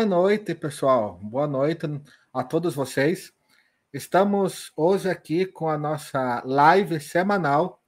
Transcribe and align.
Boa 0.00 0.08
noite, 0.08 0.54
pessoal. 0.54 1.20
Boa 1.22 1.46
noite 1.46 1.86
a 2.32 2.42
todos 2.42 2.74
vocês. 2.74 3.34
Estamos 3.92 4.72
hoje 4.74 5.10
aqui 5.10 5.44
com 5.44 5.68
a 5.68 5.76
nossa 5.76 6.42
live 6.46 6.98
semanal. 6.98 7.82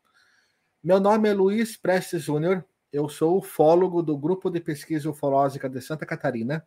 Meu 0.85 1.01
nome 1.01 1.31
é 1.31 1.33
Luiz 1.33 1.75
Prestes 1.79 2.25
Júnior. 2.25 2.67
Eu 2.93 3.09
sou 3.09 3.39
ufólogo 3.39 4.03
do 4.03 4.15
Grupo 4.19 4.51
de 4.51 4.61
Pesquisa 4.61 5.09
Ufológica 5.09 5.71
de 5.71 5.81
Santa 5.81 6.05
Catarina. 6.05 6.67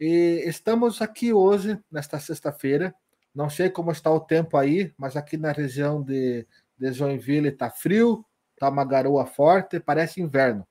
E 0.00 0.42
estamos 0.44 1.00
aqui 1.00 1.32
hoje, 1.32 1.78
nesta 1.88 2.18
sexta-feira. 2.18 2.92
Não 3.32 3.48
sei 3.48 3.70
como 3.70 3.92
está 3.92 4.10
o 4.10 4.18
tempo 4.18 4.56
aí, 4.56 4.92
mas 4.98 5.16
aqui 5.16 5.36
na 5.36 5.52
região 5.52 6.02
de, 6.02 6.44
de 6.76 6.92
Joinville 6.92 7.50
está 7.50 7.70
frio, 7.70 8.26
está 8.54 8.68
uma 8.68 8.84
garoa 8.84 9.24
forte, 9.24 9.78
parece 9.78 10.20
inverno. 10.20 10.66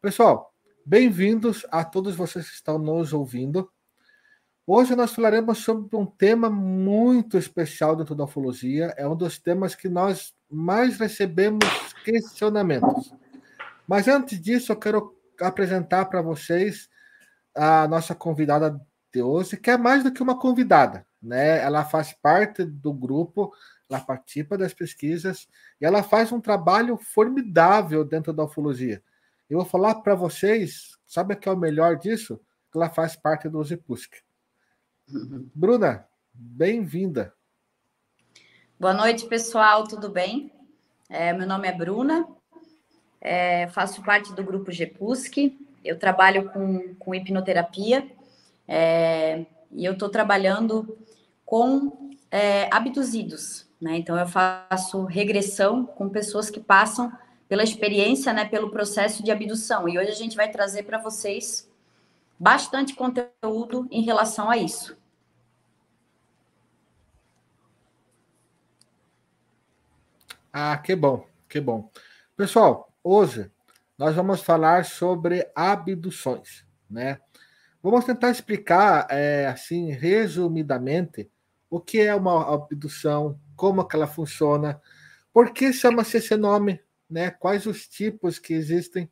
Pessoal, 0.00 0.55
bem-vindos 0.88 1.66
a 1.72 1.84
todos 1.84 2.14
vocês 2.14 2.48
que 2.48 2.54
estão 2.54 2.78
nos 2.78 3.12
ouvindo. 3.12 3.68
Hoje 4.64 4.94
nós 4.94 5.12
falaremos 5.12 5.58
sobre 5.58 5.96
um 5.96 6.06
tema 6.06 6.48
muito 6.48 7.36
especial 7.36 7.96
dentro 7.96 8.14
da 8.14 8.22
ufologia. 8.22 8.94
É 8.96 9.06
um 9.06 9.16
dos 9.16 9.36
temas 9.36 9.74
que 9.74 9.88
nós 9.88 10.32
mais 10.48 10.96
recebemos 10.96 11.64
questionamentos. 12.04 13.12
Mas 13.84 14.06
antes 14.06 14.40
disso, 14.40 14.70
eu 14.70 14.76
quero 14.76 15.12
apresentar 15.40 16.04
para 16.04 16.22
vocês 16.22 16.88
a 17.52 17.88
nossa 17.88 18.14
convidada 18.14 18.80
de 19.12 19.20
hoje, 19.20 19.56
que 19.56 19.70
é 19.70 19.76
mais 19.76 20.04
do 20.04 20.12
que 20.12 20.22
uma 20.22 20.38
convidada, 20.38 21.04
né? 21.20 21.64
Ela 21.64 21.84
faz 21.84 22.12
parte 22.12 22.64
do 22.64 22.92
grupo, 22.92 23.52
ela 23.90 23.98
participa 23.98 24.56
das 24.56 24.72
pesquisas 24.72 25.48
e 25.80 25.84
ela 25.84 26.04
faz 26.04 26.30
um 26.30 26.40
trabalho 26.40 26.96
formidável 26.96 28.04
dentro 28.04 28.32
da 28.32 28.44
ufologia. 28.44 29.02
Eu 29.48 29.58
vou 29.58 29.64
falar 29.64 29.94
para 29.96 30.16
vocês, 30.16 30.98
sabe 31.06 31.34
o 31.34 31.36
que 31.36 31.48
é 31.48 31.52
o 31.52 31.56
melhor 31.56 31.96
disso? 31.96 32.40
Que 32.72 32.78
ela 32.78 32.90
faz 32.90 33.14
parte 33.14 33.48
do 33.48 33.62
Zipusk. 33.62 34.12
Uhum. 35.08 35.48
Bruna, 35.54 36.04
bem-vinda. 36.34 37.32
Boa 38.78 38.92
noite, 38.92 39.24
pessoal, 39.26 39.84
tudo 39.84 40.08
bem? 40.08 40.50
É, 41.08 41.32
meu 41.32 41.46
nome 41.46 41.68
é 41.68 41.72
Bruna, 41.72 42.26
é, 43.20 43.68
faço 43.68 44.02
parte 44.02 44.34
do 44.34 44.42
grupo 44.42 44.72
GEPUSC, 44.72 45.56
eu 45.84 45.96
trabalho 45.96 46.50
com, 46.50 46.96
com 46.96 47.14
hipnoterapia 47.14 48.04
é, 48.66 49.46
e 49.70 49.84
eu 49.84 49.92
estou 49.92 50.08
trabalhando 50.08 50.98
com 51.44 52.10
é, 52.32 52.68
abduzidos, 52.74 53.64
né? 53.80 53.96
Então 53.96 54.18
eu 54.18 54.26
faço 54.26 55.04
regressão 55.04 55.86
com 55.86 56.08
pessoas 56.08 56.50
que 56.50 56.58
passam 56.58 57.16
pela 57.48 57.62
experiência, 57.62 58.32
né, 58.32 58.44
pelo 58.44 58.70
processo 58.70 59.22
de 59.22 59.30
abdução. 59.30 59.88
E 59.88 59.98
hoje 59.98 60.10
a 60.10 60.14
gente 60.14 60.36
vai 60.36 60.50
trazer 60.50 60.82
para 60.82 60.98
vocês 60.98 61.70
bastante 62.38 62.94
conteúdo 62.94 63.86
em 63.90 64.02
relação 64.02 64.50
a 64.50 64.56
isso. 64.56 64.96
Ah, 70.52 70.76
que 70.78 70.96
bom, 70.96 71.26
que 71.48 71.60
bom. 71.60 71.90
Pessoal, 72.36 72.90
hoje 73.04 73.50
nós 73.98 74.14
vamos 74.14 74.40
falar 74.40 74.84
sobre 74.84 75.46
abduções, 75.54 76.66
né? 76.88 77.20
Vamos 77.82 78.04
tentar 78.04 78.30
explicar, 78.30 79.06
é, 79.10 79.46
assim, 79.46 79.90
resumidamente, 79.90 81.30
o 81.70 81.78
que 81.78 82.00
é 82.00 82.14
uma 82.14 82.54
abdução, 82.54 83.38
como 83.54 83.86
que 83.86 83.94
ela 83.94 84.06
funciona, 84.06 84.80
por 85.32 85.52
que 85.52 85.72
chama-se 85.72 86.16
esse 86.16 86.36
nome, 86.36 86.80
né? 87.08 87.30
Quais 87.30 87.66
os 87.66 87.86
tipos 87.88 88.38
que 88.38 88.54
existem. 88.54 89.10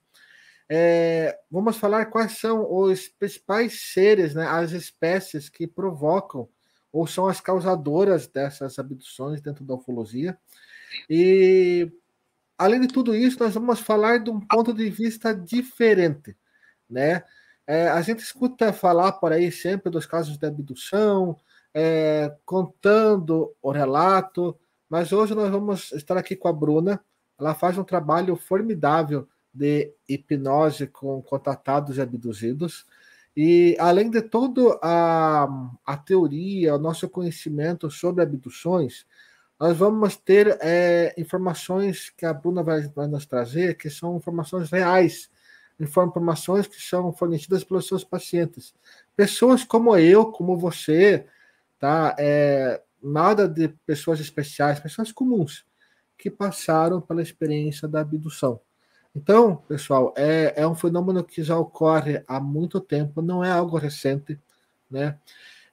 É, 0.68 1.38
vamos 1.50 1.76
falar 1.76 2.06
quais 2.06 2.38
são 2.38 2.66
os 2.72 3.08
principais 3.08 3.92
seres, 3.92 4.34
né? 4.34 4.46
As 4.46 4.72
espécies 4.72 5.48
que 5.48 5.66
provocam 5.66 6.48
ou 6.92 7.06
são 7.06 7.26
as 7.26 7.40
causadoras 7.40 8.28
dessas 8.28 8.78
abduções 8.78 9.40
dentro 9.40 9.64
da 9.64 9.74
ufologia. 9.74 10.38
E 11.10 11.90
além 12.56 12.80
de 12.80 12.88
tudo 12.88 13.14
isso, 13.14 13.38
nós 13.40 13.54
vamos 13.54 13.80
falar 13.80 14.18
de 14.18 14.30
um 14.30 14.40
ponto 14.40 14.72
de 14.72 14.88
vista 14.90 15.34
diferente, 15.34 16.36
né? 16.88 17.24
É, 17.66 17.88
a 17.88 18.00
gente 18.02 18.20
escuta 18.20 18.72
falar 18.72 19.12
por 19.12 19.32
aí 19.32 19.50
sempre 19.50 19.90
dos 19.90 20.06
casos 20.06 20.36
de 20.36 20.46
abdução, 20.46 21.36
é, 21.74 22.32
contando 22.44 23.54
o 23.60 23.72
relato, 23.72 24.56
mas 24.88 25.12
hoje 25.12 25.34
nós 25.34 25.50
vamos 25.50 25.90
estar 25.92 26.16
aqui 26.16 26.36
com 26.36 26.46
a 26.46 26.52
Bruna, 26.52 27.02
ela 27.38 27.54
faz 27.54 27.76
um 27.78 27.84
trabalho 27.84 28.36
formidável 28.36 29.28
de 29.52 29.92
hipnose 30.08 30.86
com 30.86 31.22
contatados 31.22 31.96
e 31.96 32.00
abduzidos. 32.00 32.86
E 33.36 33.76
além 33.78 34.10
de 34.10 34.22
toda 34.22 34.78
a, 34.82 35.48
a 35.84 35.96
teoria, 35.96 36.74
o 36.74 36.78
nosso 36.78 37.08
conhecimento 37.08 37.90
sobre 37.90 38.22
abduções, 38.22 39.06
nós 39.58 39.76
vamos 39.76 40.16
ter 40.16 40.58
é, 40.60 41.14
informações 41.16 42.10
que 42.10 42.26
a 42.26 42.32
Bruna 42.32 42.62
vai, 42.62 42.82
vai, 42.88 43.06
nos 43.06 43.26
trazer, 43.26 43.76
que 43.76 43.90
são 43.90 44.16
informações 44.16 44.70
reais, 44.70 45.30
informações 45.80 46.66
que 46.66 46.80
são 46.80 47.12
fornecidas 47.12 47.64
pelos 47.64 47.86
seus 47.86 48.04
pacientes. 48.04 48.74
Pessoas 49.16 49.64
como 49.64 49.96
eu, 49.96 50.26
como 50.26 50.56
você, 50.56 51.26
tá? 51.78 52.14
É, 52.18 52.80
nada 53.02 53.48
de 53.48 53.68
pessoas 53.86 54.20
especiais, 54.20 54.80
pessoas 54.80 55.10
comuns 55.12 55.64
que 56.16 56.30
passaram 56.30 57.00
pela 57.00 57.22
experiência 57.22 57.86
da 57.88 58.00
abdução. 58.00 58.60
Então, 59.14 59.56
pessoal, 59.68 60.12
é, 60.16 60.54
é 60.56 60.66
um 60.66 60.74
fenômeno 60.74 61.22
que 61.22 61.42
já 61.42 61.56
ocorre 61.56 62.22
há 62.26 62.40
muito 62.40 62.80
tempo, 62.80 63.22
não 63.22 63.44
é 63.44 63.50
algo 63.50 63.76
recente, 63.76 64.40
né? 64.90 65.18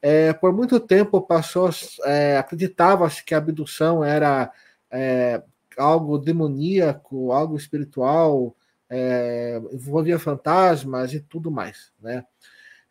É, 0.02 0.34
por 0.34 0.52
muito 0.53 0.79
tempo 0.79 1.22
passou, 1.22 1.69
é, 2.06 2.38
acreditava-se 2.38 3.24
que 3.24 3.35
a 3.35 3.38
abdução 3.38 4.03
era 4.03 4.52
é, 4.90 5.41
algo 5.78 6.18
demoníaco, 6.18 7.31
algo 7.31 7.56
espiritual, 7.56 8.56
é, 8.90 9.62
envolvia 9.72 10.19
fantasmas 10.19 11.13
e 11.13 11.19
tudo 11.19 11.50
mais, 11.50 11.91
né? 12.00 12.25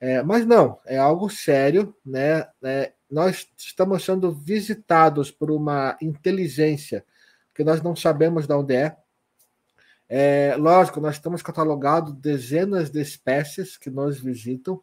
É, 0.01 0.23
mas 0.23 0.47
não, 0.47 0.79
é 0.87 0.97
algo 0.97 1.29
sério, 1.29 1.95
né? 2.05 2.47
É, 2.63 2.93
nós 3.11 3.49
estamos 3.57 4.05
sendo 4.05 4.33
visitados 4.33 5.31
por 5.31 5.51
uma 5.51 5.97
inteligência 6.01 7.05
que 7.55 7.65
nós 7.65 7.83
não 7.83 7.95
sabemos 7.95 8.47
de 8.47 8.55
onde 8.55 8.75
é. 8.75 8.97
é 10.09 10.57
lógico, 10.57 11.01
nós 11.01 11.17
estamos 11.17 11.43
catalogados 11.43 12.13
dezenas 12.15 12.91
de 12.91 13.01
espécies 13.01 13.77
que 13.77 13.91
nos 13.91 14.21
visitam, 14.21 14.81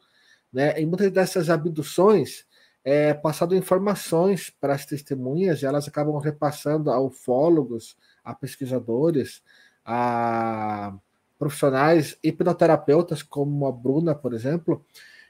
né? 0.51 0.79
E 0.79 0.85
muitas 0.85 1.11
dessas 1.11 1.49
abduções 1.49 2.45
é 2.83 3.13
passado 3.13 3.55
informações 3.55 4.49
para 4.49 4.73
as 4.73 4.85
testemunhas, 4.85 5.61
e 5.61 5.65
elas 5.65 5.87
acabam 5.87 6.17
repassando 6.19 6.89
a 6.89 6.99
ufólogos, 6.99 7.97
a 8.23 8.33
pesquisadores, 8.33 9.43
a 9.83 10.93
profissionais 11.37 12.17
hipnoterapeutas, 12.23 13.21
como 13.21 13.67
a 13.67 13.71
Bruna, 13.71 14.15
por 14.15 14.33
exemplo, 14.33 14.85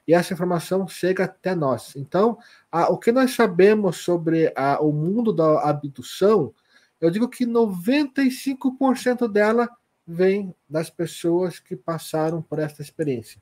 e 0.07 0.13
essa 0.13 0.33
informação 0.33 0.87
chega 0.87 1.25
até 1.25 1.53
nós. 1.53 1.95
Então, 1.95 2.37
a, 2.71 2.89
o 2.89 2.97
que 2.97 3.11
nós 3.11 3.35
sabemos 3.35 3.97
sobre 3.97 4.53
a, 4.55 4.79
o 4.79 4.93
mundo 4.93 5.33
da 5.33 5.67
abdução 5.67 6.53
eu 6.99 7.09
digo 7.09 7.27
que 7.29 7.45
95% 7.45 9.27
dela 9.31 9.69
vem 10.05 10.55
das 10.69 10.89
pessoas 10.89 11.59
que 11.59 11.75
passaram 11.75 12.41
por 12.41 12.59
essa 12.59 12.81
experiência, 12.81 13.41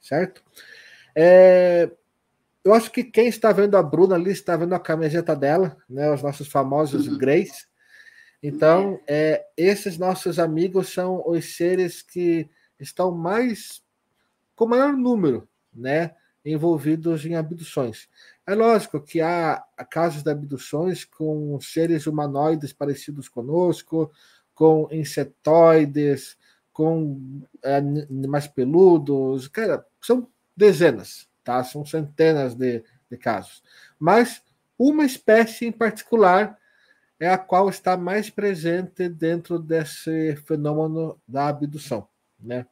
certo? 0.00 0.42
É, 1.14 1.90
eu 2.64 2.74
acho 2.74 2.90
que 2.90 3.04
quem 3.04 3.28
está 3.28 3.52
vendo 3.52 3.76
a 3.76 3.82
Bruna 3.82 4.14
ali 4.14 4.30
está 4.30 4.56
vendo 4.56 4.74
a 4.74 4.80
camiseta 4.80 5.34
dela, 5.36 5.76
né? 5.88 6.10
Os 6.10 6.22
nossos 6.22 6.48
famosos 6.48 7.06
uhum. 7.06 7.18
Greys. 7.18 7.68
Então, 8.42 9.00
é, 9.06 9.44
esses 9.56 9.98
nossos 9.98 10.38
amigos 10.38 10.92
são 10.92 11.22
os 11.26 11.56
seres 11.56 12.02
que 12.02 12.48
estão 12.78 13.10
mais 13.10 13.82
com 14.54 14.66
maior 14.66 14.92
número, 14.96 15.48
né? 15.72 16.14
Envolvidos 16.44 17.24
em 17.26 17.34
abduções. 17.34 18.08
É 18.48 18.54
lógico 18.54 18.98
que 18.98 19.20
há 19.20 19.62
casos 19.90 20.22
de 20.22 20.30
abduções 20.30 21.04
com 21.04 21.60
seres 21.60 22.06
humanoides 22.06 22.72
parecidos 22.72 23.28
conosco, 23.28 24.10
com 24.54 24.88
insetoides, 24.90 26.34
com 26.72 27.42
é, 27.62 27.76
animais 27.76 28.48
peludos, 28.48 29.48
cara, 29.48 29.84
são 30.00 30.26
dezenas, 30.56 31.28
tá? 31.44 31.62
São 31.62 31.84
centenas 31.84 32.54
de, 32.54 32.82
de 33.10 33.18
casos. 33.18 33.62
Mas 33.98 34.42
uma 34.78 35.04
espécie 35.04 35.66
em 35.66 35.72
particular 35.72 36.56
é 37.20 37.28
a 37.28 37.36
qual 37.36 37.68
está 37.68 37.98
mais 37.98 38.30
presente 38.30 39.10
dentro 39.10 39.58
desse 39.58 40.36
fenômeno 40.46 41.20
da 41.28 41.48
abdução, 41.48 42.08
né? 42.40 42.64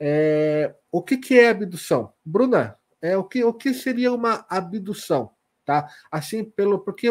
É, 0.00 0.74
o 0.90 1.02
que, 1.02 1.18
que 1.18 1.38
é 1.38 1.50
abdução? 1.50 2.10
Bruna, 2.24 2.78
é, 3.04 3.18
o, 3.18 3.22
que, 3.22 3.44
o 3.44 3.52
que 3.52 3.74
seria 3.74 4.10
uma 4.10 4.46
abdução? 4.48 5.30
Tá? 5.62 5.86
Assim, 6.10 6.42
pelo 6.42 6.78
porque 6.78 7.08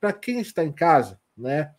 para 0.00 0.10
quem 0.10 0.40
está 0.40 0.64
em 0.64 0.72
casa, 0.72 1.20
né, 1.36 1.70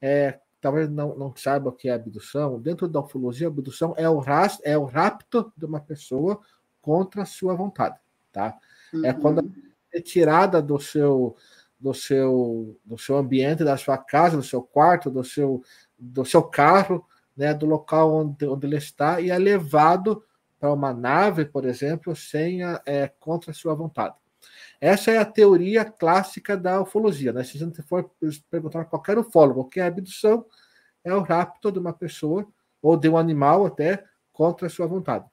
é, 0.00 0.38
talvez 0.60 0.88
não, 0.88 1.18
não 1.18 1.34
saiba 1.34 1.70
o 1.70 1.72
que 1.72 1.88
é 1.88 1.92
abdução, 1.92 2.60
dentro 2.60 2.86
da 2.86 3.00
ufologia, 3.00 3.48
abdução 3.48 3.94
é 3.96 4.08
o, 4.08 4.20
rast, 4.20 4.60
é 4.62 4.78
o 4.78 4.84
rapto 4.84 5.52
de 5.56 5.66
uma 5.66 5.80
pessoa 5.80 6.40
contra 6.80 7.22
a 7.22 7.26
sua 7.26 7.52
vontade, 7.54 7.98
tá? 8.30 8.56
Uhum. 8.94 9.04
É 9.04 9.12
quando 9.12 9.40
é 9.40 9.96
retirada 9.96 10.62
do 10.62 10.78
seu 10.78 11.36
do 11.80 11.92
seu 11.92 12.78
do 12.84 12.96
seu 12.96 13.16
ambiente, 13.16 13.64
da 13.64 13.76
sua 13.76 13.98
casa, 13.98 14.36
do 14.36 14.42
seu 14.42 14.62
quarto, 14.62 15.10
do 15.10 15.24
seu 15.24 15.64
do 15.98 16.24
seu 16.24 16.42
carro, 16.42 17.04
né, 17.36 17.52
do 17.54 17.66
local 17.66 18.14
onde, 18.14 18.46
onde 18.46 18.66
ele 18.66 18.76
está 18.76 19.20
e 19.20 19.30
é 19.30 19.38
levado 19.38 20.22
para 20.60 20.72
uma 20.72 20.92
nave, 20.92 21.46
por 21.46 21.64
exemplo, 21.64 22.14
sem 22.14 22.62
a, 22.62 22.80
é, 22.84 23.08
contra 23.18 23.50
a 23.50 23.54
sua 23.54 23.74
vontade. 23.74 24.14
Essa 24.80 25.10
é 25.10 25.18
a 25.18 25.24
teoria 25.24 25.84
clássica 25.84 26.56
da 26.56 26.80
ufologia. 26.80 27.32
Né? 27.32 27.42
Se 27.42 27.56
a 27.56 27.60
gente 27.60 27.82
for 27.82 28.10
perguntar 28.50 28.82
a 28.82 28.84
qualquer 28.84 29.18
ufólogo 29.18 29.62
o 29.62 29.64
que 29.64 29.80
é 29.80 29.86
abdução, 29.86 30.44
é 31.02 31.14
o 31.14 31.22
rapto 31.22 31.72
de 31.72 31.78
uma 31.78 31.94
pessoa 31.94 32.46
ou 32.82 32.96
de 32.96 33.08
um 33.08 33.16
animal 33.16 33.64
até 33.66 34.04
contra 34.32 34.66
a 34.66 34.70
sua 34.70 34.86
vontade. 34.86 35.24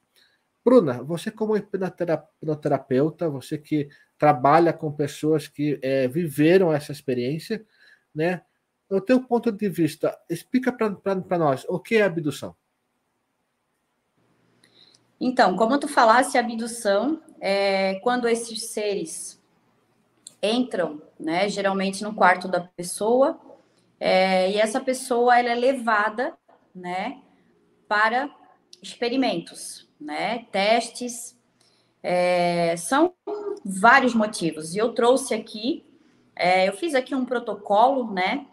Bruna, 0.63 1.01
você 1.03 1.31
como 1.31 1.55
hipnoterapeuta, 1.55 3.29
você 3.29 3.57
que 3.57 3.89
trabalha 4.17 4.73
com 4.73 4.91
pessoas 4.91 5.47
que 5.47 5.79
é, 5.81 6.07
viveram 6.07 6.73
essa 6.73 6.91
experiência, 6.91 7.65
né? 8.13 8.41
Do 8.89 8.99
teu 9.01 9.21
ponto 9.21 9.51
de 9.51 9.69
vista, 9.69 10.17
explica 10.29 10.71
para 10.71 11.37
nós 11.37 11.65
o 11.67 11.79
que 11.79 11.95
é 11.97 12.03
abdução. 12.03 12.55
Então, 15.19 15.55
como 15.55 15.79
tu 15.79 15.87
falasse, 15.87 16.37
abdução 16.37 17.21
é 17.39 17.95
quando 18.01 18.27
esses 18.27 18.67
seres 18.67 19.41
entram, 20.41 21.01
né, 21.19 21.49
geralmente 21.49 22.03
no 22.03 22.13
quarto 22.13 22.47
da 22.47 22.61
pessoa, 22.61 23.39
é, 23.99 24.51
e 24.51 24.57
essa 24.57 24.79
pessoa 24.79 25.39
ela 25.39 25.49
é 25.49 25.55
levada, 25.55 26.37
né, 26.73 27.21
para 27.87 28.29
experimentos, 28.81 29.87
né, 29.99 30.45
testes, 30.51 31.35
é, 32.03 32.75
são 32.77 33.13
vários 33.65 34.13
motivos. 34.13 34.75
E 34.75 34.77
eu 34.77 34.93
trouxe 34.93 35.33
aqui, 35.33 35.83
é, 36.35 36.67
eu 36.67 36.73
fiz 36.73 36.93
aqui 36.93 37.15
um 37.15 37.25
protocolo, 37.25 38.13
né, 38.13 38.45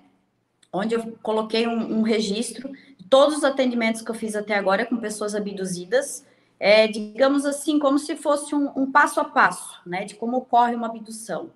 onde 0.72 0.94
eu 0.94 1.19
coloquei 1.22 1.67
um, 1.67 1.99
um 1.99 2.02
registro 2.02 2.72
de 2.99 3.06
todos 3.08 3.37
os 3.37 3.44
atendimentos 3.44 4.00
que 4.00 4.10
eu 4.10 4.14
fiz 4.14 4.34
até 4.34 4.55
agora 4.55 4.87
com 4.87 4.96
pessoas 4.96 5.34
abduzidas, 5.34 6.26
é, 6.58 6.86
digamos 6.86 7.44
assim, 7.44 7.78
como 7.78 7.98
se 7.98 8.16
fosse 8.16 8.54
um, 8.54 8.70
um, 8.76 8.90
passo 8.90 9.20
a 9.20 9.24
passo, 9.24 9.80
né, 9.86 10.04
de 10.04 10.14
como 10.14 10.36
ocorre 10.36 10.74
uma 10.74 10.86
abdução. 10.86 11.50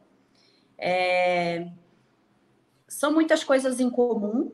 É, 0.76 1.68
são 2.86 3.12
muitas 3.12 3.42
coisas 3.42 3.80
em 3.80 3.90
comum 3.90 4.52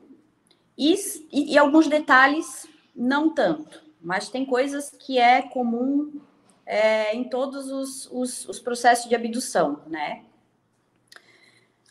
e, 0.77 0.95
e, 1.31 1.53
e, 1.53 1.57
alguns 1.57 1.87
detalhes 1.87 2.67
não 2.95 3.33
tanto, 3.33 3.83
mas 4.01 4.29
tem 4.29 4.45
coisas 4.45 4.89
que 4.89 5.17
é 5.17 5.41
comum 5.41 6.19
é, 6.65 7.15
em 7.15 7.29
todos 7.29 7.71
os, 7.71 8.09
os, 8.11 8.49
os, 8.49 8.59
processos 8.59 9.07
de 9.07 9.15
abdução, 9.15 9.81
né? 9.87 10.25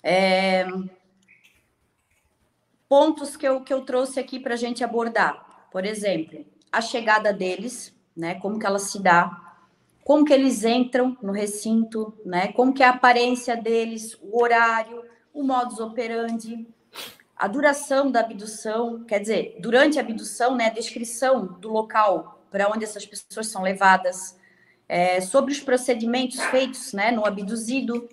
É, 0.02 0.66
pontos 2.88 3.36
que 3.36 3.46
eu, 3.46 3.62
que 3.62 3.72
eu 3.72 3.82
trouxe 3.82 4.20
aqui 4.20 4.38
para 4.38 4.54
a 4.54 4.56
gente 4.56 4.84
abordar, 4.84 5.68
por 5.70 5.84
exemplo, 5.84 6.44
a 6.70 6.80
chegada 6.80 7.32
deles 7.32 7.94
né? 8.16 8.34
Como 8.37 8.58
que 8.58 8.66
ela 8.66 8.78
se 8.78 9.00
dá, 9.00 9.44
como 10.05 10.25
que 10.25 10.32
eles 10.32 10.64
entram 10.64 11.16
no 11.22 11.32
recinto, 11.32 12.12
né? 12.25 12.49
Como 12.49 12.75
que 12.75 12.82
é 12.82 12.87
a 12.87 12.90
aparência 12.90 13.56
deles, 13.56 14.16
o 14.20 14.43
horário, 14.43 15.02
o 15.32 15.43
modus 15.43 15.81
operandi, 15.81 16.69
a 17.34 17.49
duração 17.49 18.11
da 18.11 18.20
abdução, 18.20 19.02
quer 19.05 19.19
dizer, 19.19 19.56
durante 19.61 19.99
a 19.99 20.02
abdução, 20.02 20.55
né? 20.55 20.66
A 20.66 20.70
descrição 20.70 21.46
do 21.46 21.72
local 21.72 22.46
para 22.50 22.70
onde 22.70 22.84
essas 22.84 23.05
pessoas 23.05 23.49
são 23.49 23.62
levadas, 23.62 24.38
é, 24.88 25.20
sobre 25.20 25.52
os 25.52 25.58
procedimentos 25.58 26.40
feitos, 26.44 26.93
né? 26.93 27.10
No 27.10 27.26
abduzido. 27.26 28.08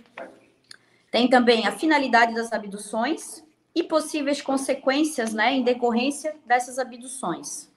Tem 1.11 1.29
também 1.29 1.67
a 1.67 1.73
finalidade 1.73 2.33
das 2.33 2.53
abduções 2.53 3.43
e 3.75 3.83
possíveis 3.83 4.41
consequências, 4.41 5.33
né? 5.33 5.53
Em 5.53 5.63
decorrência 5.63 6.33
dessas 6.45 6.79
abduções. 6.79 7.69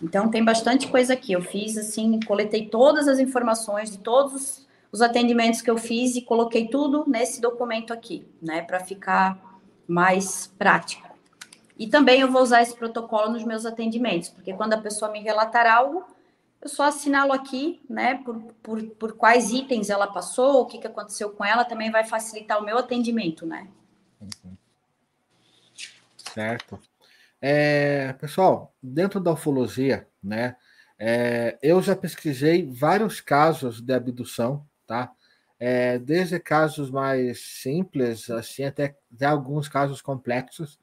Então 0.00 0.30
tem 0.30 0.44
bastante 0.44 0.88
coisa 0.88 1.12
aqui. 1.12 1.32
Eu 1.32 1.42
fiz 1.42 1.76
assim, 1.76 2.20
coletei 2.20 2.68
todas 2.68 3.08
as 3.08 3.18
informações 3.18 3.90
de 3.90 3.98
todos 3.98 4.66
os 4.92 5.00
atendimentos 5.00 5.62
que 5.62 5.70
eu 5.70 5.78
fiz 5.78 6.14
e 6.16 6.22
coloquei 6.22 6.68
tudo 6.68 7.04
nesse 7.08 7.40
documento 7.40 7.92
aqui, 7.92 8.26
né, 8.40 8.60
para 8.60 8.80
ficar 8.80 9.60
mais 9.88 10.52
prático. 10.58 11.10
E 11.78 11.86
também 11.86 12.20
eu 12.20 12.30
vou 12.30 12.42
usar 12.42 12.62
esse 12.62 12.76
protocolo 12.76 13.32
nos 13.32 13.42
meus 13.42 13.64
atendimentos, 13.64 14.28
porque 14.28 14.52
quando 14.52 14.74
a 14.74 14.80
pessoa 14.80 15.10
me 15.10 15.20
relatar 15.20 15.66
algo, 15.66 16.04
eu 16.60 16.68
só 16.68 16.84
assinalo 16.84 17.32
aqui, 17.32 17.80
né, 17.88 18.22
por, 18.22 18.38
por, 18.62 18.82
por 18.82 19.12
quais 19.14 19.50
itens 19.50 19.88
ela 19.88 20.06
passou, 20.06 20.60
o 20.60 20.66
que, 20.66 20.78
que 20.78 20.86
aconteceu 20.86 21.30
com 21.30 21.44
ela, 21.44 21.64
também 21.64 21.90
vai 21.90 22.04
facilitar 22.04 22.60
o 22.60 22.64
meu 22.64 22.78
atendimento, 22.78 23.46
né? 23.46 23.66
Uhum. 24.20 24.56
Certo. 26.16 26.78
É, 27.44 28.12
pessoal, 28.14 28.72
dentro 28.80 29.18
da 29.18 29.32
ufologia, 29.32 30.06
né, 30.22 30.54
é, 30.96 31.58
eu 31.60 31.82
já 31.82 31.96
pesquisei 31.96 32.70
vários 32.70 33.20
casos 33.20 33.80
de 33.80 33.92
abdução, 33.92 34.64
tá? 34.86 35.10
É, 35.58 35.98
desde 35.98 36.38
casos 36.38 36.88
mais 36.88 37.40
simples, 37.40 38.30
assim, 38.30 38.62
até, 38.62 38.96
até 39.12 39.26
alguns 39.26 39.68
casos 39.68 40.00
complexos. 40.00 40.78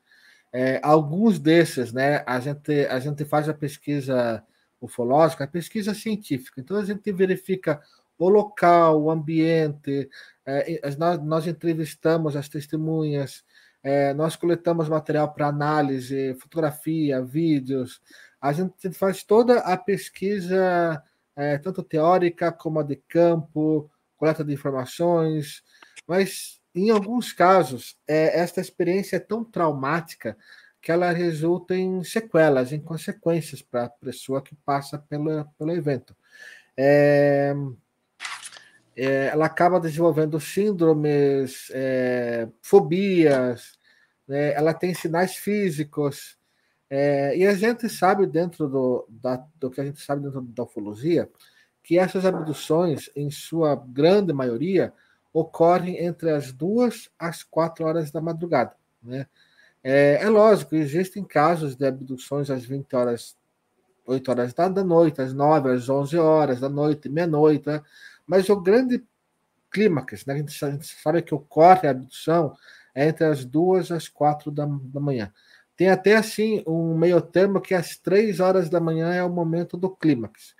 É, 0.52 0.82
alguns 0.84 1.40
desses, 1.40 1.94
né, 1.94 2.24
a 2.28 2.40
gente, 2.42 2.86
a 2.88 3.00
gente 3.00 3.24
faz 3.24 3.48
a 3.48 3.54
pesquisa 3.54 4.44
ufológica, 4.82 5.46
a 5.46 5.48
pesquisa 5.48 5.94
científica. 5.94 6.60
Então, 6.60 6.76
a 6.76 6.84
gente 6.84 7.10
verifica 7.14 7.82
o 8.18 8.28
local, 8.28 9.02
o 9.04 9.10
ambiente, 9.10 10.10
é, 10.46 10.82
nós, 10.98 11.24
nós 11.24 11.48
entrevistamos 11.48 12.36
as 12.36 12.50
testemunhas, 12.50 13.46
é, 13.84 14.14
nós 14.14 14.36
coletamos 14.36 14.90
material 14.90 15.34
para 15.34 15.48
análise, 15.48 16.36
fotografia, 16.40 17.22
vídeos. 17.22 18.02
A 18.42 18.52
gente 18.54 18.92
faz 18.92 19.24
toda 19.24 19.60
a 19.60 19.78
pesquisa, 19.78 21.02
é, 21.36 21.58
tanto 21.58 21.84
teórica 21.84 22.52
como 22.52 22.80
a 22.80 22.84
de 22.84 22.96
campo, 22.96 23.90
coleta 24.18 24.44
de 24.44 24.54
informações, 24.54 25.64
mas 26.08 26.60
em 26.76 26.90
alguns 26.92 27.34
casos, 27.34 27.98
é, 28.08 28.40
esta 28.40 28.62
experiência 28.62 29.16
é 29.18 29.20
tão 29.20 29.44
traumática 29.44 30.38
que 30.82 30.92
ela 30.92 31.12
resulta 31.12 31.76
em 31.76 32.04
sequelas, 32.04 32.72
em 32.72 32.80
consequências 32.80 33.62
para 33.62 33.86
a 33.86 33.90
pessoa 33.90 34.42
que 34.42 34.56
passa 34.56 34.98
pelo, 34.98 35.46
pelo 35.58 35.72
evento. 35.72 36.16
É, 36.78 37.54
é, 38.96 39.28
ela 39.28 39.46
acaba 39.46 39.80
desenvolvendo 39.80 40.40
síndromes, 40.40 41.70
é, 41.74 42.48
fobias, 42.62 43.78
né? 44.28 44.54
ela 44.54 44.74
tem 44.74 44.94
sinais 44.94 45.36
físicos, 45.36 46.38
é, 46.90 47.38
e 47.38 47.46
a 47.46 47.54
gente 47.54 47.88
sabe 47.88 48.26
dentro 48.26 48.68
do, 48.68 49.06
da, 49.10 49.46
do 49.60 49.70
que 49.70 49.80
a 49.80 49.86
gente 49.86 50.02
sabe 50.02 50.24
dentro 50.24 50.42
da 50.42 50.64
ufologia, 50.64 51.30
que 51.84 52.00
essas 52.00 52.26
abduções, 52.26 53.10
em 53.16 53.30
sua 53.30 53.76
grande 53.76 54.34
maioria, 54.34 54.92
ocorrem 55.32 56.04
entre 56.04 56.32
as 56.32 56.52
duas 56.52 57.10
às 57.18 57.44
quatro 57.44 57.86
horas 57.86 58.12
da 58.12 58.20
madrugada. 58.20 58.76
Né? 59.02 59.28
É, 59.84 60.20
é 60.22 60.30
lógico, 60.30 60.76
existem 60.76 61.24
casos 61.24 61.76
de 61.76 61.86
abduções 61.86 62.50
às 62.50 62.66
20 62.66 62.96
horas, 62.96 63.38
8 64.06 64.30
horas 64.30 64.54
da, 64.54 64.84
noite, 64.84 65.22
às 65.22 65.34
9, 65.34 65.72
às 65.72 65.88
11 65.88 66.18
horas 66.18 66.60
da 66.60 66.68
noite, 66.68 67.08
meia-noite, 67.08 67.68
né? 67.68 67.82
Mas 68.30 68.48
o 68.48 68.62
grande 68.62 69.04
clímax, 69.72 70.24
né, 70.24 70.36
a, 70.36 70.38
gente, 70.38 70.64
a 70.64 70.70
gente 70.70 70.86
sabe 70.86 71.24
que 71.24 71.34
ocorre 71.34 71.88
a 71.88 71.92
abdução 71.92 72.56
é 72.94 73.08
entre 73.08 73.26
as 73.26 73.44
duas 73.44 73.92
as 73.92 74.08
quatro 74.08 74.52
da, 74.52 74.68
da 74.68 75.00
manhã. 75.00 75.34
Tem 75.76 75.90
até 75.90 76.16
assim 76.16 76.64
um 76.68 76.96
meio 76.96 77.20
termo 77.22 77.60
que 77.60 77.74
às 77.74 77.98
três 77.98 78.40
horas 78.40 78.70
da 78.70 78.80
manhã 78.80 79.12
é 79.12 79.24
o 79.24 79.30
momento 79.32 79.76
do 79.76 79.90
clímax. 79.90 80.54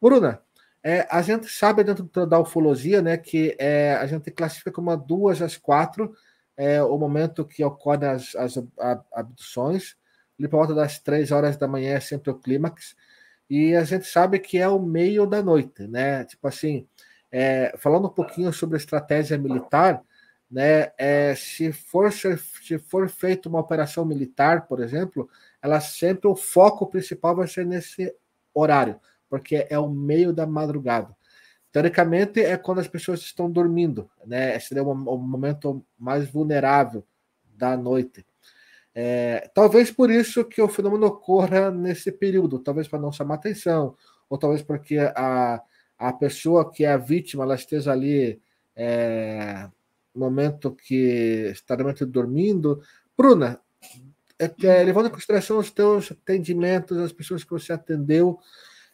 Bruna, 0.00 0.40
é, 0.82 1.06
a 1.10 1.20
gente 1.20 1.48
sabe 1.48 1.84
dentro 1.84 2.08
da 2.26 2.38
ufologia 2.38 3.02
né, 3.02 3.18
que 3.18 3.54
é, 3.58 3.94
a 3.96 4.06
gente 4.06 4.30
classifica 4.30 4.72
como 4.72 4.96
duas 4.96 5.42
às 5.42 5.58
quatro 5.58 6.14
é, 6.56 6.82
o 6.82 6.96
momento 6.96 7.44
que 7.44 7.62
ocorrem 7.62 8.08
as, 8.08 8.34
as 8.36 8.54
abduções. 9.12 9.96
Ali 10.38 10.48
por 10.48 10.58
volta 10.58 10.74
das 10.74 10.98
três 10.98 11.30
horas 11.30 11.58
da 11.58 11.68
manhã 11.68 11.92
é 11.92 12.00
sempre 12.00 12.30
o 12.30 12.38
clímax 12.38 12.96
e 13.48 13.74
a 13.76 13.84
gente 13.84 14.06
sabe 14.06 14.38
que 14.38 14.58
é 14.58 14.68
o 14.68 14.80
meio 14.80 15.26
da 15.26 15.42
noite, 15.42 15.86
né? 15.86 16.24
Tipo 16.24 16.48
assim, 16.48 16.86
é, 17.30 17.74
falando 17.78 18.06
um 18.06 18.10
pouquinho 18.10 18.52
sobre 18.52 18.76
estratégia 18.76 19.38
militar, 19.38 20.02
né? 20.50 20.92
É, 20.98 21.34
se 21.34 21.72
for 21.72 22.12
se 22.12 22.78
for 22.78 23.08
feita 23.08 23.48
uma 23.48 23.60
operação 23.60 24.04
militar, 24.04 24.66
por 24.66 24.80
exemplo, 24.80 25.28
ela 25.62 25.80
sempre 25.80 26.28
o 26.28 26.36
foco 26.36 26.86
principal 26.86 27.36
vai 27.36 27.48
ser 27.48 27.66
nesse 27.66 28.14
horário, 28.54 29.00
porque 29.28 29.66
é 29.68 29.78
o 29.78 29.88
meio 29.88 30.32
da 30.32 30.46
madrugada. 30.46 31.14
Teoricamente 31.72 32.40
é 32.40 32.56
quando 32.56 32.78
as 32.78 32.88
pessoas 32.88 33.20
estão 33.20 33.50
dormindo, 33.50 34.08
né? 34.24 34.56
Esse 34.56 34.76
é 34.78 34.82
o, 34.82 34.94
momento 34.94 35.84
mais 35.98 36.26
vulnerável 36.30 37.04
da 37.54 37.76
noite. 37.76 38.24
É, 38.98 39.50
talvez 39.52 39.90
por 39.90 40.10
isso 40.10 40.42
que 40.42 40.62
o 40.62 40.68
fenômeno 40.68 41.08
ocorra 41.08 41.70
nesse 41.70 42.10
período, 42.10 42.58
talvez 42.58 42.88
para 42.88 42.98
não 42.98 43.12
chamar 43.12 43.34
atenção, 43.34 43.94
ou 44.26 44.38
talvez 44.38 44.62
porque 44.62 44.96
a, 44.98 45.62
a 45.98 46.12
pessoa 46.14 46.72
que 46.72 46.82
é 46.82 46.92
a 46.92 46.96
vítima 46.96 47.44
ela 47.44 47.54
esteja 47.54 47.92
ali 47.92 48.40
é, 48.74 49.68
no 50.14 50.24
momento 50.24 50.74
que 50.74 51.50
está 51.52 51.74
realmente 51.74 52.06
dormindo. 52.06 52.80
Bruna, 53.14 53.60
é, 54.38 54.50
é, 54.66 54.82
levando 54.82 55.08
em 55.08 55.12
consideração 55.12 55.58
os 55.58 55.70
teus 55.70 56.10
atendimentos, 56.12 56.96
as 56.96 57.12
pessoas 57.12 57.44
que 57.44 57.50
você 57.50 57.74
atendeu, 57.74 58.38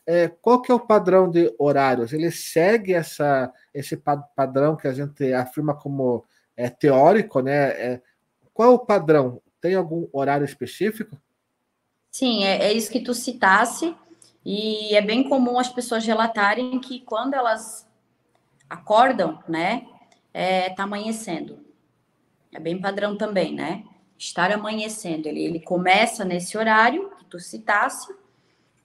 é, 0.04 0.26
qual 0.26 0.61
que 0.61 0.73
é 0.73 0.75
o 0.75 0.80
padrão 0.80 1.30
de 1.30 1.54
horários? 1.56 2.12
Ele 2.12 2.32
segue 2.32 2.92
essa, 2.92 3.52
esse 3.73 3.97
padrão 4.35 4.75
que 4.75 4.88
a 4.88 4.92
gente 4.92 5.32
afirma 5.32 5.76
como 5.76 6.25
é, 6.56 6.68
teórico, 6.68 7.40
né? 7.40 7.71
É, 7.71 8.02
qual 8.52 8.73
é 8.73 8.75
o 8.75 8.78
padrão? 8.80 9.40
Tem 9.62 9.76
algum 9.76 10.09
horário 10.12 10.45
específico? 10.45 11.16
Sim, 12.11 12.45
é, 12.45 12.64
é 12.64 12.73
isso 12.73 12.90
que 12.90 13.00
tu 13.00 13.14
citasse, 13.14 13.97
e 14.45 14.95
é 14.95 15.00
bem 15.00 15.26
comum 15.26 15.59
as 15.59 15.69
pessoas 15.69 16.04
relatarem 16.04 16.81
que 16.81 17.00
quando 17.00 17.35
elas 17.35 17.88
acordam, 18.69 19.42
né, 19.49 19.87
é, 20.35 20.71
tá 20.71 20.83
amanhecendo. 20.83 21.61
É 22.52 22.59
bem 22.59 22.81
padrão 22.81 23.16
também, 23.16 23.54
né? 23.54 23.85
Estar 24.19 24.50
amanhecendo. 24.50 25.28
Ele, 25.28 25.42
ele 25.42 25.61
começa 25.61 26.25
nesse 26.25 26.59
horário 26.59 27.11
que 27.16 27.25
tu 27.26 27.38
citasse, 27.38 28.12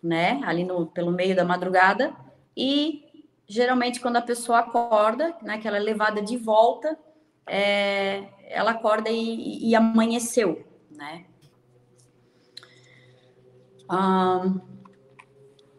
né? 0.02 0.40
Ali 0.46 0.64
no, 0.64 0.86
pelo 0.86 1.12
meio 1.12 1.36
da 1.36 1.44
madrugada, 1.44 2.16
e 2.56 3.26
geralmente 3.48 4.00
quando 4.00 4.18
a 4.18 4.22
pessoa 4.22 4.60
acorda, 4.60 5.36
né, 5.42 5.60
levada 5.80 6.22
de 6.22 6.38
volta, 6.38 6.98
é, 7.48 8.26
ela 8.50 8.72
acorda 8.72 9.10
e, 9.10 9.70
e 9.70 9.76
amanheceu, 9.76 10.67
né? 10.98 11.26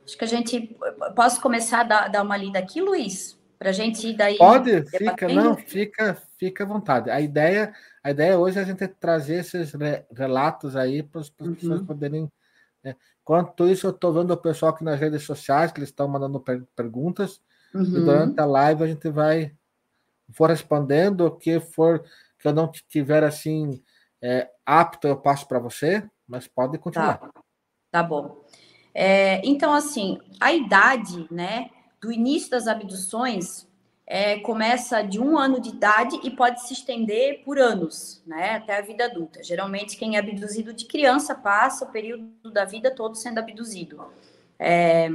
acho 0.04 0.16
que 0.16 0.24
a 0.24 0.28
gente 0.28 0.76
posso 1.14 1.40
começar 1.42 1.80
a 1.80 1.84
dar, 1.84 2.08
dar 2.08 2.22
uma 2.22 2.36
lida 2.36 2.58
aqui, 2.58 2.80
Luiz, 2.80 3.38
para 3.58 3.68
a 3.68 3.72
gente 3.72 4.08
ir 4.08 4.16
daí. 4.16 4.38
Pode, 4.38 4.86
fica, 4.86 5.28
não, 5.28 5.54
fica, 5.56 6.22
fica 6.38 6.64
à 6.64 6.66
vontade. 6.66 7.10
A 7.10 7.20
ideia, 7.20 7.74
a 8.02 8.10
ideia 8.10 8.38
hoje 8.38 8.58
é 8.58 8.62
a 8.62 8.64
gente 8.64 8.88
trazer 8.88 9.40
esses 9.40 9.72
relatos 10.16 10.74
aí 10.74 11.02
para 11.02 11.20
as 11.20 11.32
uhum. 11.38 11.54
pessoas 11.54 11.82
poderem. 11.82 12.32
Né? 12.82 12.96
Enquanto 13.20 13.68
isso, 13.68 13.86
eu 13.86 13.90
estou 13.90 14.12
vendo 14.12 14.30
o 14.30 14.36
pessoal 14.36 14.72
aqui 14.72 14.82
nas 14.82 14.98
redes 14.98 15.24
sociais 15.24 15.70
que 15.70 15.80
eles 15.80 15.90
estão 15.90 16.08
mandando 16.08 16.40
per 16.40 16.64
perguntas. 16.74 17.42
Uhum. 17.74 17.82
E 17.82 17.90
durante 17.90 18.40
a 18.40 18.46
live 18.46 18.84
a 18.84 18.86
gente 18.86 19.10
vai 19.10 19.54
for 20.32 20.48
respondendo 20.50 21.26
o 21.26 21.30
que 21.30 21.60
for 21.60 22.02
que 22.38 22.46
eu 22.46 22.52
não 22.52 22.70
tiver 22.88 23.24
assim 23.24 23.82
é, 24.22 24.50
apto, 24.64 25.06
eu 25.06 25.16
passo 25.16 25.46
para 25.46 25.58
você, 25.58 26.08
mas 26.26 26.46
pode 26.46 26.78
continuar. 26.78 27.18
Tá, 27.18 27.30
tá 27.90 28.02
bom. 28.02 28.44
É, 28.94 29.40
então, 29.44 29.72
assim, 29.72 30.18
a 30.40 30.52
idade, 30.52 31.26
né, 31.30 31.70
do 32.00 32.12
início 32.12 32.50
das 32.50 32.66
abduções 32.66 33.68
é, 34.06 34.38
começa 34.40 35.02
de 35.02 35.20
um 35.20 35.38
ano 35.38 35.60
de 35.60 35.68
idade 35.68 36.18
e 36.24 36.30
pode 36.30 36.66
se 36.66 36.72
estender 36.72 37.42
por 37.44 37.58
anos, 37.58 38.22
né, 38.26 38.56
até 38.56 38.78
a 38.78 38.80
vida 38.80 39.04
adulta. 39.04 39.42
Geralmente, 39.44 39.96
quem 39.96 40.16
é 40.16 40.18
abduzido 40.18 40.72
de 40.72 40.86
criança 40.86 41.34
passa 41.34 41.84
o 41.84 41.92
período 41.92 42.50
da 42.50 42.64
vida 42.64 42.90
todo 42.90 43.14
sendo 43.14 43.38
abduzido. 43.38 44.04
É... 44.58 45.10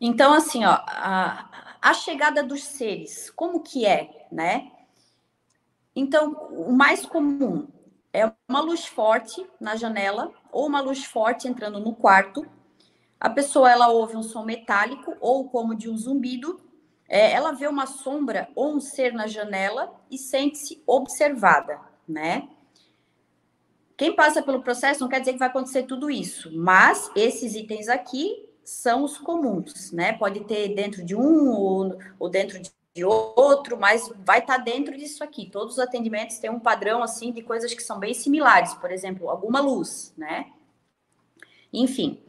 Então, 0.00 0.32
assim, 0.32 0.64
ó, 0.64 0.78
a, 0.86 1.76
a 1.80 1.94
chegada 1.94 2.42
dos 2.42 2.62
seres, 2.62 3.30
como 3.30 3.60
que 3.60 3.84
é, 3.84 4.26
né? 4.30 4.70
Então, 5.94 6.32
o 6.50 6.72
mais 6.72 7.04
comum 7.04 7.68
é 8.12 8.30
uma 8.48 8.60
luz 8.60 8.86
forte 8.86 9.46
na 9.60 9.76
janela 9.76 10.32
ou 10.50 10.66
uma 10.66 10.80
luz 10.80 11.04
forte 11.04 11.48
entrando 11.48 11.80
no 11.80 11.94
quarto. 11.94 12.46
A 13.20 13.30
pessoa 13.30 13.70
ela 13.70 13.88
ouve 13.88 14.16
um 14.16 14.22
som 14.22 14.44
metálico 14.44 15.14
ou 15.20 15.48
como 15.48 15.74
de 15.74 15.88
um 15.88 15.96
zumbido. 15.96 16.60
É, 17.08 17.32
ela 17.32 17.52
vê 17.52 17.66
uma 17.66 17.86
sombra 17.86 18.48
ou 18.54 18.74
um 18.74 18.80
ser 18.80 19.12
na 19.12 19.26
janela 19.26 19.92
e 20.10 20.16
sente-se 20.16 20.82
observada, 20.86 21.78
né? 22.08 22.48
Quem 23.96 24.16
passa 24.16 24.42
pelo 24.42 24.62
processo 24.62 25.00
não 25.00 25.08
quer 25.08 25.20
dizer 25.20 25.34
que 25.34 25.38
vai 25.38 25.48
acontecer 25.48 25.84
tudo 25.84 26.10
isso, 26.10 26.50
mas 26.56 27.10
esses 27.14 27.54
itens 27.54 27.88
aqui 27.88 28.48
são 28.64 29.04
os 29.04 29.18
comuns, 29.18 29.92
né? 29.92 30.14
Pode 30.14 30.40
ter 30.44 30.74
dentro 30.74 31.04
de 31.04 31.14
um 31.14 31.50
ou, 31.50 31.98
ou 32.18 32.28
dentro 32.30 32.58
de 32.58 32.70
de 32.94 33.04
outro, 33.04 33.78
mas 33.78 34.12
vai 34.24 34.40
estar 34.40 34.58
tá 34.58 34.62
dentro 34.62 34.96
disso 34.96 35.24
aqui. 35.24 35.48
Todos 35.50 35.74
os 35.74 35.78
atendimentos 35.78 36.38
têm 36.38 36.50
um 36.50 36.60
padrão 36.60 37.02
assim 37.02 37.32
de 37.32 37.42
coisas 37.42 37.72
que 37.72 37.82
são 37.82 37.98
bem 37.98 38.12
similares, 38.12 38.74
por 38.74 38.90
exemplo, 38.90 39.30
alguma 39.30 39.60
luz, 39.60 40.12
né? 40.16 40.52
Enfim, 41.72 42.22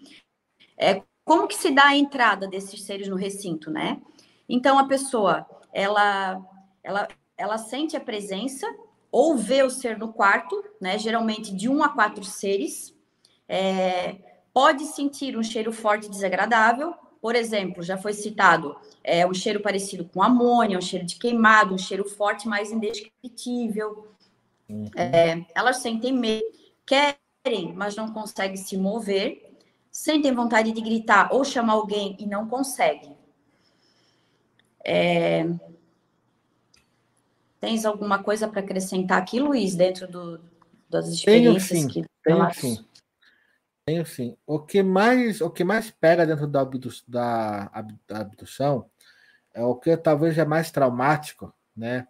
é 0.78 1.04
como 1.26 1.48
que 1.48 1.56
se 1.56 1.72
dá 1.72 1.88
a 1.88 1.98
entrada 1.98 2.48
desses 2.48 2.84
seres 2.84 3.08
no 3.08 3.16
recinto, 3.16 3.70
né? 3.70 4.02
Então 4.48 4.80
a 4.80 4.88
pessoa, 4.88 5.46
ela 5.74 6.42
ela 6.84 7.08
ela 7.38 7.58
sente 7.58 7.98
a 7.98 8.02
presença 8.02 8.68
ou 9.12 9.36
vê 9.36 9.64
o 9.64 9.70
ser 9.70 9.98
no 9.98 10.14
quarto, 10.14 10.64
né? 10.80 10.98
Geralmente 10.98 11.54
de 11.54 11.68
um 11.68 11.84
a 11.84 11.90
quatro 11.90 12.24
seres. 12.24 12.96
É, 13.48 14.16
pode 14.54 14.86
sentir 14.86 15.38
um 15.38 15.44
cheiro 15.44 15.74
forte 15.74 16.08
e 16.08 16.10
desagradável, 16.10 16.96
por 17.24 17.38
exemplo, 17.38 17.82
já 17.82 17.98
foi 17.98 18.12
citado 18.12 18.76
é, 19.02 19.26
um 19.26 19.34
cheiro 19.34 19.62
parecido 19.62 20.04
com 20.04 20.22
amônia, 20.22 20.78
um 20.78 20.82
cheiro 20.82 21.06
de 21.06 21.16
queimado, 21.16 21.74
um 21.74 21.78
cheiro 21.78 22.04
forte, 22.04 22.50
mais 22.50 22.70
indescritível. 22.70 24.10
Uhum. 24.68 24.92
É, 24.94 25.46
elas 25.56 25.78
sentem 25.78 26.12
medo, 26.12 26.44
querem, 26.86 27.72
mas 27.74 27.96
não 27.96 28.12
conseguem 28.12 28.58
se 28.58 28.76
mover, 28.76 29.56
sentem 29.90 30.34
vontade 30.34 30.74
de 30.74 30.82
gritar 30.82 31.30
ou 31.32 31.46
chamar 31.46 31.74
alguém 31.74 32.18
e 32.20 32.26
não 32.26 32.50
conseguem. 32.50 33.16
É... 34.84 35.48
Tens 37.62 37.86
alguma 37.86 38.22
coisa 38.22 38.50
para 38.50 38.60
acrescentar 38.60 39.18
aqui, 39.18 39.40
Luiz, 39.40 39.76
dentro 39.76 40.10
do, 40.10 40.42
das 40.90 41.08
experiências 41.08 41.70
tenho, 41.70 41.82
sim, 41.84 41.88
que 41.88 42.06
tenho, 42.22 42.54
sim. 42.54 42.86
Tenho 43.86 44.06
sim. 44.06 44.38
O 44.46 44.60
que 44.60 44.82
mais, 44.82 45.42
o 45.42 45.50
que 45.50 45.64
mais 45.64 45.92
pega 45.92 46.26
dentro 46.26 46.48
da, 46.48 46.62
abdu 46.62 46.90
da, 47.08 47.70
da 48.08 48.20
abdução, 48.20 48.90
é 49.54 49.62
o 49.64 49.76
que 49.76 49.96
talvez 49.98 50.38
é 50.38 50.46
mais 50.46 50.72
traumático, 50.72 51.54
né? 51.76 52.08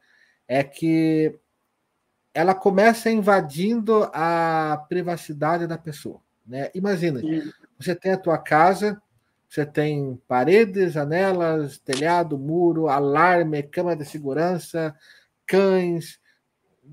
É 0.47 0.63
que 0.63 1.37
ela 2.33 2.53
começa 2.55 3.09
invadindo 3.09 4.09
a 4.13 4.85
privacidade 4.87 5.67
da 5.67 5.77
pessoa, 5.77 6.21
né? 6.45 6.69
Imagina, 6.73 7.21
você 7.79 7.95
tem 7.95 8.11
a 8.11 8.17
tua 8.17 8.37
casa, 8.37 9.01
você 9.49 9.65
tem 9.65 10.19
paredes, 10.27 10.93
janelas, 10.93 11.77
telhado, 11.79 12.37
muro, 12.37 12.87
alarme, 12.87 13.63
câmera 13.63 13.97
de 13.97 14.05
segurança, 14.05 14.95
cães, 15.45 16.19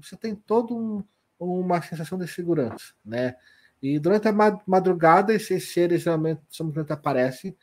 você 0.02 0.16
tem 0.16 0.34
toda 0.34 0.74
um, 0.74 1.02
uma 1.38 1.80
sensação 1.82 2.18
de 2.18 2.28
segurança, 2.28 2.92
né? 3.04 3.36
E 3.82 3.98
durante 3.98 4.28
a 4.28 4.60
madrugada, 4.66 5.32
esses 5.32 5.72
seres 5.72 6.04
realmente 6.04 6.42
simplesmente 6.50 6.92
aparecem. 6.92 7.56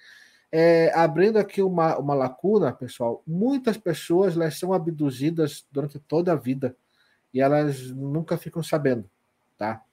É, 0.52 0.92
abrindo 0.96 1.38
aqui 1.38 1.62
uma, 1.62 1.98
uma 1.98 2.14
lacuna, 2.14 2.72
pessoal, 2.72 3.22
muitas 3.28 3.78
pessoas 3.78 4.36
elas 4.36 4.58
são 4.58 4.74
abduzidas 4.74 5.66
durante 5.72 6.00
toda 6.00 6.32
a 6.32 6.36
vida 6.36 6.76
e 7.34 7.42
elas 7.42 7.92
nunca 7.92 8.38
ficam 8.38 8.64
sabendo, 8.64 9.10
tá? 9.58 9.84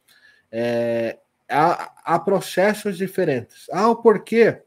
É, 0.50 1.18
há, 1.48 1.92
há, 2.04 2.18
processos 2.20 2.96
diferentes. 2.96 3.66
Ah, 3.72 3.88
o 3.88 3.96
porquê? 3.96 4.62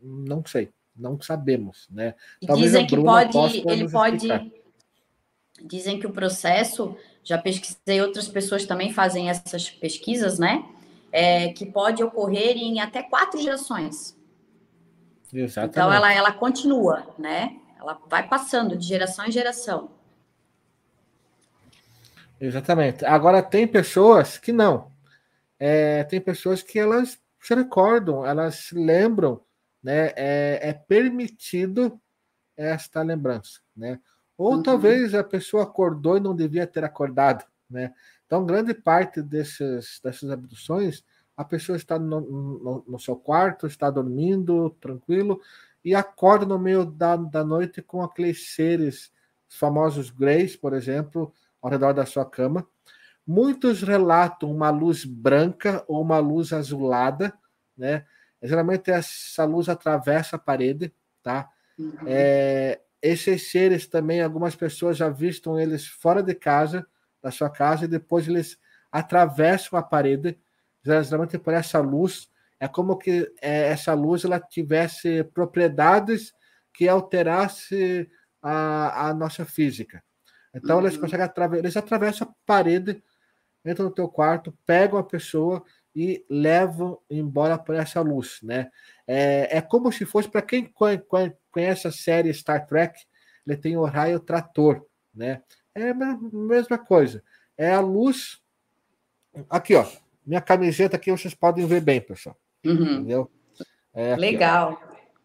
Não 0.00 0.44
sei, 0.46 0.70
não 0.96 1.20
sabemos, 1.20 1.88
né? 1.90 2.14
Talvez 2.46 2.70
dizem 2.70 2.86
que 2.86 2.96
pode, 2.96 3.38
ele 3.68 3.90
pode. 3.90 4.52
Dizem 5.64 5.98
que 5.98 6.06
o 6.06 6.12
processo, 6.12 6.96
já 7.22 7.36
pesquisei, 7.36 8.00
outras 8.00 8.28
pessoas 8.28 8.64
também 8.64 8.92
fazem 8.92 9.28
essas 9.28 9.68
pesquisas, 9.68 10.38
né? 10.38 10.64
É, 11.12 11.52
que 11.52 11.66
pode 11.66 12.02
ocorrer 12.02 12.56
em 12.56 12.80
até 12.80 13.02
quatro 13.02 13.38
gerações. 13.40 14.18
Exatamente. 15.32 15.78
Então, 15.78 15.92
ela, 15.92 16.12
ela 16.12 16.32
continua, 16.32 17.06
né? 17.18 17.58
Ela 17.78 17.98
vai 18.08 18.26
passando 18.26 18.76
de 18.76 18.86
geração 18.86 19.26
em 19.26 19.30
geração. 19.30 19.90
Exatamente. 22.40 23.04
Agora, 23.04 23.42
tem 23.42 23.68
pessoas 23.68 24.38
que 24.38 24.50
não. 24.52 24.90
É, 25.58 26.02
tem 26.04 26.20
pessoas 26.20 26.62
que 26.62 26.78
elas 26.78 27.20
se 27.40 27.54
recordam, 27.54 28.26
elas 28.26 28.56
se 28.56 28.74
lembram, 28.74 29.40
né? 29.82 30.12
É, 30.16 30.70
é 30.70 30.72
permitido 30.72 32.00
esta 32.56 33.02
lembrança, 33.02 33.60
né? 33.76 33.98
Ou 34.36 34.54
uhum. 34.54 34.62
talvez 34.62 35.14
a 35.14 35.22
pessoa 35.22 35.62
acordou 35.62 36.16
e 36.16 36.20
não 36.20 36.34
devia 36.34 36.66
ter 36.66 36.84
acordado, 36.84 37.44
né? 37.68 37.92
Então, 38.32 38.46
grande 38.46 38.72
parte 38.72 39.20
desses, 39.20 40.00
dessas 40.02 40.30
abduções, 40.30 41.04
a 41.36 41.44
pessoa 41.44 41.76
está 41.76 41.98
no, 41.98 42.18
no, 42.18 42.84
no, 42.88 42.98
seu 42.98 43.14
quarto, 43.14 43.66
está 43.66 43.90
dormindo 43.90 44.70
tranquilo 44.80 45.38
e 45.84 45.94
acorda 45.94 46.46
no 46.46 46.58
meio 46.58 46.82
da, 46.82 47.14
da 47.14 47.44
noite 47.44 47.82
com 47.82 48.02
aqueles 48.02 48.54
seres, 48.54 49.12
os 49.46 49.58
famosos 49.58 50.08
greys, 50.08 50.56
por 50.56 50.72
exemplo, 50.72 51.30
ao 51.60 51.70
redor 51.70 51.92
da 51.92 52.06
sua 52.06 52.24
cama. 52.24 52.66
Muitos 53.26 53.82
relatam 53.82 54.50
uma 54.50 54.70
luz 54.70 55.04
branca 55.04 55.84
ou 55.86 56.00
uma 56.00 56.18
luz 56.18 56.54
azulada, 56.54 57.34
né? 57.76 58.06
geralmente 58.42 58.90
essa 58.90 59.44
luz 59.44 59.68
atravessa 59.68 60.36
a 60.36 60.38
parede, 60.38 60.90
tá? 61.22 61.50
Uhum. 61.78 61.92
É, 62.06 62.80
esses 63.02 63.50
seres 63.50 63.86
também, 63.86 64.22
algumas 64.22 64.56
pessoas 64.56 64.96
já 64.96 65.10
vistam 65.10 65.60
eles 65.60 65.86
fora 65.86 66.22
de 66.22 66.34
casa, 66.34 66.86
da 67.22 67.30
sua 67.30 67.48
casa, 67.48 67.84
e 67.84 67.88
depois 67.88 68.26
eles 68.26 68.58
atravessam 68.90 69.78
a 69.78 69.82
parede, 69.82 70.38
geralmente 70.84 71.38
por 71.38 71.54
essa 71.54 71.78
luz. 71.80 72.28
É 72.58 72.68
como 72.68 72.96
que 72.96 73.32
é, 73.40 73.68
essa 73.68 73.94
luz 73.94 74.24
ela 74.24 74.40
tivesse 74.40 75.24
propriedades 75.24 76.32
que 76.72 76.88
alterasse 76.88 78.10
a, 78.42 79.08
a 79.08 79.14
nossa 79.14 79.44
física. 79.44 80.02
Então 80.54 80.78
uhum. 80.78 80.86
eles 80.86 80.96
conseguem 80.96 81.24
atravessar, 81.24 81.64
eles 81.64 81.76
atravessam 81.76 82.28
a 82.28 82.34
parede, 82.44 83.02
entram 83.64 83.86
no 83.86 83.94
teu 83.94 84.08
quarto, 84.08 84.56
pegam 84.66 84.98
a 84.98 85.04
pessoa 85.04 85.64
e 85.94 86.24
levam 86.28 86.98
embora 87.08 87.58
por 87.58 87.74
essa 87.74 88.00
luz, 88.00 88.40
né? 88.42 88.70
É, 89.06 89.58
é 89.58 89.60
como 89.60 89.92
se 89.92 90.04
fosse 90.04 90.28
para 90.28 90.42
quem 90.42 90.72
conhece 91.50 91.86
a 91.86 91.92
série 91.92 92.32
Star 92.32 92.66
Trek, 92.66 92.98
ele 93.46 93.56
tem 93.56 93.76
o 93.76 93.84
raio 93.84 94.20
trator, 94.20 94.84
né? 95.14 95.42
É 95.74 95.90
a 95.90 95.94
mesma 95.94 96.78
coisa. 96.78 97.22
É 97.56 97.72
a 97.72 97.80
luz. 97.80 98.40
Aqui, 99.48 99.74
ó. 99.74 99.86
Minha 100.24 100.40
camiseta 100.40 100.96
aqui 100.96 101.10
vocês 101.10 101.34
podem 101.34 101.66
ver 101.66 101.80
bem, 101.80 102.00
pessoal. 102.00 102.36
Uhum. 102.64 102.74
Entendeu? 102.74 103.30
É 103.92 104.12
aqui, 104.12 104.20
Legal. 104.20 104.80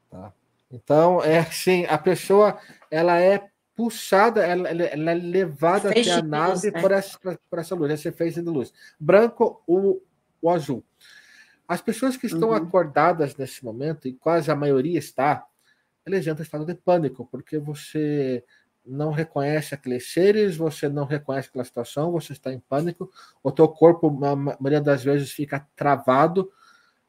Tá. 0.09 0.33
Então, 0.71 1.23
é 1.23 1.39
assim, 1.39 1.85
a 1.85 1.97
pessoa 1.97 2.59
ela 2.89 3.19
é 3.19 3.49
puxada, 3.75 4.43
ela, 4.43 4.69
ela 4.69 5.11
é 5.11 5.13
levada 5.13 5.91
até 5.91 6.11
a 6.11 6.21
nave 6.21 6.51
luz, 6.51 6.63
né? 6.63 6.81
por, 6.81 6.91
essa, 6.91 7.19
por 7.49 7.59
essa 7.59 7.75
luz, 7.75 7.91
esse 7.91 8.11
feixe 8.11 8.41
de 8.41 8.49
luz. 8.49 8.73
Branco 8.99 9.61
ou 9.67 10.03
azul. 10.49 10.83
As 11.67 11.81
pessoas 11.81 12.17
que 12.17 12.25
estão 12.25 12.49
uhum. 12.49 12.55
acordadas 12.55 13.35
nesse 13.35 13.63
momento, 13.63 14.07
e 14.07 14.13
quase 14.13 14.49
a 14.49 14.55
maioria 14.55 14.97
está, 14.97 15.45
eles 16.05 16.25
entram 16.25 16.39
em 16.39 16.43
estado 16.43 16.65
de 16.65 16.73
pânico, 16.73 17.27
porque 17.29 17.59
você 17.59 18.43
não 18.87 19.11
reconhece 19.11 19.75
aqueles 19.75 20.11
seres, 20.11 20.55
você 20.55 20.87
não 20.87 21.05
reconhece 21.05 21.49
aquela 21.49 21.65
situação, 21.65 22.11
você 22.11 22.33
está 22.33 22.51
em 22.53 22.59
pânico, 22.59 23.11
o 23.43 23.51
teu 23.51 23.67
corpo, 23.67 24.07
a 24.25 24.35
maioria 24.35 24.81
das 24.81 25.03
vezes, 25.03 25.31
fica 25.31 25.67
travado, 25.75 26.51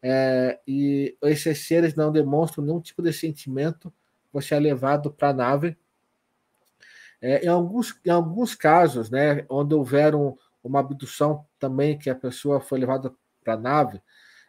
é, 0.03 0.59
e 0.67 1.17
esses 1.23 1.67
seres 1.67 1.95
não 1.95 2.13
demonstram 2.13 2.65
nenhum 2.65 2.81
tipo 2.81 3.03
de 3.03 3.13
sentimento, 3.13 3.93
você 4.33 4.55
é 4.55 4.61
levado 4.61 5.11
para 5.11 5.31
a 5.31 5.33
nave. 5.33 5.77
É, 7.21 7.45
em, 7.45 7.49
alguns, 7.49 7.99
em 8.05 8.11
alguns 8.11 8.55
casos, 8.55 9.11
né, 9.11 9.45
onde 9.49 9.75
houver 9.75 10.15
um, 10.15 10.37
uma 10.63 10.81
abdução 10.81 11.47
também, 11.59 11.99
que 11.99 12.11
a 12.11 12.15
pessoa 12.15 12.61
foi 12.61 12.79
levada 12.79 13.13
para 13.43 13.55
a 13.55 13.59
nave, 13.59 14.03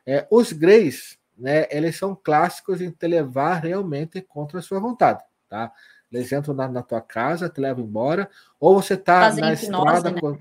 é, 0.06 0.28
os 0.30 0.52
greys, 0.52 1.20
né, 1.38 1.68
eles 1.72 1.96
são 1.96 2.16
clássicos 2.16 2.82
em 2.82 2.92
te 2.92 3.08
levar 3.08 3.64
realmente 3.64 4.22
contra 4.22 4.60
a 4.60 4.62
sua 4.62 4.80
vontade, 4.80 5.24
tá? 5.48 5.72
Eles 6.12 6.32
entram 6.32 6.54
na, 6.54 6.68
na 6.68 6.82
tua 6.82 7.01
casa, 7.01 7.50
te 7.50 7.62
levam 7.62 7.84
embora, 7.84 8.30
ou 8.60 8.82
você 8.82 8.96
está 8.96 9.34
na 9.34 9.54
estrada... 9.54 10.12
Né? 10.12 10.20
Com, 10.20 10.38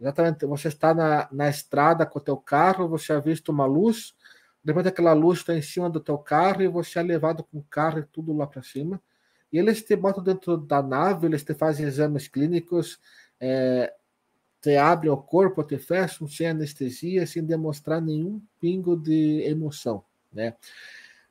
exatamente, 0.00 0.46
você 0.46 0.68
está 0.68 0.94
na, 0.94 1.28
na 1.30 1.48
estrada 1.48 2.06
com 2.06 2.18
o 2.18 2.22
teu 2.22 2.36
carro, 2.36 2.88
você 2.88 3.12
ha 3.12 3.20
visto 3.20 3.50
uma 3.50 3.66
luz, 3.66 4.14
depois 4.64 4.86
aquela 4.86 5.12
luz 5.12 5.38
está 5.38 5.54
em 5.54 5.62
cima 5.62 5.88
do 5.88 6.00
teu 6.00 6.18
carro 6.18 6.62
e 6.62 6.68
você 6.68 6.98
é 6.98 7.02
levado 7.02 7.44
com 7.44 7.58
o 7.58 7.66
carro 7.70 8.00
e 8.00 8.02
tudo 8.02 8.32
lá 8.32 8.46
para 8.46 8.62
cima. 8.62 9.00
E 9.52 9.58
eles 9.58 9.82
te 9.82 9.94
botam 9.94 10.24
dentro 10.24 10.56
da 10.56 10.82
nave, 10.82 11.26
eles 11.26 11.44
te 11.44 11.54
fazem 11.54 11.86
exames 11.86 12.26
clínicos, 12.26 12.98
é, 13.38 13.94
te 14.60 14.76
abrem 14.76 15.10
o 15.10 15.16
corpo, 15.16 15.62
te 15.62 15.78
fecham 15.78 16.26
sem 16.26 16.48
anestesia, 16.48 17.24
sem 17.26 17.44
demonstrar 17.44 18.00
nenhum 18.00 18.42
pingo 18.60 18.96
de 18.96 19.42
emoção, 19.46 20.02
né? 20.32 20.56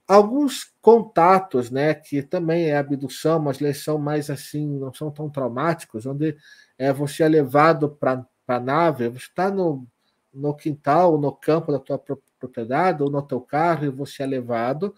Alguns 0.07 0.71
contatos, 0.81 1.71
né, 1.71 1.93
que 1.93 2.21
também 2.21 2.65
é 2.65 2.77
abdução, 2.77 3.39
mas 3.39 3.59
eles 3.59 3.83
são 3.83 3.97
mais 3.97 4.29
assim, 4.29 4.67
não 4.67 4.93
são 4.93 5.09
tão 5.09 5.29
traumáticos, 5.29 6.05
onde 6.05 6.37
é, 6.77 6.93
você 6.93 7.23
é 7.23 7.27
levado 7.27 7.89
para 7.89 8.25
a 8.47 8.59
nave, 8.59 9.09
você 9.09 9.25
está 9.25 9.49
no, 9.49 9.87
no 10.33 10.53
quintal, 10.55 11.17
no 11.17 11.31
campo 11.31 11.71
da 11.71 11.79
tua 11.79 11.97
propriedade, 12.39 13.01
ou 13.01 13.09
no 13.09 13.21
teu 13.21 13.41
carro, 13.41 13.85
e 13.85 13.89
você 13.89 14.23
é 14.23 14.27
levado, 14.27 14.93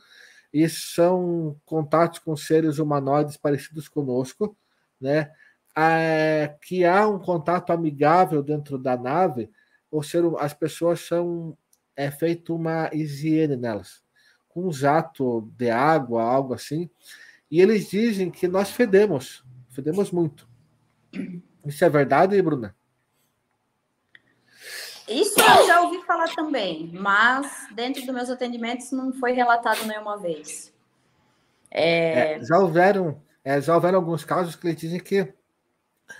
e 0.53 0.67
são 0.67 1.55
contatos 1.65 2.19
com 2.19 2.35
seres 2.35 2.79
humanoides 2.79 3.37
parecidos 3.37 3.87
conosco, 3.87 4.57
né? 4.99 5.31
é, 5.77 6.55
que 6.63 6.83
há 6.83 7.07
um 7.07 7.19
contato 7.19 7.71
amigável 7.71 8.41
dentro 8.41 8.79
da 8.79 8.97
nave, 8.97 9.49
ou 9.91 10.01
seja, 10.01 10.27
as 10.39 10.53
pessoas 10.53 11.01
são 11.01 11.55
é 11.95 12.09
feito 12.09 12.55
uma 12.55 12.89
higiene 12.91 13.55
nelas, 13.55 14.01
um 14.59 14.71
jato 14.71 15.41
de 15.57 15.69
água, 15.69 16.23
algo 16.23 16.53
assim, 16.53 16.89
e 17.49 17.61
eles 17.61 17.89
dizem 17.89 18.29
que 18.29 18.47
nós 18.47 18.71
fedemos, 18.71 19.43
fedemos 19.69 20.11
muito. 20.11 20.47
Isso 21.65 21.83
é 21.83 21.89
verdade, 21.89 22.41
Bruna? 22.41 22.75
Isso 25.07 25.39
eu 25.39 25.67
já 25.67 25.81
ouvi 25.81 26.03
falar 26.05 26.33
também, 26.35 26.91
mas 26.93 27.67
dentro 27.73 28.05
dos 28.05 28.13
meus 28.13 28.29
atendimentos 28.29 28.91
não 28.91 29.13
foi 29.13 29.31
relatado 29.31 29.85
nenhuma 29.85 30.17
vez. 30.17 30.73
É... 31.71 32.33
É, 32.33 32.43
já 32.43 32.59
houveram, 32.59 33.21
é, 33.43 33.61
já 33.61 33.73
houveram 33.73 33.99
alguns 33.99 34.25
casos 34.25 34.55
que 34.55 34.67
eles 34.67 34.79
dizem 34.79 34.99
que 34.99 35.33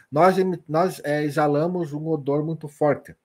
nós, 0.10 0.36
nós 0.68 1.02
é, 1.04 1.24
exalamos 1.24 1.92
um 1.92 2.08
odor 2.08 2.46
muito 2.46 2.70
forte. 2.70 3.16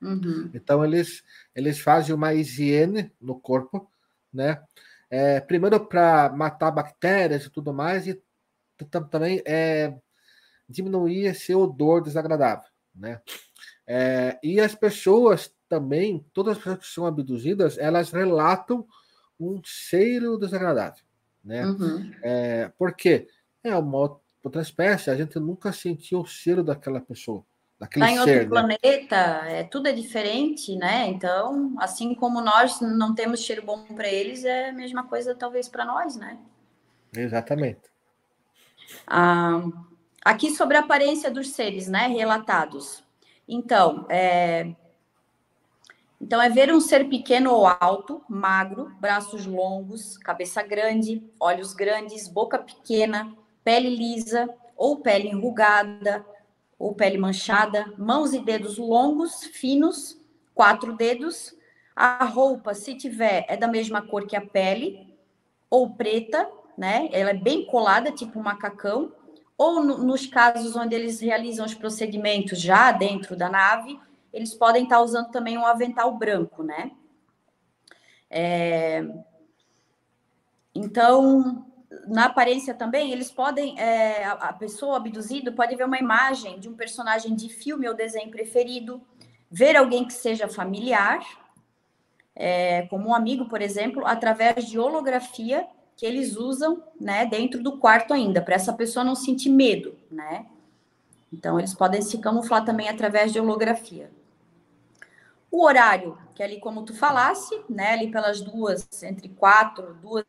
Uhum. 0.00 0.50
Então, 0.54 0.84
eles, 0.84 1.24
eles 1.54 1.80
fazem 1.80 2.14
uma 2.14 2.32
higiene 2.32 3.10
no 3.20 3.38
corpo, 3.38 3.90
né? 4.38 4.62
É, 5.10 5.40
primeiro 5.40 5.84
para 5.84 6.30
matar 6.30 6.70
bactérias 6.70 7.44
e 7.44 7.50
tudo 7.50 7.74
mais, 7.74 8.06
e 8.06 8.22
também 9.10 9.42
é, 9.44 9.92
diminuir 10.68 11.26
esse 11.26 11.52
odor 11.54 12.00
desagradável, 12.02 12.70
né? 12.94 13.20
É, 13.86 14.38
e 14.42 14.60
as 14.60 14.74
pessoas 14.74 15.52
também, 15.68 16.24
todas 16.32 16.52
as 16.52 16.58
pessoas 16.58 16.78
que 16.78 16.86
são 16.86 17.06
abduzidas, 17.06 17.78
elas 17.78 18.12
relatam 18.12 18.86
um 19.40 19.60
cheiro 19.64 20.38
desagradável, 20.38 21.04
né? 21.42 21.66
Uhum. 21.66 22.12
É, 22.22 22.68
por 22.78 22.94
quê? 22.94 23.26
É 23.64 23.74
uma 23.76 24.20
outra 24.44 24.62
espécie, 24.62 25.10
a 25.10 25.16
gente 25.16 25.38
nunca 25.40 25.72
sentiu 25.72 26.20
o 26.20 26.26
cheiro 26.26 26.62
daquela 26.62 27.00
pessoa. 27.00 27.44
Daquele 27.78 28.04
tá 28.04 28.10
em 28.10 28.18
outro 28.18 28.34
ser, 28.34 28.42
né? 28.42 28.48
planeta, 28.48 29.16
é, 29.46 29.62
tudo 29.62 29.88
é 29.88 29.92
diferente, 29.92 30.74
né? 30.74 31.06
Então, 31.06 31.74
assim 31.78 32.12
como 32.12 32.40
nós 32.40 32.80
não 32.80 33.14
temos 33.14 33.40
cheiro 33.40 33.62
bom 33.64 33.84
para 33.84 34.08
eles, 34.08 34.44
é 34.44 34.70
a 34.70 34.72
mesma 34.72 35.04
coisa 35.04 35.34
talvez 35.34 35.68
para 35.68 35.84
nós, 35.84 36.16
né? 36.16 36.38
Exatamente. 37.16 37.82
Ah, 39.06 39.62
aqui 40.24 40.50
sobre 40.50 40.76
a 40.76 40.80
aparência 40.80 41.30
dos 41.30 41.50
seres, 41.50 41.86
né? 41.86 42.08
Relatados. 42.08 43.04
Então, 43.46 44.06
é, 44.08 44.74
então, 46.20 46.42
é 46.42 46.50
ver 46.50 46.72
um 46.72 46.80
ser 46.80 47.08
pequeno 47.08 47.52
ou 47.52 47.64
alto, 47.64 48.20
magro, 48.28 48.92
braços 48.98 49.46
longos, 49.46 50.18
cabeça 50.18 50.62
grande, 50.64 51.22
olhos 51.38 51.72
grandes, 51.72 52.26
boca 52.26 52.58
pequena, 52.58 53.32
pele 53.62 53.94
lisa 53.94 54.52
ou 54.76 54.96
pele 54.96 55.28
enrugada 55.28 56.26
ou 56.78 56.94
pele 56.94 57.18
manchada, 57.18 57.92
mãos 57.98 58.32
e 58.32 58.38
dedos 58.38 58.78
longos, 58.78 59.44
finos, 59.44 60.16
quatro 60.54 60.96
dedos. 60.96 61.54
A 61.94 62.24
roupa, 62.24 62.74
se 62.74 62.94
tiver, 62.94 63.44
é 63.48 63.56
da 63.56 63.66
mesma 63.66 64.00
cor 64.00 64.26
que 64.26 64.36
a 64.36 64.46
pele 64.46 65.12
ou 65.68 65.90
preta, 65.90 66.48
né? 66.76 67.08
Ela 67.12 67.30
é 67.30 67.34
bem 67.34 67.66
colada, 67.66 68.12
tipo 68.12 68.38
um 68.38 68.42
macacão. 68.42 69.12
Ou 69.56 69.82
no, 69.82 69.98
nos 69.98 70.24
casos 70.24 70.76
onde 70.76 70.94
eles 70.94 71.20
realizam 71.20 71.66
os 71.66 71.74
procedimentos 71.74 72.60
já 72.60 72.92
dentro 72.92 73.34
da 73.34 73.48
nave, 73.48 73.98
eles 74.32 74.54
podem 74.54 74.84
estar 74.84 75.00
usando 75.00 75.30
também 75.30 75.58
um 75.58 75.66
avental 75.66 76.16
branco, 76.16 76.62
né? 76.62 76.92
É... 78.30 79.04
Então, 80.72 81.67
na 82.06 82.26
aparência 82.26 82.74
também, 82.74 83.12
eles 83.12 83.30
podem, 83.30 83.78
é, 83.78 84.24
a, 84.24 84.52
pessoa 84.52 84.96
abduzida 84.96 85.50
pode 85.50 85.74
ver 85.74 85.84
uma 85.84 85.98
imagem 85.98 86.58
de 86.58 86.68
um 86.68 86.74
personagem 86.74 87.34
de 87.34 87.48
filme 87.48 87.88
ou 87.88 87.94
desenho 87.94 88.30
preferido, 88.30 89.00
ver 89.50 89.76
alguém 89.76 90.04
que 90.04 90.12
seja 90.12 90.48
familiar, 90.48 91.20
é, 92.34 92.82
como 92.88 93.08
um 93.08 93.14
amigo, 93.14 93.48
por 93.48 93.62
exemplo, 93.62 94.06
através 94.06 94.66
de 94.66 94.78
holografia 94.78 95.66
que 95.96 96.06
eles 96.06 96.36
usam, 96.36 96.82
né, 97.00 97.26
dentro 97.26 97.60
do 97.62 97.78
quarto 97.78 98.14
ainda, 98.14 98.40
para 98.40 98.54
essa 98.54 98.72
pessoa 98.72 99.04
não 99.04 99.16
sentir 99.16 99.48
medo, 99.48 99.98
né? 100.08 100.46
Então, 101.32 101.58
eles 101.58 101.74
podem 101.74 102.00
se 102.00 102.18
camuflar 102.18 102.64
também 102.64 102.88
através 102.88 103.32
de 103.32 103.40
holografia. 103.40 104.10
O 105.50 105.64
horário, 105.64 106.16
que 106.34 106.42
é 106.42 106.46
ali 106.46 106.60
como 106.60 106.84
tu 106.84 106.94
falasse, 106.94 107.60
né, 107.68 107.94
ali 107.94 108.12
pelas 108.12 108.40
duas, 108.40 108.86
entre 109.02 109.28
quatro, 109.30 109.94
duas 109.94 110.24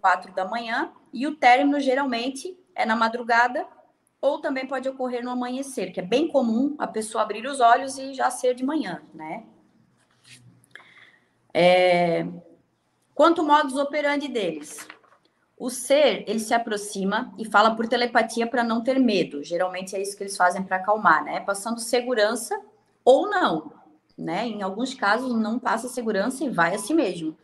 quatro 0.00 0.32
da 0.32 0.44
manhã, 0.44 0.92
e 1.12 1.26
o 1.26 1.36
término 1.36 1.78
geralmente 1.78 2.58
é 2.74 2.86
na 2.86 2.96
madrugada 2.96 3.66
ou 4.20 4.40
também 4.40 4.66
pode 4.66 4.88
ocorrer 4.88 5.24
no 5.24 5.30
amanhecer, 5.30 5.92
que 5.92 6.00
é 6.00 6.02
bem 6.02 6.28
comum 6.28 6.74
a 6.78 6.86
pessoa 6.86 7.22
abrir 7.22 7.46
os 7.46 7.60
olhos 7.60 7.96
e 7.98 8.12
já 8.12 8.30
ser 8.30 8.54
de 8.54 8.64
manhã, 8.64 9.02
né? 9.14 9.44
É... 11.54 12.26
Quanto 13.14 13.42
modus 13.42 13.76
operandi 13.76 14.28
deles? 14.28 14.86
O 15.58 15.68
ser, 15.68 16.24
ele 16.26 16.38
se 16.38 16.54
aproxima 16.54 17.34
e 17.36 17.44
fala 17.44 17.74
por 17.74 17.86
telepatia 17.86 18.46
para 18.46 18.64
não 18.64 18.82
ter 18.82 18.98
medo. 18.98 19.42
Geralmente 19.42 19.94
é 19.94 20.00
isso 20.00 20.16
que 20.16 20.22
eles 20.22 20.36
fazem 20.36 20.62
para 20.62 20.76
acalmar, 20.76 21.24
né? 21.24 21.40
Passando 21.40 21.80
segurança 21.80 22.58
ou 23.04 23.28
não, 23.28 23.72
né? 24.16 24.46
Em 24.46 24.62
alguns 24.62 24.94
casos 24.94 25.34
não 25.34 25.58
passa 25.58 25.88
segurança 25.88 26.44
e 26.44 26.48
vai 26.48 26.74
a 26.74 26.78
si 26.78 26.94
mesmo. 26.94 27.36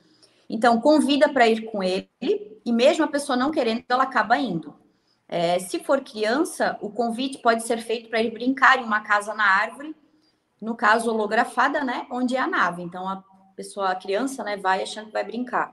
Então, 0.49 0.81
convida 0.81 1.29
para 1.29 1.49
ir 1.49 1.63
com 1.71 1.83
ele 1.83 2.61
e 2.65 2.73
mesmo 2.73 3.05
a 3.05 3.09
pessoa 3.09 3.37
não 3.37 3.51
querendo, 3.51 3.85
ela 3.89 4.05
acaba 4.05 4.39
indo. 4.39 4.75
É, 5.29 5.59
se 5.59 5.81
for 5.81 6.01
criança, 6.03 6.79
o 6.81 6.89
convite 6.91 7.39
pode 7.39 7.65
ser 7.65 7.79
feito 7.79 8.09
para 8.09 8.23
ir 8.23 8.31
brincar 8.31 8.79
em 8.79 8.85
uma 8.85 9.01
casa 9.01 9.35
na 9.35 9.45
árvore, 9.45 9.95
no 10.61 10.77
caso 10.77 11.11
holografada, 11.11 11.83
né? 11.83 12.07
Onde 12.11 12.37
é 12.37 12.41
a 12.41 12.47
nave. 12.47 12.83
Então, 12.83 13.09
a 13.09 13.25
pessoa, 13.57 13.91
a 13.91 13.97
criança, 13.97 14.45
né, 14.45 14.57
vai 14.57 14.83
achando 14.83 15.07
que 15.07 15.13
vai 15.13 15.25
brincar. 15.25 15.73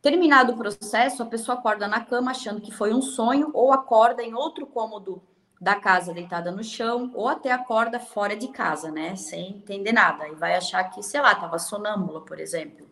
Terminado 0.00 0.52
o 0.52 0.56
processo, 0.56 1.22
a 1.22 1.26
pessoa 1.26 1.58
acorda 1.58 1.88
na 1.88 2.00
cama 2.00 2.30
achando 2.30 2.60
que 2.60 2.70
foi 2.70 2.92
um 2.92 3.02
sonho, 3.02 3.50
ou 3.52 3.72
acorda 3.72 4.22
em 4.22 4.34
outro 4.34 4.66
cômodo 4.66 5.22
da 5.60 5.74
casa 5.74 6.12
deitada 6.12 6.52
no 6.52 6.62
chão, 6.62 7.10
ou 7.14 7.26
até 7.26 7.50
acorda 7.50 7.98
fora 7.98 8.36
de 8.36 8.48
casa, 8.48 8.90
né? 8.90 9.16
Sem 9.16 9.56
entender 9.56 9.92
nada. 9.92 10.28
E 10.28 10.34
vai 10.34 10.54
achar 10.54 10.84
que, 10.90 11.02
sei 11.02 11.20
lá, 11.20 11.32
estava 11.32 11.58
sonâmbula, 11.58 12.20
por 12.20 12.38
exemplo. 12.38 12.86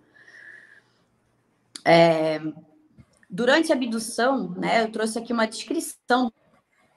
É... 1.84 2.40
Durante 3.28 3.72
a 3.72 3.74
abdução, 3.74 4.50
né, 4.50 4.82
eu 4.82 4.92
trouxe 4.92 5.18
aqui 5.18 5.32
uma 5.32 5.46
descrição 5.46 6.30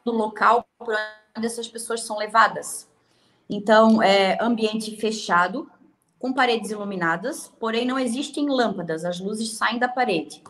do 0.03 0.11
local 0.11 0.67
por 0.77 0.93
onde 1.35 1.47
essas 1.47 1.67
pessoas 1.67 2.01
são 2.01 2.17
levadas. 2.17 2.89
Então, 3.49 4.01
é 4.01 4.37
ambiente 4.41 4.97
fechado, 4.97 5.69
com 6.19 6.33
paredes 6.33 6.71
iluminadas, 6.71 7.51
porém 7.59 7.85
não 7.85 7.99
existem 7.99 8.49
lâmpadas, 8.49 9.05
as 9.05 9.19
luzes 9.19 9.53
saem 9.53 9.79
da 9.79 9.87
parede. 9.87 10.43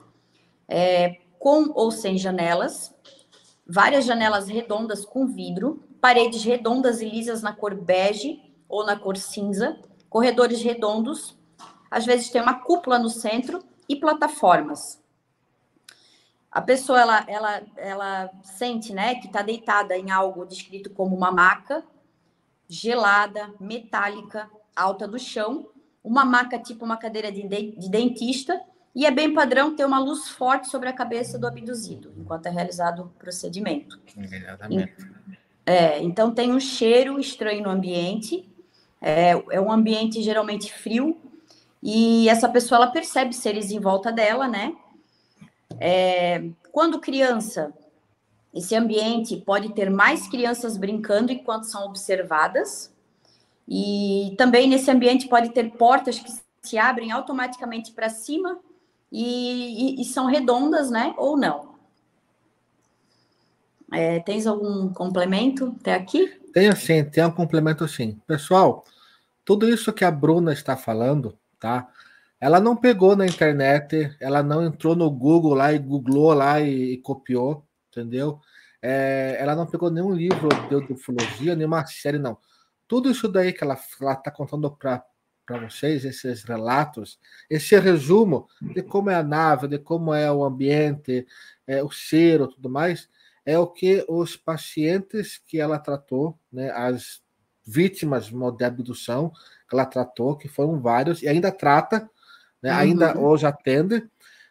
É, 0.68 1.18
com 1.38 1.72
ou 1.76 1.92
sem 1.92 2.18
janelas, 2.18 2.96
várias 3.68 4.06
janelas 4.06 4.48
redondas 4.48 5.06
com 5.06 5.28
vidro, 5.28 5.84
paredes 6.00 6.44
redondas 6.44 7.02
e 7.02 7.10
lisas 7.10 7.42
na 7.42 7.54
cor 7.54 7.76
bege 7.76 8.42
ou 8.68 8.86
na 8.86 8.98
cor 8.98 9.18
cinza, 9.18 9.80
corredores 10.10 10.62
redondos, 10.62 11.38
às 11.92 12.06
vezes 12.06 12.30
tem 12.30 12.42
uma 12.42 12.62
cúpula 12.62 12.98
no 12.98 13.10
centro 13.10 13.64
e 13.88 13.96
plataformas. 13.96 15.02
A 16.52 16.62
pessoa 16.62 17.02
ela, 17.02 17.26
ela, 17.28 17.62
ela 17.76 18.32
sente, 18.44 18.94
né, 18.94 19.16
que 19.16 19.28
está 19.28 19.42
deitada 19.42 19.98
em 19.98 20.10
algo 20.10 20.46
descrito 20.46 20.90
como 20.90 21.16
uma 21.16 21.32
maca 21.32 21.84
gelada, 22.68 23.54
metálica, 23.60 24.50
alta 24.76 25.08
do 25.08 25.20
chão, 25.20 25.70
uma 26.04 26.24
maca 26.24 26.58
tipo 26.58 26.86
uma 26.86 26.98
cadeira 26.98 27.32
de, 27.32 27.48
de 27.48 27.90
dentista, 27.90 28.60
e 28.96 29.06
é 29.06 29.12
bem 29.12 29.34
padrão 29.34 29.76
ter 29.76 29.86
uma 29.86 30.00
luz 30.00 30.30
forte 30.30 30.70
sobre 30.70 30.88
a 30.88 30.94
cabeça 30.94 31.38
do 31.38 31.46
abduzido, 31.46 32.14
enquanto 32.18 32.46
é 32.46 32.50
realizado 32.50 33.04
o 33.04 33.10
procedimento. 33.20 34.00
Exatamente. 34.18 34.96
É, 35.66 36.02
então 36.02 36.34
tem 36.34 36.54
um 36.54 36.60
cheiro 36.60 37.20
estranho 37.20 37.64
no 37.64 37.70
ambiente, 37.70 38.48
é, 39.02 39.32
é 39.52 39.60
um 39.60 39.72
ambiente 39.72 40.22
geralmente 40.22 40.72
frio, 40.72 41.20
e 41.82 42.28
essa 42.30 42.50
pessoa 42.50 42.78
ela 42.78 42.92
percebe 42.92 43.34
seres 43.34 43.72
em 43.72 43.80
volta 43.80 44.12
dela, 44.12 44.48
né? 44.48 44.76
É, 45.80 46.50
quando 46.72 47.00
criança, 47.00 47.74
esse 48.54 48.76
ambiente 48.76 49.38
pode 49.38 49.74
ter 49.74 49.90
mais 49.90 50.28
crianças 50.28 50.78
brincando 50.78 51.32
enquanto 51.32 51.66
são 51.66 51.86
observadas, 51.86 52.94
e 53.68 54.36
também 54.38 54.68
nesse 54.68 54.90
ambiente 54.92 55.28
pode 55.28 55.50
ter 55.50 55.72
portas 55.72 56.20
que 56.20 56.32
se 56.62 56.78
abrem 56.78 57.12
automaticamente 57.12 57.92
para 57.92 58.10
cima 58.10 58.60
e, 59.12 59.98
e, 59.98 60.02
e, 60.02 60.06
são 60.06 60.26
redondas, 60.26 60.90
né? 60.90 61.14
Ou 61.18 61.38
não. 61.38 61.76
É, 63.92 64.20
tens 64.20 64.48
algum 64.48 64.92
complemento 64.92 65.76
até 65.80 65.94
aqui? 65.94 66.28
Tem 66.54 66.74
sim, 66.76 67.04
tem 67.06 67.24
um 67.24 67.32
complemento 67.32 67.88
sim. 67.88 68.20
Pessoal, 68.28 68.84
tudo 69.44 69.70
isso 69.70 69.94
que 69.94 70.04
a 70.04 70.12
Bruna 70.12 70.54
está 70.54 70.76
falando, 70.76 71.38
tá? 71.60 71.88
Ela 72.40 72.60
não 72.60 72.76
pegou 72.76 73.16
na 73.16 73.26
internet, 73.26 74.16
ela 74.20 74.44
não 74.44 74.66
entrou 74.66 74.96
no 74.96 75.10
Google 75.10 75.54
lá 75.54 75.74
e 75.74 75.80
googlou 75.80 76.34
lá 76.34 76.62
e, 76.62 76.94
e 76.94 76.98
copiou, 76.98 77.66
entendeu? 77.90 78.40
É, 78.82 79.38
ela 79.40 79.56
não 79.56 79.66
pegou 79.66 79.90
nenhum 79.90 80.14
livro 80.14 80.50
de 80.70 80.94
ufologia, 80.94 81.56
nenhuma 81.56 81.86
série, 81.88 82.20
não 82.20 82.38
tudo 82.88 83.10
isso 83.10 83.28
daí 83.28 83.52
que 83.52 83.64
ela 83.64 83.74
está 83.74 84.32
contando 84.32 84.70
para 84.72 85.04
vocês, 85.62 86.06
esses 86.06 86.44
relatos, 86.44 87.20
esse 87.50 87.78
resumo 87.80 88.48
de 88.62 88.84
como 88.84 89.10
é 89.10 89.16
a 89.16 89.24
nave, 89.24 89.68
de 89.68 89.80
como 89.80 90.14
é 90.14 90.32
o 90.32 90.44
ambiente, 90.44 91.26
é, 91.66 91.84
o 91.84 91.90
cheiro 91.90 92.48
tudo 92.48 92.70
mais, 92.70 93.10
é 93.46 93.58
o 93.58 93.68
que 93.68 94.06
os 94.08 94.36
pacientes 94.36 95.38
que 95.38 95.60
ela 95.60 95.80
tratou, 95.80 96.40
né, 96.52 96.72
as 96.72 97.22
vítimas 97.66 98.30
de 98.30 98.64
abdução 98.64 99.32
que 99.68 99.76
ela 99.76 99.86
tratou, 99.86 100.36
que 100.36 100.48
foram 100.48 100.80
vários, 100.80 101.22
e 101.22 101.28
ainda 101.28 101.52
trata, 101.52 102.10
né, 102.62 102.72
uhum. 102.72 102.78
ainda 102.78 103.18
hoje 103.18 103.46
atende. 103.46 104.04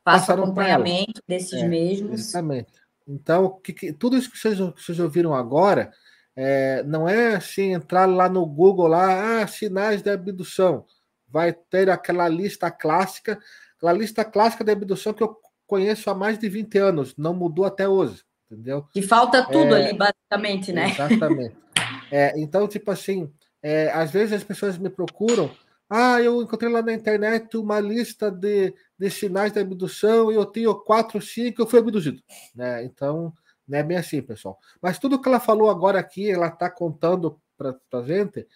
Passa 0.03 0.35
acompanhamento 0.35 1.22
desses 1.27 1.62
é, 1.62 1.66
mesmos. 1.66 2.20
Exatamente. 2.20 2.72
Então, 3.07 3.61
que, 3.62 3.72
que, 3.72 3.92
tudo 3.92 4.16
isso 4.16 4.31
que 4.31 4.38
vocês, 4.38 4.59
que 4.59 4.83
vocês 4.83 4.98
ouviram 4.98 5.35
agora 5.35 5.92
é, 6.37 6.83
não 6.85 7.09
é 7.09 7.37
assim 7.37 7.72
entrar 7.72 8.07
lá 8.07 8.29
no 8.29 8.44
Google 8.44 8.88
lá, 8.88 9.42
ah, 9.42 9.46
sinais 9.46 10.03
de 10.03 10.11
abdução. 10.11 10.85
Vai 11.29 11.53
ter 11.53 11.90
aquela 11.90 12.29
lista 12.29 12.70
clássica, 12.70 13.38
aquela 13.77 13.92
lista 13.92 14.24
clássica 14.24 14.64
de 14.64 14.72
abdução 14.72 15.12
que 15.12 15.22
eu 15.22 15.37
conheço 15.66 16.11
há 16.11 16.14
mais 16.14 16.38
de 16.38 16.48
20 16.48 16.79
anos, 16.79 17.16
não 17.16 17.35
mudou 17.35 17.64
até 17.64 17.88
hoje, 17.88 18.22
entendeu? 18.50 18.87
E 18.94 19.03
falta 19.03 19.44
tudo 19.44 19.74
é, 19.74 19.88
ali, 19.88 19.98
basicamente, 19.98 20.72
né? 20.72 20.90
Exatamente. 20.90 21.57
É, 22.11 22.33
então, 22.38 22.68
tipo 22.68 22.92
assim, 22.92 23.33
é, 23.64 23.90
às 23.92 24.11
vezes 24.11 24.35
as 24.35 24.44
pessoas 24.44 24.77
me 24.77 24.90
procuram, 24.90 25.50
ah, 25.88 26.20
eu 26.20 26.42
encontrei 26.42 26.70
lá 26.70 26.83
na 26.83 26.92
internet 26.92 27.57
uma 27.57 27.81
lista 27.81 28.31
de, 28.31 28.74
de 28.98 29.11
sinais 29.11 29.53
de 29.53 29.59
abdução 29.59 30.31
e 30.31 30.35
eu 30.35 30.44
tenho 30.44 30.74
quatro, 30.74 31.18
cinco, 31.22 31.62
eu 31.62 31.66
fui 31.66 31.79
abduzido. 31.79 32.22
Né? 32.55 32.85
Então, 32.85 33.33
não 33.66 33.79
é 33.79 33.83
bem 33.83 33.96
assim, 33.96 34.20
pessoal. 34.20 34.59
Mas 34.83 34.98
tudo 34.98 35.18
que 35.18 35.27
ela 35.27 35.40
falou 35.40 35.70
agora 35.70 35.98
aqui, 35.98 36.31
ela 36.31 36.48
está 36.48 36.68
contando 36.68 37.40
para 37.57 37.74
a 37.94 38.03
gente, 38.03 38.46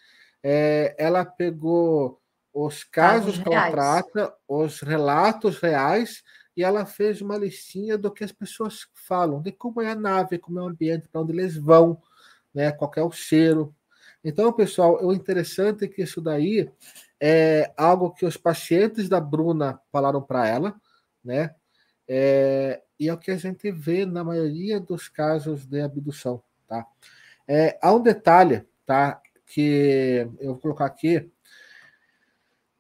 é, 0.43 0.95
ela 0.99 1.25
pegou 1.25 2.21
os 2.53 2.85
casos 2.85 3.39
que 3.39 3.49
ela 3.49 3.71
trata, 3.71 4.35
os 4.47 4.81
relatos 4.83 5.59
reais, 5.59 6.23
e 6.55 6.63
ela 6.63 6.85
fez 6.85 7.23
uma 7.23 7.39
listinha 7.39 7.97
do 7.97 8.13
que 8.13 8.25
as 8.25 8.33
pessoas 8.33 8.87
falam, 8.93 9.41
de 9.41 9.53
como 9.53 9.81
é 9.81 9.91
a 9.91 9.95
nave, 9.95 10.39
como 10.39 10.59
é 10.59 10.63
o 10.63 10.69
ambiente, 10.69 11.09
para 11.09 11.23
onde 11.23 11.33
eles 11.33 11.57
vão, 11.57 11.99
né, 12.53 12.71
qual 12.73 12.91
é 12.97 13.03
o 13.03 13.11
cheiro. 13.11 13.75
Então, 14.25 14.53
pessoal, 14.53 15.05
o 15.05 15.13
interessante 15.13 15.85
é 15.85 15.89
que 15.89 16.03
isso 16.03 16.21
daí 16.21 16.71
é 17.21 17.73
algo 17.77 18.13
que 18.13 18.27
os 18.27 18.37
pacientes 18.37 19.09
da 19.09 19.21
Bruna 19.21 19.81
falaram 19.93 20.23
para 20.23 20.47
ela, 20.47 20.75
né? 21.25 21.55
É, 22.07 22.83
e 22.99 23.09
é 23.09 23.13
o 23.13 23.19
que 23.19 23.31
a 23.31 23.37
gente 23.37 23.71
vê 23.71 24.05
na 24.05 24.25
maioria 24.25 24.81
dos 24.81 25.09
casos 25.09 25.67
de 25.67 25.81
abdução, 25.81 26.43
tá? 26.67 26.87
É, 27.47 27.79
há 27.81 27.95
um 27.95 28.03
detalhe, 28.03 28.67
tá? 28.85 29.21
Que 29.47 30.29
eu 30.41 30.53
vou 30.53 30.61
colocar 30.61 30.87
aqui. 30.87 31.31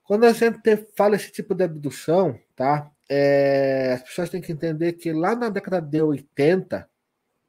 Quando 0.02 0.24
a 0.24 0.32
gente 0.32 0.86
fala 0.96 1.16
esse 1.16 1.30
tipo 1.30 1.54
de 1.54 1.64
abdução, 1.64 2.38
tá? 2.56 2.90
É, 3.08 3.92
as 3.94 4.02
pessoas 4.02 4.30
têm 4.30 4.40
que 4.40 4.52
entender 4.52 4.94
que 4.94 5.12
lá 5.12 5.34
na 5.36 5.48
década 5.48 5.80
de 5.80 6.02
80, 6.02 6.88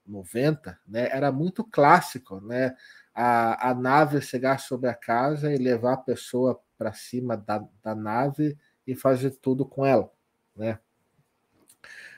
90, 0.05 0.79
né, 0.87 1.09
era 1.11 1.31
muito 1.31 1.63
clássico, 1.63 2.39
né? 2.41 2.75
A, 3.21 3.71
a 3.71 3.73
nave 3.73 4.21
chegar 4.21 4.59
sobre 4.59 4.89
a 4.89 4.93
casa 4.93 5.53
e 5.53 5.57
levar 5.57 5.93
a 5.93 5.97
pessoa 5.97 6.57
para 6.77 6.93
cima 6.93 7.35
da, 7.35 7.61
da 7.83 7.93
nave 7.93 8.57
e 8.87 8.95
fazer 8.95 9.31
tudo 9.31 9.65
com 9.65 9.85
ela, 9.85 10.09
né? 10.55 10.79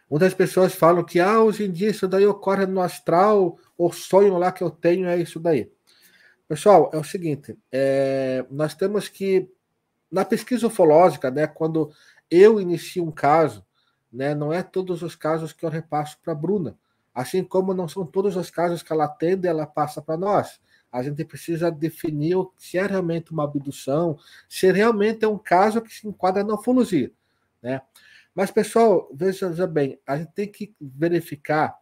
Muitas 0.07 0.33
pessoas 0.33 0.75
falam 0.75 1.03
que 1.03 1.19
ah, 1.19 1.39
hoje 1.39 1.63
em 1.63 1.71
dia 1.71 1.89
isso 1.89 2.07
daí 2.07 2.27
ocorre 2.27 2.65
no 2.65 2.81
astral, 2.81 3.57
o 3.77 3.91
sonho 3.91 4.37
lá 4.37 4.51
que 4.51 4.61
eu 4.61 4.69
tenho 4.69 5.07
é 5.07 5.17
isso 5.17 5.39
daí. 5.39 5.71
Pessoal, 6.47 6.89
é 6.93 6.97
o 6.97 7.03
seguinte: 7.03 7.57
é, 7.71 8.45
nós 8.51 8.75
temos 8.75 9.07
que, 9.07 9.49
na 10.11 10.25
pesquisa 10.25 10.67
ufológica, 10.67 11.31
né, 11.31 11.47
quando 11.47 11.89
eu 12.29 12.59
inicio 12.59 13.05
um 13.05 13.11
caso, 13.11 13.65
né, 14.11 14.35
não 14.35 14.51
é 14.51 14.61
todos 14.61 15.01
os 15.01 15.15
casos 15.15 15.53
que 15.53 15.65
eu 15.65 15.69
repasso 15.69 16.19
para 16.21 16.33
a 16.33 16.35
Bruna. 16.35 16.77
Assim 17.15 17.41
como 17.41 17.73
não 17.73 17.87
são 17.87 18.05
todos 18.05 18.35
os 18.35 18.49
casos 18.49 18.83
que 18.83 18.91
ela 18.91 19.05
atende, 19.05 19.47
ela 19.47 19.65
passa 19.65 20.01
para 20.01 20.17
nós. 20.17 20.59
A 20.91 21.01
gente 21.01 21.23
precisa 21.23 21.71
definir 21.71 22.35
se 22.57 22.77
é 22.77 22.85
realmente 22.85 23.31
uma 23.31 23.45
abdução, 23.45 24.17
se 24.49 24.71
realmente 24.71 25.23
é 25.23 25.27
um 25.27 25.37
caso 25.37 25.81
que 25.81 25.93
se 25.93 26.07
enquadra 26.07 26.43
na 26.43 26.55
ufologia. 26.55 27.11
Né? 27.61 27.81
Mas, 28.35 28.51
pessoal, 28.51 29.09
veja 29.13 29.67
bem, 29.67 29.99
a 30.05 30.17
gente 30.17 30.31
tem 30.33 30.47
que 30.47 30.75
verificar 30.79 31.77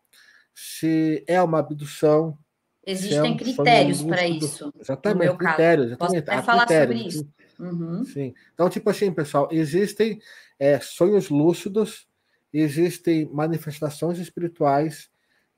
se 0.53 1.23
é 1.27 1.41
uma 1.41 1.59
abdução. 1.59 2.37
Existem 2.85 3.17
é 3.17 3.23
um 3.23 3.37
critérios 3.37 4.03
para 4.03 4.27
isso. 4.27 4.73
Exatamente, 4.79 5.37
critérios. 5.37 5.87
Exatamente. 5.87 5.97
Posso 5.97 6.17
até 6.17 6.41
falar 6.41 6.65
critérios. 6.65 7.13
sobre 7.13 7.21
isso. 7.21 7.33
Uhum. 7.59 8.03
Sim. 8.05 8.33
Então, 8.53 8.69
tipo 8.69 8.89
assim, 8.89 9.11
pessoal, 9.11 9.47
existem 9.51 10.19
é, 10.57 10.79
sonhos 10.79 11.29
lúcidos, 11.29 12.07
existem 12.51 13.29
manifestações 13.31 14.17
espirituais, 14.17 15.09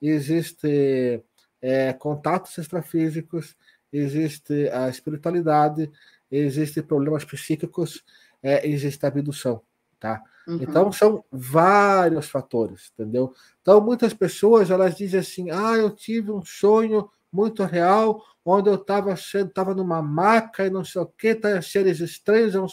existem 0.01 1.23
é, 1.61 1.93
contatos 1.93 2.57
extrafísicos, 2.57 3.55
existe 3.91 4.69
a 4.69 4.89
espiritualidade, 4.89 5.91
existem 6.29 6.81
problemas 6.81 7.25
psíquicos, 7.25 8.03
é, 8.41 8.67
existe 8.67 9.05
a 9.05 9.09
abdução, 9.09 9.61
tá? 9.99 10.23
Uhum. 10.47 10.59
Então 10.61 10.91
são 10.91 11.23
vários 11.31 12.27
fatores, 12.29 12.91
entendeu? 12.93 13.33
Então 13.61 13.79
muitas 13.81 14.13
pessoas 14.13 14.71
elas 14.71 14.95
dizem 14.95 15.19
assim, 15.19 15.51
ah, 15.51 15.75
eu 15.77 15.91
tive 15.91 16.31
um 16.31 16.43
sonho 16.43 17.09
muito 17.31 17.63
real, 17.63 18.23
onde 18.43 18.69
eu 18.69 18.75
estava 18.75 19.13
estava 19.13 19.73
numa 19.73 20.01
maca 20.01 20.65
e 20.65 20.69
não 20.69 20.83
sei 20.83 21.01
o 21.01 21.05
que, 21.05 21.35
tá, 21.35 21.61
seres 21.61 21.99
estranhos, 21.99 22.55
é 22.55 22.59
um, 22.59 22.67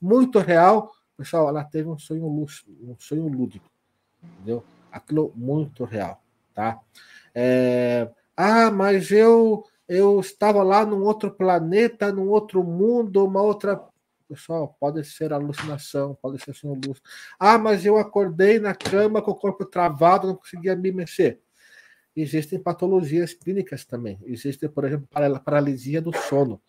muito 0.00 0.38
real. 0.38 0.92
Pessoal, 1.16 1.48
ela 1.48 1.64
teve 1.64 1.88
um 1.88 1.98
sonho 1.98 2.28
lúcido, 2.28 2.72
um 2.82 2.94
sonho 2.98 3.26
lúdico, 3.26 3.68
entendeu? 4.22 4.62
Aquilo 4.90 5.32
muito 5.34 5.84
real, 5.84 6.22
tá? 6.54 6.78
É, 7.34 8.08
ah, 8.38 8.70
mas 8.70 9.10
eu 9.10 9.64
eu 9.88 10.20
estava 10.20 10.62
lá 10.62 10.84
num 10.84 11.02
outro 11.02 11.30
planeta, 11.30 12.12
num 12.12 12.28
outro 12.28 12.62
mundo, 12.62 13.24
uma 13.24 13.42
outra. 13.42 13.80
Pessoal, 14.28 14.76
pode 14.78 15.02
ser 15.04 15.32
alucinação, 15.32 16.14
pode 16.20 16.38
ser 16.42 16.54
sonho 16.54 16.74
lúcido. 16.74 17.08
Ah, 17.38 17.56
mas 17.56 17.86
eu 17.86 17.96
acordei 17.96 18.58
na 18.58 18.74
cama 18.74 19.22
com 19.22 19.30
o 19.30 19.34
corpo 19.34 19.64
travado, 19.64 20.26
não 20.26 20.36
conseguia 20.36 20.76
me 20.76 20.92
mexer 20.92 21.40
existem 22.20 22.58
patologias 22.58 23.32
clínicas 23.32 23.84
também. 23.84 24.18
Existe, 24.24 24.68
por 24.68 24.84
exemplo, 24.84 25.08
paralisia 25.44 26.00
do 26.00 26.12
sono. 26.16 26.60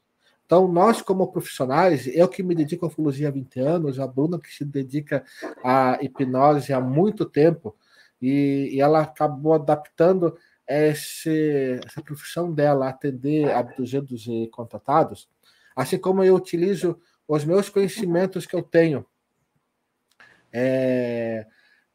Então, 0.46 0.68
nós, 0.68 1.02
como 1.02 1.32
profissionais, 1.32 2.08
eu 2.08 2.28
que 2.28 2.42
me 2.42 2.56
dedico 2.56 2.86
à 2.86 2.88
ufologia 2.88 3.28
há 3.28 3.32
20 3.32 3.60
anos, 3.60 4.00
a 4.00 4.08
Bruna 4.08 4.40
que 4.40 4.52
se 4.52 4.66
dedica 4.66 5.24
à 5.64 6.00
hipnose 6.02 6.74
há 6.74 6.82
muito 6.82 7.26
tempo, 7.26 7.76
e, 8.22 8.70
e 8.74 8.82
ela 8.82 9.02
acabou 9.02 9.54
adaptando 9.54 10.36
esse, 10.70 11.80
essa 11.86 12.02
profissão 12.02 12.54
dela 12.54 12.90
atender 12.90 13.50
abduzidos 13.52 14.28
e 14.28 14.48
contratados, 14.48 15.28
assim 15.76 15.98
como 15.98 16.24
eu 16.24 16.36
utilizo 16.36 17.00
os 17.28 17.44
meus 17.44 17.70
conhecimentos 17.70 18.46
que 18.46 18.56
eu 18.56 18.62
tenho 18.62 19.06
é, 20.52 21.46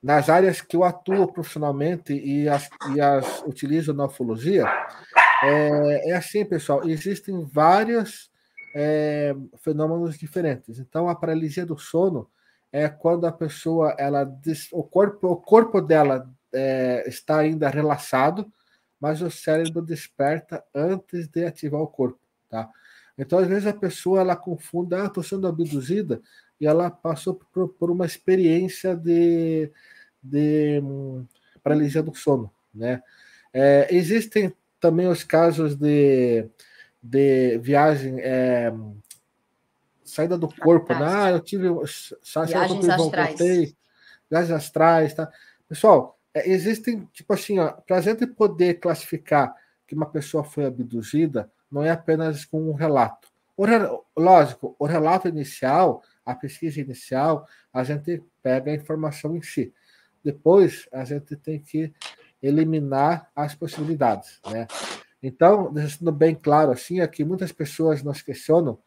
nas 0.03 0.29
áreas 0.29 0.61
que 0.61 0.77
eu 0.77 0.85
atuo 0.85 1.33
profissionalmente 1.33 2.13
e 2.13 2.49
as, 2.49 2.69
e 2.95 3.01
as 3.01 3.43
utilizo 3.47 3.93
na 3.93 4.07
ufologia, 4.07 4.67
é, 5.43 6.11
é 6.11 6.13
assim, 6.15 6.45
pessoal, 6.45 6.89
existem 6.89 7.45
vários 7.45 8.31
é, 8.75 9.35
fenômenos 9.59 10.19
diferentes. 10.19 10.79
Então, 10.79 11.09
a 11.09 11.15
paralisia 11.15 11.65
do 11.65 11.79
sono 11.79 12.29
é 12.73 12.89
quando 12.89 13.27
a 13.27 13.33
pessoa, 13.33 13.95
ela 13.99 14.31
o 14.73 14.83
corpo, 14.83 15.29
o 15.29 15.37
corpo 15.37 15.81
dela 15.81 16.29
é, 16.53 17.05
está 17.07 17.39
ainda 17.39 17.69
relaxado, 17.69 18.51
mas 19.01 19.21
o 19.23 19.31
cérebro 19.31 19.83
desperta 19.83 20.65
antes 20.75 21.29
de 21.29 21.45
ativar 21.45 21.81
o 21.81 21.87
corpo, 21.87 22.19
tá? 22.49 22.69
Então, 23.17 23.39
às 23.39 23.47
vezes 23.47 23.67
a 23.67 23.73
pessoa 23.73 24.21
ela 24.21 24.35
confunde, 24.35 24.95
ah, 24.95 25.07
estou 25.07 25.23
sendo 25.23 25.47
abduzida, 25.47 26.21
e 26.61 26.67
ela 26.67 26.91
passou 26.91 27.35
por, 27.35 27.69
por 27.69 27.91
uma 27.91 28.07
experiência 28.07 28.97
de 28.97 29.71
de 30.25 30.81
um, 30.83 31.27
paralisia 31.63 32.03
do 32.03 32.15
sono. 32.15 32.51
Né? 32.75 33.03
É, 33.53 33.87
existem 33.91 34.53
também 34.81 35.07
os 35.07 35.23
casos 35.23 35.77
de, 35.77 36.49
de 37.03 37.59
viagem, 37.59 38.19
é, 38.21 38.73
saída 40.03 40.39
do 40.39 40.49
corpo, 40.49 40.95
né? 40.95 41.07
Ah, 41.07 41.31
eu 41.31 41.41
tive 41.41 41.69
viagens 41.69 42.89
astrais. 42.89 43.39
Voltei, 43.39 43.77
viagens 44.31 44.51
astrais, 44.51 45.15
tá? 45.15 45.31
Pessoal, 45.69 46.14
é, 46.35 46.51
existem, 46.51 47.09
tipo 47.13 47.33
assim, 47.33 47.57
para 47.87 47.99
a 47.99 48.01
gente 48.01 48.27
poder 48.27 48.75
classificar 48.75 49.55
que 49.87 49.95
uma 49.95 50.07
pessoa 50.07 50.43
foi 50.43 50.67
abduzida, 50.67 51.51
não 51.71 51.83
é 51.83 51.91
apenas 51.91 52.45
com 52.45 52.69
um 52.69 52.75
relato. 52.75 53.29
O, 53.57 53.65
lógico, 54.17 54.75
o 54.79 54.85
relato 54.85 55.29
inicial, 55.29 56.03
a 56.27 56.35
pesquisa 56.35 56.81
inicial, 56.81 57.47
a 57.73 57.85
gente 57.85 58.23
pega 58.43 58.73
a 58.73 58.75
informação 58.75 59.37
em 59.37 59.43
si. 59.43 59.73
Depois, 60.25 60.89
a 60.93 61.05
gente 61.05 61.37
tem 61.37 61.61
que 61.61 61.93
eliminar 62.43 63.31
as 63.35 63.55
possibilidades, 63.55 64.41
né? 64.51 64.67
Então, 65.23 65.73
deixando 65.73 66.13
bem 66.13 66.35
claro 66.35 66.71
assim, 66.73 67.01
é 67.01 67.09
que 67.09 67.25
muitas 67.25 67.53
pessoas 67.53 68.03
nos 68.03 68.21
questionam: 68.21 68.79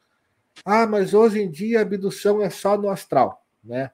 ah, 0.63 0.85
mas 0.85 1.13
hoje 1.13 1.41
em 1.41 1.49
dia 1.49 1.79
a 1.79 1.81
abdução 1.81 2.41
é 2.41 2.49
só 2.49 2.77
no 2.77 2.89
astral, 2.89 3.43
né? 3.63 3.89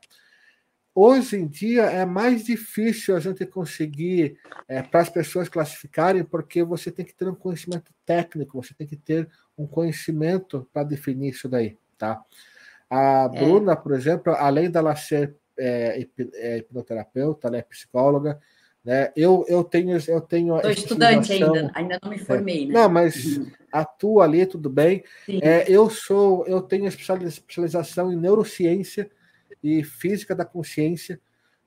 Hoje 0.95 1.37
em 1.37 1.47
dia 1.47 1.83
é 1.83 2.05
mais 2.05 2.43
difícil 2.43 3.15
a 3.15 3.19
gente 3.19 3.43
conseguir 3.47 4.37
é, 4.67 4.83
para 4.83 5.01
as 5.01 5.09
pessoas 5.09 5.49
classificarem, 5.49 6.23
porque 6.23 6.63
você 6.63 6.91
tem 6.91 7.03
que 7.03 7.15
ter 7.15 7.27
um 7.27 7.33
conhecimento 7.33 7.91
técnico, 8.05 8.61
você 8.61 8.75
tem 8.75 8.85
que 8.85 8.95
ter 8.95 9.27
um 9.57 9.65
conhecimento 9.65 10.67
para 10.71 10.83
definir 10.83 11.29
isso 11.29 11.49
daí, 11.49 11.77
tá? 11.97 12.21
A 12.87 13.27
é. 13.33 13.39
Bruna, 13.39 13.71
é. 13.71 13.75
por 13.75 13.93
exemplo, 13.93 14.33
além 14.33 14.69
dela 14.69 14.95
ser 14.95 15.35
é, 15.57 16.07
é 16.35 16.57
hipnoterapeuta, 16.57 17.49
né, 17.49 17.63
psicóloga, 17.63 18.39
né? 18.85 19.11
Eu, 19.15 19.45
eu 19.47 19.63
tenho 19.63 19.97
eu 20.07 20.21
tenho 20.21 20.59
estudante 20.69 21.31
ainda, 21.31 21.71
ainda 21.73 21.99
não 22.03 22.09
me 22.11 22.19
formei, 22.19 22.67
né? 22.67 22.73
Não, 22.73 22.89
mas 22.89 23.39
atuo 23.71 24.21
ali, 24.21 24.45
tudo 24.45 24.69
bem. 24.69 25.03
É, 25.41 25.65
eu 25.67 25.89
sou 25.89 26.45
eu 26.45 26.61
tenho 26.61 26.85
especialização 26.85 28.11
em 28.11 28.15
neurociência 28.15 29.09
e 29.63 29.83
física 29.83 30.35
da 30.35 30.45
consciência, 30.45 31.19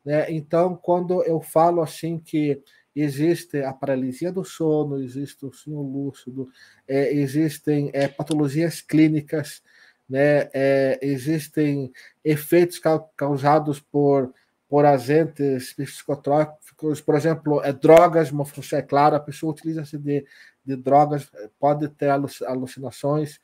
né? 0.05 0.31
Então, 0.31 0.77
quando 0.77 1.23
eu 1.25 1.41
falo 1.41 1.83
assim 1.83 2.19
que 2.19 2.63
existe 2.95 3.59
a 3.63 3.73
paralisia 3.73 4.31
do 4.31 4.45
sono, 4.45 5.03
existe 5.03 5.45
o 5.45 5.53
sonho 5.53 5.81
lúcido, 5.81 6.49
é, 6.87 7.13
existem 7.13 7.91
é, 7.93 8.07
patologias 8.07 8.81
clínicas, 8.81 9.63
né? 10.09 10.49
É, 10.55 10.99
existem 11.03 11.93
efeitos 12.25 12.81
causados 13.17 13.81
por, 13.81 14.33
por 14.69 14.85
agentes 14.87 15.73
psicotrópicos, 15.73 17.01
por 17.01 17.17
exemplo, 17.17 17.61
é, 17.65 17.73
drogas, 17.73 18.31
uma 18.31 18.45
função 18.45 18.79
é 18.79 18.83
clara, 18.83 19.17
a 19.17 19.21
pessoa 19.21 19.53
utiliza-se 19.53 19.99
de, 19.99 20.25
de 20.65 20.77
drogas, 20.77 21.29
pode 21.59 21.89
ter 21.89 22.11
alucinações, 22.11 23.41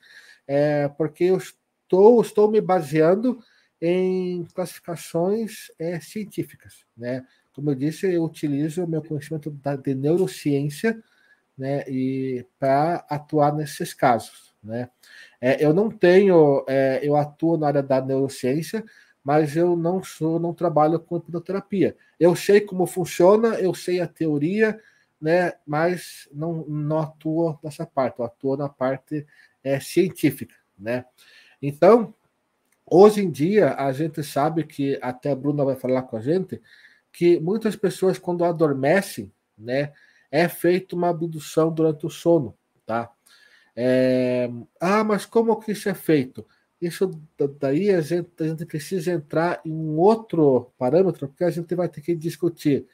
é, 0.47 0.87
porque 0.97 1.25
eu 1.25 1.37
estou, 1.37 2.21
estou 2.21 2.49
me 2.49 2.61
baseando 2.61 3.37
em 3.85 4.45
classificações 4.55 5.69
é, 5.77 5.99
científicas, 5.99 6.85
né? 6.95 7.25
Como 7.53 7.69
eu 7.69 7.75
disse, 7.75 8.09
eu 8.09 8.23
utilizo 8.23 8.81
o 8.81 8.87
meu 8.87 9.01
conhecimento 9.03 9.51
da, 9.51 9.75
de 9.75 9.93
neurociência, 9.93 11.03
né, 11.55 11.83
e 11.87 12.45
para 12.57 13.05
atuar 13.09 13.53
nesses 13.53 13.93
casos, 13.93 14.55
né? 14.63 14.89
É, 15.39 15.63
eu 15.63 15.73
não 15.73 15.91
tenho, 15.91 16.63
é, 16.65 17.01
eu 17.03 17.17
atuo 17.17 17.57
na 17.57 17.67
área 17.67 17.83
da 17.83 18.01
neurociência, 18.01 18.85
mas 19.21 19.57
eu 19.57 19.75
não 19.75 20.01
sou, 20.01 20.39
não 20.39 20.53
trabalho 20.53 20.97
com 20.97 21.17
hipnoterapia. 21.17 21.95
Eu 22.17 22.37
sei 22.37 22.61
como 22.61 22.87
funciona, 22.87 23.59
eu 23.59 23.73
sei 23.75 23.99
a 23.99 24.07
teoria, 24.07 24.79
né? 25.21 25.53
Mas 25.67 26.29
não, 26.31 26.65
não 26.67 26.99
atuo 26.99 27.59
nessa 27.61 27.85
parte, 27.85 28.19
eu 28.19 28.25
atuo 28.25 28.55
na 28.55 28.69
parte 28.69 29.27
é, 29.61 29.77
científica, 29.81 30.55
né? 30.79 31.05
Então, 31.61 32.13
hoje 32.85 33.21
em 33.21 33.31
dia 33.31 33.75
a 33.75 33.91
gente 33.91 34.23
sabe 34.23 34.63
que 34.63 34.97
até 35.01 35.31
a 35.31 35.35
Bruna 35.35 35.63
vai 35.65 35.75
falar 35.75 36.03
com 36.03 36.17
a 36.17 36.21
gente 36.21 36.61
que 37.11 37.39
muitas 37.39 37.75
pessoas 37.75 38.17
quando 38.17 38.43
adormecem, 38.43 39.31
né, 39.57 39.93
é 40.31 40.49
feita 40.49 40.95
uma 40.95 41.09
abdução 41.09 41.71
durante 41.71 42.05
o 42.05 42.09
sono, 42.09 42.57
tá? 42.85 43.11
É, 43.75 44.49
ah, 44.79 45.03
mas 45.03 45.25
como 45.25 45.59
que 45.59 45.71
isso 45.71 45.89
é 45.89 45.93
feito? 45.93 46.45
Isso 46.81 47.09
daí 47.59 47.91
a 47.91 48.01
gente, 48.01 48.29
a 48.39 48.43
gente 48.45 48.65
precisa 48.65 49.11
entrar 49.11 49.61
em 49.63 49.71
um 49.71 49.97
outro 49.97 50.71
parâmetro, 50.77 51.27
porque 51.27 51.43
a 51.43 51.49
gente 51.49 51.73
vai 51.75 51.87
ter 51.87 52.01
que 52.01 52.15
discutir 52.15 52.85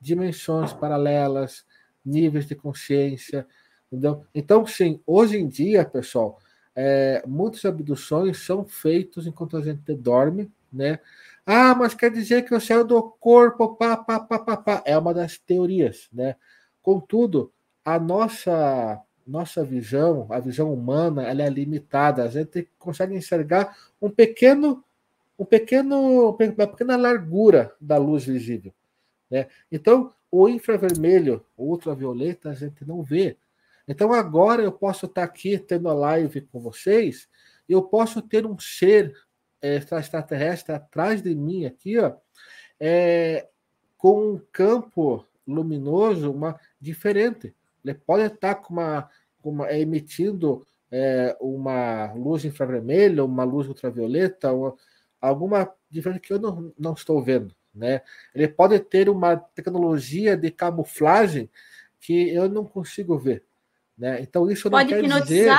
dimensões 0.00 0.72
paralelas, 0.72 1.64
níveis 2.04 2.46
de 2.46 2.54
consciência, 2.54 3.46
entendeu? 3.86 4.24
Então, 4.34 4.66
sim, 4.66 5.00
hoje 5.06 5.38
em 5.38 5.48
dia, 5.48 5.84
pessoal, 5.84 6.38
é, 6.80 7.24
muitas 7.26 7.64
abduções 7.64 8.38
são 8.38 8.64
feitas 8.64 9.26
enquanto 9.26 9.56
a 9.56 9.60
gente 9.60 9.92
dorme, 9.96 10.48
né? 10.72 11.00
Ah, 11.44 11.74
mas 11.74 11.92
quer 11.92 12.08
dizer 12.08 12.44
que 12.44 12.54
eu 12.54 12.60
saio 12.60 12.84
do 12.84 13.02
corpo, 13.02 13.74
pá, 13.74 13.96
pá, 13.96 14.20
pá, 14.20 14.38
pá, 14.38 14.56
pá. 14.56 14.82
É 14.84 14.96
uma 14.96 15.12
das 15.12 15.38
teorias, 15.38 16.08
né? 16.12 16.36
Contudo, 16.80 17.52
a 17.84 17.98
nossa 17.98 19.02
nossa 19.26 19.64
visão, 19.64 20.28
a 20.30 20.38
visão 20.38 20.72
humana, 20.72 21.24
ela 21.24 21.42
é 21.42 21.50
limitada. 21.50 22.22
A 22.22 22.28
gente 22.28 22.68
consegue 22.78 23.14
enxergar 23.16 23.76
um 24.00 24.08
pequeno, 24.08 24.82
um 25.36 25.44
pequeno, 25.44 26.30
uma 26.30 26.66
pequena 26.66 26.96
largura 26.96 27.74
da 27.80 27.98
luz 27.98 28.24
visível. 28.24 28.72
Né? 29.28 29.48
Então, 29.70 30.12
o 30.30 30.48
infravermelho, 30.48 31.44
o 31.56 31.64
ultravioleta, 31.64 32.50
a 32.50 32.54
gente 32.54 32.86
não 32.86 33.02
vê. 33.02 33.36
Então, 33.88 34.12
agora 34.12 34.62
eu 34.62 34.70
posso 34.70 35.06
estar 35.06 35.24
aqui 35.24 35.58
tendo 35.58 35.88
a 35.88 35.94
live 35.94 36.42
com 36.42 36.60
vocês, 36.60 37.26
eu 37.66 37.82
posso 37.82 38.20
ter 38.20 38.44
um 38.44 38.58
ser 38.58 39.16
é, 39.62 39.76
extraterrestre 39.76 40.74
atrás 40.74 41.22
de 41.22 41.34
mim 41.34 41.64
aqui, 41.64 41.98
ó, 41.98 42.14
é, 42.78 43.48
com 43.96 44.34
um 44.34 44.40
campo 44.52 45.24
luminoso 45.46 46.30
uma, 46.30 46.60
diferente. 46.78 47.54
Ele 47.82 47.94
pode 47.94 48.24
estar 48.24 48.56
com 48.56 48.74
uma, 48.74 49.08
com 49.40 49.50
uma 49.50 49.72
emitindo 49.72 50.66
é, 50.90 51.36
uma 51.40 52.12
luz 52.12 52.44
infravermelha, 52.44 53.24
uma 53.24 53.44
luz 53.44 53.68
ultravioleta, 53.68 54.52
uma, 54.52 54.76
alguma 55.20 55.72
diferença 55.90 56.20
que 56.20 56.32
eu 56.32 56.38
não, 56.38 56.72
não 56.78 56.92
estou 56.92 57.22
vendo. 57.22 57.54
Né? 57.74 58.02
Ele 58.34 58.48
pode 58.48 58.78
ter 58.80 59.08
uma 59.08 59.36
tecnologia 59.36 60.36
de 60.36 60.50
camuflagem 60.50 61.50
que 62.00 62.30
eu 62.30 62.48
não 62.48 62.64
consigo 62.64 63.18
ver. 63.18 63.47
Né? 63.98 64.20
Então, 64.22 64.50
isso 64.50 64.70
pode 64.70 64.94
não 64.94 65.00
quer 65.00 65.22
dizer... 65.22 65.50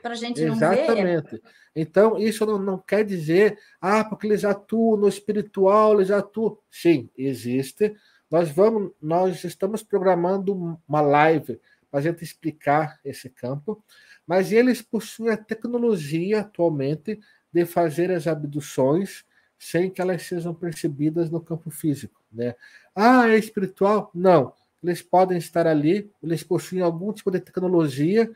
para 0.00 0.12
a 0.12 0.14
gente 0.14 0.44
não 0.44 0.54
ver. 0.54 0.72
Exatamente. 0.72 1.42
Então, 1.74 2.18
isso 2.18 2.44
não, 2.46 2.58
não 2.58 2.78
quer 2.78 3.04
dizer, 3.04 3.58
ah, 3.80 4.04
porque 4.04 4.26
eles 4.26 4.44
atuam 4.44 4.96
no 4.96 5.08
espiritual, 5.08 5.94
eles 5.94 6.10
atuam. 6.10 6.58
Sim, 6.70 7.10
existe. 7.16 7.94
Nós 8.30 8.50
vamos, 8.50 8.92
nós 9.00 9.44
estamos 9.44 9.82
programando 9.82 10.78
uma 10.88 11.00
live 11.00 11.60
para 11.90 12.00
a 12.00 12.02
gente 12.02 12.24
explicar 12.24 12.98
esse 13.04 13.28
campo, 13.28 13.82
mas 14.26 14.52
eles 14.52 14.80
possuem 14.80 15.30
a 15.30 15.36
tecnologia 15.36 16.40
atualmente 16.40 17.20
de 17.52 17.66
fazer 17.66 18.10
as 18.10 18.26
abduções 18.26 19.24
sem 19.58 19.90
que 19.90 20.00
elas 20.00 20.22
sejam 20.22 20.54
percebidas 20.54 21.30
no 21.30 21.40
campo 21.40 21.70
físico. 21.70 22.20
Né? 22.32 22.54
Ah, 22.94 23.28
é 23.28 23.36
espiritual? 23.36 24.10
Não. 24.14 24.52
Eles 24.82 25.02
podem 25.02 25.38
estar 25.38 25.66
ali, 25.66 26.10
eles 26.22 26.42
possuem 26.42 26.82
algum 26.82 27.12
tipo 27.12 27.30
de 27.30 27.40
tecnologia 27.40 28.30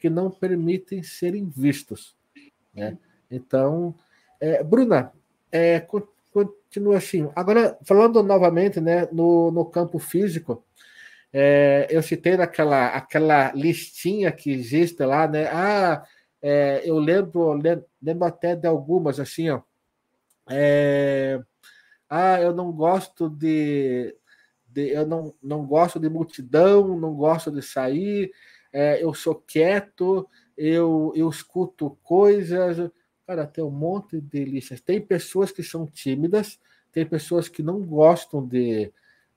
que 0.00 0.10
não 0.10 0.30
permitem 0.30 1.02
serem 1.02 1.48
vistos. 1.48 2.16
Né? 2.74 2.98
Então, 3.30 3.94
é, 4.40 4.62
Bruna, 4.62 5.12
é, 5.50 5.80
continua 6.32 6.96
assim. 6.96 7.30
Agora, 7.36 7.78
falando 7.84 8.22
novamente 8.22 8.80
né, 8.80 9.08
no, 9.12 9.50
no 9.50 9.64
campo 9.64 9.98
físico, 9.98 10.64
é, 11.32 11.86
eu 11.90 12.02
citei 12.02 12.36
naquela 12.36 12.88
aquela 12.88 13.52
listinha 13.52 14.30
que 14.30 14.50
existe 14.50 15.02
lá, 15.04 15.26
né? 15.26 15.48
Ah, 15.50 16.04
é, 16.42 16.82
eu 16.84 16.98
lembro, 16.98 17.52
lembro, 18.02 18.24
até 18.26 18.54
de 18.54 18.66
algumas, 18.66 19.18
assim, 19.18 19.48
ó. 19.48 19.62
É, 20.50 21.40
ah, 22.10 22.40
eu 22.40 22.52
não 22.54 22.72
gosto 22.72 23.30
de, 23.30 24.14
de, 24.72 24.90
eu 24.90 25.06
não, 25.06 25.34
não 25.42 25.66
gosto 25.66 26.00
de 26.00 26.08
multidão, 26.08 26.96
não 26.98 27.14
gosto 27.14 27.50
de 27.50 27.62
sair, 27.62 28.32
é, 28.72 29.02
eu 29.02 29.12
sou 29.12 29.34
quieto, 29.34 30.28
eu, 30.56 31.12
eu 31.14 31.28
escuto 31.28 31.98
coisas. 32.02 32.90
Cara, 33.26 33.46
tem 33.46 33.62
um 33.62 33.70
monte 33.70 34.20
de 34.20 34.44
listas. 34.44 34.80
Tem 34.80 35.00
pessoas 35.00 35.50
que 35.50 35.62
são 35.62 35.86
tímidas, 35.86 36.58
tem 36.90 37.04
pessoas 37.04 37.48
que 37.48 37.62
não 37.62 37.80
gostam 37.82 38.46
de, 38.46 38.90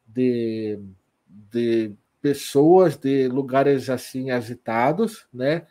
de, 0.07 0.79
de 1.27 1.93
pessoas, 2.21 2.97
de 2.97 3.27
lugares 3.27 3.89
assim 3.89 4.31
agitados, 4.31 5.27
né? 5.33 5.67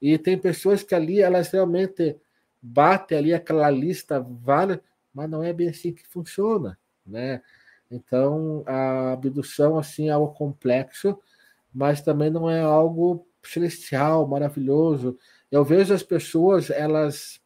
E 0.00 0.18
tem 0.18 0.36
pessoas 0.36 0.82
que 0.82 0.94
ali 0.94 1.20
elas 1.20 1.50
realmente 1.50 2.16
batem 2.60 3.16
ali 3.18 3.34
aquela 3.34 3.70
lista 3.70 4.20
vale, 4.20 4.80
mas 5.12 5.28
não 5.30 5.42
é 5.42 5.52
bem 5.52 5.68
assim 5.68 5.92
que 5.92 6.06
funciona, 6.06 6.78
né? 7.06 7.42
Então 7.90 8.62
a 8.66 9.12
abdução 9.12 9.78
assim 9.78 10.08
é 10.08 10.12
algo 10.12 10.34
complexo, 10.34 11.18
mas 11.72 12.00
também 12.00 12.30
não 12.30 12.50
é 12.50 12.60
algo 12.60 13.26
celestial, 13.42 14.26
maravilhoso. 14.26 15.18
Eu 15.50 15.64
vejo 15.64 15.94
as 15.94 16.02
pessoas, 16.02 16.70
elas 16.70 17.40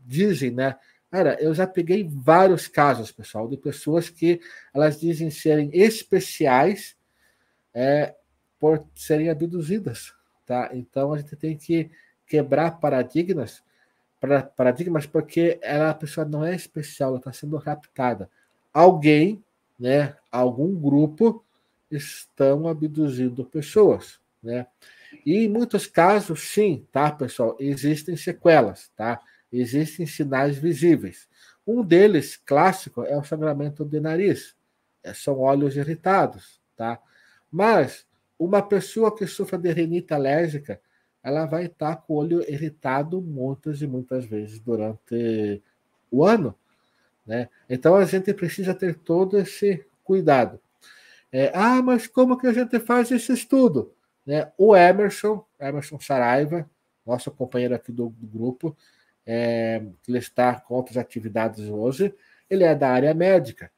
dizem, 0.00 0.50
né? 0.50 0.76
Cara, 1.10 1.36
eu 1.42 1.54
já 1.54 1.66
peguei 1.66 2.08
vários 2.10 2.66
casos, 2.66 3.12
pessoal, 3.12 3.46
de 3.46 3.56
pessoas 3.58 4.08
que 4.08 4.40
elas 4.72 4.98
dizem 4.98 5.30
serem 5.30 5.70
especiais 5.74 6.96
é, 7.74 8.14
por 8.58 8.86
serem 8.94 9.28
abduzidas, 9.28 10.14
tá? 10.46 10.70
Então 10.72 11.12
a 11.12 11.18
gente 11.18 11.36
tem 11.36 11.56
que 11.56 11.90
quebrar 12.26 12.80
paradigmas, 12.80 13.62
para 14.18 14.42
paradigmas, 14.42 15.04
porque 15.04 15.58
ela, 15.60 15.90
a 15.90 15.94
pessoa 15.94 16.24
não 16.24 16.44
é 16.44 16.54
especial, 16.54 17.10
ela 17.10 17.18
está 17.18 17.32
sendo 17.32 17.56
raptada. 17.56 18.30
Alguém, 18.72 19.44
né? 19.82 20.14
Algum 20.30 20.72
grupo 20.80 21.44
estão 21.90 22.68
abduzindo 22.68 23.44
pessoas, 23.44 24.20
né? 24.40 24.68
E 25.26 25.38
em 25.38 25.48
muitos 25.48 25.88
casos, 25.88 26.40
sim, 26.40 26.86
tá, 26.92 27.10
pessoal? 27.10 27.56
Existem 27.58 28.16
sequelas, 28.16 28.92
tá? 28.94 29.20
Existem 29.52 30.06
sinais 30.06 30.56
visíveis. 30.56 31.28
Um 31.66 31.82
deles, 31.82 32.36
clássico, 32.36 33.02
é 33.02 33.18
o 33.18 33.24
sangramento 33.24 33.84
de 33.84 33.98
nariz. 33.98 34.54
É, 35.02 35.12
são 35.12 35.40
olhos 35.40 35.76
irritados, 35.76 36.60
tá? 36.76 37.00
Mas 37.50 38.06
uma 38.38 38.62
pessoa 38.62 39.12
que 39.12 39.26
sofra 39.26 39.58
de 39.58 39.72
rinite 39.72 40.14
alérgica, 40.14 40.80
ela 41.24 41.44
vai 41.44 41.64
estar 41.64 41.96
com 41.96 42.14
o 42.14 42.16
olho 42.18 42.48
irritado 42.48 43.20
muitas 43.20 43.82
e 43.82 43.88
muitas 43.88 44.24
vezes 44.26 44.60
durante 44.60 45.60
o 46.08 46.24
ano, 46.24 46.56
né? 47.26 47.48
Então 47.68 47.94
a 47.94 48.04
gente 48.04 48.32
precisa 48.34 48.74
ter 48.74 48.94
todo 48.94 49.38
esse 49.38 49.84
cuidado. 50.04 50.60
É, 51.30 51.50
ah, 51.54 51.80
mas 51.80 52.06
como 52.06 52.36
que 52.36 52.46
a 52.46 52.52
gente 52.52 52.78
faz 52.78 53.10
esse 53.10 53.32
estudo? 53.32 53.94
Né? 54.26 54.52
O 54.58 54.76
Emerson, 54.76 55.44
Emerson 55.58 55.98
Saraiva, 55.98 56.68
nosso 57.06 57.30
companheiro 57.30 57.74
aqui 57.74 57.90
do, 57.90 58.10
do 58.10 58.26
grupo, 58.26 58.76
é, 59.24 59.82
ele 60.06 60.18
está 60.18 60.60
com 60.60 60.74
outras 60.74 60.96
atividades 60.96 61.68
hoje, 61.68 62.14
ele 62.50 62.64
é 62.64 62.74
da 62.74 62.90
área 62.90 63.14
médica. 63.14 63.70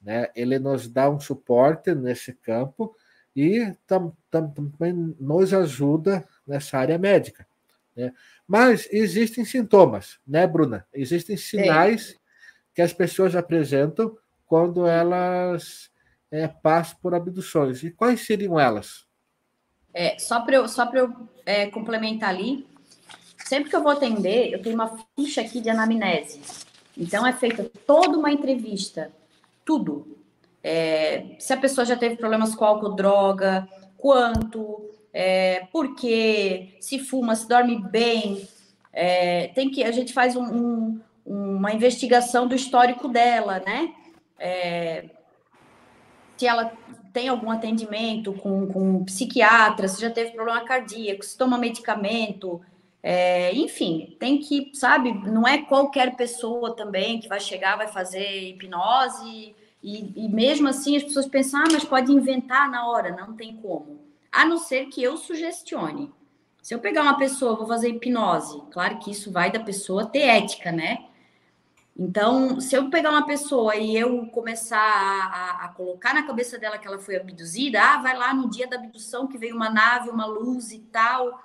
Né? 0.00 0.28
Ele 0.34 0.58
nos 0.58 0.88
dá 0.88 1.10
um 1.10 1.20
suporte 1.20 1.94
nesse 1.94 2.32
campo 2.32 2.96
e 3.36 3.74
tam, 3.86 4.16
tam, 4.30 4.48
também 4.50 4.92
nos 5.18 5.52
ajuda 5.52 6.26
nessa 6.46 6.78
área 6.78 6.98
médica. 6.98 7.46
Né? 7.94 8.12
Mas 8.46 8.88
existem 8.90 9.44
sintomas, 9.44 10.18
né, 10.26 10.46
Bruna? 10.46 10.86
Existem 10.92 11.36
sinais 11.36 12.18
que 12.74 12.82
as 12.82 12.92
pessoas 12.92 13.36
apresentam 13.36 14.16
quando 14.46 14.86
elas 14.86 15.90
é, 16.30 16.48
passam 16.48 16.98
por 17.00 17.14
abduções. 17.14 17.82
E 17.82 17.90
quais 17.90 18.26
seriam 18.26 18.58
elas? 18.58 19.04
É, 19.94 20.18
só 20.18 20.40
para 20.40 20.56
eu, 20.56 20.68
só 20.68 20.90
eu 20.94 21.12
é, 21.44 21.66
complementar 21.66 22.30
ali, 22.30 22.66
sempre 23.44 23.68
que 23.68 23.76
eu 23.76 23.82
vou 23.82 23.92
atender, 23.92 24.52
eu 24.52 24.62
tenho 24.62 24.74
uma 24.74 24.98
ficha 25.14 25.42
aqui 25.42 25.60
de 25.60 25.68
anamnese. 25.68 26.40
Então, 26.96 27.26
é 27.26 27.32
feita 27.32 27.70
toda 27.86 28.16
uma 28.16 28.30
entrevista, 28.32 29.10
tudo. 29.64 30.18
É, 30.62 31.36
se 31.38 31.52
a 31.52 31.56
pessoa 31.56 31.84
já 31.84 31.96
teve 31.96 32.16
problemas 32.16 32.54
com 32.54 32.64
álcool, 32.64 32.94
droga, 32.94 33.68
quanto, 33.96 34.90
é, 35.12 35.66
por 35.72 35.94
quê, 35.94 36.76
se 36.80 36.98
fuma, 36.98 37.34
se 37.34 37.46
dorme 37.48 37.78
bem. 37.78 38.48
É, 38.92 39.48
tem 39.48 39.70
que 39.70 39.82
a 39.82 39.90
gente 39.90 40.12
faz 40.12 40.36
um, 40.36 40.44
um, 40.44 41.00
uma 41.24 41.72
investigação 41.72 42.46
do 42.46 42.54
histórico 42.54 43.08
dela, 43.08 43.60
né? 43.64 43.94
É, 44.38 45.04
se 46.36 46.46
ela 46.46 46.72
tem 47.12 47.28
algum 47.28 47.50
atendimento 47.50 48.32
com, 48.32 48.66
com 48.66 48.96
um 48.96 49.04
psiquiatra, 49.04 49.86
se 49.86 50.00
já 50.00 50.10
teve 50.10 50.32
problema 50.32 50.64
cardíaco, 50.64 51.24
se 51.24 51.36
toma 51.36 51.58
medicamento, 51.58 52.60
é, 53.02 53.54
enfim, 53.54 54.16
tem 54.18 54.38
que, 54.38 54.70
sabe, 54.74 55.12
não 55.12 55.46
é 55.46 55.58
qualquer 55.58 56.16
pessoa 56.16 56.74
também 56.74 57.20
que 57.20 57.28
vai 57.28 57.40
chegar, 57.40 57.76
vai 57.76 57.88
fazer 57.88 58.50
hipnose, 58.50 59.54
e, 59.82 60.12
e 60.16 60.28
mesmo 60.28 60.68
assim 60.68 60.96
as 60.96 61.02
pessoas 61.02 61.26
pensam, 61.26 61.60
ah, 61.60 61.68
mas 61.72 61.84
pode 61.84 62.12
inventar 62.12 62.70
na 62.70 62.88
hora, 62.88 63.14
não 63.14 63.34
tem 63.34 63.56
como. 63.56 64.00
A 64.30 64.44
não 64.44 64.56
ser 64.56 64.86
que 64.86 65.02
eu 65.02 65.16
sugestione. 65.16 66.10
Se 66.62 66.74
eu 66.74 66.78
pegar 66.78 67.02
uma 67.02 67.18
pessoa, 67.18 67.56
vou 67.56 67.66
fazer 67.66 67.88
hipnose, 67.88 68.62
claro 68.70 68.98
que 68.98 69.10
isso 69.10 69.32
vai 69.32 69.50
da 69.50 69.58
pessoa 69.60 70.06
ter 70.06 70.20
ética, 70.20 70.70
né? 70.70 71.06
Então, 71.96 72.58
se 72.58 72.74
eu 72.74 72.88
pegar 72.88 73.10
uma 73.10 73.26
pessoa 73.26 73.76
e 73.76 73.96
eu 73.96 74.26
começar 74.28 74.78
a, 74.78 75.26
a, 75.26 75.64
a, 75.66 75.68
colocar 75.68 76.14
na 76.14 76.22
cabeça 76.22 76.58
dela 76.58 76.78
que 76.78 76.86
ela 76.86 76.98
foi 76.98 77.16
abduzida, 77.16 77.80
ah, 77.82 77.98
vai 77.98 78.16
lá 78.16 78.32
no 78.32 78.48
dia 78.48 78.66
da 78.66 78.76
abdução 78.76 79.26
que 79.26 79.36
veio 79.36 79.54
uma 79.54 79.68
nave, 79.68 80.08
uma 80.08 80.24
luz 80.24 80.72
e 80.72 80.78
tal, 80.78 81.38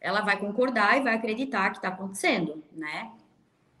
ela 0.00 0.20
vai 0.20 0.38
concordar 0.38 0.98
e 0.98 1.02
vai 1.02 1.14
acreditar 1.14 1.70
que 1.70 1.78
está 1.78 1.88
acontecendo, 1.88 2.62
né? 2.72 3.10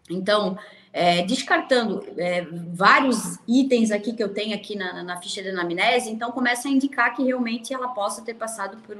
Então, 0.08 0.58
é, 0.92 1.22
descartando 1.22 2.04
é, 2.16 2.42
vários 2.72 3.38
itens 3.46 3.90
aqui 3.90 4.12
que 4.12 4.22
eu 4.22 4.32
tenho 4.32 4.54
aqui 4.54 4.76
na, 4.76 5.02
na, 5.02 5.20
ficha 5.20 5.42
de 5.42 5.48
anamnese, 5.48 6.10
então 6.10 6.30
começa 6.32 6.68
a 6.68 6.70
indicar 6.70 7.14
que 7.14 7.22
realmente 7.22 7.72
ela 7.72 7.88
possa 7.88 8.22
ter 8.22 8.34
passado 8.34 8.78
por, 8.78 8.96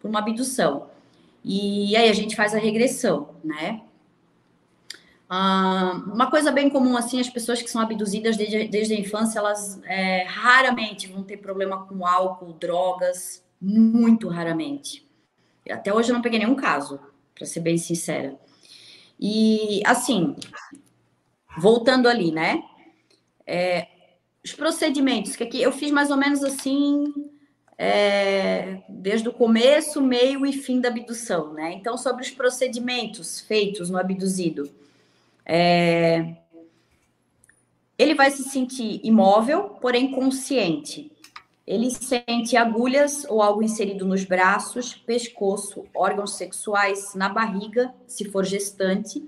por 0.00 0.08
uma 0.08 0.20
abdução. 0.20 0.88
E 1.44 1.96
aí 1.96 2.08
a 2.08 2.12
gente 2.12 2.36
faz 2.36 2.54
a 2.54 2.58
regressão, 2.58 3.30
né? 3.42 3.82
Uma 5.34 6.30
coisa 6.30 6.52
bem 6.52 6.68
comum, 6.68 6.94
assim, 6.94 7.18
as 7.18 7.30
pessoas 7.30 7.62
que 7.62 7.70
são 7.70 7.80
abduzidas 7.80 8.36
desde, 8.36 8.68
desde 8.68 8.92
a 8.92 9.00
infância, 9.00 9.38
elas 9.38 9.80
é, 9.84 10.24
raramente 10.24 11.06
vão 11.06 11.22
ter 11.22 11.38
problema 11.38 11.86
com 11.86 12.06
álcool, 12.06 12.52
drogas, 12.52 13.42
muito 13.58 14.28
raramente. 14.28 15.08
Até 15.70 15.94
hoje 15.94 16.10
eu 16.10 16.14
não 16.14 16.20
peguei 16.20 16.38
nenhum 16.38 16.54
caso, 16.54 17.00
para 17.34 17.46
ser 17.46 17.60
bem 17.60 17.78
sincera. 17.78 18.38
E, 19.18 19.80
assim, 19.86 20.36
voltando 21.56 22.10
ali, 22.10 22.30
né? 22.30 22.62
É, 23.46 23.88
os 24.44 24.52
procedimentos, 24.52 25.34
que 25.34 25.44
aqui 25.44 25.62
eu 25.62 25.72
fiz 25.72 25.90
mais 25.90 26.10
ou 26.10 26.16
menos 26.18 26.44
assim, 26.44 27.10
é, 27.78 28.82
desde 28.86 29.30
o 29.30 29.32
começo, 29.32 30.02
meio 30.02 30.44
e 30.44 30.52
fim 30.52 30.78
da 30.78 30.90
abdução, 30.90 31.54
né? 31.54 31.72
Então, 31.72 31.96
sobre 31.96 32.22
os 32.22 32.30
procedimentos 32.30 33.40
feitos 33.40 33.88
no 33.88 33.96
abduzido. 33.96 34.81
É, 35.44 36.36
ele 37.98 38.14
vai 38.14 38.30
se 38.30 38.42
sentir 38.44 39.00
imóvel, 39.04 39.76
porém 39.80 40.10
consciente. 40.10 41.12
Ele 41.64 41.90
sente 41.90 42.56
agulhas 42.56 43.24
ou 43.28 43.40
algo 43.40 43.62
inserido 43.62 44.04
nos 44.04 44.24
braços, 44.24 44.94
pescoço, 44.94 45.84
órgãos 45.94 46.34
sexuais, 46.34 47.14
na 47.14 47.28
barriga, 47.28 47.94
se 48.06 48.24
for 48.24 48.44
gestante. 48.44 49.24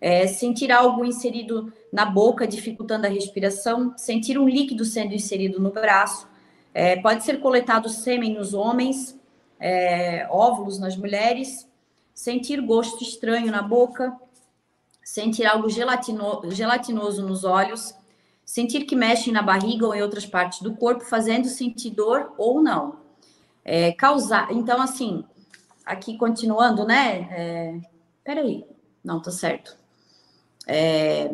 É, 0.00 0.26
sentir 0.26 0.70
algo 0.70 1.04
inserido 1.04 1.72
na 1.92 2.04
boca, 2.04 2.46
dificultando 2.46 3.06
a 3.06 3.10
respiração. 3.10 3.94
Sentir 3.96 4.38
um 4.38 4.48
líquido 4.48 4.84
sendo 4.84 5.14
inserido 5.14 5.60
no 5.60 5.70
braço. 5.70 6.28
É, 6.74 6.96
pode 6.96 7.24
ser 7.24 7.40
coletado 7.40 7.88
sêmen 7.88 8.34
nos 8.34 8.52
homens, 8.52 9.18
é, 9.58 10.26
óvulos 10.30 10.78
nas 10.78 10.96
mulheres. 10.96 11.66
Sentir 12.14 12.60
gosto 12.60 13.02
estranho 13.02 13.50
na 13.50 13.62
boca. 13.62 14.14
Sentir 15.02 15.46
algo 15.46 15.68
gelatino, 15.68 16.42
gelatinoso 16.50 17.26
nos 17.26 17.44
olhos 17.44 17.94
sentir 18.44 18.84
que 18.84 18.94
mexem 18.94 19.32
na 19.32 19.42
barriga 19.42 19.86
ou 19.86 19.94
em 19.94 20.02
outras 20.02 20.26
partes 20.26 20.60
do 20.60 20.76
corpo, 20.76 21.04
fazendo 21.04 21.48
sentir 21.48 21.90
dor 21.90 22.34
ou 22.36 22.62
não. 22.62 22.96
É, 23.64 23.92
causar. 23.92 24.52
Então, 24.52 24.80
assim, 24.82 25.24
aqui 25.86 26.18
continuando, 26.18 26.84
né? 26.84 27.28
É, 27.30 27.80
peraí, 28.22 28.64
não, 29.02 29.22
tá 29.22 29.30
certo. 29.30 29.74
É, 30.66 31.32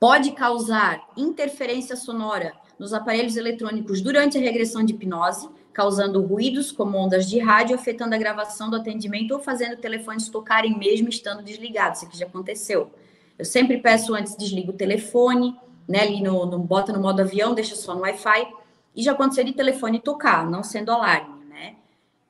pode 0.00 0.32
causar 0.32 1.00
interferência 1.16 1.94
sonora 1.94 2.54
nos 2.76 2.92
aparelhos 2.92 3.36
eletrônicos 3.36 4.00
durante 4.00 4.36
a 4.36 4.40
regressão 4.40 4.82
de 4.82 4.94
hipnose, 4.94 5.48
causando 5.74 6.22
ruídos 6.22 6.70
como 6.70 6.96
ondas 6.96 7.28
de 7.28 7.40
rádio, 7.40 7.74
afetando 7.74 8.14
a 8.14 8.18
gravação 8.18 8.70
do 8.70 8.76
atendimento 8.76 9.32
ou 9.32 9.40
fazendo 9.40 9.76
telefones 9.76 10.28
tocarem 10.28 10.78
mesmo 10.78 11.08
estando 11.08 11.42
desligados. 11.42 11.98
Isso 11.98 12.06
aqui 12.06 12.16
já 12.16 12.26
aconteceu. 12.26 12.90
Eu 13.36 13.44
sempre 13.44 13.78
peço 13.78 14.14
antes 14.14 14.36
desliga 14.36 14.70
o 14.70 14.74
telefone, 14.74 15.58
né, 15.86 16.02
ali 16.02 16.22
no, 16.22 16.46
no, 16.46 16.58
bota 16.60 16.92
no 16.92 17.00
modo 17.00 17.20
avião, 17.20 17.52
deixa 17.54 17.74
só 17.74 17.94
no 17.94 18.02
Wi-Fi, 18.02 18.46
e 18.94 19.02
já 19.02 19.12
aconteceu 19.12 19.44
de 19.44 19.52
telefone 19.52 19.98
tocar, 19.98 20.48
não 20.48 20.62
sendo 20.62 20.92
alarme, 20.92 21.44
né? 21.46 21.74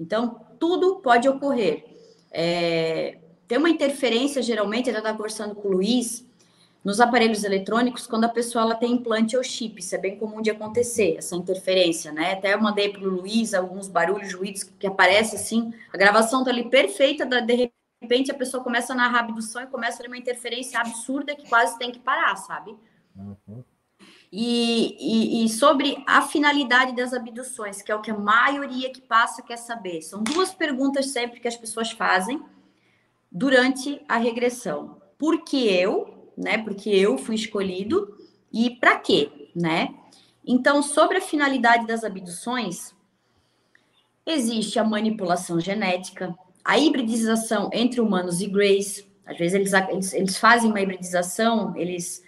Então, 0.01 0.41
tudo 0.59 0.97
pode 0.97 1.29
ocorrer. 1.29 1.85
É, 2.33 3.19
tem 3.47 3.59
uma 3.59 3.69
interferência, 3.69 4.43
geralmente, 4.43 4.89
eu 4.89 4.97
estava 4.97 5.15
conversando 5.15 5.55
com 5.55 5.69
o 5.69 5.73
Luiz, 5.73 6.24
nos 6.85 7.01
aparelhos 7.01 7.45
eletrônicos, 7.45 8.07
quando 8.07 8.25
a 8.25 8.29
pessoa 8.29 8.63
ela 8.63 8.75
tem 8.75 8.93
implante 8.93 9.37
ou 9.37 9.43
chip, 9.43 9.81
isso 9.81 9.95
é 9.95 9.99
bem 9.99 10.19
comum 10.19 10.43
de 10.43 10.51
acontecer, 10.51 11.17
essa 11.17 11.35
interferência, 11.35 12.13
né? 12.13 12.35
Até 12.35 12.53
eu 12.53 12.61
mandei 12.61 12.91
para 12.91 13.03
o 13.03 13.11
Luiz 13.11 13.55
alguns 13.55 13.89
barulhos, 13.89 14.35
ruídos 14.35 14.65
que 14.65 14.87
aparecem 14.87 15.39
assim, 15.39 15.73
a 15.91 15.97
gravação 15.97 16.41
está 16.41 16.51
ali 16.51 16.69
perfeita, 16.69 17.25
de 17.25 17.71
repente 18.03 18.31
a 18.31 18.35
pessoa 18.35 18.63
começa 18.63 18.93
a 18.93 18.97
narrar 18.97 19.21
abdução 19.21 19.63
e 19.63 19.67
começa 19.67 20.03
a 20.03 20.07
uma 20.07 20.19
interferência 20.19 20.79
absurda 20.79 21.35
que 21.35 21.49
quase 21.49 21.79
tem 21.79 21.91
que 21.91 22.01
parar, 22.01 22.37
sabe? 22.37 22.77
Uhum. 23.17 23.65
E, 24.31 24.97
e, 24.99 25.45
e, 25.45 25.49
sobre 25.49 26.03
a 26.07 26.21
finalidade 26.21 26.95
das 26.95 27.15
abduções, 27.15 27.81
que 27.81 27.93
é 27.93 27.95
o 27.95 28.01
que 28.01 28.11
a 28.11 28.19
maioria 28.19 28.91
que 28.91 29.01
passa 29.01 29.41
quer 29.41 29.57
saber. 29.57 30.03
São 30.03 30.25
duas 30.25 30.53
perguntas 30.53 31.07
sempre 31.07 31.39
que 31.39 31.47
as 31.47 31.57
pessoas 31.57 31.93
fazem 31.93 32.43
durante 33.31 34.03
a 34.09 34.17
regressão. 34.17 35.01
Por 35.17 35.45
que 35.45 35.69
eu, 35.73 36.14
né? 36.37 36.59
Porque 36.59 36.91
eu 36.91 37.19
fui 37.19 37.35
escolhido 37.35 38.17
e 38.53 38.71
para 38.71 38.99
quê, 38.99 39.51
né? 39.55 39.95
Então, 40.47 40.83
sobre 40.83 41.19
a 41.19 41.23
finalidade 41.23 41.87
das 41.87 42.05
abduções, 42.05 42.95
existe 44.27 44.79
a 44.79 44.85
manipulação 44.85 45.59
genética, 45.59 46.37
a 46.65 46.79
hibridização 46.79 47.71
entre 47.73 48.01
humanos 48.01 48.41
e 48.41 48.47
greys. 48.47 49.07
Às 49.27 49.39
vezes 49.39 49.55
eles, 49.55 49.73
eles, 49.73 50.13
eles 50.13 50.39
fazem 50.39 50.71
uma 50.71 50.81
hibridização, 50.81 51.75
eles 51.77 52.23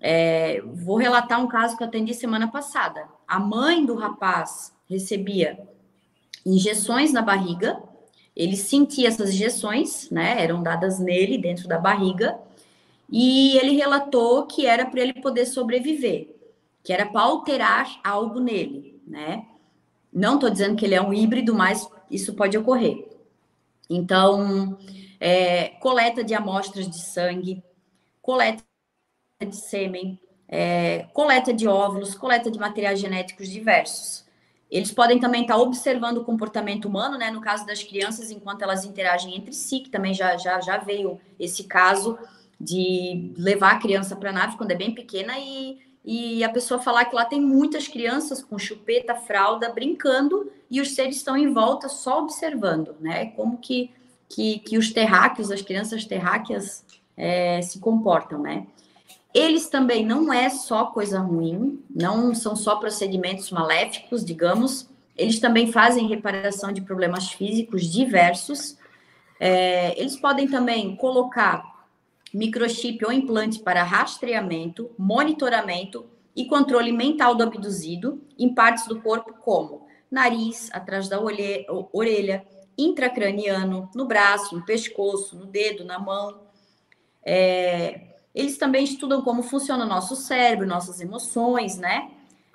é, 0.00 0.62
vou 0.62 0.96
relatar 0.96 1.40
um 1.40 1.46
caso 1.46 1.76
que 1.76 1.82
eu 1.82 1.86
atendi 1.86 2.14
semana 2.14 2.48
passada. 2.48 3.06
A 3.28 3.38
mãe 3.38 3.84
do 3.84 3.94
rapaz 3.94 4.72
recebia 4.88 5.60
injeções 6.44 7.12
na 7.12 7.20
barriga, 7.20 7.80
ele 8.34 8.56
sentia 8.56 9.08
essas 9.08 9.30
injeções, 9.30 10.08
né? 10.10 10.42
Eram 10.42 10.62
dadas 10.62 10.98
nele 10.98 11.36
dentro 11.36 11.68
da 11.68 11.78
barriga, 11.78 12.38
e 13.10 13.56
ele 13.58 13.72
relatou 13.76 14.46
que 14.46 14.66
era 14.66 14.86
para 14.86 15.00
ele 15.00 15.14
poder 15.14 15.44
sobreviver, 15.44 16.34
que 16.82 16.92
era 16.92 17.06
para 17.06 17.22
alterar 17.22 18.00
algo 18.04 18.38
nele, 18.38 19.02
né? 19.06 19.46
Não 20.12 20.34
estou 20.34 20.48
dizendo 20.48 20.76
que 20.76 20.84
ele 20.84 20.94
é 20.94 21.02
um 21.02 21.12
híbrido, 21.12 21.54
mas 21.54 21.88
isso 22.10 22.34
pode 22.34 22.56
ocorrer. 22.56 23.08
Então, 23.88 24.78
é, 25.18 25.70
coleta 25.80 26.22
de 26.22 26.34
amostras 26.34 26.88
de 26.88 27.00
sangue, 27.00 27.62
coleta 28.22 28.62
de 29.40 29.56
sêmen, 29.56 30.18
é, 30.48 31.06
coleta 31.12 31.52
de 31.52 31.66
óvulos, 31.66 32.14
coleta 32.14 32.50
de 32.50 32.58
materiais 32.58 33.00
genéticos 33.00 33.48
diversos. 33.48 34.24
Eles 34.70 34.92
podem 34.92 35.18
também 35.18 35.42
estar 35.42 35.56
observando 35.56 36.18
o 36.18 36.24
comportamento 36.24 36.84
humano, 36.84 37.18
né? 37.18 37.28
No 37.30 37.40
caso 37.40 37.66
das 37.66 37.82
crianças, 37.82 38.30
enquanto 38.30 38.62
elas 38.62 38.84
interagem 38.84 39.36
entre 39.36 39.52
si, 39.52 39.80
que 39.80 39.90
também 39.90 40.14
já, 40.14 40.36
já, 40.36 40.60
já 40.60 40.78
veio 40.78 41.20
esse 41.40 41.64
caso 41.64 42.16
de 42.60 43.32
levar 43.38 43.72
a 43.72 43.78
criança 43.78 44.14
para 44.14 44.30
a 44.30 44.32
nave 44.32 44.56
quando 44.56 44.72
é 44.72 44.74
bem 44.74 44.92
pequena 44.92 45.38
e, 45.38 45.78
e 46.04 46.44
a 46.44 46.48
pessoa 46.50 46.78
falar 46.78 47.06
que 47.06 47.14
lá 47.14 47.24
tem 47.24 47.40
muitas 47.40 47.88
crianças 47.88 48.42
com 48.42 48.58
chupeta, 48.58 49.14
fralda, 49.14 49.72
brincando 49.72 50.52
e 50.70 50.80
os 50.80 50.94
seres 50.94 51.16
estão 51.16 51.36
em 51.36 51.52
volta 51.52 51.88
só 51.88 52.22
observando, 52.22 52.94
né? 53.00 53.26
Como 53.30 53.56
que, 53.56 53.90
que, 54.28 54.58
que 54.58 54.76
os 54.76 54.92
terráqueos, 54.92 55.50
as 55.50 55.62
crianças 55.62 56.04
terráqueas 56.04 56.84
é, 57.16 57.62
se 57.62 57.78
comportam, 57.78 58.42
né? 58.42 58.66
Eles 59.32 59.68
também 59.68 60.04
não 60.04 60.32
é 60.32 60.50
só 60.50 60.86
coisa 60.86 61.20
ruim, 61.20 61.82
não 61.88 62.34
são 62.34 62.54
só 62.56 62.76
procedimentos 62.76 63.50
maléficos, 63.50 64.24
digamos. 64.24 64.88
Eles 65.16 65.38
também 65.38 65.70
fazem 65.70 66.08
reparação 66.08 66.72
de 66.72 66.80
problemas 66.80 67.30
físicos 67.30 67.84
diversos. 67.84 68.76
É, 69.38 69.98
eles 69.98 70.16
podem 70.16 70.48
também 70.48 70.96
colocar 70.96 71.79
microchip 72.32 73.04
ou 73.04 73.12
implante 73.12 73.60
para 73.60 73.82
rastreamento, 73.82 74.90
monitoramento 74.98 76.06
e 76.34 76.46
controle 76.46 76.92
mental 76.92 77.34
do 77.34 77.42
abduzido 77.42 78.22
em 78.38 78.54
partes 78.54 78.86
do 78.86 79.00
corpo, 79.00 79.34
como 79.34 79.86
nariz, 80.10 80.70
atrás 80.72 81.08
da 81.08 81.20
orelha, 81.20 82.44
intracraniano, 82.76 83.88
no 83.94 84.06
braço, 84.06 84.56
no 84.56 84.64
pescoço, 84.64 85.36
no 85.36 85.46
dedo, 85.46 85.84
na 85.84 85.98
mão. 85.98 86.40
É, 87.24 88.10
eles 88.34 88.58
também 88.58 88.84
estudam 88.84 89.22
como 89.22 89.42
funciona 89.42 89.84
o 89.84 89.88
nosso 89.88 90.16
cérebro, 90.16 90.66
nossas 90.66 91.00
emoções, 91.00 91.76
né? 91.76 92.10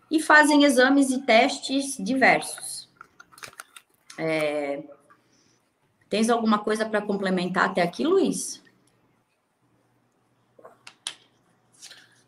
E 0.09 0.19
fazem 0.19 0.63
exames 0.63 1.09
e 1.09 1.21
testes 1.21 1.97
diversos. 1.99 2.89
É... 4.17 4.83
Tens 6.09 6.29
alguma 6.29 6.59
coisa 6.59 6.85
para 6.85 7.01
complementar 7.01 7.69
até 7.69 7.81
aqui, 7.81 8.03
Luiz? 8.03 8.63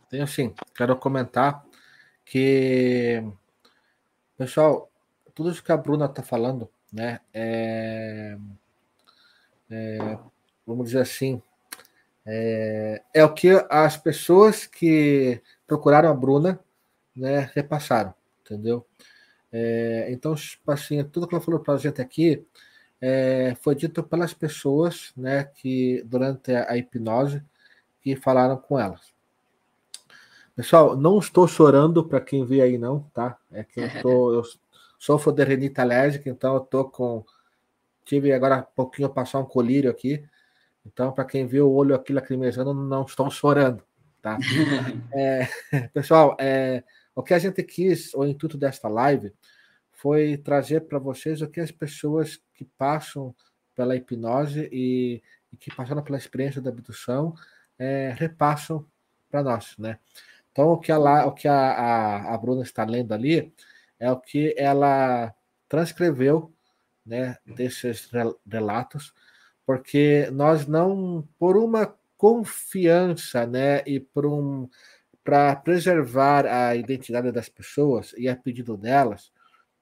Tenho 0.09 0.27
sim. 0.27 0.53
Quero 0.75 0.95
comentar 0.97 1.65
que, 2.25 3.23
pessoal, 4.37 4.89
tudo 5.33 5.51
isso 5.51 5.63
que 5.63 5.71
a 5.71 5.77
Bruna 5.77 6.05
está 6.05 6.23
falando, 6.23 6.69
né? 6.91 7.19
É... 7.33 8.37
É... 9.69 10.17
Vamos 10.65 10.87
dizer 10.87 11.01
assim, 11.01 11.41
é, 12.25 13.01
é 13.13 13.23
o 13.23 13.33
que 13.33 13.49
as 13.69 13.95
pessoas 13.95 14.65
que 14.65 15.41
procuraram 15.65 16.09
a 16.09 16.13
Bruna 16.13 16.59
né, 17.15 17.49
repassaram, 17.55 18.13
entendeu? 18.41 18.85
É, 19.49 20.07
então, 20.11 20.35
tipo 20.35 20.69
assim, 20.69 21.01
tudo 21.05 21.25
que 21.25 21.33
ela 21.33 21.43
falou 21.43 21.61
para 21.61 21.75
a 21.75 21.77
gente 21.77 22.01
aqui 22.01 22.45
é, 22.99 23.55
foi 23.61 23.75
dito 23.75 24.03
pelas 24.03 24.33
pessoas 24.33 25.13
né, 25.15 25.45
que, 25.45 26.03
durante 26.05 26.53
a, 26.53 26.71
a 26.71 26.77
hipnose, 26.77 27.41
que 28.01 28.17
falaram 28.17 28.57
com 28.57 28.77
elas. 28.77 29.16
Pessoal, 30.57 30.97
não 30.97 31.19
estou 31.19 31.47
chorando 31.47 32.03
para 32.03 32.19
quem 32.19 32.43
vê 32.43 32.61
aí, 32.61 32.79
não, 32.79 33.01
tá? 33.13 33.37
É 33.51 33.63
que 33.63 33.79
eu, 33.79 33.87
tô, 34.01 34.33
eu 34.33 34.43
sofro 34.97 35.31
de 35.31 35.43
renite 35.43 35.79
alérgica, 35.79 36.27
então 36.31 36.55
eu 36.55 36.61
tô 36.61 36.83
com. 36.85 37.23
Tive 38.03 38.33
agora 38.33 38.55
há 38.55 38.63
pouquinho 38.63 39.07
passar 39.07 39.37
um 39.37 39.45
colírio 39.45 39.91
aqui. 39.91 40.25
Então, 40.83 41.11
para 41.11 41.25
quem 41.25 41.45
vê 41.45 41.61
o 41.61 41.69
olho 41.69 41.93
aqui 41.93 42.11
lacrimejando, 42.11 42.73
não 42.73 43.03
estão 43.03 43.29
chorando, 43.29 43.83
tá? 44.19 44.39
é, 45.13 45.47
pessoal, 45.93 46.35
é, 46.39 46.83
o 47.13 47.21
que 47.21 47.35
a 47.35 47.39
gente 47.39 47.61
quis, 47.61 48.11
o 48.15 48.25
intuito 48.25 48.57
desta 48.57 48.87
live, 48.87 49.31
foi 49.91 50.37
trazer 50.37 50.87
para 50.87 50.97
vocês 50.97 51.39
o 51.39 51.47
que 51.47 51.59
as 51.59 51.69
pessoas 51.69 52.41
que 52.55 52.65
passam 52.65 53.35
pela 53.75 53.95
hipnose 53.95 54.67
e, 54.71 55.21
e 55.53 55.57
que 55.57 55.69
passaram 55.75 56.01
pela 56.01 56.17
experiência 56.17 56.59
da 56.59 56.71
abdução 56.71 57.35
é, 57.77 58.15
repassam 58.17 58.83
para 59.29 59.43
nós, 59.43 59.75
né? 59.77 59.99
Então, 60.57 60.71
o 60.71 60.79
que, 60.79 60.91
ela, 60.91 61.23
o 61.27 61.33
que 61.33 61.47
a, 61.47 61.53
a, 61.53 62.33
a 62.33 62.37
Bruna 62.39 62.63
está 62.63 62.83
lendo 62.83 63.13
ali 63.13 63.53
é 63.99 64.11
o 64.11 64.19
que 64.19 64.55
ela 64.57 65.31
transcreveu 65.69 66.51
né, 67.05 67.37
desses 67.45 68.09
relatos, 68.43 69.13
porque 69.67 70.27
nós 70.31 70.65
não, 70.65 71.29
por 71.37 71.57
uma 71.57 71.95
confiança, 72.17 73.45
né, 73.45 73.83
e 73.85 74.03
um 74.17 74.67
para 75.23 75.55
preservar 75.57 76.47
a 76.47 76.75
identidade 76.75 77.31
das 77.31 77.49
pessoas 77.49 78.15
e 78.17 78.27
a 78.27 78.35
pedido 78.35 78.75
delas, 78.75 79.31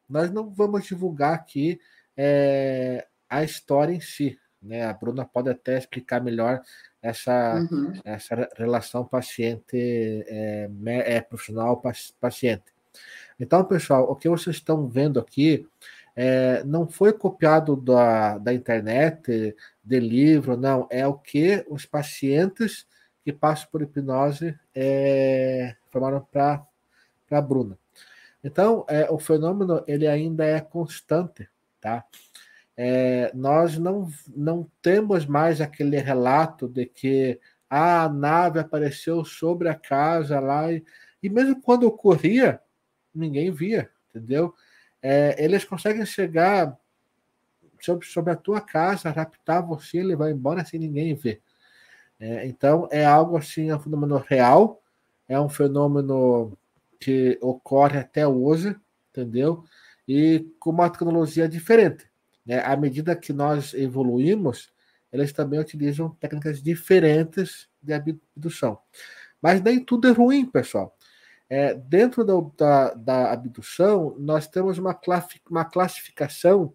nós 0.09 0.29
não 0.29 0.49
vamos 0.49 0.83
divulgar 0.85 1.35
aqui 1.35 1.79
é, 2.17 3.07
a 3.29 3.45
história 3.45 3.93
em 3.93 4.01
si. 4.01 4.37
Né? 4.65 4.83
A 4.83 4.93
Bruna 4.93 5.25
pode 5.25 5.49
até 5.49 5.77
explicar 5.77 6.21
melhor 6.21 6.61
essa, 7.01 7.55
uhum. 7.71 7.93
essa 8.03 8.49
relação 8.57 9.05
paciente 9.05 9.77
é, 10.27 10.69
é 10.85 11.21
profissional 11.21 11.81
paciente. 12.19 12.63
Então, 13.39 13.63
pessoal, 13.63 14.09
o 14.09 14.15
que 14.15 14.27
vocês 14.27 14.55
estão 14.55 14.87
vendo 14.87 15.19
aqui 15.19 15.67
é, 16.15 16.63
não 16.63 16.87
foi 16.87 17.11
copiado 17.11 17.75
da, 17.75 18.37
da 18.37 18.53
internet, 18.53 19.55
de 19.83 19.99
livro, 19.99 20.55
não. 20.55 20.87
É 20.89 21.05
o 21.05 21.13
que 21.13 21.65
os 21.69 21.85
pacientes 21.85 22.87
que 23.23 23.33
passam 23.33 23.67
por 23.71 23.81
hipnose 23.81 24.57
é, 24.73 25.75
formaram 25.91 26.25
para 26.31 26.65
a 27.31 27.41
Bruna. 27.41 27.77
Então, 28.43 28.85
é, 28.87 29.09
o 29.09 29.17
fenômeno 29.19 29.83
ele 29.87 30.07
ainda 30.07 30.45
é 30.45 30.61
constante, 30.61 31.49
tá? 31.81 32.05
É, 32.77 33.31
nós 33.33 33.77
não, 33.77 34.09
não 34.35 34.69
temos 34.81 35.25
mais 35.25 35.61
aquele 35.61 35.97
relato 35.97 36.67
de 36.67 36.85
que 36.85 37.39
ah, 37.69 38.03
a 38.03 38.09
nave 38.09 38.59
apareceu 38.59 39.23
sobre 39.23 39.69
a 39.69 39.75
casa 39.75 40.39
lá 40.39 40.71
e, 40.71 40.83
e 41.23 41.29
mesmo 41.29 41.61
quando 41.61 41.87
ocorria, 41.87 42.59
ninguém 43.13 43.51
via, 43.51 43.89
entendeu? 44.09 44.53
É, 45.01 45.35
eles 45.43 45.63
conseguem 45.63 46.05
chegar 46.05 46.77
sobre, 47.79 48.05
sobre 48.07 48.33
a 48.33 48.35
tua 48.35 48.59
casa, 48.59 49.09
raptar 49.09 49.65
você, 49.65 50.03
levar 50.03 50.31
embora 50.31 50.65
sem 50.65 50.79
ninguém 50.79 51.13
ver. 51.13 51.41
É, 52.19 52.45
então, 52.45 52.87
é 52.91 53.05
algo 53.05 53.37
assim, 53.37 53.69
é 53.69 53.75
um 53.75 53.79
fenômeno 53.79 54.17
real, 54.17 54.81
é 55.27 55.39
um 55.39 55.49
fenômeno 55.49 56.57
que 56.99 57.37
ocorre 57.41 57.99
até 57.99 58.27
hoje, 58.27 58.75
entendeu? 59.11 59.63
E 60.07 60.45
com 60.59 60.71
uma 60.71 60.89
tecnologia 60.89 61.47
diferente. 61.47 62.09
Né? 62.45 62.59
À 62.63 62.75
medida 62.75 63.15
que 63.15 63.33
nós 63.33 63.73
evoluímos, 63.73 64.71
eles 65.11 65.31
também 65.31 65.59
utilizam 65.59 66.09
técnicas 66.19 66.61
diferentes 66.61 67.69
de 67.81 67.93
abdução. 67.93 68.77
Mas 69.41 69.61
nem 69.61 69.83
tudo 69.83 70.07
é 70.07 70.11
ruim, 70.11 70.45
pessoal. 70.45 70.95
É, 71.49 71.73
dentro 71.75 72.23
da, 72.23 72.33
da, 72.57 72.93
da, 72.95 73.31
abdução, 73.31 74.15
nós 74.17 74.47
temos 74.47 74.77
uma, 74.77 74.99
uma 75.49 75.65
classificação 75.65 76.73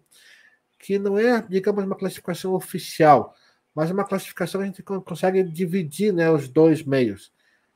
que 0.79 0.97
não 0.97 1.17
é, 1.17 1.41
digamos, 1.41 1.83
uma 1.83 1.95
classificação 1.95 2.53
oficial, 2.53 3.35
mas 3.75 3.91
uma 3.91 4.05
classificação 4.05 4.61
que 4.61 4.63
a 4.63 4.67
gente 4.67 4.83
consegue 4.83 5.43
dividir 5.43 6.13
né, 6.13 6.31
os 6.31 6.47
dois 6.47 6.83
meios, 6.83 7.31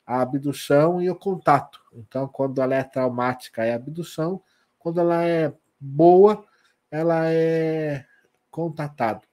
a 0.05 0.21
abdução 0.21 1.01
e 1.01 1.09
o 1.09 1.15
contato. 1.15 1.81
Então, 1.93 2.27
quando 2.27 2.61
ela 2.61 2.75
é 2.75 2.83
traumática, 2.83 3.63
é 3.63 3.73
abdução, 3.73 4.41
quando 4.79 4.99
ela 4.99 5.23
é 5.23 5.53
boa, 5.79 6.45
ela 6.91 7.31
é 7.31 8.05
contatado. 8.49 9.27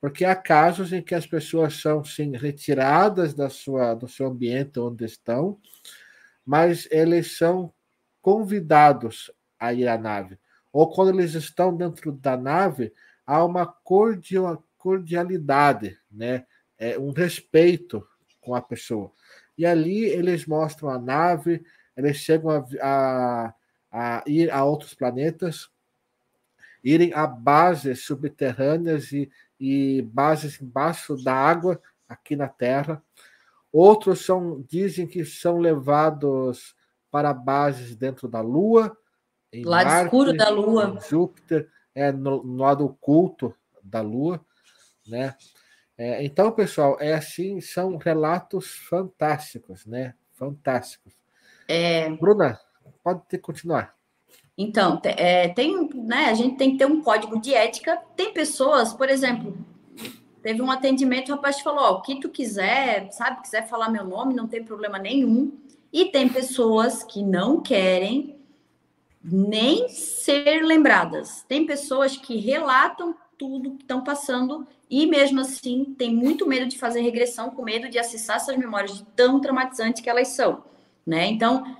Porque 0.00 0.24
há 0.24 0.36
casos 0.36 0.92
em 0.92 1.02
que 1.02 1.14
as 1.14 1.26
pessoas 1.26 1.80
são 1.80 2.04
sim 2.04 2.36
retiradas 2.36 3.34
da 3.34 3.48
sua, 3.48 3.94
do 3.94 4.06
seu 4.08 4.26
ambiente 4.26 4.78
onde 4.78 5.04
estão, 5.04 5.58
mas 6.44 6.86
eles 6.90 7.36
são 7.36 7.72
convidados 8.20 9.30
a 9.58 9.72
ir 9.72 9.88
à 9.88 9.96
nave. 9.98 10.38
Ou 10.72 10.90
quando 10.90 11.18
eles 11.18 11.34
estão 11.34 11.74
dentro 11.76 12.12
da 12.12 12.36
nave, 12.36 12.92
há 13.26 13.44
uma 13.44 13.66
cordialidade, 14.76 15.98
né? 16.10 16.44
É 16.78 16.98
um 16.98 17.10
respeito 17.10 18.06
com 18.40 18.54
a 18.54 18.60
pessoa. 18.60 19.10
E 19.56 19.64
ali 19.64 20.04
eles 20.04 20.46
mostram 20.46 20.90
a 20.90 20.98
nave, 20.98 21.64
eles 21.96 22.18
chegam 22.18 22.50
a, 22.50 22.64
a, 22.82 23.54
a 23.90 24.22
ir 24.26 24.50
a 24.50 24.62
outros 24.64 24.92
planetas, 24.92 25.70
irem 26.86 27.12
a 27.12 27.26
bases 27.26 28.04
subterrâneas 28.04 29.10
e, 29.10 29.28
e 29.58 30.02
bases 30.02 30.60
embaixo 30.62 31.16
da 31.16 31.34
água 31.34 31.82
aqui 32.08 32.36
na 32.36 32.46
Terra. 32.46 33.02
Outros 33.72 34.24
são 34.24 34.64
dizem 34.68 35.04
que 35.04 35.24
são 35.24 35.58
levados 35.58 36.76
para 37.10 37.34
bases 37.34 37.96
dentro 37.96 38.28
da 38.28 38.40
Lua, 38.40 38.96
em 39.52 39.64
lado 39.64 39.86
Marte, 39.86 40.04
escuro 40.04 40.32
da 40.36 40.48
Lua, 40.48 41.00
Júpiter, 41.10 41.68
é 41.92 42.12
no, 42.12 42.44
no 42.44 42.62
lado 42.62 42.84
oculto 42.84 43.52
da 43.82 44.00
Lua, 44.00 44.40
né? 45.08 45.34
É, 45.98 46.24
então, 46.24 46.52
pessoal, 46.52 46.98
é 47.00 47.14
assim, 47.14 47.60
são 47.60 47.96
relatos 47.96 48.70
fantásticos, 48.88 49.86
né? 49.86 50.14
Fantásticos. 50.34 51.14
É... 51.66 52.08
Bruna, 52.10 52.60
pode 53.02 53.22
ter, 53.26 53.38
continuar. 53.38 53.95
Então, 54.58 55.00
é, 55.04 55.48
tem, 55.48 55.90
né, 55.94 56.26
a 56.26 56.34
gente 56.34 56.56
tem 56.56 56.72
que 56.72 56.78
ter 56.78 56.86
um 56.86 57.02
código 57.02 57.38
de 57.40 57.52
ética. 57.52 58.00
Tem 58.16 58.32
pessoas, 58.32 58.92
por 58.94 59.08
exemplo, 59.08 59.56
teve 60.42 60.62
um 60.62 60.70
atendimento, 60.70 61.30
o 61.30 61.34
rapaz 61.34 61.60
falou: 61.60 61.84
ó, 61.84 61.92
o 61.94 62.02
que 62.02 62.20
tu 62.20 62.28
quiser, 62.28 63.10
sabe, 63.12 63.42
quiser 63.42 63.68
falar 63.68 63.90
meu 63.90 64.04
nome, 64.04 64.34
não 64.34 64.46
tem 64.46 64.64
problema 64.64 64.98
nenhum. 64.98 65.52
E 65.92 66.06
tem 66.06 66.28
pessoas 66.28 67.04
que 67.04 67.22
não 67.22 67.60
querem 67.60 68.36
nem 69.22 69.88
ser 69.88 70.62
lembradas. 70.62 71.44
Tem 71.48 71.66
pessoas 71.66 72.16
que 72.16 72.36
relatam 72.36 73.14
tudo 73.36 73.72
que 73.72 73.82
estão 73.82 74.02
passando 74.02 74.66
e 74.88 75.06
mesmo 75.06 75.40
assim 75.40 75.94
tem 75.98 76.14
muito 76.14 76.46
medo 76.46 76.66
de 76.66 76.78
fazer 76.78 77.00
regressão, 77.00 77.50
com 77.50 77.62
medo 77.62 77.88
de 77.88 77.98
acessar 77.98 78.36
essas 78.36 78.56
memórias 78.56 78.96
de 78.96 79.04
tão 79.16 79.40
traumatizantes 79.40 80.00
que 80.00 80.08
elas 80.08 80.28
são, 80.28 80.62
né? 81.04 81.26
Então, 81.26 81.76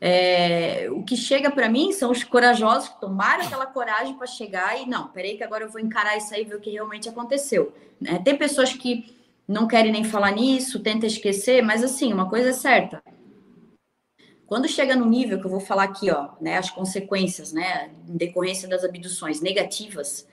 é, 0.00 0.88
o 0.90 1.02
que 1.02 1.16
chega 1.16 1.50
para 1.50 1.68
mim 1.68 1.92
são 1.92 2.10
os 2.10 2.22
corajosos 2.22 2.88
que 2.88 3.00
tomaram 3.00 3.44
aquela 3.44 3.66
coragem 3.66 4.14
para 4.14 4.26
chegar 4.26 4.80
e 4.80 4.86
não, 4.86 5.08
peraí 5.08 5.36
que 5.36 5.44
agora 5.44 5.64
eu 5.64 5.70
vou 5.70 5.80
encarar 5.80 6.16
isso 6.16 6.34
aí 6.34 6.42
e 6.42 6.44
ver 6.44 6.56
o 6.56 6.60
que 6.60 6.70
realmente 6.70 7.08
aconteceu. 7.08 7.72
Né? 8.00 8.18
Tem 8.18 8.36
pessoas 8.36 8.72
que 8.72 9.16
não 9.48 9.66
querem 9.66 9.92
nem 9.92 10.04
falar 10.04 10.32
nisso, 10.32 10.80
tenta 10.80 11.06
esquecer, 11.06 11.62
mas 11.62 11.82
assim, 11.82 12.12
uma 12.12 12.28
coisa 12.28 12.50
é 12.50 12.52
certa. 12.52 13.02
Quando 14.46 14.68
chega 14.68 14.94
no 14.94 15.06
nível 15.06 15.40
que 15.40 15.46
eu 15.46 15.50
vou 15.50 15.60
falar 15.60 15.84
aqui, 15.84 16.10
ó, 16.10 16.30
né, 16.40 16.56
as 16.56 16.70
consequências, 16.70 17.52
né, 17.52 17.90
em 18.08 18.16
decorrência 18.16 18.68
das 18.68 18.84
abduções 18.84 19.40
negativas, 19.40 20.26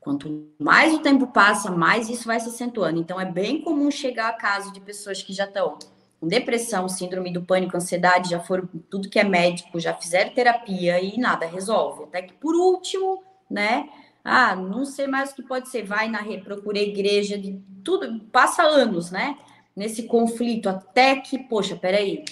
quanto 0.00 0.48
mais 0.58 0.92
o 0.94 0.98
tempo 0.98 1.28
passa, 1.28 1.70
mais 1.70 2.08
isso 2.08 2.26
vai 2.26 2.40
se 2.40 2.48
acentuando. 2.48 2.98
Então, 2.98 3.20
é 3.20 3.24
bem 3.24 3.62
comum 3.62 3.90
chegar 3.90 4.30
a 4.30 4.32
caso 4.32 4.72
de 4.72 4.80
pessoas 4.80 5.22
que 5.22 5.32
já 5.32 5.44
estão 5.44 5.78
com 6.20 6.28
depressão, 6.28 6.88
síndrome 6.88 7.32
do 7.32 7.42
pânico, 7.42 7.76
ansiedade, 7.76 8.30
já 8.30 8.40
foram 8.40 8.68
tudo 8.90 9.08
que 9.08 9.18
é 9.18 9.24
médico, 9.24 9.80
já 9.80 9.94
fizeram 9.94 10.34
terapia 10.34 11.00
e 11.00 11.18
nada 11.18 11.46
resolve. 11.46 12.04
Até 12.04 12.22
que 12.22 12.34
por 12.34 12.54
último, 12.54 13.22
né? 13.50 13.88
Ah, 14.22 14.54
não 14.54 14.84
sei 14.84 15.06
mais 15.06 15.30
o 15.30 15.36
que 15.36 15.42
pode 15.42 15.70
ser, 15.70 15.82
vai 15.82 16.08
na 16.08 16.22
procura 16.44 16.78
igreja, 16.78 17.38
de 17.38 17.58
tudo, 17.82 18.20
passa 18.30 18.62
anos, 18.62 19.10
né? 19.10 19.38
Nesse 19.74 20.02
conflito, 20.02 20.68
até 20.68 21.16
que, 21.16 21.38
poxa, 21.38 21.74
peraí, 21.74 22.24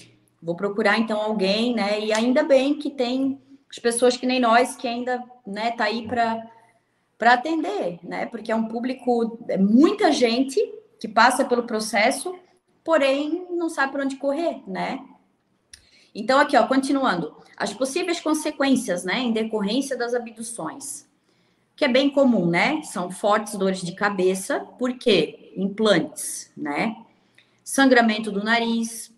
vou 0.43 0.55
procurar 0.55 0.99
então 0.99 1.19
alguém, 1.19 1.75
né? 1.75 1.99
E 1.99 2.13
ainda 2.13 2.43
bem 2.43 2.75
que 2.75 2.91
tem 2.91 3.41
as 3.71 3.79
pessoas 3.79 4.19
que 4.19 4.27
nem 4.27 4.39
nós 4.39 4.77
que 4.77 4.87
ainda, 4.87 5.23
né, 5.47 5.71
tá 5.73 5.85
aí 5.85 6.07
para 6.07 6.47
para 7.17 7.33
atender, 7.33 7.99
né? 8.05 8.27
Porque 8.27 8.53
é 8.53 8.55
um 8.55 8.69
público, 8.69 9.45
é 9.49 9.59
muita 9.59 10.13
gente 10.13 10.61
que 11.01 11.09
passa 11.09 11.45
pelo 11.45 11.65
processo 11.65 12.33
porém 12.89 13.47
não 13.51 13.69
sabe 13.69 13.93
por 13.93 14.01
onde 14.01 14.17
correr, 14.17 14.63
né? 14.67 15.05
Então, 16.15 16.41
aqui, 16.41 16.57
ó, 16.57 16.67
continuando. 16.67 17.37
As 17.55 17.71
possíveis 17.75 18.19
consequências, 18.19 19.05
né, 19.05 19.19
em 19.19 19.31
decorrência 19.31 19.95
das 19.95 20.15
abduções, 20.15 21.07
que 21.77 21.85
é 21.85 21.89
bem 21.89 22.09
comum, 22.09 22.47
né? 22.47 22.81
São 22.85 23.11
fortes 23.11 23.57
dores 23.57 23.83
de 23.83 23.93
cabeça, 23.93 24.61
porque 24.79 25.53
implantes, 25.55 26.51
né? 26.57 26.97
Sangramento 27.63 28.33
do 28.33 28.43
nariz, 28.43 29.15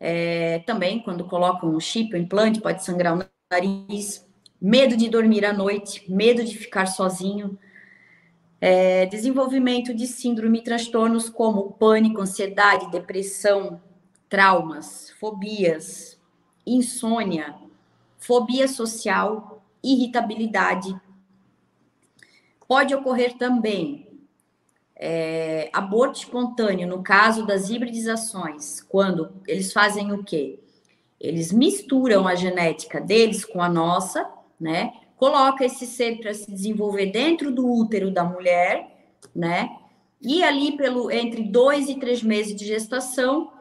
é, 0.00 0.58
também 0.66 0.98
quando 0.98 1.26
colocam 1.26 1.76
um 1.76 1.78
chip, 1.78 2.12
o 2.12 2.18
implante 2.18 2.60
pode 2.60 2.84
sangrar 2.84 3.16
o 3.16 3.24
nariz, 3.48 4.26
medo 4.60 4.96
de 4.96 5.08
dormir 5.08 5.44
à 5.44 5.52
noite, 5.52 6.04
medo 6.08 6.42
de 6.42 6.58
ficar 6.58 6.86
sozinho, 6.86 7.56
é, 8.60 9.06
desenvolvimento 9.06 9.94
de 9.94 10.06
síndrome 10.06 10.58
e 10.58 10.64
transtornos 10.64 11.28
como 11.28 11.72
pânico, 11.72 12.20
ansiedade, 12.20 12.90
depressão, 12.90 13.80
traumas, 14.28 15.10
fobias, 15.20 16.18
insônia, 16.66 17.54
fobia 18.18 18.66
social, 18.66 19.62
irritabilidade, 19.82 20.98
Pode 22.68 22.94
ocorrer 22.94 23.36
também 23.36 24.06
é, 24.96 25.70
aborto 25.72 26.18
espontâneo, 26.18 26.88
no 26.88 27.02
caso 27.02 27.46
das 27.46 27.70
hibridizações, 27.70 28.80
quando 28.80 29.32
eles 29.46 29.72
fazem 29.72 30.12
o 30.12 30.24
quê? 30.24 30.58
Eles 31.20 31.52
misturam 31.52 32.26
a 32.26 32.34
genética 32.34 33.00
deles 33.00 33.44
com 33.44 33.62
a 33.62 33.68
nossa, 33.68 34.28
né? 34.60 34.92
Coloca 35.16 35.64
esse 35.64 35.86
ser 35.86 36.18
para 36.18 36.34
se 36.34 36.50
desenvolver 36.50 37.06
dentro 37.06 37.50
do 37.50 37.66
útero 37.66 38.10
da 38.10 38.24
mulher, 38.24 39.14
né? 39.34 39.76
E 40.20 40.42
ali 40.42 40.76
pelo 40.76 41.10
entre 41.10 41.42
dois 41.42 41.88
e 41.88 41.94
três 41.94 42.22
meses 42.22 42.54
de 42.54 42.66
gestação, 42.66 43.52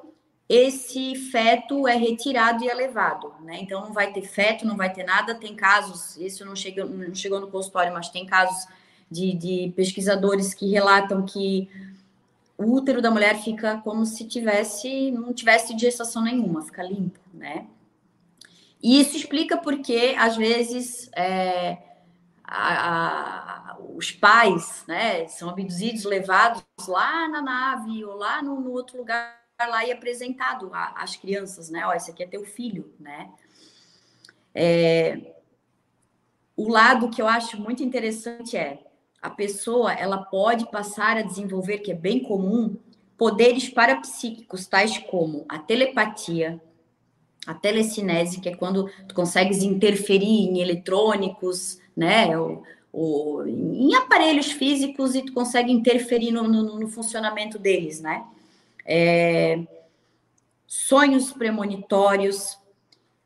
esse 0.48 1.16
feto 1.16 1.88
é 1.88 1.96
retirado 1.96 2.64
e 2.64 2.70
é 2.70 2.74
levado, 2.74 3.34
né? 3.42 3.60
Então 3.62 3.82
não 3.82 3.94
vai 3.94 4.12
ter 4.12 4.22
feto, 4.22 4.66
não 4.66 4.78
vai 4.78 4.92
ter 4.92 5.04
nada. 5.04 5.34
Tem 5.34 5.56
casos, 5.56 6.18
isso 6.18 6.46
não 6.46 6.56
chegou, 6.56 6.86
não 6.88 7.16
chegou 7.16 7.40
no 7.40 7.48
consultório, 7.48 7.94
mas 7.94 8.10
tem 8.10 8.26
casos 8.26 8.68
de, 9.10 9.34
de 9.34 9.74
pesquisadores 9.76 10.54
que 10.54 10.70
relatam 10.70 11.26
que 11.26 11.70
o 12.58 12.72
útero 12.74 13.02
da 13.02 13.12
mulher 13.12 13.42
fica 13.42 13.78
como 13.84 14.06
se 14.06 14.26
tivesse, 14.26 15.12
não 15.12 15.34
tivesse 15.34 15.78
gestação 15.78 16.24
nenhuma, 16.24 16.62
fica 16.64 16.84
limpo, 16.84 17.20
né? 17.34 17.68
E 18.86 19.00
isso 19.00 19.18
explica 19.18 19.58
porque, 19.58 20.14
às 20.16 20.38
vezes, 20.38 21.10
é, 21.16 21.76
a, 22.44 23.72
a, 23.72 23.78
os 23.80 24.12
pais 24.12 24.86
né, 24.88 25.28
são 25.28 25.50
abduzidos, 25.50 26.04
levados 26.04 26.64
lá 26.88 27.28
na 27.28 27.42
nave 27.42 28.06
ou 28.06 28.16
lá 28.16 28.44
no, 28.44 28.62
no 28.62 28.70
outro 28.70 29.00
lugar 29.00 29.42
lá 29.60 29.84
e 29.84 29.92
apresentado 29.92 30.70
às 30.72 31.16
crianças, 31.16 31.72
né? 31.72 31.84
Ó, 31.88 31.94
esse 31.94 32.12
aqui 32.12 32.22
é 32.22 32.28
teu 32.28 32.46
filho, 32.46 32.94
né? 33.00 33.32
É, 34.54 35.34
o 36.56 36.70
lado 36.70 37.10
que 37.10 37.20
eu 37.20 37.28
acho 37.28 37.60
muito 37.60 37.82
interessante 37.82 38.56
é 38.56 38.86
a 39.20 39.32
pessoa 39.32 39.94
ela 39.94 40.24
pode 40.26 40.70
passar 40.70 41.18
a 41.18 41.24
desenvolver, 41.24 41.80
que 41.80 41.92
é 41.92 41.96
bem 41.96 42.20
comum, 42.20 42.78
poderes 43.18 43.68
parapsíquicos, 43.68 44.68
tais 44.68 45.00
como 45.00 45.44
a 45.50 45.58
telepatia, 45.58 46.62
a 47.46 47.54
telecinese, 47.54 48.40
que 48.40 48.50
é 48.50 48.56
quando 48.56 48.90
tu 49.08 49.14
consegues 49.14 49.62
interferir 49.62 50.26
em 50.26 50.60
eletrônicos, 50.60 51.80
né, 51.96 52.38
ou, 52.38 52.64
ou 52.92 53.48
em 53.48 53.94
aparelhos 53.96 54.52
físicos 54.52 55.16
e 55.16 55.22
tu 55.22 55.34
consegue 55.34 55.72
interferir 55.72 56.32
no, 56.32 56.44
no, 56.44 56.80
no 56.80 56.88
funcionamento 56.88 57.60
deles, 57.60 58.02
né? 58.02 58.26
É, 58.86 59.60
sonhos 60.66 61.32
premonitórios, 61.32 62.58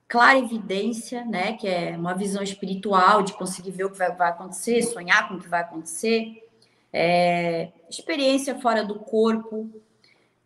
clarividência, 0.07 1.23
né, 1.25 1.53
que 1.53 1.67
é 1.67 1.95
uma 1.95 2.13
visão 2.13 2.41
espiritual 2.41 3.21
de 3.21 3.33
conseguir 3.33 3.71
ver 3.71 3.85
o 3.85 3.91
que 3.91 3.97
vai, 3.97 4.11
vai 4.15 4.29
acontecer, 4.29 4.81
sonhar 4.81 5.27
com 5.27 5.35
o 5.35 5.39
que 5.39 5.47
vai 5.47 5.61
acontecer, 5.61 6.43
é, 6.91 7.69
experiência 7.89 8.59
fora 8.59 8.83
do 8.83 8.95
corpo, 8.95 9.69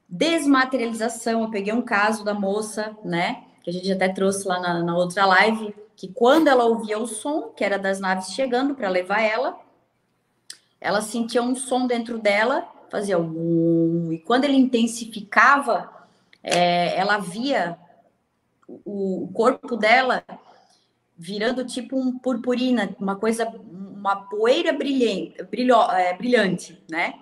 desmaterialização. 0.07 1.43
Eu 1.43 1.49
peguei 1.49 1.74
um 1.74 1.82
caso 1.82 2.26
da 2.26 2.34
moça, 2.34 2.95
né, 3.05 3.43
que 3.64 3.70
a 3.70 3.74
gente 3.74 3.91
até 3.91 4.09
trouxe 4.09 4.47
lá 4.47 4.59
na, 4.59 4.84
na 4.84 4.95
outra 4.95 5.26
live, 5.26 5.74
que 5.95 6.09
quando 6.09 6.49
ela 6.49 6.66
ouvia 6.66 6.99
o 6.99 7.07
som, 7.07 7.43
que 7.55 7.64
era 7.64 7.80
das 7.80 7.99
naves 7.99 8.34
chegando 8.34 8.76
para 8.76 8.89
levar 8.89 9.22
ela, 9.22 9.57
ela 10.82 11.01
sentia 11.01 11.41
um 11.41 11.55
som 11.55 11.88
dentro 11.88 12.20
dela, 12.20 12.68
fazia 12.91 13.18
um, 13.18 14.11
e 14.11 14.20
quando 14.20 14.43
ele 14.43 14.57
intensificava, 14.57 15.89
é, 16.43 16.97
ela 16.97 17.18
via 17.20 17.78
o 18.68 19.30
corpo 19.34 19.78
dela 19.78 20.24
virando 21.18 21.64
tipo 21.64 21.97
um 21.97 22.20
purpurina, 22.20 22.93
uma 22.99 23.16
coisa, 23.16 23.47
uma 23.47 24.16
poeira 24.26 24.74
brilhante, 24.74 25.41
brilho, 25.43 25.76
é, 25.91 26.14
brilhante, 26.18 26.84
né? 26.89 27.14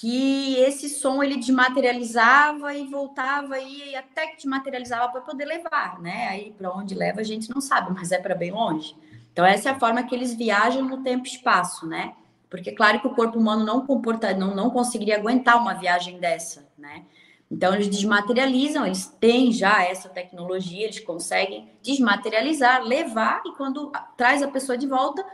Que 0.00 0.56
esse 0.56 0.88
som 0.88 1.22
ele 1.22 1.36
desmaterializava 1.36 2.72
e 2.74 2.86
voltava 2.86 3.58
e 3.58 3.96
até 3.96 4.28
que 4.28 4.36
desmaterializava 4.36 5.10
para 5.10 5.20
poder 5.20 5.44
levar, 5.44 6.00
né? 6.00 6.28
Aí 6.28 6.52
para 6.56 6.72
onde 6.72 6.94
leva 6.94 7.20
a 7.20 7.24
gente 7.24 7.50
não 7.52 7.60
sabe, 7.60 7.92
mas 7.92 8.12
é 8.12 8.18
para 8.18 8.34
bem 8.34 8.52
longe. 8.52 8.94
Então 9.32 9.44
essa 9.44 9.70
é 9.70 9.72
a 9.72 9.78
forma 9.78 10.02
que 10.04 10.14
eles 10.14 10.34
viajam 10.34 10.82
no 10.82 11.02
tempo 11.02 11.26
e 11.26 11.30
espaço, 11.30 11.86
né? 11.86 12.14
Porque 12.48 12.72
claro 12.72 13.00
que 13.00 13.06
o 13.06 13.14
corpo 13.14 13.38
humano 13.38 13.64
não 13.64 13.86
comporta, 13.86 14.32
não, 14.34 14.54
não 14.54 14.70
conseguiria 14.70 15.16
aguentar 15.16 15.60
uma 15.60 15.74
viagem 15.74 16.18
dessa, 16.18 16.68
né? 16.78 17.04
Então, 17.50 17.74
eles 17.74 17.88
desmaterializam, 17.88 18.84
eles 18.84 19.06
têm 19.06 19.50
já 19.52 19.82
essa 19.82 20.08
tecnologia, 20.08 20.84
eles 20.84 21.00
conseguem 21.00 21.68
desmaterializar, 21.82 22.82
levar, 22.82 23.42
e 23.46 23.52
quando 23.52 23.90
traz 24.16 24.42
a 24.42 24.48
pessoa 24.48 24.76
de 24.76 24.86
volta, 24.86 25.24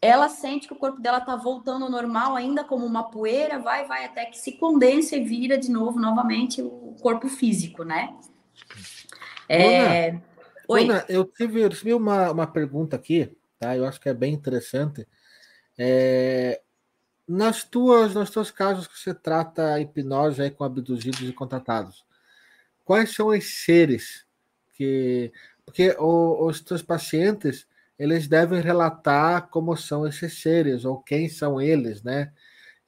ela 0.00 0.28
sente 0.28 0.68
que 0.68 0.72
o 0.72 0.78
corpo 0.78 1.00
dela 1.00 1.18
está 1.18 1.34
voltando 1.34 1.84
ao 1.84 1.90
normal, 1.90 2.36
ainda 2.36 2.62
como 2.62 2.86
uma 2.86 3.10
poeira, 3.10 3.58
vai, 3.58 3.86
vai, 3.86 4.04
até 4.04 4.26
que 4.26 4.38
se 4.38 4.52
condensa 4.52 5.16
e 5.16 5.24
vira 5.24 5.58
de 5.58 5.70
novo, 5.70 5.98
novamente, 5.98 6.62
o 6.62 6.94
corpo 7.00 7.28
físico, 7.28 7.82
né? 7.84 8.16
É... 9.48 10.10
Ana, 10.10 10.22
Oi. 10.68 10.84
Ana, 10.84 11.04
eu 11.08 11.24
tive, 11.24 11.60
eu 11.62 11.68
recebi 11.68 11.94
uma, 11.94 12.30
uma 12.30 12.46
pergunta 12.46 12.94
aqui, 12.94 13.36
tá? 13.58 13.76
Eu 13.76 13.86
acho 13.86 14.00
que 14.00 14.08
é 14.08 14.14
bem 14.14 14.34
interessante. 14.34 15.06
É, 15.76 16.60
nas 17.26 17.62
tuas, 17.62 18.14
nos 18.14 18.30
teus 18.30 18.50
casos 18.50 18.86
que 18.86 18.98
você 18.98 19.12
trata 19.12 19.74
a 19.74 19.80
hipnose 19.80 20.40
aí 20.40 20.50
com 20.50 20.64
abduzidos 20.64 21.28
e 21.28 21.32
contratados, 21.32 22.04
quais 22.84 23.14
são 23.14 23.28
os 23.28 23.64
seres 23.64 24.26
que. 24.74 25.32
Porque 25.64 25.94
o, 25.98 26.46
os 26.46 26.62
teus 26.62 26.82
pacientes 26.82 27.67
eles 27.98 28.28
devem 28.28 28.60
relatar 28.60 29.48
como 29.48 29.76
são 29.76 30.06
esses 30.06 30.40
seres 30.40 30.84
ou 30.84 30.98
quem 30.98 31.28
são 31.28 31.60
eles, 31.60 32.02
né? 32.02 32.32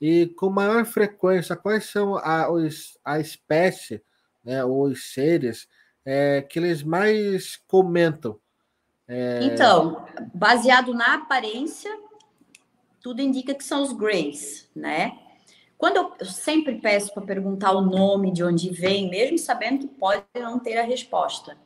E 0.01 0.27
com 0.29 0.49
maior 0.49 0.87
frequência, 0.87 1.57
quais 1.57 1.85
são 1.85 2.17
a, 2.17 2.51
os, 2.51 2.99
a 3.05 3.19
espécie, 3.19 4.03
né, 4.43 4.65
ou 4.65 4.85
os 4.85 5.13
seres 5.13 5.69
é, 6.05 6.41
que 6.41 6.59
eles 6.59 6.83
mais 6.83 7.57
comentam? 7.67 8.39
É... 9.07 9.41
Então, 9.43 10.07
baseado 10.33 10.95
na 10.95 11.15
aparência, 11.15 11.91
tudo 13.03 13.21
indica 13.21 13.55
que 13.55 13.65
são 13.65 13.83
os 13.83 13.93
Greys, 13.93 14.71
né? 14.75 15.19
Quando 15.77 15.97
eu, 15.97 16.13
eu 16.21 16.27
sempre 16.27 16.79
peço 16.79 17.13
para 17.13 17.23
perguntar 17.23 17.73
o 17.73 17.81
nome 17.81 18.33
de 18.33 18.45
onde 18.45 18.71
vem, 18.71 19.11
mesmo 19.11 19.39
sabendo 19.39 19.81
que 19.81 19.95
pode 19.95 20.23
não 20.35 20.59
ter 20.59 20.79
a 20.79 20.85
resposta. 20.85 21.53
O 21.53 21.57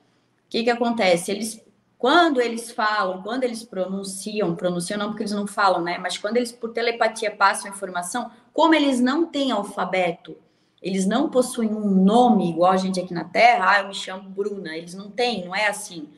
que, 0.49 0.63
que 0.65 0.71
acontece? 0.71 1.33
Eles, 1.33 1.65
quando 2.05 2.39
eles 2.39 2.71
falam, 2.71 3.23
quando 3.23 3.45
eles 3.45 3.65
pronunciam, 3.65 4.55
pronunciam 4.55 4.99
não 4.99 5.09
porque 5.09 5.23
eles 5.23 5.33
não 5.33 5.47
falam, 5.47 5.81
né? 5.81 5.97
Mas 5.97 6.19
quando 6.19 6.37
eles 6.37 6.53
por 6.53 6.71
telepatia 6.71 7.35
passam 7.35 7.71
informação, 7.71 8.31
como 8.53 8.75
eles 8.75 9.01
não 9.01 9.25
têm 9.25 9.53
alfabeto, 9.53 10.37
eles 10.83 11.07
não 11.07 11.31
possuem 11.31 11.73
um 11.73 11.89
nome 11.89 12.51
igual 12.51 12.73
a 12.73 12.77
gente 12.77 13.01
aqui 13.01 13.15
na 13.15 13.25
Terra, 13.25 13.71
ah, 13.71 13.81
eu 13.81 13.89
me 13.89 13.95
chamo 13.95 14.29
Bruna, 14.29 14.77
eles 14.77 14.93
não 14.93 15.11
têm, 15.11 15.47
não 15.47 15.57
é 15.57 15.67
assim. 15.67 16.11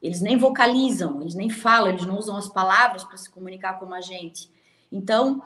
Eles 0.00 0.20
nem 0.20 0.36
vocalizam, 0.36 1.20
eles 1.20 1.34
nem 1.34 1.50
falam, 1.50 1.88
eles 1.88 2.06
não 2.06 2.16
usam 2.16 2.36
as 2.36 2.48
palavras 2.48 3.02
para 3.02 3.16
se 3.16 3.28
comunicar 3.28 3.80
com 3.80 3.92
a 3.92 4.00
gente. 4.00 4.48
Então, 4.92 5.42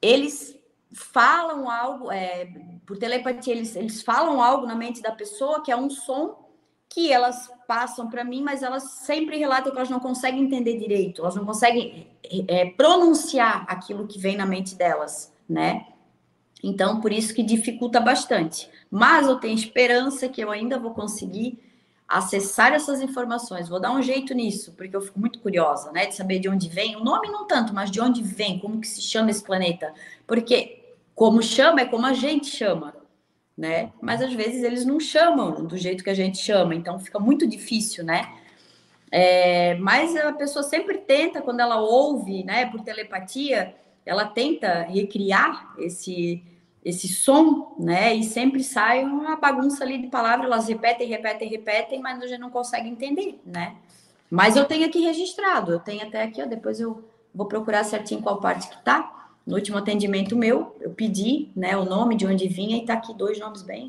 eles 0.00 0.56
falam 0.92 1.68
algo, 1.68 2.12
é, 2.12 2.46
por 2.86 2.96
telepatia, 2.96 3.52
eles, 3.52 3.74
eles 3.74 4.00
falam 4.00 4.40
algo 4.40 4.64
na 4.64 4.76
mente 4.76 5.02
da 5.02 5.10
pessoa 5.10 5.60
que 5.60 5.72
é 5.72 5.76
um 5.76 5.90
som 5.90 6.41
que 6.92 7.10
elas 7.10 7.50
passam 7.66 8.10
para 8.10 8.22
mim, 8.22 8.42
mas 8.42 8.62
elas 8.62 8.82
sempre 8.82 9.38
relatam 9.38 9.72
que 9.72 9.78
elas 9.78 9.88
não 9.88 9.98
conseguem 9.98 10.42
entender 10.42 10.78
direito, 10.78 11.22
elas 11.22 11.34
não 11.34 11.44
conseguem 11.44 12.06
é, 12.46 12.66
pronunciar 12.66 13.64
aquilo 13.66 14.06
que 14.06 14.18
vem 14.18 14.36
na 14.36 14.44
mente 14.44 14.74
delas, 14.74 15.32
né? 15.48 15.86
Então, 16.62 17.00
por 17.00 17.10
isso 17.10 17.34
que 17.34 17.42
dificulta 17.42 17.98
bastante. 17.98 18.68
Mas 18.90 19.26
eu 19.26 19.36
tenho 19.36 19.54
esperança 19.54 20.28
que 20.28 20.40
eu 20.40 20.50
ainda 20.50 20.78
vou 20.78 20.92
conseguir 20.92 21.58
acessar 22.06 22.74
essas 22.74 23.00
informações. 23.00 23.70
Vou 23.70 23.80
dar 23.80 23.90
um 23.90 24.02
jeito 24.02 24.34
nisso, 24.34 24.72
porque 24.76 24.94
eu 24.94 25.00
fico 25.00 25.18
muito 25.18 25.40
curiosa, 25.40 25.90
né, 25.92 26.06
de 26.06 26.14
saber 26.14 26.38
de 26.38 26.48
onde 26.48 26.68
vem. 26.68 26.94
O 26.94 27.02
nome 27.02 27.28
não 27.28 27.46
tanto, 27.46 27.74
mas 27.74 27.90
de 27.90 28.00
onde 28.00 28.22
vem, 28.22 28.58
como 28.58 28.80
que 28.80 28.86
se 28.86 29.00
chama 29.00 29.30
esse 29.30 29.42
planeta? 29.42 29.94
Porque 30.26 30.94
como 31.14 31.42
chama 31.42 31.80
é 31.80 31.84
como 31.86 32.04
a 32.04 32.12
gente 32.12 32.46
chama, 32.46 32.94
né? 33.56 33.92
Mas 34.00 34.22
às 34.22 34.32
vezes 34.32 34.62
eles 34.62 34.84
não 34.84 34.98
chamam 34.98 35.64
do 35.66 35.76
jeito 35.76 36.02
que 36.02 36.10
a 36.10 36.14
gente 36.14 36.38
chama, 36.38 36.74
então 36.74 36.98
fica 36.98 37.18
muito 37.18 37.46
difícil, 37.46 38.04
né? 38.04 38.32
É, 39.10 39.74
mas 39.74 40.16
a 40.16 40.32
pessoa 40.32 40.62
sempre 40.62 40.98
tenta, 40.98 41.42
quando 41.42 41.60
ela 41.60 41.78
ouve, 41.80 42.44
né, 42.44 42.66
por 42.66 42.80
telepatia, 42.80 43.74
ela 44.06 44.24
tenta 44.24 44.82
recriar 44.82 45.74
esse 45.78 46.42
esse 46.84 47.06
som, 47.06 47.76
né? 47.78 48.12
E 48.14 48.24
sempre 48.24 48.64
sai 48.64 49.04
uma 49.04 49.36
bagunça 49.36 49.84
ali 49.84 49.98
de 49.98 50.08
palavras, 50.08 50.46
elas 50.46 50.66
repetem, 50.66 51.06
repetem, 51.08 51.48
repetem, 51.48 52.00
mas 52.00 52.20
a 52.20 52.26
gente 52.26 52.40
não 52.40 52.50
consegue 52.50 52.88
entender, 52.88 53.40
né? 53.46 53.76
Mas 54.28 54.56
eu 54.56 54.64
tenho 54.64 54.86
aqui 54.86 55.00
registrado, 55.00 55.72
eu 55.72 55.78
tenho 55.78 56.02
até 56.02 56.22
aqui, 56.22 56.42
ó, 56.42 56.46
depois 56.46 56.80
eu 56.80 57.04
vou 57.34 57.46
procurar 57.46 57.84
certinho 57.84 58.20
qual 58.22 58.40
parte 58.40 58.68
que 58.68 58.82
tá. 58.82 59.21
No 59.46 59.56
último 59.56 59.78
atendimento 59.78 60.36
meu, 60.36 60.76
eu 60.80 60.90
pedi, 60.90 61.50
né, 61.54 61.76
o 61.76 61.84
nome 61.84 62.16
de 62.16 62.26
onde 62.26 62.46
vinha 62.48 62.76
e 62.76 62.86
tá 62.86 62.94
aqui 62.94 63.12
dois 63.14 63.38
nomes 63.38 63.62
bem. 63.62 63.86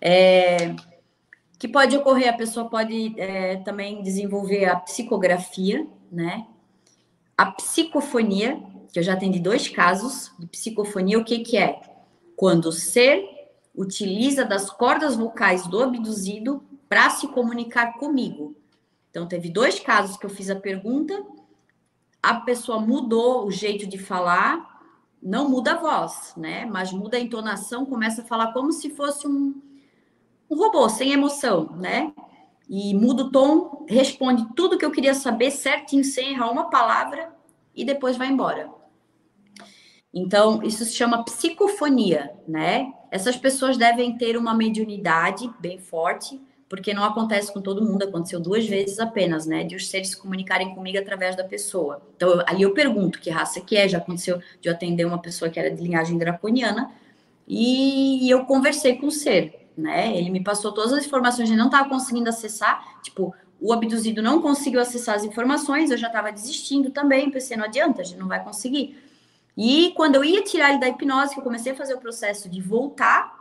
É, 0.00 0.74
que 1.58 1.68
pode 1.68 1.96
ocorrer, 1.96 2.28
a 2.28 2.36
pessoa 2.36 2.68
pode 2.68 3.14
é, 3.20 3.56
também 3.56 4.02
desenvolver 4.02 4.64
a 4.64 4.76
psicografia, 4.76 5.86
né? 6.10 6.46
a 7.40 7.46
psicofonia, 7.52 8.62
que 8.92 8.98
eu 8.98 9.02
já 9.02 9.14
atendi 9.14 9.38
dois 9.38 9.66
casos 9.66 10.30
de 10.38 10.46
psicofonia, 10.46 11.18
o 11.18 11.24
que, 11.24 11.38
que 11.38 11.56
é? 11.56 11.80
Quando 12.36 12.66
o 12.66 12.72
ser 12.72 13.24
utiliza 13.74 14.44
das 14.44 14.68
cordas 14.68 15.16
vocais 15.16 15.66
do 15.66 15.82
abduzido 15.82 16.62
para 16.86 17.08
se 17.08 17.28
comunicar 17.28 17.98
comigo. 17.98 18.54
Então, 19.10 19.26
teve 19.26 19.48
dois 19.48 19.80
casos 19.80 20.18
que 20.18 20.26
eu 20.26 20.30
fiz 20.30 20.50
a 20.50 20.56
pergunta, 20.56 21.24
a 22.22 22.34
pessoa 22.34 22.80
mudou 22.80 23.46
o 23.46 23.50
jeito 23.50 23.86
de 23.86 23.98
falar, 23.98 24.80
não 25.22 25.48
muda 25.48 25.72
a 25.72 25.76
voz, 25.76 26.34
né? 26.36 26.64
Mas 26.66 26.92
muda 26.92 27.16
a 27.16 27.20
entonação, 27.20 27.86
começa 27.86 28.22
a 28.22 28.24
falar 28.24 28.52
como 28.52 28.72
se 28.72 28.90
fosse 28.90 29.26
um, 29.26 29.54
um 30.48 30.56
robô, 30.56 30.88
sem 30.88 31.12
emoção, 31.12 31.76
né? 31.76 32.12
E 32.68 32.94
muda 32.94 33.24
o 33.24 33.30
tom, 33.30 33.84
responde 33.88 34.46
tudo 34.54 34.78
que 34.78 34.84
eu 34.84 34.90
queria 34.90 35.14
saber 35.14 35.50
certinho, 35.50 36.04
sem 36.04 36.32
errar 36.32 36.50
uma 36.50 36.70
palavra, 36.70 37.34
e 37.74 37.84
depois 37.84 38.16
vai 38.16 38.28
embora. 38.28 38.70
Então, 40.12 40.62
isso 40.62 40.84
se 40.84 40.94
chama 40.94 41.24
psicofonia, 41.24 42.32
né? 42.46 42.92
Essas 43.10 43.36
pessoas 43.36 43.76
devem 43.76 44.16
ter 44.16 44.36
uma 44.36 44.54
mediunidade 44.54 45.50
bem 45.60 45.78
forte, 45.78 46.40
porque 46.70 46.94
não 46.94 47.02
acontece 47.02 47.52
com 47.52 47.60
todo 47.60 47.84
mundo, 47.84 48.04
aconteceu 48.04 48.38
duas 48.38 48.64
vezes 48.64 49.00
apenas, 49.00 49.44
né? 49.44 49.64
De 49.64 49.74
os 49.74 49.90
seres 49.90 50.10
se 50.10 50.16
comunicarem 50.16 50.72
comigo 50.72 50.96
através 50.96 51.34
da 51.34 51.42
pessoa. 51.42 52.00
Então, 52.14 52.44
ali 52.46 52.62
eu 52.62 52.72
pergunto 52.72 53.20
que 53.20 53.28
raça 53.28 53.60
que 53.60 53.76
é, 53.76 53.88
já 53.88 53.98
aconteceu 53.98 54.38
de 54.60 54.68
eu 54.68 54.72
atender 54.72 55.04
uma 55.04 55.18
pessoa 55.18 55.50
que 55.50 55.58
era 55.58 55.68
de 55.68 55.82
linhagem 55.82 56.16
draconiana, 56.16 56.92
e 57.46 58.30
eu 58.30 58.44
conversei 58.44 58.94
com 58.94 59.08
o 59.08 59.10
ser, 59.10 59.68
né? 59.76 60.16
Ele 60.16 60.30
me 60.30 60.44
passou 60.44 60.70
todas 60.70 60.92
as 60.92 61.04
informações, 61.04 61.48
ele 61.48 61.58
não 61.58 61.66
estava 61.66 61.88
conseguindo 61.88 62.28
acessar, 62.28 63.02
tipo, 63.02 63.34
o 63.60 63.72
abduzido 63.72 64.22
não 64.22 64.40
conseguiu 64.40 64.80
acessar 64.80 65.16
as 65.16 65.24
informações, 65.24 65.90
eu 65.90 65.98
já 65.98 66.06
estava 66.06 66.30
desistindo 66.30 66.90
também, 66.90 67.32
pensei, 67.32 67.56
não 67.56 67.64
adianta, 67.64 68.00
a 68.00 68.04
gente 68.04 68.20
não 68.20 68.28
vai 68.28 68.44
conseguir. 68.44 68.96
E 69.56 69.92
quando 69.96 70.14
eu 70.14 70.24
ia 70.24 70.44
tirar 70.44 70.70
ele 70.70 70.78
da 70.78 70.88
hipnose, 70.88 71.34
que 71.34 71.40
eu 71.40 71.44
comecei 71.44 71.72
a 71.72 71.74
fazer 71.74 71.94
o 71.94 71.98
processo 71.98 72.48
de 72.48 72.60
voltar, 72.60 73.39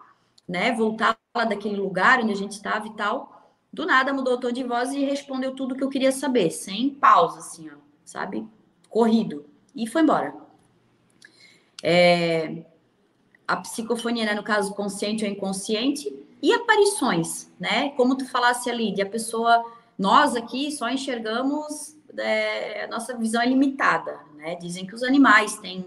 né, 0.50 0.72
voltar 0.72 1.16
lá 1.38 1.46
daquele 1.46 1.76
lugar 1.76 2.20
onde 2.20 2.34
a 2.34 2.36
gente 2.36 2.54
estava 2.54 2.88
e 2.88 2.94
tal, 2.96 3.54
do 3.72 3.86
nada 3.86 4.12
mudou 4.12 4.34
o 4.34 4.40
tom 4.40 4.52
de 4.52 4.64
voz 4.64 4.92
e 4.92 5.06
respondeu 5.06 5.54
tudo 5.56 5.76
que 5.76 5.84
eu 5.84 5.90
queria 5.90 6.12
saber, 6.12 6.50
sem 6.50 6.90
pausa, 6.90 7.38
assim, 7.38 7.70
ó, 7.70 7.76
sabe? 8.04 8.48
Corrido. 8.90 9.46
E 9.76 9.86
foi 9.86 10.02
embora. 10.02 10.34
É, 11.84 12.66
a 13.48 13.58
psicofonia, 13.58 14.26
né, 14.26 14.34
no 14.34 14.42
caso 14.42 14.74
consciente 14.74 15.24
ou 15.24 15.30
inconsciente, 15.30 16.12
e 16.42 16.52
aparições, 16.52 17.52
né? 17.60 17.90
Como 17.92 18.18
tu 18.18 18.26
falasse 18.26 18.70
ali, 18.72 18.92
de 18.92 19.02
a 19.02 19.06
pessoa, 19.06 19.64
nós 19.98 20.36
aqui 20.36 20.72
só 20.72 20.90
enxergamos, 20.90 21.96
é, 22.18 22.86
a 22.86 22.88
nossa 22.88 23.16
visão 23.16 23.42
é 23.42 23.46
limitada, 23.46 24.20
né? 24.36 24.56
Dizem 24.56 24.88
que 24.88 24.96
os 24.96 25.04
animais 25.04 25.60
têm 25.60 25.86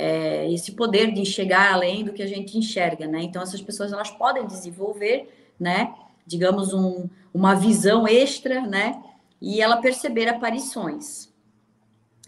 é, 0.00 0.52
esse 0.52 0.72
poder 0.72 1.12
de 1.12 1.20
enxergar 1.20 1.72
além 1.72 2.04
do 2.04 2.12
que 2.12 2.22
a 2.22 2.26
gente 2.26 2.56
enxerga, 2.56 3.06
né? 3.06 3.22
Então 3.22 3.42
essas 3.42 3.60
pessoas 3.60 3.92
elas 3.92 4.10
podem 4.10 4.46
desenvolver, 4.46 5.52
né? 5.58 5.94
Digamos 6.26 6.72
um, 6.72 7.08
uma 7.32 7.54
visão 7.54 8.06
extra, 8.08 8.60
né? 8.62 9.02
E 9.40 9.60
ela 9.60 9.80
perceber 9.80 10.28
aparições. 10.28 11.30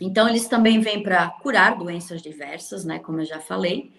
Então 0.01 0.29
eles 0.29 0.49
também 0.49 0.81
vêm 0.81 1.03
para 1.03 1.31
curar 1.43 1.79
doenças 1.79 2.21
diversas, 2.21 2.85
né? 2.85 2.99
Como 2.99 3.21
eu 3.21 3.25
já 3.25 3.41
falei 3.41 3.93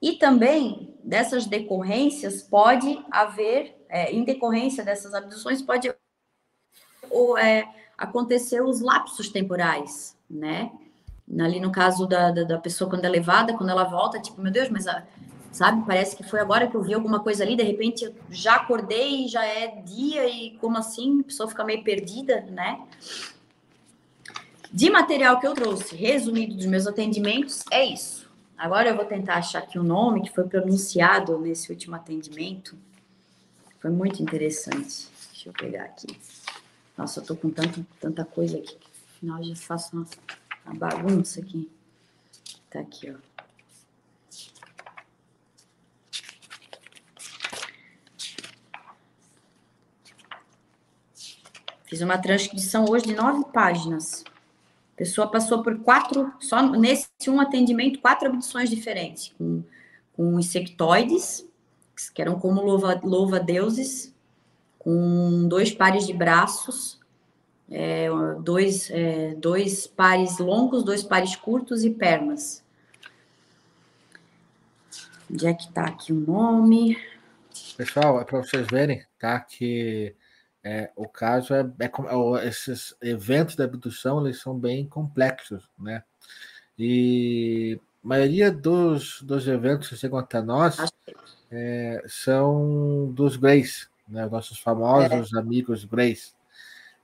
e 0.00 0.12
também 0.12 0.94
dessas 1.02 1.46
decorrências 1.46 2.42
pode 2.42 3.04
haver, 3.10 3.84
é, 3.88 4.12
em 4.12 4.22
decorrência 4.22 4.84
dessas 4.84 5.12
abduções, 5.12 5.60
pode 5.60 5.92
ou, 7.10 7.36
é, 7.36 7.68
acontecer 7.96 8.62
os 8.62 8.80
lapsos 8.80 9.28
temporais, 9.28 10.16
né? 10.30 10.70
Ali 11.40 11.60
no 11.60 11.70
caso 11.70 12.06
da, 12.06 12.30
da, 12.30 12.42
da, 12.44 12.58
pessoa 12.58 12.88
quando 12.88 13.04
é 13.04 13.08
levada, 13.08 13.54
quando 13.54 13.70
ela 13.70 13.84
volta, 13.84 14.18
tipo, 14.18 14.40
meu 14.40 14.50
Deus, 14.50 14.70
mas 14.70 14.86
a, 14.86 15.04
sabe, 15.52 15.84
parece 15.86 16.16
que 16.16 16.22
foi 16.22 16.40
agora 16.40 16.66
que 16.66 16.74
eu 16.74 16.82
vi 16.82 16.94
alguma 16.94 17.20
coisa 17.20 17.44
ali, 17.44 17.54
de 17.54 17.62
repente 17.62 18.04
eu 18.04 18.14
já 18.30 18.56
acordei 18.56 19.24
e 19.24 19.28
já 19.28 19.44
é 19.44 19.82
dia 19.82 20.26
e 20.26 20.56
como 20.58 20.78
assim? 20.78 21.20
A 21.20 21.24
pessoa 21.24 21.48
fica 21.48 21.64
meio 21.64 21.84
perdida, 21.84 22.40
né? 22.50 22.80
De 24.72 24.90
material 24.90 25.38
que 25.40 25.46
eu 25.46 25.54
trouxe, 25.54 25.96
resumido 25.96 26.54
dos 26.54 26.66
meus 26.66 26.86
atendimentos, 26.86 27.64
é 27.70 27.84
isso. 27.84 28.28
Agora 28.56 28.88
eu 28.88 28.96
vou 28.96 29.04
tentar 29.04 29.36
achar 29.36 29.60
aqui 29.60 29.78
o 29.78 29.82
um 29.82 29.84
nome 29.84 30.22
que 30.22 30.30
foi 30.30 30.44
pronunciado 30.44 31.38
nesse 31.38 31.70
último 31.70 31.94
atendimento. 31.94 32.76
Foi 33.80 33.90
muito 33.90 34.22
interessante. 34.22 35.08
Deixa 35.30 35.48
eu 35.48 35.52
pegar 35.52 35.84
aqui. 35.84 36.08
Nossa, 36.96 37.20
eu 37.20 37.24
tô 37.24 37.36
com 37.36 37.50
tanto, 37.50 37.86
tanta 38.00 38.24
coisa 38.24 38.58
aqui. 38.58 38.74
No 38.74 39.20
final 39.20 39.42
já 39.44 39.54
faço 39.54 39.96
uma, 39.96 40.06
uma 40.68 40.78
bagunça 40.78 41.40
aqui. 41.40 41.70
Tá 42.70 42.80
aqui, 42.80 43.10
ó. 43.10 43.28
Fiz 51.84 52.02
uma 52.02 52.18
transcrição 52.18 52.84
hoje 52.88 53.06
de 53.06 53.14
nove 53.14 53.44
páginas 53.52 54.24
pessoa 54.98 55.28
passou 55.28 55.62
por 55.62 55.78
quatro, 55.78 56.32
só 56.40 56.60
nesse 56.60 57.08
um 57.28 57.40
atendimento, 57.40 58.00
quatro 58.00 58.26
abduções 58.26 58.68
diferentes, 58.68 59.32
com, 59.38 59.62
com 60.12 60.40
insectoides, 60.40 61.46
que 62.12 62.20
eram 62.20 62.38
como 62.38 62.60
louva-deuses, 62.60 64.12
com 64.76 65.46
dois 65.46 65.70
pares 65.70 66.04
de 66.04 66.12
braços, 66.12 66.97
é, 67.70 68.08
dois, 68.40 68.90
é, 68.90 69.34
dois 69.34 69.86
pares 69.86 70.38
longos, 70.38 70.82
dois 70.82 71.02
pares 71.02 71.36
curtos 71.36 71.84
e 71.84 71.90
pernas. 71.90 72.64
Onde 75.30 75.46
é 75.46 75.52
que 75.52 75.70
tá 75.72 75.84
aqui 75.84 76.12
o 76.12 76.20
nome? 76.20 76.96
Pessoal, 77.76 78.20
é 78.20 78.24
para 78.24 78.38
vocês 78.38 78.66
verem, 78.66 79.04
tá? 79.18 79.38
Que 79.40 80.14
é, 80.64 80.90
o 80.96 81.06
caso 81.06 81.54
é, 81.54 81.60
é, 81.60 82.48
esses 82.48 82.96
eventos 83.02 83.54
de 83.54 83.62
abdução 83.62 84.24
eles 84.24 84.40
são 84.40 84.58
bem 84.58 84.88
complexos, 84.88 85.68
né? 85.78 86.02
E 86.78 87.78
a 88.02 88.08
maioria 88.08 88.50
dos, 88.50 89.20
dos 89.22 89.46
eventos 89.46 89.88
que 89.88 89.96
chegam 89.96 90.18
até 90.18 90.40
nós 90.40 90.78
é, 91.50 92.02
são 92.06 93.12
dos 93.12 93.36
Greys, 93.36 93.90
né? 94.08 94.26
Nossos 94.26 94.58
famosos 94.58 95.34
é. 95.34 95.38
amigos 95.38 95.84
Greys. 95.84 96.34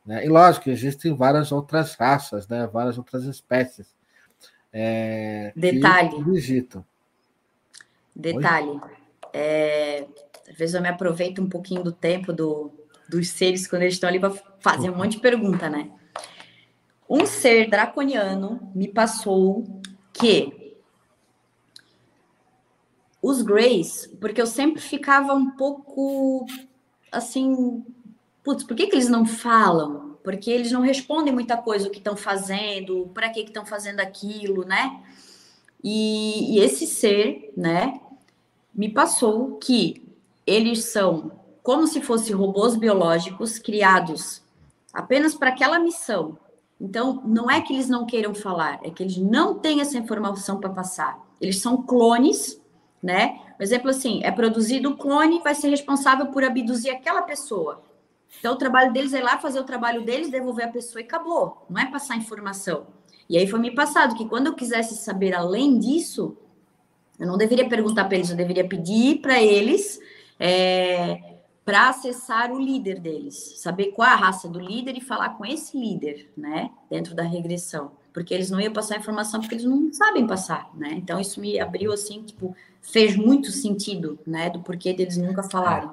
Né? 0.04 0.24
E 0.26 0.28
lógico, 0.28 0.68
existem 0.68 1.14
várias 1.14 1.50
outras 1.50 1.94
raças, 1.94 2.46
né? 2.46 2.66
Várias 2.66 2.98
outras 2.98 3.24
espécies. 3.24 3.94
É, 4.72 5.52
Detalhe. 5.56 6.22
Visitam. 6.24 6.84
Detalhe. 8.14 8.80
É, 9.32 10.06
às 10.48 10.56
vezes 10.56 10.74
eu 10.74 10.82
me 10.82 10.88
aproveito 10.88 11.40
um 11.40 11.48
pouquinho 11.48 11.82
do 11.82 11.92
tempo 11.92 12.32
do, 12.32 12.70
dos 13.08 13.28
seres 13.30 13.66
quando 13.66 13.82
eles 13.82 13.94
estão 13.94 14.08
ali 14.08 14.20
para 14.20 14.32
fazer 14.60 14.90
um 14.90 14.96
monte 14.96 15.12
de 15.12 15.20
pergunta, 15.20 15.68
né? 15.68 15.90
Um 17.08 17.26
ser 17.26 17.68
draconiano 17.68 18.70
me 18.74 18.88
passou 18.88 19.80
que 20.12 20.76
os 23.20 23.42
Greys, 23.42 24.06
porque 24.20 24.40
eu 24.40 24.46
sempre 24.46 24.80
ficava 24.80 25.34
um 25.34 25.50
pouco 25.52 26.46
assim, 27.10 27.84
putz, 28.44 28.62
por 28.62 28.76
que, 28.76 28.86
que 28.86 28.94
eles 28.94 29.08
não 29.08 29.24
falam? 29.24 30.18
Porque 30.22 30.50
eles 30.50 30.70
não 30.70 30.82
respondem 30.82 31.32
muita 31.32 31.56
coisa 31.56 31.88
o 31.88 31.90
que 31.90 31.98
estão 31.98 32.16
fazendo, 32.16 33.10
para 33.14 33.30
que 33.30 33.40
estão 33.40 33.64
fazendo 33.64 34.00
aquilo, 34.00 34.64
né? 34.64 35.02
E, 35.82 36.54
e 36.54 36.60
esse 36.60 36.86
ser, 36.86 37.52
né, 37.56 38.00
me 38.74 38.88
passou 38.88 39.56
que 39.56 40.06
eles 40.46 40.84
são 40.84 41.32
como 41.62 41.86
se 41.86 42.00
fossem 42.00 42.34
robôs 42.34 42.76
biológicos 42.76 43.58
criados 43.58 44.42
apenas 44.92 45.34
para 45.34 45.50
aquela 45.50 45.78
missão. 45.78 46.38
Então, 46.80 47.22
não 47.24 47.50
é 47.50 47.60
que 47.60 47.72
eles 47.72 47.88
não 47.88 48.04
queiram 48.04 48.34
falar, 48.34 48.80
é 48.82 48.90
que 48.90 49.02
eles 49.02 49.16
não 49.16 49.58
têm 49.58 49.80
essa 49.80 49.96
informação 49.96 50.60
para 50.60 50.70
passar. 50.70 51.18
Eles 51.40 51.58
são 51.60 51.82
clones, 51.82 52.60
né? 53.02 53.40
Por 53.56 53.62
exemplo, 53.62 53.90
assim, 53.90 54.22
é 54.22 54.30
produzido 54.30 54.90
o 54.90 54.96
clone, 54.96 55.40
vai 55.42 55.54
ser 55.54 55.68
responsável 55.68 56.26
por 56.26 56.44
abduzir 56.44 56.90
aquela 56.90 57.22
pessoa. 57.22 57.82
Então, 58.38 58.54
o 58.54 58.58
trabalho 58.58 58.92
deles 58.92 59.12
é 59.14 59.18
ir 59.18 59.22
lá 59.22 59.38
fazer 59.38 59.60
o 59.60 59.64
trabalho 59.64 60.04
deles, 60.04 60.30
devolver 60.30 60.66
a 60.66 60.70
pessoa 60.70 61.00
e 61.00 61.04
acabou. 61.04 61.66
Não 61.68 61.80
é 61.80 61.90
passar 61.90 62.16
informação. 62.16 62.86
E 63.28 63.38
aí 63.38 63.46
foi 63.46 63.58
me 63.58 63.74
passado 63.74 64.14
que 64.14 64.28
quando 64.28 64.48
eu 64.48 64.54
quisesse 64.54 64.96
saber 64.96 65.34
além 65.34 65.78
disso, 65.78 66.36
eu 67.18 67.26
não 67.26 67.38
deveria 67.38 67.68
perguntar 67.68 68.04
para 68.04 68.16
eles, 68.16 68.30
eu 68.30 68.36
deveria 68.36 68.66
pedir 68.66 69.20
para 69.20 69.40
eles 69.42 69.98
é, 70.38 71.34
para 71.64 71.88
acessar 71.88 72.52
o 72.52 72.60
líder 72.60 73.00
deles, 73.00 73.54
saber 73.56 73.92
qual 73.92 74.08
é 74.08 74.12
a 74.12 74.16
raça 74.16 74.48
do 74.48 74.60
líder 74.60 74.96
e 74.96 75.00
falar 75.00 75.30
com 75.30 75.46
esse 75.46 75.78
líder, 75.78 76.30
né, 76.36 76.70
dentro 76.90 77.14
da 77.14 77.22
regressão, 77.22 77.92
porque 78.12 78.34
eles 78.34 78.50
não 78.50 78.60
iam 78.60 78.72
passar 78.72 78.98
informação 78.98 79.40
porque 79.40 79.54
eles 79.54 79.64
não 79.64 79.92
sabem 79.92 80.26
passar, 80.26 80.70
né? 80.74 80.90
Então 80.92 81.18
isso 81.18 81.40
me 81.40 81.58
abriu 81.58 81.92
assim, 81.92 82.22
tipo, 82.22 82.54
fez 82.82 83.16
muito 83.16 83.50
sentido, 83.50 84.18
né, 84.26 84.50
do 84.50 84.60
porquê 84.60 84.92
deles 84.92 85.16
nunca 85.16 85.42
falarem. 85.42 85.88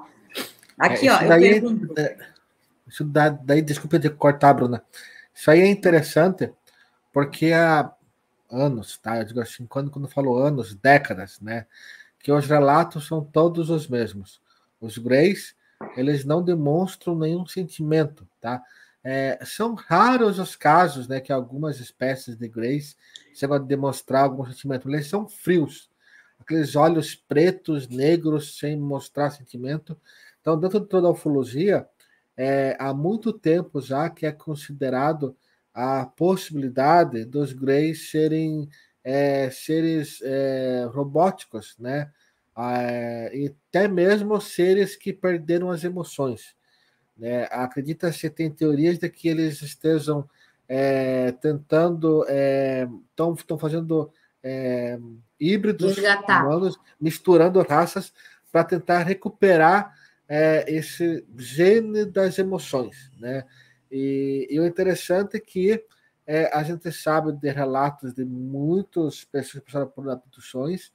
Aqui, 0.77 1.07
é, 1.07 1.13
ó, 1.13 1.19
daí, 1.19 1.45
eu 1.45 1.61
pergunto. 1.61 1.93
É, 1.99 2.17
isso 2.91 3.05
daí, 3.05 3.61
desculpa 3.61 3.97
de 3.97 4.09
cortar, 4.09 4.53
Bruna. 4.53 4.83
Isso 5.33 5.49
aí 5.49 5.61
é 5.61 5.67
interessante, 5.67 6.51
porque 7.13 7.53
há 7.53 7.89
anos, 8.51 8.97
tá? 8.97 9.17
Eu 9.17 9.23
digo 9.23 9.39
assim, 9.39 9.65
quando, 9.65 9.89
quando 9.89 10.09
falo 10.09 10.37
anos, 10.37 10.75
décadas, 10.75 11.39
né? 11.39 11.65
Que 12.19 12.33
os 12.33 12.45
relatos 12.45 13.07
são 13.07 13.23
todos 13.23 13.69
os 13.69 13.87
mesmos. 13.87 14.41
Os 14.81 14.97
greys, 14.97 15.55
eles 15.95 16.25
não 16.25 16.43
demonstram 16.43 17.15
nenhum 17.15 17.45
sentimento, 17.45 18.27
tá? 18.41 18.61
É, 19.01 19.39
são 19.45 19.73
raros 19.73 20.37
os 20.37 20.55
casos, 20.55 21.07
né, 21.07 21.19
que 21.19 21.31
algumas 21.31 21.79
espécies 21.79 22.35
de 22.35 22.47
greys 22.47 22.95
chegam 23.33 23.55
a 23.55 23.59
demonstrar 23.59 24.23
algum 24.23 24.45
sentimento. 24.45 24.87
Eles 24.89 25.07
são 25.07 25.27
frios, 25.27 25.89
aqueles 26.39 26.75
olhos 26.75 27.15
pretos, 27.15 27.87
negros, 27.87 28.59
sem 28.59 28.77
mostrar 28.77 29.31
sentimento. 29.31 29.97
Então, 30.41 30.59
dentro 30.59 30.81
de 30.81 30.87
toda 30.87 31.07
a 31.07 31.11
ufologia, 31.11 31.87
é, 32.38 32.75
há 32.79 32.93
muito 32.93 33.34
tempo 33.34 33.82
já 33.82 34.09
que 34.09 34.25
é 34.25 34.32
considerado 34.32 35.36
a 35.73 36.05
possibilidade 36.05 37.25
dos 37.25 37.53
greys 37.53 38.09
serem 38.09 38.67
é, 39.03 39.49
seres 39.49 40.19
é, 40.21 40.88
robóticos, 40.91 41.75
né? 41.79 42.11
É, 42.57 43.32
e 43.34 43.55
até 43.69 43.88
mesmo 43.88 44.39
seres 44.39 44.95
que 44.95 45.13
perderam 45.13 45.71
as 45.71 45.84
emoções. 45.84 46.55
Né? 47.17 47.47
Acredita-se, 47.49 48.29
tem 48.29 48.51
teorias 48.51 48.99
de 48.99 49.09
que 49.09 49.29
eles 49.29 49.61
estejam 49.61 50.27
é, 50.67 51.32
tentando, 51.34 52.25
estão 53.09 53.34
é, 53.34 53.57
fazendo 53.57 54.11
híbridos 55.39 55.97
humanos, 55.97 56.79
misturando 56.99 57.61
raças 57.61 58.13
para 58.51 58.63
tentar 58.63 58.99
recuperar 59.03 59.95
é, 60.34 60.63
esse 60.65 61.25
gene 61.38 62.05
das 62.05 62.39
emoções. 62.39 63.11
Né? 63.19 63.43
E, 63.91 64.47
e 64.49 64.57
o 64.61 64.65
interessante 64.65 65.36
é 65.36 65.41
que 65.41 65.84
é, 66.25 66.49
a 66.55 66.63
gente 66.63 66.89
sabe 66.89 67.34
de 67.34 67.49
relatos 67.49 68.13
de 68.13 68.23
muitas 68.23 69.25
pessoas 69.25 69.61
que 69.61 69.65
passaram 69.65 69.89
por 69.89 70.09
abduções 70.09 70.93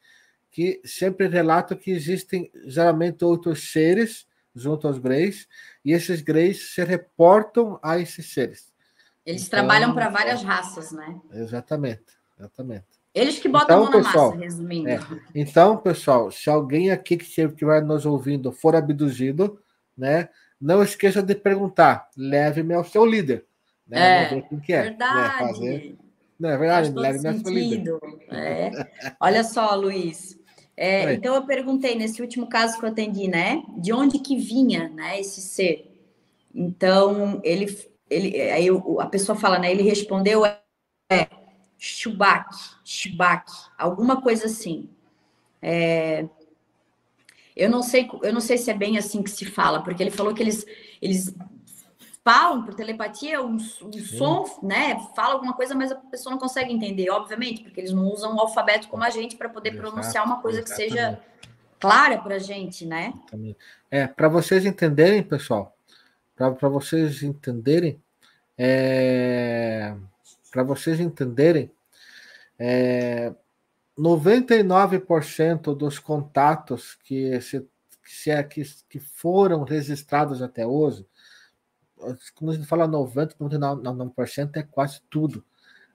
que 0.50 0.80
sempre 0.86 1.28
relatam 1.28 1.76
que 1.76 1.90
existem 1.90 2.50
geralmente 2.64 3.22
outros 3.26 3.70
seres 3.70 4.26
junto 4.54 4.88
aos 4.88 4.96
Greys, 4.96 5.46
e 5.84 5.92
esses 5.92 6.22
Greys 6.22 6.72
se 6.72 6.82
reportam 6.82 7.78
a 7.82 7.98
esses 7.98 8.32
seres. 8.32 8.72
Eles 9.26 9.46
então, 9.46 9.58
trabalham 9.58 9.92
para 9.92 10.08
várias 10.08 10.42
raças, 10.42 10.92
né? 10.92 11.20
Exatamente, 11.30 12.16
exatamente. 12.38 12.86
Eles 13.16 13.38
que 13.38 13.48
botam 13.48 13.64
então, 13.64 13.76
a 13.78 13.80
mão 13.80 13.90
na 13.90 14.04
pessoal, 14.04 14.30
massa, 14.30 14.42
resumindo. 14.42 14.88
É, 14.90 15.00
então, 15.34 15.78
pessoal, 15.78 16.30
se 16.30 16.50
alguém 16.50 16.90
aqui 16.90 17.16
que 17.16 17.24
estiver 17.24 17.82
nos 17.82 18.04
ouvindo 18.04 18.52
for 18.52 18.76
abduzido, 18.76 19.58
né, 19.96 20.28
não 20.60 20.82
esqueça 20.82 21.22
de 21.22 21.34
perguntar, 21.34 22.10
leve-me 22.14 22.74
ao 22.74 22.84
seu 22.84 23.06
líder. 23.06 23.46
Né? 23.88 24.24
É, 24.24 24.42
quem 24.42 24.60
que 24.60 24.70
é, 24.70 24.76
né, 24.76 24.88
verdade. 24.90 25.16
Né, 25.16 25.48
fazer... 25.48 25.96
Não, 26.38 26.50
é 26.50 26.58
verdade, 26.58 26.92
leve-me 26.92 27.28
ao 27.28 27.34
seu 27.38 27.50
líder. 27.50 27.98
É. 28.30 28.70
Olha 29.18 29.42
só, 29.42 29.74
Luiz, 29.74 30.38
é, 30.76 31.14
então 31.14 31.34
eu 31.34 31.46
perguntei 31.46 31.94
nesse 31.94 32.20
último 32.20 32.46
caso 32.46 32.78
que 32.78 32.84
eu 32.84 32.90
atendi, 32.90 33.28
né? 33.28 33.62
De 33.78 33.94
onde 33.94 34.18
que 34.18 34.36
vinha, 34.36 34.90
né? 34.90 35.18
Esse 35.18 35.40
ser? 35.40 35.90
Então 36.54 37.40
ele, 37.42 37.74
ele, 38.10 38.38
aí 38.42 38.66
a 39.00 39.06
pessoa 39.06 39.38
fala, 39.38 39.58
né? 39.58 39.70
Ele 39.70 39.82
respondeu 39.82 40.44
é 40.44 41.28
Chubak, 41.78 42.54
Chubak, 42.84 43.50
alguma 43.76 44.20
coisa 44.20 44.46
assim. 44.46 44.88
É, 45.60 46.26
eu 47.56 47.70
não 47.70 47.82
sei, 47.82 48.08
eu 48.22 48.32
não 48.32 48.40
sei 48.40 48.58
se 48.58 48.70
é 48.70 48.74
bem 48.74 48.98
assim 48.98 49.22
que 49.22 49.30
se 49.30 49.46
fala, 49.46 49.82
porque 49.82 50.02
ele 50.02 50.10
falou 50.10 50.34
que 50.34 50.42
eles, 50.42 50.66
eles 51.00 51.34
falam 52.22 52.64
por 52.64 52.74
telepatia 52.74 53.40
um, 53.40 53.54
um 53.54 53.92
som, 53.92 54.58
né? 54.62 54.98
Fala 55.14 55.34
alguma 55.34 55.52
coisa, 55.52 55.74
mas 55.74 55.92
a 55.92 55.94
pessoa 55.94 56.32
não 56.32 56.40
consegue 56.40 56.72
entender, 56.72 57.08
obviamente, 57.08 57.62
porque 57.62 57.80
eles 57.80 57.92
não 57.92 58.04
usam 58.06 58.34
o 58.34 58.40
alfabeto 58.40 58.88
como 58.88 59.04
a 59.04 59.10
gente 59.10 59.36
para 59.36 59.48
poder 59.48 59.70
Exato, 59.70 59.90
pronunciar 59.90 60.26
uma 60.26 60.42
coisa 60.42 60.60
exatamente. 60.60 60.88
que 60.88 60.94
seja 60.96 61.20
clara 61.78 62.18
para 62.18 62.34
a 62.34 62.38
gente, 62.38 62.84
né? 62.84 63.14
É, 63.90 64.06
para 64.06 64.28
vocês 64.28 64.66
entenderem, 64.66 65.22
pessoal, 65.22 65.74
para 66.34 66.68
vocês 66.68 67.22
entenderem, 67.22 68.02
é, 68.58 69.94
para 70.56 70.62
vocês 70.62 70.98
entenderem, 70.98 71.70
é, 72.58 73.30
99% 73.98 75.76
dos 75.76 75.98
contatos 75.98 76.94
que, 77.04 77.38
se, 77.42 77.60
que, 78.02 78.10
se, 78.10 78.30
é, 78.30 78.42
que, 78.42 78.62
que 78.88 78.98
foram 78.98 79.64
registrados 79.64 80.40
até 80.40 80.66
hoje, 80.66 81.06
quando 82.34 82.52
a 82.52 82.54
gente 82.54 82.66
fala 82.66 82.88
90%, 82.88 83.36
99% 83.36 84.56
é 84.56 84.62
quase 84.62 85.02
tudo, 85.10 85.44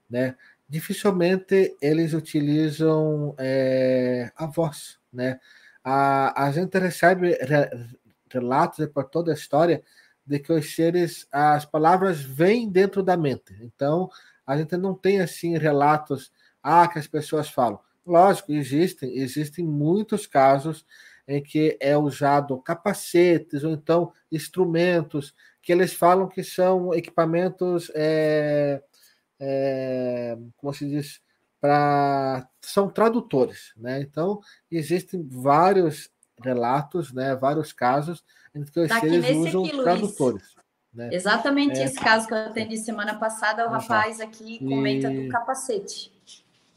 né? 0.07 0.35
Dificilmente 0.69 1.75
eles 1.81 2.13
utilizam 2.13 3.33
é, 3.39 4.31
a 4.35 4.45
voz, 4.45 4.99
né? 5.11 5.39
A, 5.83 6.45
a 6.45 6.51
gente 6.51 6.77
recebe 6.77 7.31
re, 7.31 7.67
relatos 8.29 8.85
por 8.93 9.05
toda 9.05 9.31
a 9.31 9.33
história 9.33 9.81
de 10.23 10.37
que 10.37 10.53
os 10.53 10.75
seres, 10.75 11.27
as 11.31 11.65
palavras 11.65 12.21
vêm 12.21 12.69
dentro 12.69 13.01
da 13.01 13.17
mente. 13.17 13.55
Então, 13.61 14.07
a 14.51 14.57
gente 14.57 14.75
não 14.75 14.93
tem 14.93 15.21
assim 15.21 15.57
relatos 15.57 16.29
ah, 16.61 16.85
que 16.87 16.99
as 16.99 17.07
pessoas 17.07 17.49
falam. 17.49 17.79
Lógico, 18.05 18.51
existem, 18.51 19.17
existem 19.17 19.65
muitos 19.65 20.27
casos 20.27 20.85
em 21.25 21.41
que 21.41 21.77
é 21.79 21.97
usado 21.97 22.61
capacetes 22.61 23.63
ou 23.63 23.71
então 23.71 24.11
instrumentos 24.29 25.33
que 25.61 25.71
eles 25.71 25.93
falam 25.93 26.27
que 26.27 26.43
são 26.43 26.93
equipamentos, 26.93 27.89
é, 27.95 28.83
é, 29.39 30.37
como 30.57 30.73
se 30.73 30.85
diz, 30.89 31.21
para 31.61 32.45
são 32.59 32.89
tradutores, 32.89 33.71
né? 33.77 34.01
Então 34.01 34.41
existem 34.69 35.25
vários 35.25 36.09
relatos, 36.43 37.13
né? 37.13 37.35
Vários 37.37 37.71
casos 37.71 38.21
em 38.53 38.63
que 38.65 38.79
os 38.81 38.89
tá 38.89 38.99
seres 38.99 39.29
usam 39.29 39.63
aqui, 39.63 39.81
tradutores. 39.81 40.55
Né? 40.93 41.09
Exatamente 41.11 41.79
é, 41.79 41.85
esse 41.85 41.97
caso 41.97 42.27
que 42.27 42.33
eu 42.33 42.37
atendi 42.37 42.77
semana 42.77 43.15
passada, 43.15 43.65
o 43.65 43.69
rapaz 43.69 44.19
aqui 44.19 44.59
comenta 44.59 45.11
e... 45.11 45.23
do 45.23 45.29
capacete. 45.29 46.11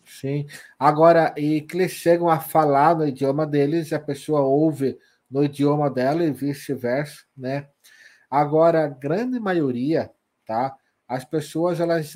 Sim. 0.04 0.46
Agora, 0.78 1.34
e 1.36 1.60
que 1.62 1.76
eles 1.76 1.92
chegam 1.92 2.28
a 2.28 2.38
falar 2.38 2.94
no 2.94 3.06
idioma 3.06 3.46
deles, 3.46 3.92
a 3.92 3.98
pessoa 3.98 4.42
ouve 4.42 4.96
no 5.28 5.42
idioma 5.42 5.90
dela 5.90 6.22
e 6.22 6.30
vice-versa, 6.30 7.24
né? 7.36 7.66
Agora, 8.30 8.84
a 8.84 8.88
grande 8.88 9.40
maioria, 9.40 10.10
tá? 10.46 10.76
As 11.08 11.24
pessoas 11.24 11.80
elas 11.80 12.14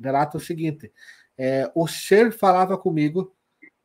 relatam 0.00 0.40
o 0.40 0.44
seguinte: 0.44 0.92
é, 1.36 1.70
o 1.74 1.88
ser 1.88 2.32
falava 2.32 2.78
comigo, 2.78 3.33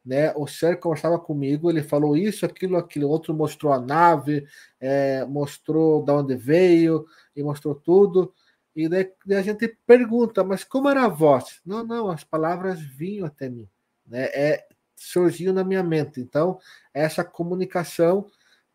né? 0.09 0.33
O 0.35 0.47
ser 0.47 0.79
conversava 0.79 1.19
comigo, 1.19 1.69
ele 1.69 1.83
falou 1.83 2.17
isso, 2.17 2.43
aquilo, 2.43 2.77
aquilo, 2.77 3.07
outro 3.07 3.31
mostrou 3.31 3.71
a 3.71 3.79
nave, 3.79 4.43
é, 4.79 5.23
mostrou 5.25 6.03
de 6.03 6.11
onde 6.11 6.35
veio 6.35 7.05
e 7.35 7.43
mostrou 7.43 7.75
tudo. 7.75 8.33
E 8.75 8.89
daí, 8.89 9.07
daí, 9.23 9.37
a 9.37 9.41
gente 9.43 9.67
pergunta, 9.85 10.43
mas 10.43 10.63
como 10.63 10.89
era 10.89 11.05
a 11.05 11.07
voz? 11.07 11.61
Não, 11.63 11.83
não, 11.85 12.09
as 12.09 12.23
palavras 12.23 12.81
vinham 12.81 13.27
até 13.27 13.49
mim, 13.49 13.69
né? 14.03 14.23
É, 14.33 14.65
surgiam 14.95 15.53
na 15.53 15.63
minha 15.63 15.83
mente. 15.83 16.19
Então, 16.19 16.57
essa 16.91 17.23
comunicação, 17.23 18.25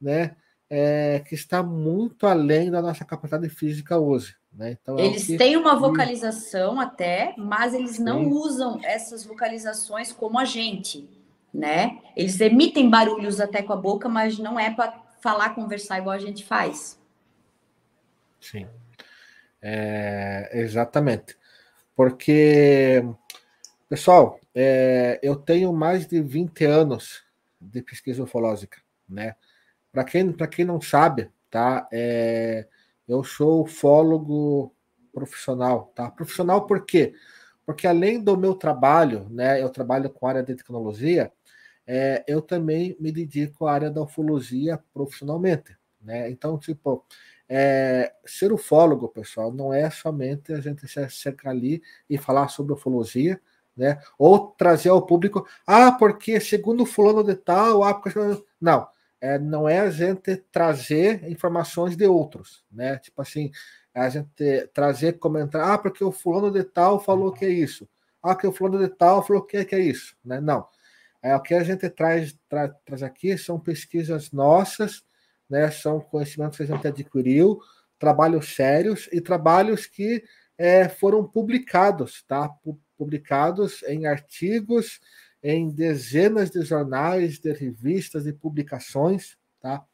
né? 0.00 0.36
é, 0.76 1.20
que 1.20 1.34
está 1.34 1.62
muito 1.62 2.26
além 2.26 2.70
da 2.70 2.80
nossa 2.82 3.04
capacidade 3.04 3.48
física 3.48 3.98
hoje. 3.98 4.36
Né? 4.52 4.76
Então, 4.80 4.98
é 4.98 5.06
eles 5.06 5.26
que... 5.26 5.36
têm 5.36 5.56
uma 5.56 5.76
vocalização 5.76 6.80
até, 6.80 7.34
mas 7.36 7.74
eles 7.74 7.98
não 7.98 8.24
Sim. 8.24 8.30
usam 8.30 8.80
essas 8.82 9.24
vocalizações 9.24 10.12
como 10.12 10.38
a 10.38 10.44
gente, 10.44 11.08
né? 11.54 12.00
Eles 12.16 12.40
emitem 12.40 12.90
barulhos 12.90 13.40
até 13.40 13.62
com 13.62 13.72
a 13.72 13.76
boca, 13.76 14.08
mas 14.08 14.38
não 14.38 14.58
é 14.58 14.74
para 14.74 15.00
falar, 15.20 15.54
conversar 15.54 15.98
igual 15.98 16.16
a 16.16 16.18
gente 16.18 16.44
faz. 16.44 17.00
Sim, 18.40 18.66
é, 19.62 20.50
exatamente. 20.52 21.36
Porque, 21.94 23.02
pessoal, 23.88 24.40
é, 24.52 25.20
eu 25.22 25.36
tenho 25.36 25.72
mais 25.72 26.08
de 26.08 26.20
20 26.20 26.64
anos 26.64 27.22
de 27.60 27.80
pesquisa 27.80 28.24
ufológica, 28.24 28.82
né? 29.08 29.36
Para 29.92 30.02
quem, 30.02 30.32
quem 30.32 30.64
não 30.64 30.80
sabe, 30.80 31.30
tá? 31.48 31.88
É, 31.92 32.66
eu 33.06 33.22
sou 33.22 33.62
ufólogo 33.62 34.74
profissional, 35.12 35.92
tá? 35.94 36.10
Profissional 36.10 36.66
por 36.66 36.84
quê? 36.84 37.06
Porque 37.06 37.33
além 37.86 38.22
do 38.22 38.36
meu 38.36 38.54
trabalho, 38.54 39.28
né? 39.30 39.62
Eu 39.62 39.70
trabalho 39.70 40.10
com 40.10 40.26
a 40.26 40.30
área 40.30 40.42
de 40.42 40.54
tecnologia, 40.54 41.32
é, 41.86 42.24
eu 42.26 42.40
também 42.40 42.96
me 42.98 43.12
dedico 43.12 43.66
à 43.66 43.72
área 43.72 43.90
da 43.90 44.02
ufologia 44.02 44.82
profissionalmente, 44.92 45.76
né? 46.00 46.30
Então, 46.30 46.58
tipo, 46.58 47.04
é, 47.48 48.12
ser 48.24 48.52
ufólogo, 48.52 49.08
pessoal, 49.08 49.52
não 49.52 49.72
é 49.72 49.90
somente 49.90 50.52
a 50.52 50.60
gente 50.60 50.86
cercar 51.10 51.52
ali 51.52 51.82
e 52.08 52.16
falar 52.18 52.48
sobre 52.48 52.72
ufologia, 52.72 53.40
né? 53.76 54.00
Ou 54.18 54.48
trazer 54.52 54.90
ao 54.90 55.04
público, 55.04 55.46
ah, 55.66 55.92
porque 55.92 56.40
segundo 56.40 56.86
fulano 56.86 57.24
de 57.24 57.34
tal, 57.34 57.82
ah, 57.84 57.94
porque... 57.94 58.18
não 58.60 58.86
é, 59.24 59.38
não 59.38 59.66
é 59.66 59.80
a 59.80 59.90
gente 59.90 60.36
trazer 60.52 61.26
informações 61.30 61.96
de 61.96 62.06
outros, 62.06 62.62
né? 62.70 62.98
Tipo 62.98 63.22
assim, 63.22 63.50
a 63.94 64.06
gente 64.10 64.66
trazer 64.74 65.14
comentar, 65.14 65.66
ah, 65.66 65.78
porque 65.78 66.04
o 66.04 66.12
fulano 66.12 66.50
de 66.50 66.62
tal 66.62 67.00
falou 67.00 67.32
que 67.32 67.46
é 67.46 67.48
isso, 67.48 67.88
ah, 68.22 68.36
que 68.36 68.46
o 68.46 68.52
fulano 68.52 68.86
de 68.86 68.94
tal 68.94 69.26
falou 69.26 69.42
que 69.42 69.56
é, 69.56 69.64
que 69.64 69.74
é 69.74 69.80
isso, 69.80 70.14
né? 70.22 70.42
Não. 70.42 70.68
É, 71.22 71.34
o 71.34 71.40
que 71.40 71.54
a 71.54 71.64
gente 71.64 71.88
traz, 71.88 72.36
tra, 72.46 72.68
traz 72.84 73.02
aqui 73.02 73.38
são 73.38 73.58
pesquisas 73.58 74.30
nossas, 74.30 75.02
né? 75.48 75.70
São 75.70 76.00
conhecimentos 76.00 76.58
que 76.58 76.64
a 76.64 76.66
gente 76.66 76.86
adquiriu, 76.86 77.58
trabalhos 77.98 78.54
sérios 78.54 79.08
e 79.10 79.22
trabalhos 79.22 79.86
que 79.86 80.22
é, 80.58 80.86
foram 80.86 81.26
publicados, 81.26 82.22
tá? 82.28 82.50
Publicados 82.98 83.82
em 83.84 84.04
artigos, 84.04 85.00
em 85.44 85.68
dezenas 85.68 86.50
de 86.50 86.62
jornais, 86.62 87.38
de 87.38 87.52
revistas 87.52 88.26
e 88.26 88.32
publicações, 88.32 89.36
tá? 89.60 89.84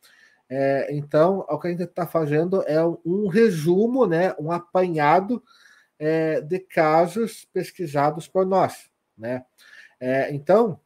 É, 0.48 0.88
então, 0.90 1.44
o 1.48 1.59
que 1.59 1.66
a 1.66 1.70
gente 1.72 1.82
está 1.82 2.07
fazendo 2.07 2.62
é 2.62 2.80
um 3.05 3.26
resumo, 3.26 4.07
né, 4.07 4.32
um 4.38 4.53
apanhado 4.53 5.42
é, 5.98 6.40
de 6.40 6.61
casos 6.61 7.44
pesquisados 7.53 8.28
por 8.28 8.46
nós, 8.46 8.90
né? 9.18 9.44
É, 9.98 10.32
então, 10.32 10.80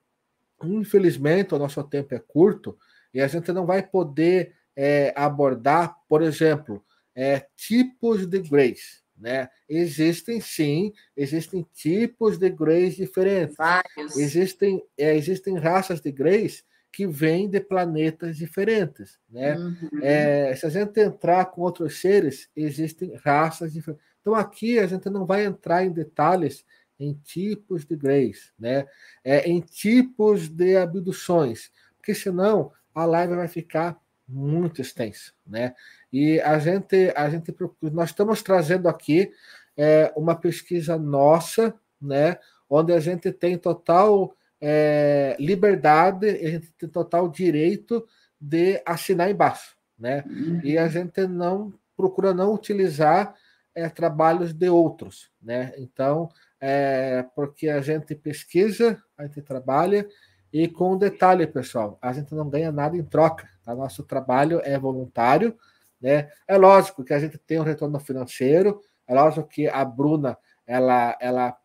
infelizmente, 0.62 1.54
o 1.54 1.58
nosso 1.58 1.84
tempo 1.84 2.14
é 2.14 2.18
curto 2.18 2.76
e 3.12 3.20
a 3.20 3.26
gente 3.26 3.52
não 3.52 3.66
vai 3.66 3.82
poder 3.82 4.54
é, 4.74 5.12
abordar, 5.14 5.94
por 6.08 6.22
exemplo, 6.22 6.82
é, 7.14 7.46
tipos 7.54 8.26
de 8.26 8.40
grace, 8.40 9.03
né? 9.16 9.48
Existem 9.68 10.40
sim, 10.40 10.92
existem 11.16 11.66
tipos 11.72 12.38
de 12.38 12.50
greys 12.50 12.96
diferentes. 12.96 13.56
Vários. 13.56 14.16
Existem, 14.16 14.82
é, 14.98 15.16
existem 15.16 15.56
raças 15.56 16.00
de 16.00 16.10
greys 16.10 16.64
que 16.92 17.06
vêm 17.06 17.48
de 17.48 17.60
planetas 17.60 18.36
diferentes, 18.36 19.18
né? 19.28 19.56
Uhum. 19.56 20.00
É, 20.00 20.54
se 20.54 20.64
a 20.64 20.68
gente 20.68 21.00
entrar 21.00 21.46
com 21.46 21.62
outros 21.62 22.00
seres, 22.00 22.48
existem 22.54 23.14
raças 23.16 23.72
diferentes. 23.72 24.04
Então 24.20 24.34
aqui 24.34 24.78
a 24.78 24.86
gente 24.86 25.10
não 25.10 25.26
vai 25.26 25.44
entrar 25.44 25.84
em 25.84 25.90
detalhes 25.90 26.64
em 26.98 27.12
tipos 27.14 27.84
de 27.84 27.96
greys, 27.96 28.52
né? 28.58 28.86
É, 29.24 29.48
em 29.48 29.60
tipos 29.60 30.48
de 30.48 30.76
abduções, 30.76 31.70
porque 31.96 32.14
senão 32.14 32.72
a 32.94 33.04
live 33.04 33.34
vai 33.34 33.48
ficar 33.48 34.00
muito 34.26 34.80
extensa, 34.80 35.32
né? 35.46 35.74
E 36.14 36.40
a 36.42 36.60
gente, 36.60 37.12
a 37.16 37.28
gente, 37.28 37.52
nós 37.90 38.10
estamos 38.10 38.40
trazendo 38.40 38.88
aqui 38.88 39.32
é, 39.76 40.12
uma 40.14 40.36
pesquisa 40.36 40.96
nossa, 40.96 41.74
né, 42.00 42.38
onde 42.70 42.92
a 42.92 43.00
gente 43.00 43.32
tem 43.32 43.58
total 43.58 44.32
é, 44.60 45.34
liberdade, 45.40 46.28
a 46.28 46.50
gente 46.50 46.70
tem 46.78 46.88
total 46.88 47.28
direito 47.28 48.06
de 48.40 48.80
assinar 48.86 49.28
embaixo, 49.28 49.76
né? 49.98 50.22
Uhum. 50.28 50.60
E 50.62 50.78
a 50.78 50.86
gente 50.86 51.26
não 51.26 51.74
procura 51.96 52.32
não 52.32 52.54
utilizar 52.54 53.34
é, 53.74 53.88
trabalhos 53.88 54.52
de 54.52 54.68
outros, 54.68 55.32
né? 55.42 55.72
Então, 55.78 56.28
é, 56.60 57.26
porque 57.34 57.68
a 57.68 57.80
gente 57.80 58.14
pesquisa, 58.14 59.02
a 59.18 59.26
gente 59.26 59.42
trabalha 59.42 60.06
e 60.52 60.68
com 60.68 60.92
um 60.92 60.96
detalhe, 60.96 61.44
pessoal, 61.44 61.98
a 62.00 62.12
gente 62.12 62.32
não 62.32 62.48
ganha 62.48 62.70
nada 62.70 62.96
em 62.96 63.02
troca. 63.02 63.48
Tá? 63.64 63.74
Nosso 63.74 64.04
trabalho 64.04 64.60
é 64.62 64.78
voluntário, 64.78 65.58
né? 66.04 66.28
É 66.46 66.58
lógico 66.58 67.02
que 67.02 67.14
a 67.14 67.18
gente 67.18 67.38
tem 67.38 67.58
um 67.58 67.62
retorno 67.62 67.98
financeiro, 67.98 68.78
é 69.08 69.14
lógico 69.14 69.48
que 69.48 69.66
a 69.66 69.82
Bruna 69.82 70.36
ela, 70.66 71.16
ela, 71.18 71.56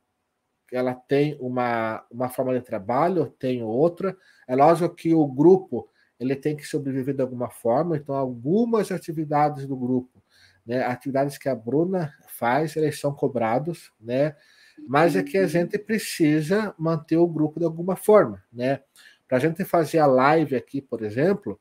ela 0.71 0.95
tem 0.95 1.37
uma, 1.41 2.05
uma 2.09 2.29
forma 2.29 2.57
de 2.57 2.61
trabalho, 2.61 3.23
eu 3.23 3.27
tenho 3.27 3.67
outra. 3.67 4.15
É 4.47 4.55
lógico 4.55 4.95
que 4.95 5.13
o 5.13 5.27
grupo 5.27 5.89
ele 6.17 6.37
tem 6.37 6.55
que 6.55 6.65
sobreviver 6.65 7.13
de 7.13 7.21
alguma 7.21 7.49
forma, 7.49 7.97
então 7.97 8.15
algumas 8.15 8.93
atividades 8.93 9.65
do 9.65 9.75
grupo, 9.75 10.23
né, 10.65 10.85
atividades 10.85 11.37
que 11.37 11.49
a 11.49 11.55
Bruna 11.55 12.13
faz, 12.29 12.77
eles 12.77 12.97
são 12.97 13.13
cobrados, 13.13 13.91
né? 13.99 14.37
Mas 14.87 15.17
é 15.17 15.23
que 15.23 15.37
a 15.37 15.47
gente 15.47 15.77
precisa 15.77 16.73
manter 16.77 17.17
o 17.17 17.27
grupo 17.27 17.59
de 17.59 17.65
alguma 17.65 17.97
forma, 17.97 18.41
né? 18.51 18.81
Para 19.27 19.37
a 19.37 19.41
gente 19.41 19.65
fazer 19.65 19.99
a 19.99 20.07
live 20.07 20.55
aqui, 20.55 20.81
por 20.81 21.03
exemplo, 21.03 21.59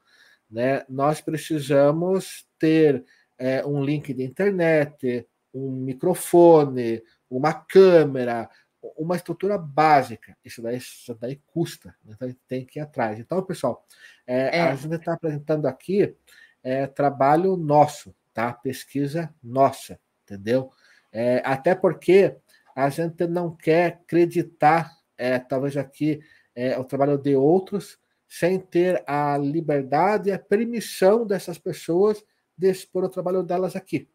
né, 0.48 0.84
nós 0.88 1.20
precisamos 1.20 2.47
ter 2.58 3.04
é, 3.38 3.64
um 3.64 3.82
link 3.82 4.12
de 4.12 4.24
internet, 4.24 5.26
um 5.54 5.70
microfone, 5.70 7.02
uma 7.30 7.52
câmera, 7.52 8.48
uma 8.96 9.16
estrutura 9.16 9.58
básica. 9.58 10.36
Isso 10.44 10.62
daí, 10.62 10.78
isso 10.78 11.14
daí 11.14 11.40
custa, 11.46 11.94
né? 12.04 12.14
então 12.16 12.36
tem 12.46 12.64
que 12.64 12.78
ir 12.78 12.82
atrás. 12.82 13.18
Então, 13.18 13.42
pessoal, 13.42 13.84
é, 14.26 14.58
é. 14.58 14.62
a 14.62 14.74
gente 14.74 14.94
está 14.94 15.14
apresentando 15.14 15.66
aqui 15.66 16.16
é, 16.62 16.86
trabalho 16.86 17.56
nosso, 17.56 18.14
tá? 18.32 18.52
Pesquisa 18.52 19.32
nossa, 19.42 19.98
entendeu? 20.24 20.70
É, 21.12 21.42
até 21.44 21.74
porque 21.74 22.36
a 22.74 22.88
gente 22.90 23.26
não 23.26 23.54
quer 23.54 23.86
acreditar, 23.86 24.92
é, 25.16 25.38
talvez 25.38 25.76
aqui, 25.76 26.20
é, 26.54 26.78
o 26.78 26.84
trabalho 26.84 27.18
de 27.18 27.34
outros, 27.34 27.98
sem 28.28 28.58
ter 28.60 29.02
a 29.06 29.38
liberdade 29.38 30.28
e 30.28 30.32
a 30.32 30.38
permissão 30.38 31.26
dessas 31.26 31.58
pessoas 31.58 32.22
de 32.58 32.68
expor 32.68 33.04
o 33.04 33.08
trabalho 33.08 33.42
delas 33.42 33.76
aqui, 33.76 34.08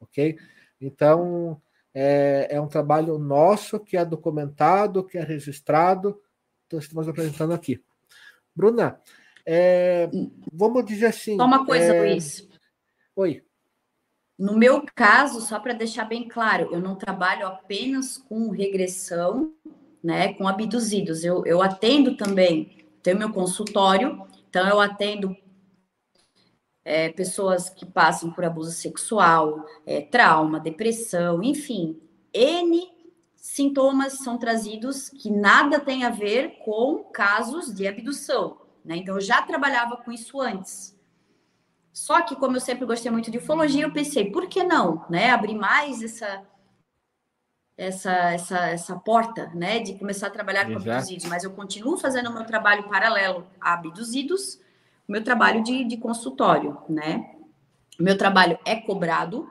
ok? 0.00 0.36
Então, 0.80 1.60
é, 1.94 2.48
é 2.50 2.60
um 2.60 2.66
trabalho 2.66 3.16
nosso 3.18 3.78
que 3.78 3.96
é 3.96 4.04
documentado, 4.04 5.04
que 5.04 5.16
é 5.16 5.22
registrado, 5.22 6.20
então 6.66 6.78
estamos 6.78 7.08
apresentando 7.08 7.54
aqui. 7.54 7.82
Bruna, 8.54 9.00
é, 9.46 10.10
vamos 10.52 10.84
dizer 10.84 11.06
assim... 11.06 11.36
Só 11.36 11.46
uma 11.46 11.64
coisa, 11.64 11.94
é... 11.94 12.00
Luiz. 12.00 12.48
Oi. 13.14 13.42
No 14.38 14.58
meu 14.58 14.84
caso, 14.94 15.40
só 15.40 15.58
para 15.58 15.72
deixar 15.72 16.04
bem 16.04 16.28
claro, 16.28 16.68
eu 16.70 16.80
não 16.80 16.96
trabalho 16.96 17.46
apenas 17.46 18.18
com 18.18 18.50
regressão, 18.50 19.54
né, 20.02 20.34
com 20.34 20.46
abduzidos. 20.46 21.24
Eu, 21.24 21.46
eu 21.46 21.62
atendo 21.62 22.16
também 22.16 22.84
tenho 23.02 23.18
meu 23.18 23.32
consultório, 23.32 24.26
então 24.50 24.68
eu 24.68 24.80
atendo 24.80 25.34
é, 26.86 27.08
pessoas 27.08 27.68
que 27.68 27.84
passam 27.84 28.30
por 28.30 28.44
abuso 28.44 28.70
sexual, 28.70 29.66
é, 29.84 30.00
trauma, 30.00 30.60
depressão, 30.60 31.42
enfim, 31.42 32.00
N 32.32 32.94
sintomas 33.34 34.12
são 34.14 34.38
trazidos 34.38 35.08
que 35.08 35.28
nada 35.28 35.80
tem 35.80 36.04
a 36.04 36.10
ver 36.10 36.60
com 36.64 37.02
casos 37.12 37.74
de 37.74 37.88
abdução. 37.88 38.60
Né? 38.84 38.98
Então, 38.98 39.16
eu 39.16 39.20
já 39.20 39.42
trabalhava 39.42 39.96
com 39.96 40.12
isso 40.12 40.40
antes. 40.40 40.96
Só 41.92 42.22
que, 42.22 42.36
como 42.36 42.56
eu 42.56 42.60
sempre 42.60 42.86
gostei 42.86 43.10
muito 43.10 43.32
de 43.32 43.38
ufologia, 43.38 43.82
eu 43.82 43.92
pensei, 43.92 44.30
por 44.30 44.46
que 44.46 44.62
não 44.62 45.04
né? 45.10 45.30
abrir 45.30 45.56
mais 45.56 46.00
essa, 46.04 46.46
essa, 47.76 48.12
essa, 48.30 48.58
essa 48.68 48.96
porta, 48.96 49.50
né, 49.54 49.80
de 49.80 49.98
começar 49.98 50.28
a 50.28 50.30
trabalhar 50.30 50.66
com 50.66 50.72
Exato. 50.72 50.90
abduzidos, 50.90 51.26
mas 51.26 51.42
eu 51.42 51.50
continuo 51.50 51.96
fazendo 51.96 52.30
o 52.30 52.32
meu 52.32 52.44
trabalho 52.44 52.88
paralelo 52.88 53.44
a 53.60 53.74
abduzidos, 53.74 54.60
meu 55.12 55.22
trabalho 55.22 55.62
de, 55.62 55.84
de 55.84 55.96
consultório, 55.96 56.78
né. 56.88 57.34
O 57.98 58.02
meu 58.02 58.16
trabalho 58.16 58.58
é 58.64 58.76
cobrado, 58.76 59.48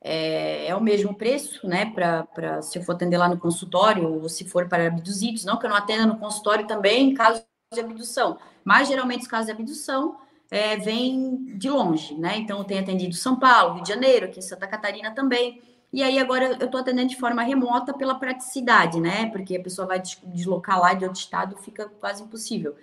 é, 0.00 0.66
é 0.66 0.74
o 0.74 0.80
mesmo 0.80 1.14
preço, 1.14 1.66
né, 1.66 1.86
para 1.86 2.62
se 2.62 2.78
eu 2.78 2.82
for 2.82 2.92
atender 2.92 3.18
lá 3.18 3.28
no 3.28 3.38
consultório 3.38 4.08
ou 4.08 4.28
se 4.28 4.44
for 4.44 4.68
para 4.68 4.86
abduzidos, 4.86 5.44
não 5.44 5.58
que 5.58 5.66
eu 5.66 5.70
não 5.70 5.76
atenda 5.76 6.06
no 6.06 6.18
consultório 6.18 6.66
também 6.66 7.10
em 7.10 7.14
casos 7.14 7.44
de 7.72 7.80
abdução, 7.80 8.38
mas 8.64 8.88
geralmente 8.88 9.22
os 9.22 9.28
casos 9.28 9.46
de 9.46 9.52
abdução 9.52 10.16
é, 10.50 10.76
vêm 10.76 11.56
de 11.56 11.70
longe, 11.70 12.14
né, 12.14 12.36
então 12.36 12.58
eu 12.58 12.64
tenho 12.64 12.80
atendido 12.80 13.14
São 13.14 13.36
Paulo, 13.36 13.74
Rio 13.74 13.82
de 13.82 13.88
Janeiro, 13.88 14.26
aqui 14.26 14.40
em 14.40 14.42
Santa 14.42 14.66
Catarina 14.66 15.12
também, 15.12 15.60
e 15.92 16.02
aí 16.02 16.18
agora 16.18 16.56
eu 16.58 16.66
estou 16.66 16.80
atendendo 16.80 17.10
de 17.10 17.16
forma 17.16 17.42
remota 17.42 17.92
pela 17.92 18.14
praticidade, 18.14 18.98
né? 18.98 19.26
Porque 19.26 19.56
a 19.56 19.62
pessoa 19.62 19.86
vai 19.86 20.02
deslocar 20.24 20.80
lá 20.80 20.94
de 20.94 21.04
outro 21.04 21.20
estado, 21.20 21.54
fica 21.58 21.86
quase 22.00 22.22
impossível. 22.22 22.74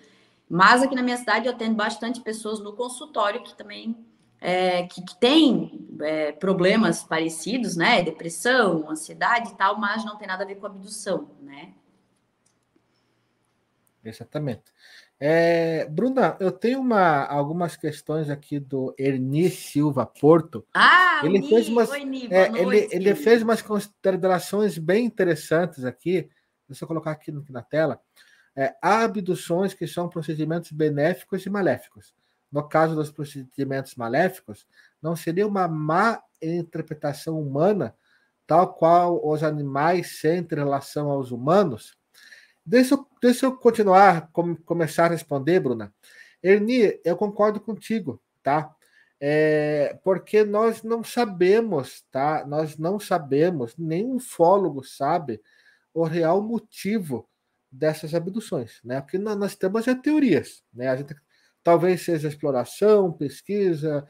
Mas 0.50 0.82
aqui 0.82 0.96
na 0.96 1.04
minha 1.04 1.18
cidade 1.18 1.46
eu 1.46 1.54
atendo 1.54 1.76
bastante 1.76 2.22
pessoas 2.22 2.60
no 2.60 2.74
consultório 2.74 3.44
que 3.44 3.56
também 3.56 3.96
é, 4.42 4.84
que, 4.88 5.02
que 5.02 5.16
tem 5.20 5.88
é, 6.02 6.32
problemas 6.32 7.04
parecidos, 7.04 7.76
né? 7.76 8.02
Depressão, 8.02 8.90
ansiedade 8.90 9.52
e 9.52 9.56
tal, 9.56 9.78
mas 9.78 10.04
não 10.06 10.18
tem 10.18 10.28
nada 10.28 10.44
a 10.44 10.48
ver 10.48 10.56
com 10.56 10.66
abdução, 10.66 11.30
né? 11.42 11.74
Exatamente. 14.04 14.64
É, 15.20 15.86
Bruna, 15.86 16.38
eu 16.40 16.52
tenho 16.52 16.80
uma, 16.80 17.26
algumas 17.26 17.76
questões 17.76 18.30
aqui 18.30 18.58
do 18.58 18.96
Erni 18.98 19.50
Silva 19.50 20.06
Porto. 20.06 20.66
Ah, 20.74 21.22
ele 21.26 21.44
fez 21.44 21.68
umas, 21.68 21.90
Oi, 21.90 22.30
é, 22.32 22.48
ele, 22.58 22.88
ele, 22.90 23.16
fez 23.16 23.42
umas 23.42 23.62
considerações 23.62 24.78
bem 24.78 25.06
interessantes 25.06 25.84
aqui. 25.84 26.30
Deixa 26.68 26.86
eu 26.86 26.88
colocar 26.88 27.12
aqui 27.12 27.34
na 27.50 27.62
tela. 27.62 28.02
É, 28.62 28.76
abduções 28.82 29.74
que 29.74 29.88
são 29.88 30.10
procedimentos 30.10 30.74
benéficos 30.74 31.46
e 31.46 31.50
maléficos. 31.50 32.14
No 32.52 32.68
caso 32.68 32.94
dos 32.94 33.10
procedimentos 33.10 33.96
maléficos, 33.96 34.68
não 35.02 35.16
seria 35.16 35.48
uma 35.48 35.66
má 35.66 36.22
interpretação 36.42 37.40
humana, 37.40 37.96
tal 38.46 38.74
qual 38.74 39.26
os 39.26 39.44
animais 39.44 40.20
sentem 40.20 40.58
em 40.58 40.62
relação 40.62 41.10
aos 41.10 41.32
humanos? 41.32 41.98
Deixa 42.66 42.96
eu, 42.96 43.08
deixa 43.22 43.46
eu 43.46 43.56
continuar, 43.56 44.30
com, 44.34 44.54
começar 44.58 45.06
a 45.06 45.12
responder, 45.12 45.62
Bruna. 45.62 45.94
Erni, 46.44 47.00
eu 47.06 47.16
concordo 47.16 47.62
contigo, 47.62 48.22
tá? 48.44 48.76
É, 49.22 49.98
porque 50.04 50.44
nós 50.44 50.84
não 50.84 51.02
sabemos, 51.02 52.04
tá? 52.12 52.46
Nós 52.46 52.78
não 52.78 53.00
sabemos, 53.00 53.78
nenhum 53.78 54.18
ufólogo 54.18 54.84
sabe 54.84 55.42
o 55.94 56.04
real 56.04 56.42
motivo 56.42 57.26
dessas 57.72 58.14
abduções, 58.14 58.80
né? 58.84 59.02
Porque 59.02 59.18
nós 59.18 59.56
temos 59.56 59.88
é 59.88 59.96
teorias, 59.96 60.64
né? 60.74 60.88
A 60.90 60.96
gente 60.96 61.16
talvez 61.64 62.02
seja 62.02 62.28
exploração, 62.28 63.12
pesquisa, 63.12 64.08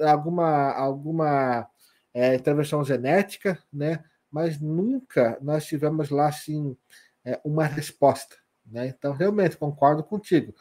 alguma 0.00 0.72
alguma 0.72 1.68
é, 2.14 2.34
intervenção 2.34 2.84
genética, 2.84 3.58
né? 3.72 4.02
Mas 4.30 4.60
nunca 4.60 5.38
nós 5.42 5.66
tivemos 5.66 6.10
lá 6.10 6.28
assim 6.28 6.76
é, 7.24 7.40
uma 7.44 7.66
resposta, 7.66 8.36
né? 8.66 8.86
Então 8.88 9.12
realmente 9.12 9.56
concordo 9.56 10.02
contigo. 10.02 10.54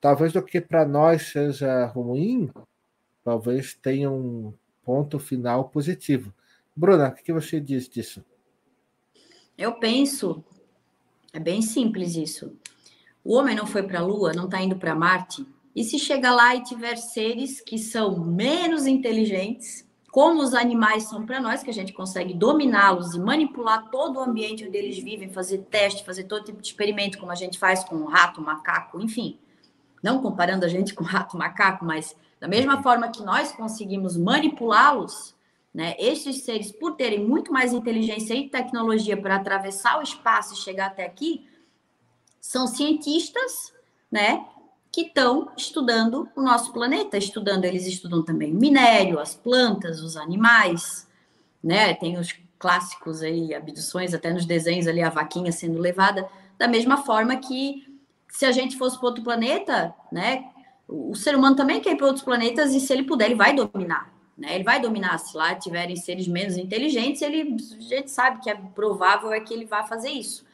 Talvez 0.00 0.34
o 0.36 0.42
que 0.42 0.60
para 0.60 0.86
nós 0.86 1.28
seja 1.28 1.86
ruim, 1.86 2.50
talvez 3.24 3.74
tenha 3.74 4.10
um 4.10 4.54
ponto 4.84 5.18
final 5.18 5.68
positivo. 5.68 6.32
Bruna, 6.76 7.08
o 7.08 7.14
que 7.14 7.32
você 7.32 7.58
diz 7.58 7.88
disso? 7.88 8.24
Eu 9.56 9.74
penso, 9.80 10.44
é 11.36 11.38
bem 11.38 11.60
simples 11.60 12.16
isso. 12.16 12.56
O 13.22 13.34
homem 13.34 13.54
não 13.54 13.66
foi 13.66 13.82
para 13.82 14.00
a 14.00 14.02
Lua, 14.02 14.32
não 14.32 14.46
está 14.46 14.58
indo 14.62 14.76
para 14.76 14.94
Marte. 14.94 15.46
E 15.74 15.84
se 15.84 15.98
chega 15.98 16.30
lá 16.30 16.56
e 16.56 16.62
tiver 16.62 16.96
seres 16.96 17.60
que 17.60 17.78
são 17.78 18.18
menos 18.18 18.86
inteligentes, 18.86 19.86
como 20.10 20.42
os 20.42 20.54
animais 20.54 21.02
são 21.02 21.26
para 21.26 21.38
nós, 21.38 21.62
que 21.62 21.68
a 21.68 21.74
gente 21.74 21.92
consegue 21.92 22.32
dominá-los 22.32 23.14
e 23.14 23.20
manipular 23.20 23.90
todo 23.90 24.16
o 24.16 24.22
ambiente 24.22 24.66
onde 24.66 24.78
eles 24.78 24.98
vivem, 24.98 25.28
fazer 25.28 25.58
teste, 25.70 26.06
fazer 26.06 26.24
todo 26.24 26.46
tipo 26.46 26.62
de 26.62 26.68
experimento, 26.68 27.18
como 27.18 27.30
a 27.30 27.34
gente 27.34 27.58
faz 27.58 27.84
com 27.84 27.96
o 27.96 28.06
rato, 28.06 28.40
macaco, 28.40 28.98
enfim. 28.98 29.38
Não 30.02 30.22
comparando 30.22 30.64
a 30.64 30.68
gente 30.68 30.94
com 30.94 31.04
o 31.04 31.06
rato, 31.06 31.36
macaco, 31.36 31.84
mas 31.84 32.16
da 32.40 32.48
mesma 32.48 32.82
forma 32.82 33.10
que 33.10 33.22
nós 33.22 33.52
conseguimos 33.52 34.16
manipulá-los, 34.16 35.35
né? 35.76 35.94
Estes 35.98 36.42
seres, 36.42 36.72
por 36.72 36.96
terem 36.96 37.22
muito 37.22 37.52
mais 37.52 37.74
inteligência 37.74 38.32
e 38.32 38.48
tecnologia 38.48 39.14
para 39.14 39.36
atravessar 39.36 39.98
o 39.98 40.02
espaço 40.02 40.54
e 40.54 40.56
chegar 40.56 40.86
até 40.86 41.04
aqui, 41.04 41.46
são 42.40 42.66
cientistas, 42.66 43.74
né? 44.10 44.42
Que 44.90 45.02
estão 45.02 45.52
estudando 45.54 46.30
o 46.34 46.40
nosso 46.40 46.72
planeta, 46.72 47.18
estudando, 47.18 47.66
eles 47.66 47.86
estudam 47.86 48.24
também 48.24 48.54
o 48.54 48.58
minério, 48.58 49.18
as 49.18 49.34
plantas, 49.34 50.00
os 50.00 50.16
animais, 50.16 51.06
né? 51.62 51.92
Tem 51.92 52.16
os 52.16 52.34
clássicos 52.58 53.20
aí, 53.20 53.54
abduções, 53.54 54.14
até 54.14 54.32
nos 54.32 54.46
desenhos 54.46 54.86
ali, 54.86 55.02
a 55.02 55.10
vaquinha 55.10 55.52
sendo 55.52 55.78
levada, 55.78 56.26
da 56.56 56.66
mesma 56.66 57.04
forma 57.04 57.36
que 57.36 58.00
se 58.30 58.46
a 58.46 58.50
gente 58.50 58.78
fosse 58.78 58.98
para 58.98 59.08
outro 59.08 59.22
planeta, 59.22 59.94
né? 60.10 60.46
O 60.88 61.14
ser 61.14 61.36
humano 61.36 61.54
também 61.54 61.82
quer 61.82 61.92
ir 61.92 61.96
para 61.96 62.06
outros 62.06 62.24
planetas 62.24 62.72
e 62.72 62.80
se 62.80 62.90
ele 62.94 63.02
puder, 63.02 63.26
ele 63.26 63.34
vai 63.34 63.54
dominar. 63.54 64.15
Né? 64.36 64.54
Ele 64.54 64.64
vai 64.64 64.80
dominar. 64.80 65.18
Se 65.18 65.36
lá 65.36 65.54
tiverem 65.54 65.96
seres 65.96 66.28
menos 66.28 66.56
inteligentes, 66.56 67.22
ele, 67.22 67.56
a 67.76 67.80
gente 67.80 68.10
sabe 68.10 68.42
que 68.42 68.50
é 68.50 68.54
provável 68.54 69.32
é 69.32 69.40
que 69.40 69.54
ele 69.54 69.64
vá 69.64 69.82
fazer 69.84 70.10
isso. 70.10 70.44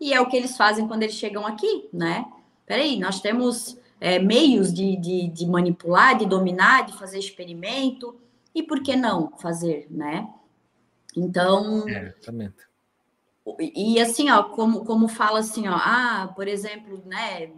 E 0.00 0.12
é 0.12 0.20
o 0.20 0.26
que 0.26 0.36
eles 0.36 0.56
fazem 0.56 0.88
quando 0.88 1.02
eles 1.02 1.14
chegam 1.14 1.46
aqui, 1.46 1.88
né? 1.92 2.24
Peraí, 2.66 2.98
nós 2.98 3.20
temos 3.20 3.78
é, 4.00 4.18
meios 4.18 4.72
de, 4.72 4.96
de, 4.96 5.28
de, 5.28 5.46
manipular, 5.46 6.16
de 6.16 6.24
dominar, 6.24 6.86
de 6.86 6.96
fazer 6.96 7.18
experimento, 7.18 8.18
e 8.54 8.62
por 8.62 8.82
que 8.82 8.96
não 8.96 9.30
fazer, 9.38 9.86
né? 9.90 10.28
Então. 11.16 11.86
É, 11.88 12.14
E, 13.58 13.94
e 13.94 14.00
assim, 14.00 14.30
ó, 14.30 14.42
como, 14.44 14.84
como 14.84 15.08
fala 15.08 15.40
assim, 15.40 15.68
ó, 15.68 15.74
ah, 15.74 16.32
por 16.34 16.48
exemplo, 16.48 17.02
né? 17.04 17.50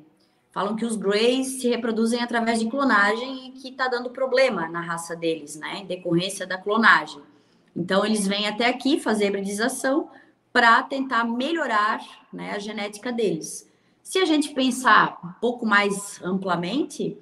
Falam 0.53 0.77
que 0.77 0.85
os 0.85 0.97
Greys 0.97 1.61
se 1.61 1.69
reproduzem 1.69 2.21
através 2.21 2.61
de 2.61 2.69
clonagem 2.69 3.49
e 3.49 3.51
que 3.53 3.71
está 3.71 3.89
dando 3.89 4.11
problema 4.11 4.69
na 4.69 4.81
raça 4.81 5.17
deles, 5.17 5.57
né, 5.57 5.79
em 5.79 5.87
decorrência 5.87 6.47
da 6.47 6.59
clonagem. 6.59 7.23
Então, 7.75 8.05
eles 8.05 8.27
vêm 8.27 8.47
até 8.47 8.69
aqui 8.69 9.01
fazer 9.01 9.29
hibridização 9.29 10.11
para 10.53 10.83
tentar 10.83 11.25
melhorar 11.25 12.01
né, 12.31 12.53
a 12.53 12.59
genética 12.59 13.11
deles. 13.11 13.67
Se 14.03 14.19
a 14.19 14.27
gente 14.27 14.53
pensar 14.53 15.19
um 15.25 15.33
pouco 15.41 15.65
mais 15.65 16.21
amplamente, 16.23 17.17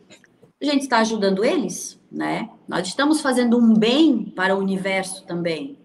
a 0.60 0.64
gente 0.64 0.82
está 0.82 0.98
ajudando 0.98 1.44
eles, 1.44 2.00
né? 2.10 2.50
Nós 2.66 2.88
estamos 2.88 3.20
fazendo 3.20 3.56
um 3.56 3.74
bem 3.74 4.24
para 4.24 4.56
o 4.56 4.58
universo 4.58 5.24
também. 5.24 5.78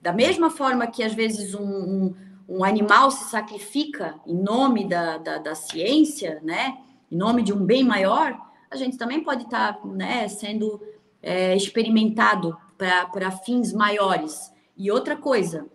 Da 0.00 0.12
mesma 0.12 0.50
forma 0.50 0.86
que, 0.86 1.02
às 1.02 1.14
vezes, 1.14 1.54
um, 1.54 1.64
um, 1.64 2.14
um 2.48 2.64
animal 2.64 3.10
se 3.10 3.28
sacrifica 3.30 4.14
em 4.26 4.34
nome 4.34 4.88
da, 4.88 5.18
da, 5.18 5.38
da 5.38 5.54
ciência, 5.54 6.40
né? 6.42 6.78
Em 7.12 7.16
nome 7.16 7.42
de 7.42 7.52
um 7.52 7.62
bem 7.62 7.84
maior, 7.84 8.34
a 8.70 8.76
gente 8.76 8.96
também 8.96 9.22
pode 9.22 9.44
estar 9.44 9.74
tá, 9.74 9.86
né, 9.86 10.26
sendo 10.28 10.80
é, 11.22 11.54
experimentado 11.54 12.56
para 12.78 13.30
fins 13.30 13.70
maiores. 13.70 14.50
E 14.74 14.90
outra 14.90 15.14
coisa, 15.14 15.66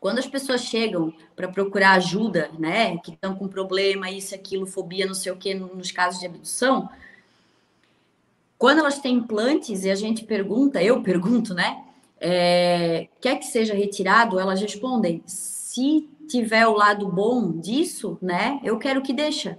quando 0.00 0.18
as 0.18 0.26
pessoas 0.26 0.62
chegam 0.62 1.12
para 1.36 1.46
procurar 1.46 1.92
ajuda, 1.92 2.50
né, 2.58 2.96
que 2.98 3.12
estão 3.12 3.36
com 3.36 3.46
problema, 3.46 4.10
isso, 4.10 4.34
aquilo, 4.34 4.66
fobia, 4.66 5.04
não 5.04 5.12
sei 5.12 5.30
o 5.30 5.36
que, 5.36 5.52
nos 5.52 5.92
casos 5.92 6.20
de 6.20 6.26
abdução, 6.26 6.88
quando 8.56 8.78
elas 8.78 8.98
têm 8.98 9.16
implantes 9.16 9.84
e 9.84 9.90
a 9.90 9.94
gente 9.94 10.24
pergunta, 10.24 10.82
eu 10.82 11.02
pergunto, 11.02 11.52
né, 11.52 11.84
é, 12.18 13.08
quer 13.20 13.36
que 13.36 13.44
seja 13.44 13.74
retirado, 13.74 14.40
elas 14.40 14.58
respondem, 14.58 15.22
se 15.26 16.08
tiver 16.26 16.66
o 16.66 16.72
lado 16.72 17.06
bom 17.08 17.52
disso, 17.60 18.16
né, 18.22 18.58
eu 18.64 18.78
quero 18.78 19.02
que 19.02 19.12
deixa 19.12 19.58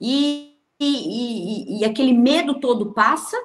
e, 0.00 0.58
e, 0.80 1.80
e, 1.80 1.84
aquele 1.84 2.12
medo 2.12 2.60
todo 2.60 2.92
passa, 2.92 3.36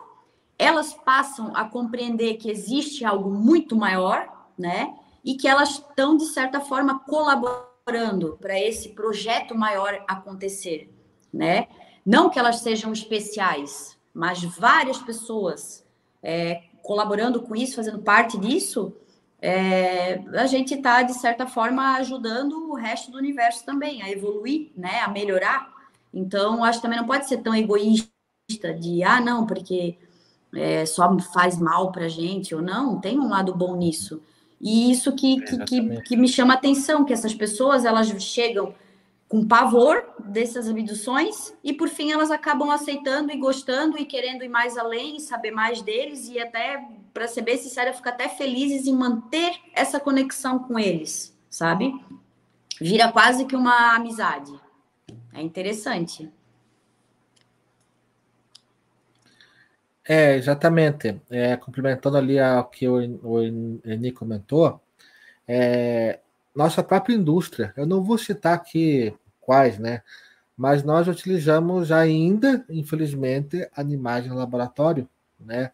elas 0.58 0.94
passam 0.94 1.52
a 1.56 1.64
compreender 1.66 2.36
que 2.36 2.50
existe 2.50 3.06
algo 3.06 3.30
muito 3.30 3.76
maior, 3.76 4.48
né? 4.58 4.96
E 5.24 5.36
que 5.36 5.48
elas 5.48 5.72
estão, 5.72 6.18
de 6.18 6.26
certa 6.26 6.60
forma, 6.60 7.00
colaborando 7.00 8.38
para 8.40 8.60
esse 8.60 8.90
projeto 8.90 9.56
maior 9.56 10.04
acontecer, 10.08 10.94
né? 11.32 11.68
Não 12.06 12.30
que 12.30 12.40
elas 12.40 12.58
sejam 12.58 12.92
especiais, 12.92 13.98
mas 14.14 14.44
várias 14.44 14.98
pessoas 14.98 15.86
é, 16.22 16.64
colaborando 16.82 17.42
com 17.42 17.56
isso, 17.56 17.76
fazendo 17.76 18.00
parte 18.00 18.38
disso, 18.38 18.94
é, 19.42 20.22
a 20.34 20.46
gente 20.48 20.74
está, 20.74 21.02
de 21.04 21.14
certa 21.14 21.48
forma, 21.48 21.96
ajudando 21.96 22.70
o 22.70 22.76
resto 22.76 23.12
do 23.12 23.18
universo 23.18 23.64
também 23.64 24.02
a 24.02 24.10
evoluir, 24.10 24.72
né? 24.76 25.00
A 25.02 25.08
melhorar 25.08 25.79
então, 26.14 26.64
acho 26.64 26.80
que 26.80 26.84
também 26.84 27.00
não 27.00 27.08
pode 27.08 27.28
ser 27.28 27.38
tão 27.38 27.54
egoísta 27.54 28.10
de, 28.80 29.04
ah, 29.04 29.22
não, 29.22 29.46
porque 29.46 29.98
é, 30.56 30.86
só 30.86 31.18
faz 31.34 31.58
mal 31.58 31.92
para 31.92 32.08
gente, 32.08 32.56
ou 32.56 32.62
não, 32.62 33.00
tem 33.00 33.20
um 33.20 33.30
lado 33.30 33.54
bom 33.56 33.76
nisso. 33.76 34.22
E 34.60 34.92
isso 34.92 35.14
que, 35.16 35.42
que, 35.42 35.58
que, 35.66 36.02
que, 36.02 36.18
me 36.18 36.28
chama 36.28 36.54
a 36.54 36.58
atenção, 36.58 37.06
que 37.06 37.14
essas 37.14 37.34
pessoas, 37.34 37.86
elas 37.86 38.08
chegam 38.22 38.74
com 39.28 39.48
pavor 39.48 40.04
dessas 40.20 40.68
abduções 40.68 41.54
e, 41.64 41.72
por 41.72 41.88
fim, 41.88 42.12
elas 42.12 42.32
acabam 42.32 42.72
aceitando 42.72 43.32
e 43.32 43.38
gostando 43.38 43.98
e 43.98 44.04
querendo 44.04 44.44
ir 44.44 44.50
mais 44.50 44.78
além 44.78 45.18
e 45.18 45.20
saber 45.20 45.52
mais 45.52 45.82
deles 45.82 46.28
e 46.28 46.40
até, 46.40 46.84
para 47.14 47.28
ser 47.28 47.44
bem 47.44 47.58
sincera, 47.58 47.94
ficar 47.94 48.10
até 48.10 48.28
felizes 48.28 48.88
em 48.88 48.96
manter 48.96 49.54
essa 49.74 50.00
conexão 50.00 50.60
com 50.60 50.78
eles, 50.78 51.38
sabe? 51.50 51.94
Vira 52.82 53.12
quase 53.12 53.46
que 53.46 53.56
uma 53.56 53.96
amizade. 53.96 54.52
É 55.40 55.42
interessante. 55.42 56.30
É, 60.06 60.36
exatamente. 60.36 61.22
É, 61.30 61.56
complementando 61.56 62.18
ali 62.18 62.38
ao 62.38 62.66
que 62.66 62.86
o, 62.90 62.98
o 63.24 63.42
Eni 63.42 64.12
comentou, 64.12 64.82
é, 65.48 66.20
nossa 66.54 66.84
própria 66.84 67.16
indústria, 67.16 67.74
eu 67.78 67.86
não 67.86 68.04
vou 68.04 68.18
citar 68.18 68.54
aqui 68.54 69.16
quais, 69.40 69.80
né? 69.80 70.02
Mas 70.58 70.84
nós 70.84 71.08
utilizamos 71.08 71.90
ainda, 71.90 72.66
infelizmente, 72.70 73.66
animais 73.74 74.28
no 74.28 74.36
laboratório, 74.36 75.08
né? 75.40 75.72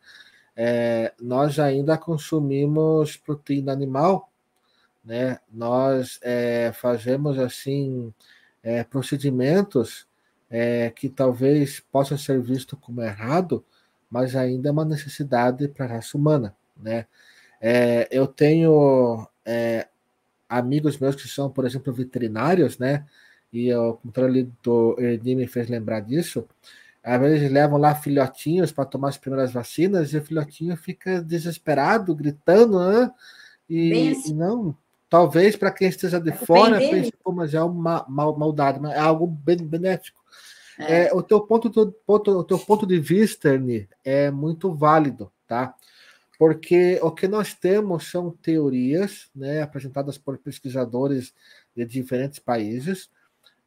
É, 0.56 1.12
nós 1.20 1.58
ainda 1.58 1.98
consumimos 1.98 3.18
proteína 3.18 3.74
animal, 3.74 4.32
né? 5.04 5.40
Nós 5.52 6.20
é, 6.22 6.72
fazemos 6.72 7.40
assim 7.40 8.14
é, 8.66 8.84
procedimentos 8.84 10.08
é, 10.50 10.90
que 10.90 11.08
talvez 11.08 11.80
possam 11.92 12.18
ser 12.18 12.42
vistos 12.42 12.78
como 12.82 13.02
errado, 13.02 13.64
mas 14.10 14.36
ainda 14.36 14.70
é 14.70 14.72
uma 14.72 14.84
necessidade 14.84 15.68
para 15.68 15.86
a 15.86 15.90
raça 15.90 16.18
humana, 16.18 16.56
né? 16.76 17.06
É, 17.62 18.08
eu 18.12 18.26
tenho 18.26 19.28
é, 19.46 19.88
amigos 20.50 20.98
meus 20.98 21.16
que 21.16 21.28
são, 21.28 21.50
por 21.50 21.66
exemplo, 21.66 21.94
veterinários, 21.94 22.80
né? 22.80 23.06
E 23.54 23.74
o 23.74 23.94
controle 23.94 24.52
do 24.64 24.96
Ernie 25.00 25.36
me 25.36 25.48
fez 25.48 25.70
lembrar 25.70 26.00
disso. 26.00 26.48
Às 27.04 27.20
vezes 27.22 27.52
levam 27.52 27.78
lá 27.78 27.94
filhotinhos 27.94 28.72
para 28.72 28.86
tomar 28.86 29.10
as 29.10 29.18
primeiras 29.18 29.54
vacinas 29.54 30.12
e 30.12 30.18
o 30.18 30.24
filhotinho 30.24 30.76
fica 30.76 31.22
desesperado, 31.22 32.16
gritando, 32.16 32.80
né? 32.80 33.12
E, 33.70 34.10
assim. 34.10 34.32
e 34.32 34.34
não, 34.34 34.76
Talvez 35.10 35.56
para 35.56 35.72
quem 35.72 35.88
esteja 35.88 36.20
de 36.20 36.32
fora 36.32 36.80
pense, 36.80 37.12
pô, 37.24 37.32
mas 37.32 37.54
é 37.54 37.62
uma 37.62 38.06
mal, 38.10 38.38
maldade, 38.38 38.80
mas 38.80 38.94
é 38.94 39.00
algo 39.00 39.28
benéfico. 39.28 40.24
É. 40.80 41.06
É, 41.06 41.14
o, 41.14 41.22
teu 41.22 41.42
ponto, 41.42 41.70
ponto, 42.06 42.32
o 42.32 42.44
teu 42.44 42.60
ponto 42.60 42.86
de 42.86 43.00
vista, 43.00 43.50
Ernie, 43.50 43.88
é 44.04 44.30
muito 44.30 44.74
válido, 44.74 45.32
tá? 45.48 45.74
Porque 46.38 47.00
o 47.02 47.12
que 47.12 47.28
nós 47.28 47.54
temos 47.54 48.10
são 48.10 48.30
teorias, 48.30 49.30
né, 49.34 49.62
apresentadas 49.62 50.18
por 50.18 50.38
pesquisadores 50.38 51.34
de 51.76 51.86
diferentes 51.86 52.40
países, 52.40 53.10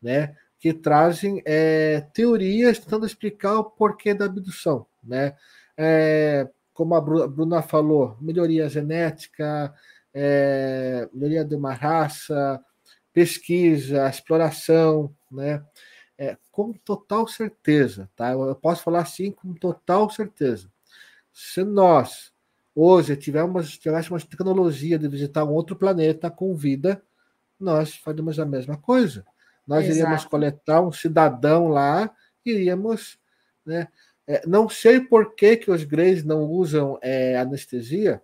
né, 0.03 0.37
que 0.59 0.75
trazem 0.75 1.41
é, 1.47 2.03
teorias 2.13 2.79
tentando 2.79 3.07
explicar 3.07 3.59
o 3.59 3.65
porquê 3.65 4.13
da 4.13 4.27
abdução, 4.27 4.87
né? 5.03 5.35
É, 5.77 6.49
como 6.75 6.95
a 6.95 7.01
Bruna 7.01 7.63
falou, 7.63 8.17
melhoria 8.21 8.69
genética, 8.69 9.75
é, 10.21 11.09
melhoria 11.13 11.45
de 11.45 11.55
uma 11.55 11.73
raça, 11.73 12.61
pesquisa, 13.13 14.09
exploração, 14.09 15.15
né? 15.31 15.65
É, 16.19 16.37
com 16.51 16.73
total 16.73 17.29
certeza, 17.29 18.11
tá? 18.17 18.33
Eu 18.33 18.57
posso 18.57 18.83
falar 18.83 19.03
assim 19.03 19.31
com 19.31 19.55
total 19.55 20.11
certeza. 20.11 20.69
Se 21.33 21.63
nós 21.63 22.33
hoje 22.75 23.17
tivéssemos, 23.17 23.79
tivéssemos 23.79 24.25
tecnologia 24.25 24.99
de 24.99 25.07
visitar 25.07 25.45
um 25.45 25.53
outro 25.53 25.77
planeta 25.77 26.29
com 26.29 26.53
vida, 26.53 27.01
nós 27.59 27.95
faríamos 27.95 28.41
a 28.41 28.45
mesma 28.45 28.77
coisa. 28.77 29.25
Nós 29.65 29.85
Exato. 29.85 29.99
iríamos 30.01 30.25
coletar 30.25 30.81
um 30.81 30.91
cidadão 30.91 31.69
lá, 31.69 32.11
iríamos, 32.45 33.21
né? 33.65 33.87
É, 34.27 34.45
não 34.47 34.69
sei 34.69 35.01
por 35.01 35.37
que, 35.37 35.57
que 35.57 35.71
os 35.71 35.85
greys 35.85 36.25
não 36.25 36.43
usam 36.43 36.99
é, 37.01 37.39
anestesia, 37.39 38.21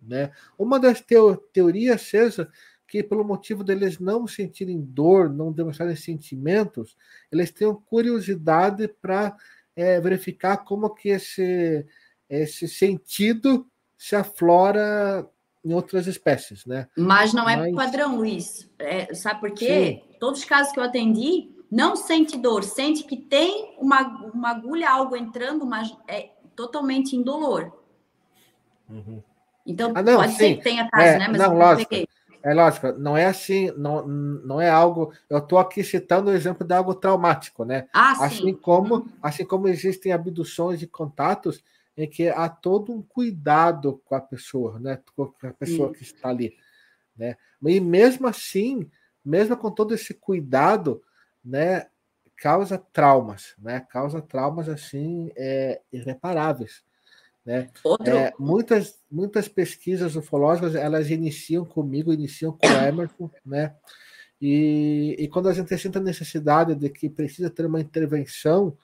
né? 0.00 0.32
Uma 0.58 0.78
das 0.78 1.00
teo 1.00 1.36
teorias 1.36 2.02
seja 2.02 2.50
que 2.86 3.02
pelo 3.02 3.24
motivo 3.24 3.62
deles 3.62 4.00
não 4.00 4.26
sentirem 4.26 4.80
dor, 4.80 5.30
não 5.30 5.52
demonstrarem 5.52 5.94
sentimentos, 5.94 6.96
eles 7.30 7.52
tenham 7.52 7.74
curiosidade 7.74 8.88
para 8.88 9.36
é, 9.76 10.00
verificar 10.00 10.58
como 10.58 10.90
que 10.90 11.10
esse, 11.10 11.86
esse 12.28 12.66
sentido 12.66 13.66
se 13.96 14.16
aflora 14.16 15.28
em 15.64 15.72
outras 15.72 16.06
espécies, 16.06 16.66
né? 16.66 16.88
Mas 16.96 17.32
não 17.32 17.48
é 17.48 17.56
Mas... 17.56 17.74
padrão, 17.74 18.16
Luiz. 18.16 18.68
É, 18.78 19.14
sabe 19.14 19.40
por 19.40 19.52
quê? 19.52 20.02
Sim. 20.02 20.16
Todos 20.18 20.40
os 20.40 20.44
casos 20.44 20.72
que 20.72 20.80
eu 20.80 20.84
atendi 20.84 21.54
não 21.70 21.94
sente 21.94 22.36
dor, 22.36 22.64
sente 22.64 23.04
que 23.04 23.16
tem 23.16 23.76
uma, 23.78 24.00
uma 24.32 24.50
agulha, 24.50 24.90
algo 24.90 25.14
entrando, 25.14 25.64
mas 25.64 25.96
é 26.08 26.30
totalmente 26.56 27.14
indolor. 27.14 27.72
Uhum. 28.88 29.22
Então, 29.66 29.92
ah, 29.94 30.02
não, 30.02 30.16
pode 30.16 30.32
sim. 30.32 30.38
ser 30.38 30.56
que 30.56 30.62
tenha 30.62 30.88
caso, 30.90 31.06
é, 31.06 31.18
né? 31.18 31.28
Mas 31.28 31.38
não, 31.38 31.56
lógico. 31.56 31.94
É 32.42 32.54
lógico, 32.54 32.92
não 32.92 33.16
é 33.16 33.26
assim, 33.26 33.70
não, 33.76 34.06
não 34.06 34.60
é 34.60 34.70
algo. 34.70 35.12
Eu 35.28 35.38
estou 35.38 35.58
aqui 35.58 35.84
citando 35.84 36.30
o 36.30 36.34
exemplo 36.34 36.66
de 36.66 36.74
algo 36.74 36.94
traumático, 36.94 37.64
né? 37.64 37.86
Ah, 37.92 38.12
assim 38.24 38.46
sim. 38.46 38.54
como, 38.54 38.94
uhum. 38.94 39.08
assim 39.22 39.44
como 39.44 39.68
existem 39.68 40.10
abduções 40.10 40.80
e 40.80 40.86
contatos 40.86 41.62
em 41.96 42.08
que 42.08 42.30
há 42.30 42.48
todo 42.48 42.92
um 42.92 43.02
cuidado 43.02 44.00
com 44.06 44.14
a 44.14 44.20
pessoa, 44.20 44.78
né? 44.78 44.98
Com 45.14 45.34
a 45.42 45.52
pessoa 45.52 45.92
que 45.92 46.02
está 46.02 46.30
ali, 46.30 46.56
né? 47.14 47.36
E 47.62 47.78
mesmo 47.78 48.26
assim, 48.26 48.90
mesmo 49.22 49.54
com 49.54 49.70
todo 49.70 49.94
esse 49.94 50.14
cuidado, 50.14 51.02
né? 51.44 51.88
Causa 52.36 52.78
traumas, 52.78 53.54
né? 53.58 53.80
Causa 53.80 54.22
traumas 54.22 54.66
assim 54.66 55.30
é, 55.36 55.82
irreparáveis. 55.92 56.82
Né? 57.44 57.70
Outro... 57.82 58.08
É, 58.08 58.32
muitas, 58.38 58.98
muitas 59.10 59.48
pesquisas 59.48 60.14
ufológicas 60.16 60.74
elas 60.74 61.10
iniciam 61.10 61.64
comigo, 61.64 62.12
iniciam 62.12 62.52
com 62.52 62.66
o 62.66 62.70
Emerson, 62.86 63.30
né? 63.44 63.74
E, 64.40 65.16
e 65.18 65.28
quando 65.28 65.48
a 65.48 65.52
gente 65.52 65.76
sente 65.76 65.98
a 65.98 66.00
necessidade 66.00 66.74
de 66.74 66.88
que 66.88 67.10
precisa 67.10 67.50
ter 67.50 67.66
uma 67.66 67.80
intervenção 67.80 68.76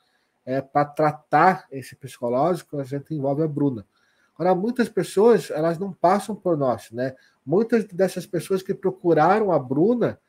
é, 0.45 0.61
para 0.61 0.85
tratar 0.85 1.67
esse 1.71 1.97
psicológico, 1.97 2.79
a 2.79 2.85
gente 2.85 3.15
envolve 3.15 3.43
a 3.43 3.49
Bruna. 3.49 3.87
Agora, 4.35 4.55
muitas 4.55 4.89
pessoas, 4.89 5.51
elas 5.51 5.79
não 5.79 5.93
passam 5.93 6.37
por 6.37 6.59
nós, 6.59 6.91
né? 6.91 7.15
Muitas 7.45 7.85
dessas 7.87 8.27
pessoas 8.27 8.63
que 8.63 8.75
procuraram 8.75 9.51
a 9.51 9.59
Bruna, 9.59 10.21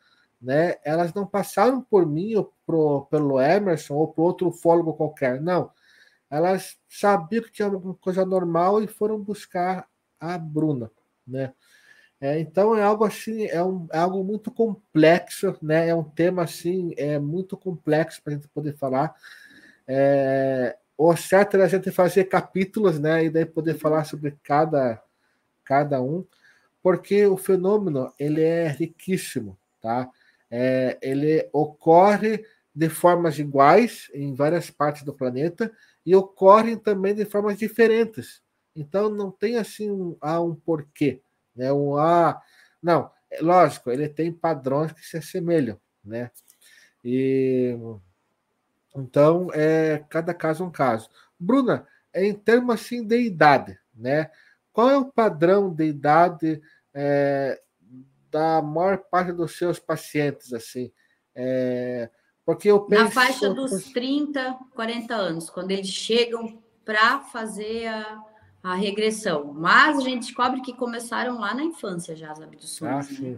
né? 0.42 0.76
Elas 0.84 1.14
não 1.14 1.28
passaram 1.28 1.82
por 1.82 2.06
mim 2.06 2.36
ou 2.36 2.54
pro, 2.66 3.06
pelo 3.12 3.42
Emerson 3.42 3.96
ou 3.96 4.08
por 4.08 4.24
outro 4.24 4.48
ufólogo 4.48 4.94
qualquer, 4.94 5.42
não. 5.42 5.70
Elas 6.30 6.78
sabiam 6.88 7.44
que 7.44 7.52
tinha 7.52 7.68
alguma 7.68 7.96
coisa 7.96 8.26
normal 8.26 8.82
e 8.82 8.88
foram 8.88 9.20
buscar 9.20 9.88
a 10.20 10.38
Bruna, 10.38 10.92
né? 11.26 11.54
É, 12.20 12.40
então 12.40 12.76
é 12.76 12.82
algo 12.82 13.06
assim, 13.06 13.46
é, 13.46 13.64
um, 13.64 13.88
é 13.92 14.00
algo 14.00 14.24
muito 14.24 14.50
complexo, 14.52 15.56
né? 15.62 15.88
É 15.90 15.96
um 15.96 16.04
tema 16.04 16.44
assim, 16.44 16.94
é 16.98 17.20
muito 17.20 17.56
complexo 17.56 18.22
para 18.24 18.34
a 18.34 18.36
gente 18.36 18.48
poder 18.48 18.76
falar. 18.76 19.16
É, 19.88 20.76
o 20.98 21.16
certo 21.16 21.58
é 21.58 21.64
a 21.64 21.68
gente 21.68 21.92
fazer 21.92 22.26
capítulos, 22.26 23.00
né? 23.00 23.26
E 23.26 23.30
daí 23.30 23.46
poder 23.46 23.76
falar 23.76 24.04
sobre 24.06 24.36
cada, 24.44 25.02
cada 25.64 26.02
um, 26.02 26.26
porque 26.82 27.28
o 27.28 27.38
fenômeno 27.38 28.12
ele 28.20 28.42
é 28.42 28.68
riquíssimo, 28.68 29.58
tá? 29.80 30.10
É, 30.50 30.98
ele 31.02 31.48
ocorre 31.54 32.44
de 32.74 32.90
formas 32.90 33.38
iguais 33.38 34.10
em 34.14 34.34
várias 34.34 34.72
partes 34.72 35.04
do 35.04 35.14
planeta 35.14 35.72
e 36.08 36.16
ocorrem 36.16 36.78
também 36.78 37.14
de 37.14 37.26
formas 37.26 37.58
diferentes. 37.58 38.42
Então 38.74 39.10
não 39.10 39.30
tem 39.30 39.58
assim 39.58 39.92
um, 39.92 40.16
ah, 40.22 40.40
um 40.40 40.56
porquê, 40.56 41.22
né? 41.54 41.74
Um 41.74 41.98
ah, 41.98 42.42
não, 42.82 43.12
é 43.30 43.42
lógico, 43.42 43.92
ele 43.92 44.08
tem 44.08 44.32
padrões 44.32 44.94
que 44.94 45.06
se 45.06 45.18
assemelham, 45.18 45.78
né? 46.02 46.32
E 47.04 47.78
então, 48.96 49.50
é 49.54 50.04
cada 50.10 50.34
caso 50.34 50.64
um 50.64 50.72
caso. 50.72 51.10
Bruna, 51.38 51.86
em 52.16 52.34
termos 52.34 52.76
assim 52.76 53.06
de 53.06 53.20
idade, 53.20 53.78
né? 53.94 54.32
Qual 54.72 54.90
é 54.90 54.98
o 54.98 55.12
padrão 55.12 55.74
de 55.74 55.84
idade 55.86 56.62
é, 56.94 57.62
da 58.32 58.62
maior 58.62 58.98
parte 58.98 59.34
dos 59.34 59.58
seus 59.58 59.78
pacientes, 59.78 60.54
assim? 60.54 60.90
É, 61.36 62.10
porque 62.48 62.72
eu 62.72 62.80
penso... 62.80 63.04
Na 63.04 63.12
faixa 63.12 63.54
dos 63.54 63.92
30, 63.92 64.58
40 64.74 65.14
anos, 65.14 65.50
quando 65.50 65.72
eles 65.72 65.90
chegam 65.90 66.58
para 66.86 67.20
fazer 67.20 67.88
a, 67.88 68.24
a 68.64 68.74
regressão. 68.74 69.52
Mas 69.54 69.98
a 69.98 70.02
gente 70.02 70.28
descobre 70.28 70.62
que 70.62 70.74
começaram 70.74 71.38
lá 71.42 71.54
na 71.54 71.66
infância 71.66 72.16
já 72.16 72.32
as 72.32 72.40
abduções. 72.40 72.90
Ah, 72.90 73.02
sim. 73.02 73.38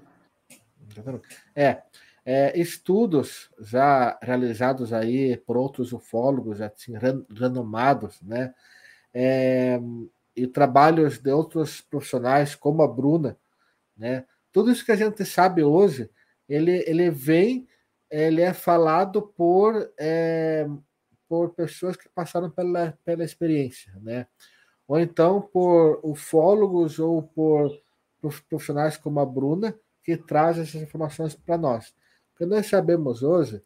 Né? 0.95 1.21
É, 1.55 1.81
é, 2.23 2.59
estudos 2.59 3.49
já 3.59 4.15
realizados 4.21 4.93
aí 4.93 5.37
por 5.37 5.57
outros 5.57 5.91
ufólogos, 5.91 6.61
assim, 6.61 6.93
renomados, 7.35 8.21
né? 8.21 8.53
É, 9.11 9.79
e 10.35 10.45
trabalhos 10.45 11.17
de 11.17 11.31
outros 11.31 11.81
profissionais, 11.81 12.53
como 12.53 12.83
a 12.83 12.87
Bruna, 12.87 13.35
né? 13.97 14.25
Tudo 14.51 14.69
isso 14.69 14.85
que 14.85 14.91
a 14.91 14.95
gente 14.95 15.25
sabe 15.25 15.63
hoje, 15.63 16.11
ele, 16.47 16.83
ele 16.85 17.09
vem, 17.09 17.67
ele 18.09 18.41
é 18.41 18.53
falado 18.53 19.21
por, 19.21 19.91
é, 19.97 20.67
por 21.27 21.51
pessoas 21.53 21.95
que 21.95 22.09
passaram 22.09 22.49
pela, 22.49 22.97
pela 23.05 23.23
experiência, 23.23 23.93
né? 24.01 24.27
Ou 24.87 24.99
então 24.99 25.41
por 25.41 25.99
ufólogos 26.03 26.97
ou 26.97 27.21
por 27.21 27.71
profissionais 28.49 28.97
como 28.97 29.19
a 29.19 29.25
Bruna, 29.25 29.75
que 30.03 30.17
trazem 30.17 30.63
essas 30.63 30.81
informações 30.81 31.35
para 31.35 31.57
nós. 31.57 31.93
Porque 32.31 32.45
nós 32.45 32.65
sabemos 32.65 33.21
hoje 33.21 33.61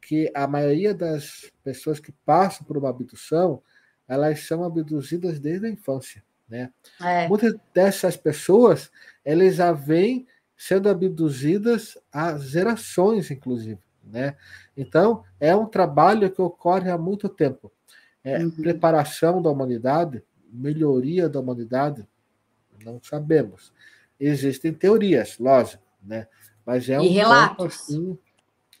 que 0.00 0.30
a 0.34 0.46
maioria 0.46 0.94
das 0.94 1.50
pessoas 1.62 2.00
que 2.00 2.12
passam 2.24 2.66
por 2.66 2.76
uma 2.76 2.88
abdução, 2.88 3.62
elas 4.08 4.40
são 4.40 4.64
abduzidas 4.64 5.38
desde 5.38 5.66
a 5.66 5.70
infância, 5.70 6.24
né? 6.48 6.72
É. 7.00 7.28
Muitas 7.28 7.54
dessas 7.72 8.16
pessoas, 8.16 8.90
elas 9.24 9.56
já 9.56 9.72
vêm 9.72 10.26
sendo 10.62 10.88
abduzidas 10.88 11.98
há 12.12 12.38
gerações, 12.38 13.32
inclusive, 13.32 13.80
né? 14.00 14.36
Então, 14.76 15.24
é 15.40 15.56
um 15.56 15.66
trabalho 15.66 16.30
que 16.30 16.40
ocorre 16.40 16.88
há 16.88 16.96
muito 16.96 17.28
tempo. 17.28 17.72
É, 18.22 18.38
uhum. 18.38 18.48
Preparação 18.48 19.42
da 19.42 19.50
humanidade, 19.50 20.22
melhoria 20.52 21.28
da 21.28 21.40
humanidade, 21.40 22.06
não 22.84 23.00
sabemos. 23.02 23.72
Existem 24.20 24.72
teorias, 24.72 25.36
lógico, 25.36 25.82
né? 26.00 26.28
Mas 26.64 26.88
é 26.88 27.00
um 27.00 27.02
e 27.02 27.08
relatos. 27.08 27.66
assim. 27.66 28.16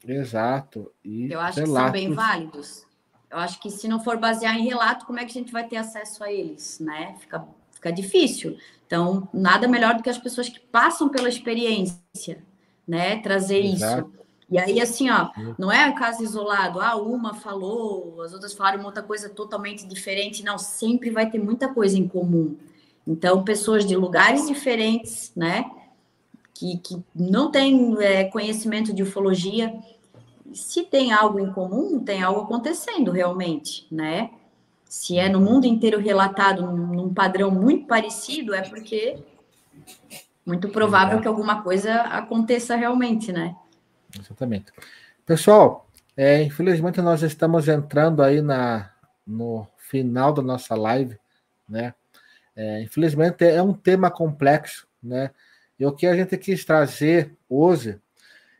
Exato. 0.06 0.92
E 1.04 1.32
Eu 1.32 1.40
acho 1.40 1.58
relatos. 1.58 1.90
que 1.90 1.98
são 1.98 2.08
bem 2.08 2.14
válidos. 2.14 2.86
Eu 3.28 3.38
acho 3.38 3.60
que 3.60 3.70
se 3.72 3.88
não 3.88 3.98
for 3.98 4.18
basear 4.18 4.56
em 4.56 4.64
relato, 4.64 5.04
como 5.04 5.18
é 5.18 5.24
que 5.24 5.32
a 5.32 5.40
gente 5.40 5.50
vai 5.50 5.66
ter 5.66 5.78
acesso 5.78 6.22
a 6.22 6.30
eles, 6.30 6.78
né? 6.78 7.16
Fica, 7.18 7.44
fica 7.82 7.92
difícil. 7.92 8.56
Então, 8.86 9.28
nada 9.32 9.66
melhor 9.66 9.94
do 9.94 10.02
que 10.02 10.10
as 10.10 10.18
pessoas 10.18 10.48
que 10.48 10.60
passam 10.60 11.08
pela 11.08 11.28
experiência, 11.28 12.42
né? 12.86 13.16
Trazer 13.18 13.64
Exato. 13.64 14.08
isso. 14.08 14.22
E 14.50 14.58
aí, 14.58 14.80
assim, 14.80 15.10
ó, 15.10 15.30
não 15.58 15.72
é 15.72 15.86
um 15.86 15.94
caso 15.94 16.22
isolado, 16.22 16.78
ah, 16.78 16.94
uma 16.94 17.32
falou, 17.32 18.20
as 18.20 18.34
outras 18.34 18.52
falaram 18.52 18.80
uma 18.80 18.88
outra 18.88 19.02
coisa 19.02 19.28
totalmente 19.28 19.86
diferente. 19.86 20.44
Não, 20.44 20.58
sempre 20.58 21.10
vai 21.10 21.28
ter 21.28 21.38
muita 21.38 21.68
coisa 21.68 21.98
em 21.98 22.06
comum. 22.06 22.54
Então, 23.06 23.42
pessoas 23.42 23.84
de 23.86 23.96
lugares 23.96 24.46
diferentes, 24.46 25.32
né? 25.34 25.64
que, 26.62 26.76
que 26.78 27.02
não 27.14 27.50
tem 27.50 27.96
é, 28.00 28.24
conhecimento 28.24 28.92
de 28.92 29.02
ufologia 29.02 29.74
se 30.54 30.82
tem 30.82 31.12
algo 31.12 31.40
em 31.40 31.50
comum, 31.50 31.98
tem 31.98 32.22
algo 32.22 32.42
acontecendo 32.42 33.10
realmente, 33.10 33.86
né? 33.90 34.30
Se 34.92 35.16
é 35.16 35.26
no 35.26 35.40
mundo 35.40 35.64
inteiro 35.64 35.98
relatado 35.98 36.70
num, 36.70 37.14
padrão 37.14 37.50
muito 37.50 37.86
parecido, 37.86 38.54
é 38.54 38.60
porque 38.60 39.18
muito 40.44 40.68
provável 40.68 41.18
que 41.18 41.26
alguma 41.26 41.62
coisa 41.62 42.02
aconteça 42.02 42.76
realmente, 42.76 43.32
né? 43.32 43.56
Exatamente. 44.20 44.70
Pessoal, 45.24 45.88
é, 46.14 46.42
infelizmente 46.42 47.00
nós 47.00 47.22
estamos 47.22 47.68
entrando 47.68 48.22
aí 48.22 48.42
na, 48.42 48.90
no 49.26 49.66
final 49.78 50.30
da 50.30 50.42
nossa 50.42 50.74
live, 50.74 51.18
né? 51.66 51.94
É, 52.54 52.82
infelizmente 52.82 53.46
é 53.46 53.62
um 53.62 53.72
tema 53.72 54.10
complexo, 54.10 54.86
né? 55.02 55.30
E 55.80 55.86
o 55.86 55.92
que 55.92 56.06
a 56.06 56.14
gente 56.14 56.36
quis 56.36 56.66
trazer 56.66 57.34
hoje 57.48 57.98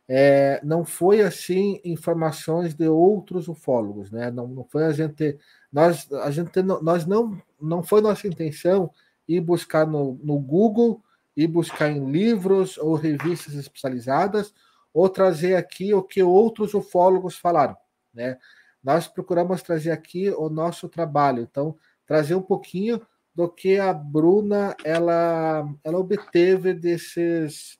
é, 0.09 0.61
não 0.65 0.83
foi 0.83 1.21
assim 1.21 1.79
informações 1.85 2.73
de 2.75 2.89
outros 2.89 3.49
ufólogos, 3.49 4.11
né? 4.11 4.31
Não, 4.31 4.49
não 4.49 4.65
foi 4.65 4.85
a 4.87 4.93
gente, 4.93 5.39
nós, 5.73 6.11
a 6.13 6.31
gente, 6.31 6.63
nós 6.63 7.07
não, 7.07 7.41
não 7.61 7.83
foi 7.83 8.01
nossa 8.01 8.29
intenção 8.29 8.91
ir 9.27 9.41
buscar 9.41 9.87
no, 9.87 10.21
no 10.23 10.39
Google, 10.39 11.03
ir 11.37 11.47
buscar 11.47 11.91
em 11.91 12.11
livros 12.11 12.77
ou 12.77 12.95
revistas 12.95 13.55
especializadas, 13.55 14.53
ou 14.93 15.09
trazer 15.09 15.55
aqui 15.55 15.95
o 15.95 16.03
que 16.03 16.23
outros 16.23 16.75
ufólogos 16.75 17.37
falaram, 17.37 17.77
né? 18.13 18.39
Nós 18.85 19.09
procuramos 19.09 19.63
trazer 19.63 19.93
aqui 19.93 20.29
o 20.31 20.51
nosso 20.51 20.89
trabalho, 20.89 21.43
então 21.43 21.77
trazer 22.05 22.35
um 22.35 22.43
pouquinho 22.43 23.01
do 23.35 23.49
que 23.49 23.79
a 23.79 23.93
Bruna 23.95 24.77
ela, 24.85 25.67
ela 25.83 25.99
obteve 25.99 26.75
desses, 26.75 27.79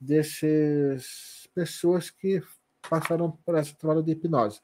desses 0.00 1.48
pessoas 1.54 2.10
que 2.10 2.42
passaram 2.88 3.30
por 3.44 3.56
esse 3.56 3.74
trabalho 3.76 4.02
de 4.02 4.12
hipnose. 4.12 4.60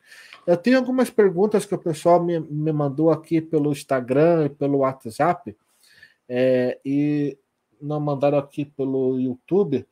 Eu 0.47 0.57
tenho 0.57 0.79
algumas 0.79 1.11
perguntas 1.11 1.65
que 1.65 1.75
o 1.75 1.79
pessoal 1.79 2.23
me, 2.23 2.39
me 2.41 2.73
mandou 2.73 3.11
aqui 3.11 3.41
pelo 3.41 3.73
Instagram 3.73 4.47
e 4.47 4.49
pelo 4.51 4.79
WhatsApp, 4.79 5.57
é, 6.29 6.79
e 6.85 7.39
não 7.81 8.01
mandaram 8.01 8.39
aqui 8.39 8.65
pelo 8.65 9.19
YouTube. 9.19 9.87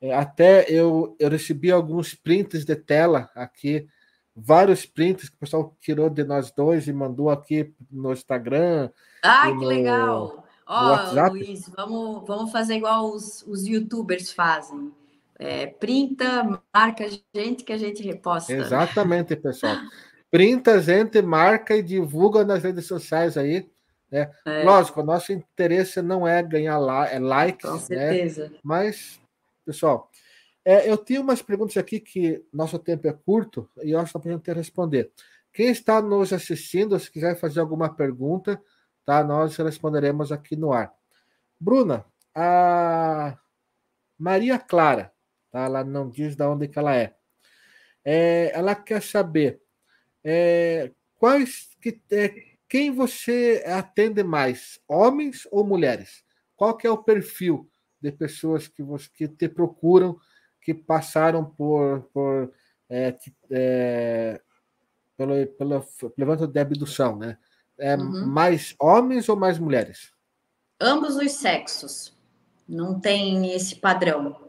É, 0.00 0.14
até 0.14 0.70
eu, 0.70 1.14
eu 1.18 1.30
recebi 1.30 1.70
alguns 1.70 2.14
prints 2.14 2.64
de 2.64 2.76
tela 2.76 3.30
aqui 3.34 3.86
vários 4.34 4.84
prints 4.84 5.28
que 5.28 5.36
o 5.36 5.38
pessoal 5.38 5.76
tirou 5.80 6.10
de 6.10 6.24
nós 6.24 6.50
dois 6.50 6.88
e 6.88 6.92
mandou 6.92 7.30
aqui 7.30 7.72
no 7.90 8.12
Instagram. 8.12 8.90
Ah, 9.22 9.46
que 9.46 9.54
no, 9.54 9.64
legal! 9.64 10.44
Ó, 10.66 11.28
Luiz, 11.30 11.68
vamos, 11.68 12.26
vamos 12.26 12.50
fazer 12.50 12.76
igual 12.76 13.10
os, 13.10 13.42
os 13.46 13.66
youtubers 13.66 14.32
fazem. 14.32 14.92
É, 15.38 15.66
printa, 15.66 16.62
marca 16.72 17.06
gente 17.34 17.64
que 17.64 17.72
a 17.72 17.78
gente 17.78 18.02
reposta. 18.02 18.52
Exatamente, 18.52 19.34
pessoal. 19.36 19.76
Printa 20.30 20.72
a 20.72 20.80
gente, 20.80 21.20
marca 21.22 21.76
e 21.76 21.82
divulga 21.82 22.44
nas 22.44 22.62
redes 22.62 22.86
sociais 22.86 23.36
aí. 23.36 23.68
Né? 24.10 24.30
É. 24.46 24.62
Lógico, 24.62 25.02
nosso 25.02 25.32
interesse 25.32 26.00
não 26.00 26.26
é 26.26 26.42
ganhar 26.42 26.78
lá, 26.78 27.08
é 27.08 27.18
likes, 27.18 27.68
Com 27.68 27.76
né? 27.76 27.80
certeza. 27.80 28.48
Né? 28.48 28.58
Mas, 28.62 29.20
pessoal, 29.64 30.10
é, 30.64 30.90
eu 30.90 30.96
tenho 30.96 31.22
umas 31.22 31.42
perguntas 31.42 31.76
aqui 31.76 32.00
que 32.00 32.44
nosso 32.52 32.78
tempo 32.78 33.06
é 33.06 33.12
curto 33.12 33.68
e 33.82 33.90
eu 33.90 34.00
acho 34.00 34.12
que 34.12 34.28
não 34.28 34.38
podemos 34.38 34.46
responder. 34.46 35.12
Quem 35.52 35.68
está 35.68 36.02
nos 36.02 36.32
assistindo, 36.32 36.98
se 36.98 37.10
quiser 37.10 37.38
fazer 37.38 37.60
alguma 37.60 37.94
pergunta, 37.94 38.60
tá? 39.04 39.22
Nós 39.22 39.56
responderemos 39.56 40.32
aqui 40.32 40.56
no 40.56 40.72
ar. 40.72 40.92
Bruna, 41.60 42.04
a 42.34 43.38
Maria 44.18 44.58
Clara, 44.58 45.13
tá? 45.54 45.66
Ela 45.66 45.84
não 45.84 46.10
diz 46.10 46.34
de 46.34 46.42
onde 46.42 46.66
que 46.66 46.78
ela 46.78 46.96
é. 46.96 47.14
é 48.04 48.50
ela 48.52 48.74
quer 48.74 49.00
saber 49.00 49.62
é, 50.24 50.90
quais 51.14 51.68
que 51.80 52.02
é, 52.10 52.34
quem 52.68 52.90
você 52.90 53.62
atende 53.66 54.24
mais, 54.24 54.80
homens 54.88 55.46
ou 55.52 55.64
mulheres? 55.64 56.24
Qual 56.56 56.76
que 56.76 56.88
é 56.88 56.90
o 56.90 57.04
perfil 57.04 57.70
de 58.00 58.10
pessoas 58.10 58.66
que 58.66 58.82
você 58.82 59.08
que 59.08 59.28
te 59.28 59.48
procuram? 59.48 60.18
que 60.64 60.72
passaram 60.72 61.44
por, 61.44 62.08
por 62.12 62.50
é, 62.88 63.14
é, 63.50 64.40
pelo, 65.14 65.46
pelo 65.46 65.86
levantamento 66.16 66.52
de 66.52 66.58
abdução, 66.58 67.16
né? 67.16 67.36
É, 67.78 67.94
uhum. 67.96 68.26
Mais 68.26 68.74
homens 68.80 69.28
ou 69.28 69.36
mais 69.36 69.58
mulheres? 69.58 70.12
Ambos 70.80 71.16
os 71.16 71.32
sexos. 71.32 72.16
Não 72.66 72.98
tem 72.98 73.52
esse 73.52 73.76
padrão. 73.76 74.43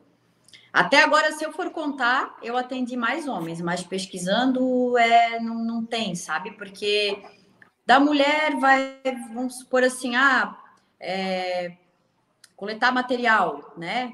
Até 0.75 1.01
agora, 1.01 1.31
se 1.31 1.41
eu 1.41 1.53
for 1.53 1.69
contar, 1.69 2.35
eu 2.43 2.57
atendi 2.57 2.97
mais 2.97 3.29
homens, 3.29 3.61
mas 3.61 3.81
pesquisando 3.81 4.97
é, 4.97 5.39
não, 5.39 5.55
não 5.55 5.85
tem, 5.85 6.15
sabe? 6.15 6.51
Porque 6.51 7.23
da 7.85 7.97
mulher 7.97 8.57
vai, 8.59 8.99
vamos 9.33 9.59
supor 9.59 9.85
assim, 9.85 10.17
ah, 10.17 10.53
é, 10.99 11.77
coletar 12.57 12.91
material, 12.91 13.73
né? 13.77 14.11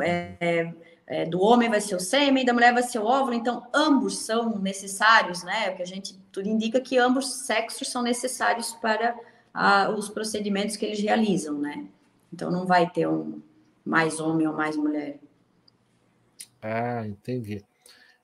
É, 0.00 0.74
é, 1.06 1.24
do 1.24 1.40
homem 1.40 1.70
vai 1.70 1.80
ser 1.80 1.94
o 1.94 2.00
sêmen, 2.00 2.44
da 2.44 2.52
mulher 2.52 2.74
vai 2.74 2.82
ser 2.82 2.98
o 2.98 3.06
óvulo, 3.06 3.34
então 3.34 3.64
ambos 3.72 4.18
são 4.18 4.58
necessários, 4.58 5.44
né? 5.44 5.70
O 5.70 5.76
que 5.76 5.82
a 5.82 5.86
gente 5.86 6.18
tudo 6.32 6.48
indica 6.48 6.80
que 6.80 6.98
ambos 6.98 7.46
sexos 7.46 7.86
são 7.92 8.02
necessários 8.02 8.72
para 8.72 9.16
a, 9.54 9.88
os 9.90 10.08
procedimentos 10.08 10.74
que 10.74 10.84
eles 10.84 10.98
realizam, 10.98 11.56
né? 11.56 11.86
Então 12.32 12.50
não 12.50 12.66
vai 12.66 12.90
ter 12.90 13.06
um 13.06 13.40
mais 13.84 14.18
homem 14.18 14.48
ou 14.48 14.52
mais 14.52 14.76
mulher. 14.76 15.20
Ah, 16.68 17.06
entendi. 17.06 17.64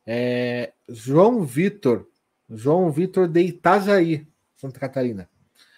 É, 0.05 0.73
João 0.89 1.45
Vitor, 1.45 2.09
João 2.51 2.91
Vitor 2.91 3.29
de 3.29 3.41
Itajaí, 3.41 4.27
Santa 4.57 4.81
Catarina. 4.81 5.29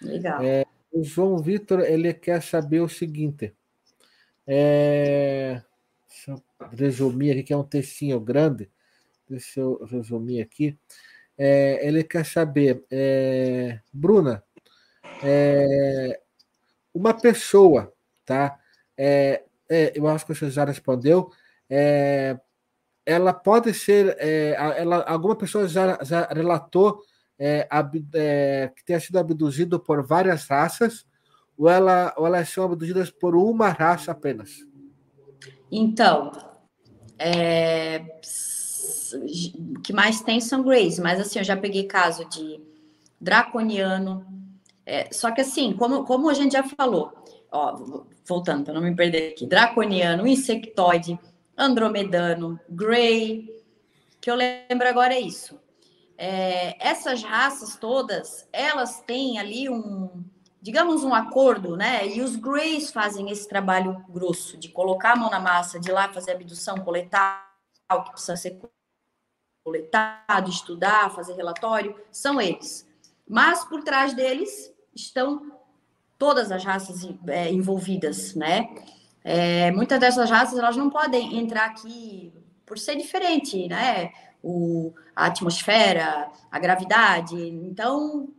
Legal. 0.01 0.41
É, 0.43 0.65
o 0.91 1.03
João 1.03 1.37
Vitor 1.37 1.81
ele 1.81 2.13
quer 2.13 2.41
saber 2.41 2.79
o 2.79 2.89
seguinte. 2.89 3.53
É, 4.47 5.61
Deixa 6.07 6.31
eu 6.31 6.43
resumir 6.71 7.31
aqui, 7.31 7.43
que 7.43 7.53
é 7.53 7.57
um 7.57 7.63
textinho 7.63 8.19
grande. 8.19 8.69
Deixa 9.29 9.59
eu 9.59 9.83
resumir 9.85 10.41
aqui. 10.41 10.77
É, 11.37 11.85
ele 11.85 12.03
quer 12.03 12.25
saber, 12.25 12.83
é, 12.89 13.79
Bruna, 13.93 14.43
é, 15.21 16.19
uma 16.93 17.13
pessoa, 17.13 17.93
tá? 18.25 18.57
É, 18.97 19.43
é, 19.69 19.91
eu 19.95 20.07
acho 20.07 20.25
que 20.25 20.33
você 20.33 20.49
já 20.49 20.65
respondeu. 20.65 21.29
É, 23.05 23.13
ela 23.13 23.33
pode 23.33 23.73
ser, 23.73 24.17
ela, 24.19 25.03
alguma 25.03 25.35
pessoa 25.35 25.67
já, 25.67 25.99
já 26.03 26.27
relatou 26.27 27.01
ab, 27.69 27.99
que 28.75 28.85
tenha 28.85 28.99
sido 28.99 29.19
abduzido 29.19 29.79
por 29.79 30.05
várias 30.05 30.47
raças, 30.47 31.05
ou, 31.57 31.69
ela, 31.69 32.13
ou 32.17 32.25
elas 32.25 32.49
são 32.49 32.65
abduzidas 32.65 33.09
por 33.09 33.35
uma 33.35 33.69
raça 33.69 34.11
apenas? 34.11 34.65
Então, 35.71 36.31
é, 37.17 38.03
que 39.83 39.93
mais 39.93 40.21
tem 40.21 40.39
são 40.41 40.63
Grays, 40.63 40.99
mas 40.99 41.19
assim, 41.19 41.39
eu 41.39 41.45
já 41.45 41.55
peguei 41.55 41.83
caso 41.83 42.27
de 42.29 42.59
draconiano. 43.19 44.25
É, 44.85 45.11
só 45.11 45.31
que 45.31 45.41
assim, 45.41 45.73
como, 45.73 46.03
como 46.05 46.29
a 46.29 46.33
gente 46.33 46.53
já 46.53 46.63
falou, 46.63 47.11
ó, 47.51 48.05
voltando 48.27 48.63
para 48.65 48.73
não 48.73 48.81
me 48.81 48.95
perder 48.95 49.31
aqui, 49.31 49.45
draconiano, 49.47 50.27
insectoide, 50.27 51.19
andromedano, 51.57 52.59
Grey, 52.69 53.63
que 54.21 54.29
eu 54.29 54.35
lembro 54.35 54.87
agora 54.87 55.13
é 55.13 55.19
isso. 55.19 55.59
É, 56.17 56.75
essas 56.79 57.23
raças 57.23 57.75
todas, 57.75 58.47
elas 58.51 59.01
têm 59.01 59.37
ali 59.37 59.69
um, 59.69 60.23
digamos, 60.61 61.03
um 61.03 61.13
acordo, 61.13 61.77
né? 61.77 62.07
E 62.07 62.21
os 62.21 62.35
Greys 62.35 62.91
fazem 62.91 63.29
esse 63.29 63.47
trabalho 63.47 64.03
grosso 64.09 64.57
de 64.57 64.69
colocar 64.69 65.11
a 65.11 65.15
mão 65.15 65.29
na 65.29 65.39
massa, 65.39 65.79
de 65.79 65.91
lá 65.91 66.11
fazer 66.11 66.31
abdução, 66.31 66.79
coletar 66.79 67.53
o 67.91 68.01
que 68.01 68.11
precisa 68.11 68.35
ser 68.35 68.59
coletado, 69.63 70.49
estudar, 70.49 71.13
fazer 71.13 71.33
relatório, 71.33 71.95
são 72.11 72.41
eles. 72.41 72.87
Mas 73.27 73.63
por 73.65 73.83
trás 73.83 74.13
deles 74.13 74.73
estão 74.95 75.51
todas 76.17 76.51
as 76.51 76.63
raças 76.63 77.07
é, 77.27 77.51
envolvidas, 77.51 78.33
né? 78.33 78.73
É, 79.27 79.71
muitas 79.71 79.99
dessas 79.99 80.29
raças 80.29 80.59
elas 80.59 80.77
não 80.77 80.87
podem 80.87 81.39
entrar 81.39 81.65
aqui 81.65 82.31
por 82.63 82.77
ser 82.77 82.95
diferente, 82.95 83.67
né? 83.67 84.11
O, 84.43 84.93
a 85.15 85.25
atmosfera, 85.25 86.29
a 86.51 86.59
gravidade. 86.59 87.35
Então, 87.35 88.29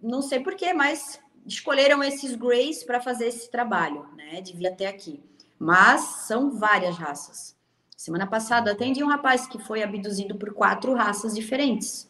não 0.00 0.22
sei 0.22 0.38
porquê, 0.38 0.72
mas 0.72 1.18
escolheram 1.44 2.00
esses 2.00 2.36
Greys 2.36 2.84
para 2.84 3.00
fazer 3.00 3.26
esse 3.26 3.50
trabalho, 3.50 4.06
né? 4.16 4.40
De 4.40 4.52
vir 4.52 4.68
até 4.68 4.86
aqui. 4.86 5.20
Mas 5.58 6.00
são 6.28 6.52
várias 6.52 6.96
raças. 6.96 7.56
Semana 7.96 8.26
passada 8.26 8.70
atendi 8.70 9.02
um 9.02 9.08
rapaz 9.08 9.48
que 9.48 9.58
foi 9.58 9.82
abduzido 9.82 10.36
por 10.36 10.54
quatro 10.54 10.94
raças 10.94 11.34
diferentes. 11.34 12.08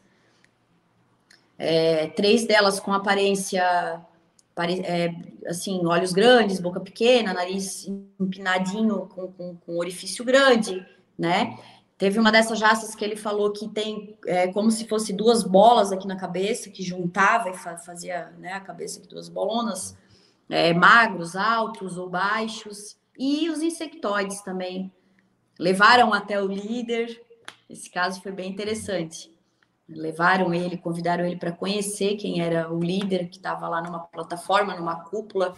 É, 1.59 2.09
três 2.09 2.47
delas 2.47 2.79
com 2.79 2.93
aparência 2.93 4.05
é, 4.65 5.15
assim, 5.47 5.85
olhos 5.85 6.13
grandes, 6.13 6.61
boca 6.61 6.81
pequena, 6.81 7.35
nariz 7.35 7.87
empinadinho 8.19 9.07
com, 9.07 9.31
com, 9.33 9.57
com 9.57 9.77
orifício 9.77 10.25
grande, 10.25 10.87
né? 11.19 11.59
Teve 11.99 12.19
uma 12.19 12.31
dessas 12.31 12.61
raças 12.61 12.95
que 12.95 13.05
ele 13.05 13.17
falou 13.17 13.53
que 13.53 13.69
tem 13.69 14.19
é, 14.27 14.49
como 14.49 14.71
se 14.71 14.87
fosse 14.87 15.13
duas 15.13 15.43
bolas 15.43 15.93
aqui 15.93 16.07
na 16.07 16.17
cabeça, 16.17 16.71
que 16.71 16.83
juntava 16.83 17.49
e 17.51 17.57
fazia 17.57 18.33
né, 18.39 18.53
a 18.53 18.61
cabeça 18.61 19.01
de 19.01 19.09
duas 19.09 19.31
bolonas, 19.31 19.97
é, 20.49 20.75
magros, 20.75 21.35
altos 21.35 21.97
ou 21.97 22.09
baixos, 22.09 22.99
e 23.19 23.49
os 23.49 23.63
insectoides 23.63 24.43
também. 24.43 24.93
Levaram 25.59 26.13
até 26.13 26.41
o 26.43 26.47
líder, 26.47 27.19
esse 27.69 27.91
caso 27.91 28.21
foi 28.21 28.33
bem 28.33 28.51
interessante. 28.51 29.35
Levaram 29.89 30.53
ele, 30.53 30.77
convidaram 30.77 31.25
ele 31.25 31.37
para 31.37 31.53
conhecer 31.53 32.17
quem 32.17 32.41
era 32.41 32.73
o 32.73 32.81
líder, 32.81 33.29
que 33.29 33.37
estava 33.37 33.69
lá 33.69 33.81
numa 33.81 34.01
plataforma, 34.01 34.75
numa 34.75 34.97
cúpula, 35.05 35.55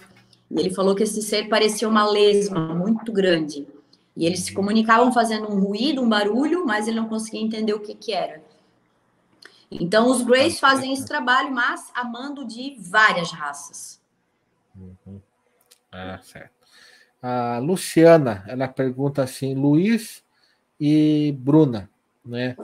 e 0.51 0.61
ele 0.61 0.71
falou 0.71 0.95
que 0.95 1.03
esse 1.03 1.23
ser 1.23 1.49
parecia 1.49 1.89
uma 1.89 2.09
lesma 2.09 2.75
muito 2.75 3.13
grande 3.13 3.67
e 4.19 4.27
eles 4.27 4.41
se 4.41 4.53
comunicavam 4.53 5.13
fazendo 5.13 5.49
um 5.49 5.61
ruído, 5.61 6.03
um 6.03 6.09
barulho, 6.09 6.67
mas 6.67 6.89
ele 6.89 6.97
não 6.97 7.09
conseguia 7.09 7.41
entender 7.41 7.73
o 7.73 7.79
que, 7.79 7.95
que 7.95 8.13
era. 8.13 8.43
Então, 9.71 10.11
os 10.11 10.23
Greys 10.23 10.59
fazem 10.59 10.93
esse 10.93 11.07
trabalho, 11.07 11.53
mas 11.53 11.89
amando 11.95 12.45
de 12.45 12.77
várias 12.81 13.31
raças. 13.31 14.03
Uhum. 14.77 15.21
Ah, 15.93 16.19
certo. 16.21 16.51
A 17.23 17.59
Luciana, 17.59 18.45
ela 18.49 18.67
pergunta 18.67 19.23
assim, 19.23 19.55
Luiz 19.55 20.25
e 20.81 21.33
Bruna, 21.39 21.89
né? 22.27 22.57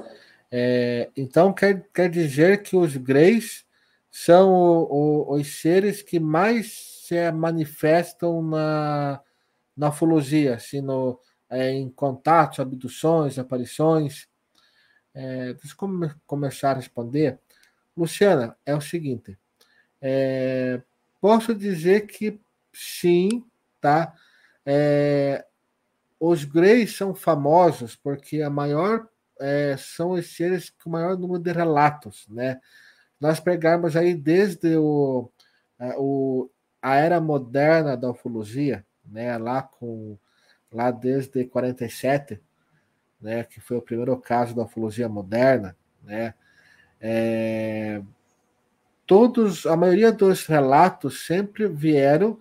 É, 0.56 1.10
então, 1.16 1.52
quer, 1.52 1.84
quer 1.92 2.08
dizer 2.08 2.62
que 2.62 2.76
os 2.76 2.96
Greys 2.96 3.66
são 4.08 4.52
o, 4.52 5.32
o, 5.32 5.34
os 5.34 5.60
seres 5.60 6.00
que 6.00 6.20
mais 6.20 7.00
se 7.08 7.32
manifestam 7.32 8.40
na, 8.40 9.20
na 9.76 9.88
ufologia, 9.88 10.54
assim, 10.54 10.80
no, 10.80 11.18
é, 11.50 11.72
em 11.72 11.90
contatos, 11.90 12.60
abduções, 12.60 13.36
aparições. 13.36 14.28
É, 15.12 15.54
deixa 15.54 15.72
eu 15.72 15.76
come, 15.76 16.14
começar 16.24 16.70
a 16.70 16.74
responder. 16.74 17.36
Luciana, 17.96 18.56
é 18.64 18.76
o 18.76 18.80
seguinte: 18.80 19.36
é, 20.00 20.80
posso 21.20 21.52
dizer 21.52 22.06
que 22.06 22.40
sim, 22.72 23.44
tá? 23.80 24.14
É, 24.64 25.44
os 26.20 26.44
Greys 26.44 26.96
são 26.96 27.12
famosos 27.12 27.96
porque 27.96 28.40
a 28.40 28.48
maior 28.48 29.08
é, 29.40 29.76
são 29.78 30.12
os 30.12 30.34
seres 30.36 30.70
com 30.70 30.90
maior 30.90 31.18
número 31.18 31.42
de 31.42 31.52
relatos, 31.52 32.26
né? 32.28 32.60
Nós 33.20 33.40
pegarmos 33.40 33.96
aí 33.96 34.14
desde 34.14 34.76
o, 34.76 35.30
é, 35.78 35.94
o 35.98 36.50
a 36.82 36.96
era 36.96 37.20
moderna 37.20 37.96
da 37.96 38.10
ufologia, 38.10 38.84
né? 39.04 39.36
Lá 39.38 39.62
com 39.62 40.18
lá 40.70 40.90
desde 40.90 41.44
47, 41.44 42.40
né, 43.20 43.44
que 43.44 43.60
foi 43.60 43.76
o 43.76 43.82
primeiro 43.82 44.16
caso 44.18 44.56
da 44.56 44.62
ufologia 44.62 45.08
moderna, 45.08 45.76
né, 46.02 46.34
é, 47.00 48.02
todos, 49.06 49.66
a 49.66 49.76
maioria 49.76 50.10
dos 50.10 50.46
relatos 50.46 51.26
sempre 51.26 51.68
vieram 51.68 52.38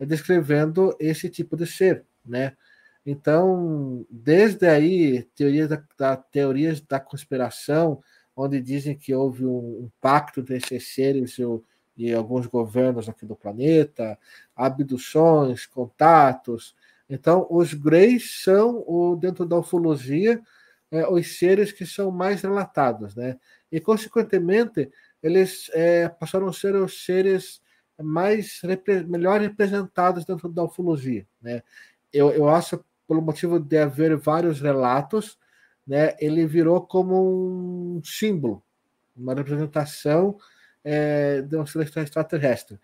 descrevendo 0.00 0.96
esse 0.98 1.28
tipo 1.28 1.56
de 1.56 1.66
ser, 1.66 2.04
né? 2.24 2.56
Então, 3.06 4.06
desde 4.10 4.66
aí, 4.66 5.22
teorias 5.34 5.68
da, 5.68 5.82
da 5.98 6.16
teorias 6.16 6.80
da 6.80 6.98
conspiração, 6.98 8.02
onde 8.34 8.60
dizem 8.60 8.96
que 8.96 9.14
houve 9.14 9.44
um, 9.44 9.84
um 9.84 9.90
pacto 10.00 10.40
entre 10.40 10.80
seres 10.80 11.38
e, 11.38 11.42
e 11.96 12.12
alguns 12.14 12.46
governos 12.46 13.08
aqui 13.08 13.26
do 13.26 13.36
planeta, 13.36 14.18
abduções, 14.56 15.66
contatos, 15.66 16.74
então, 17.08 17.46
os 17.50 17.74
Greys 17.74 18.42
são, 18.42 18.82
o, 18.86 19.16
dentro 19.16 19.44
da 19.44 19.58
ufologia, 19.58 20.40
é, 20.90 21.06
os 21.08 21.38
seres 21.38 21.72
que 21.72 21.84
são 21.84 22.10
mais 22.10 22.42
relatados, 22.42 23.14
né? 23.14 23.38
E, 23.70 23.80
consequentemente, 23.80 24.90
eles 25.22 25.70
é, 25.74 26.08
passaram 26.08 26.48
a 26.48 26.52
ser 26.52 26.74
os 26.76 27.04
seres 27.04 27.62
mais 28.00 28.60
melhor 29.06 29.40
representados 29.40 30.24
dentro 30.24 30.48
da 30.48 30.64
ufologia, 30.64 31.26
né? 31.40 31.62
Eu, 32.12 32.30
eu 32.30 32.48
acho, 32.48 32.84
pelo 33.06 33.22
motivo 33.22 33.58
de 33.60 33.78
haver 33.78 34.16
vários 34.16 34.60
relatos, 34.60 35.38
né? 35.86 36.14
Ele 36.18 36.46
virou 36.46 36.80
como 36.80 37.96
um 37.96 38.02
símbolo, 38.04 38.62
uma 39.16 39.34
representação 39.34 40.38
é, 40.82 41.42
de 41.42 41.56
um 41.56 41.66
ser 41.66 41.82
extraterrestre. 41.98 42.78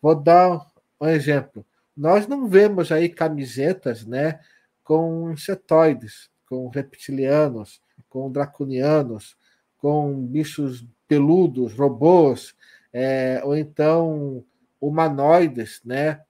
Vou 0.00 0.14
dar 0.14 0.66
um 1.00 1.08
exemplo 1.08 1.64
nós 1.96 2.26
não 2.26 2.46
vemos 2.46 2.92
aí 2.92 3.08
camisetas 3.08 4.04
né, 4.04 4.38
com 4.84 5.32
insetoides, 5.32 6.30
com 6.46 6.68
reptilianos, 6.68 7.80
com 8.10 8.30
draconianos, 8.30 9.36
com 9.78 10.14
bichos 10.26 10.86
peludos, 11.08 11.72
robôs, 11.72 12.54
é, 12.92 13.40
ou 13.44 13.56
então 13.56 14.44
humanoides, 14.80 15.80
né? 15.84 16.20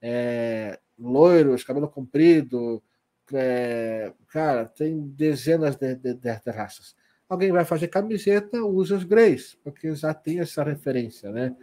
É, 0.00 0.78
loiros, 0.98 1.64
cabelo 1.64 1.88
comprido, 1.88 2.82
é, 3.32 4.12
cara, 4.28 4.66
tem 4.66 5.00
dezenas 5.08 5.76
de, 5.76 5.94
de, 5.94 6.14
de, 6.14 6.50
raças. 6.50 6.94
Alguém 7.28 7.50
vai 7.50 7.64
fazer 7.64 7.88
camiseta, 7.88 8.62
usa 8.62 8.96
os 8.96 9.04
greys, 9.04 9.58
porque 9.64 9.94
já 9.94 10.14
tem 10.14 10.40
essa 10.40 10.62
referência, 10.62 11.30
né? 11.30 11.54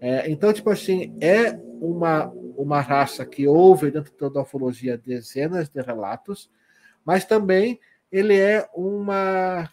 É, 0.00 0.30
então, 0.30 0.52
tipo 0.52 0.70
assim, 0.70 1.16
é 1.20 1.52
uma, 1.80 2.26
uma 2.56 2.80
raça 2.80 3.24
que 3.24 3.46
houve 3.46 3.90
dentro 3.90 4.30
da 4.30 4.42
ufologia 4.42 4.98
dezenas 4.98 5.68
de 5.68 5.80
relatos, 5.80 6.50
mas 7.04 7.24
também 7.24 7.78
ele 8.10 8.38
é 8.38 8.68
uma 8.74 9.70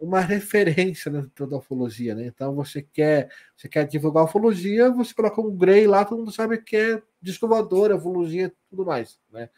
uma 0.00 0.20
referência 0.20 1.10
dentro 1.10 1.46
da 1.46 1.58
ufologia, 1.58 2.14
né? 2.14 2.24
Então 2.24 2.54
você 2.54 2.80
quer 2.80 3.30
você 3.54 3.68
quer 3.68 3.86
divulgar 3.86 4.22
a 4.22 4.26
ufologia, 4.26 4.90
você 4.90 5.12
coloca 5.12 5.40
um 5.42 5.54
Grey 5.54 5.86
lá, 5.86 6.04
todo 6.04 6.18
mundo 6.18 6.32
sabe 6.32 6.56
que 6.58 6.74
é 6.74 7.02
descovador, 7.20 7.92
ufologia 7.92 8.46
e 8.46 8.52
tudo 8.70 8.86
mais, 8.86 9.20
né? 9.30 9.50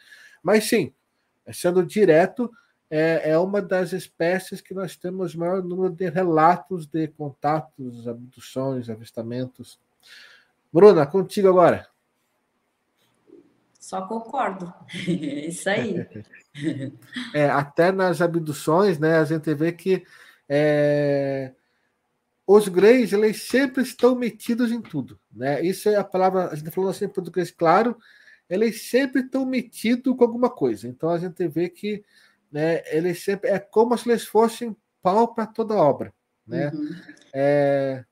Mas 0.42 0.64
sim, 0.64 0.92
sendo 1.52 1.84
direto, 1.84 2.50
é, 2.90 3.30
é 3.30 3.38
uma 3.38 3.62
das 3.62 3.92
espécies 3.92 4.60
que 4.60 4.74
nós 4.74 4.96
temos 4.96 5.34
maior 5.34 5.62
número 5.62 5.94
de 5.94 6.08
relatos 6.10 6.86
de 6.86 7.08
contatos, 7.08 8.06
abduções, 8.06 8.90
avistamentos. 8.90 9.78
Bruna, 10.72 11.06
contigo 11.06 11.48
agora. 11.48 11.88
Só 13.80 14.06
concordo. 14.06 14.72
Isso 15.08 15.68
aí. 15.68 16.06
É, 17.32 17.48
até 17.48 17.90
nas 17.90 18.20
abduções, 18.20 18.98
né, 18.98 19.16
a 19.16 19.24
gente 19.24 19.54
vê 19.54 19.72
que 19.72 20.04
é, 20.46 21.50
os 22.46 22.68
greys 22.68 23.14
eles 23.14 23.44
sempre 23.44 23.82
estão 23.82 24.14
metidos 24.14 24.70
em 24.70 24.82
tudo, 24.82 25.18
né? 25.32 25.64
Isso 25.64 25.88
é 25.88 25.96
a 25.96 26.04
palavra, 26.04 26.48
a 26.48 26.54
gente 26.54 26.70
falou 26.70 26.90
assim 26.90 27.06
em 27.06 27.08
português 27.08 27.50
claro, 27.50 27.96
eles 28.48 28.88
sempre 28.88 29.22
estão 29.22 29.44
metidos 29.46 30.16
com 30.16 30.24
alguma 30.24 30.50
coisa. 30.50 30.88
Então 30.88 31.10
a 31.10 31.18
gente 31.18 31.46
vê 31.48 31.68
que 31.68 32.04
né, 32.50 32.82
eles 32.86 33.22
sempre 33.22 33.50
é 33.50 33.58
como 33.58 33.96
se 33.96 34.08
eles 34.10 34.24
fossem 34.24 34.76
pau 35.02 35.34
para 35.34 35.46
toda 35.46 35.74
obra, 35.74 36.12
né? 36.46 36.70
Uhum. 36.72 36.90
É, 37.32 38.04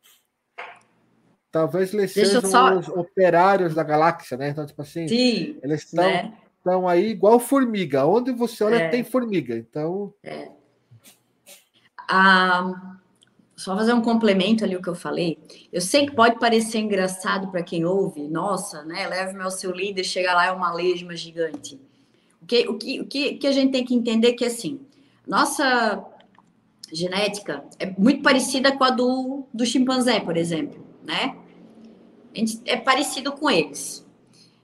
talvez 1.51 1.93
eles 1.93 2.15
Deixa 2.15 2.40
sejam 2.40 2.51
só... 2.51 2.78
os 2.78 2.89
operários 2.89 3.74
da 3.74 3.82
galáxia, 3.82 4.36
né? 4.36 4.48
Então, 4.48 4.65
tipo 4.66 4.81
assim, 4.82 5.07
Sim, 5.07 5.59
eles 5.62 5.82
estão 5.82 6.05
né? 6.05 6.32
aí 6.89 7.11
igual 7.11 7.39
formiga. 7.39 8.07
Onde 8.07 8.32
você 8.32 8.65
olha 8.65 8.77
é. 8.77 8.89
tem 8.89 9.05
formiga. 9.05 9.57
Então, 9.57 10.15
é. 10.23 10.51
Ah, 12.09 12.98
só 13.60 13.76
fazer 13.76 13.92
um 13.92 14.00
complemento 14.00 14.64
ali 14.64 14.74
o 14.74 14.80
que 14.80 14.88
eu 14.88 14.94
falei. 14.94 15.38
Eu 15.70 15.82
sei 15.82 16.06
que 16.06 16.14
pode 16.14 16.38
parecer 16.38 16.78
engraçado 16.78 17.48
para 17.50 17.62
quem 17.62 17.84
ouve, 17.84 18.26
nossa, 18.26 18.82
né? 18.84 19.06
Leve-me 19.06 19.42
ao 19.42 19.50
seu 19.50 19.70
líder, 19.70 20.02
chega 20.02 20.32
lá 20.32 20.46
é 20.46 20.50
uma 20.50 20.72
lesma 20.72 21.14
gigante. 21.14 21.78
O 22.40 22.46
que, 22.46 22.66
o 22.66 22.78
que, 22.78 23.00
o 23.00 23.06
que, 23.06 23.34
que 23.34 23.46
a 23.46 23.52
gente 23.52 23.70
tem 23.70 23.84
que 23.84 23.94
entender 23.94 24.28
é 24.28 24.32
que, 24.32 24.46
assim, 24.46 24.80
nossa 25.26 26.02
genética 26.90 27.62
é 27.78 27.92
muito 27.98 28.22
parecida 28.22 28.74
com 28.74 28.82
a 28.82 28.90
do, 28.90 29.44
do 29.52 29.66
chimpanzé, 29.66 30.20
por 30.20 30.38
exemplo, 30.38 30.82
né? 31.04 31.36
A 32.34 32.38
gente 32.38 32.62
é 32.64 32.78
parecido 32.78 33.30
com 33.32 33.50
eles, 33.50 34.06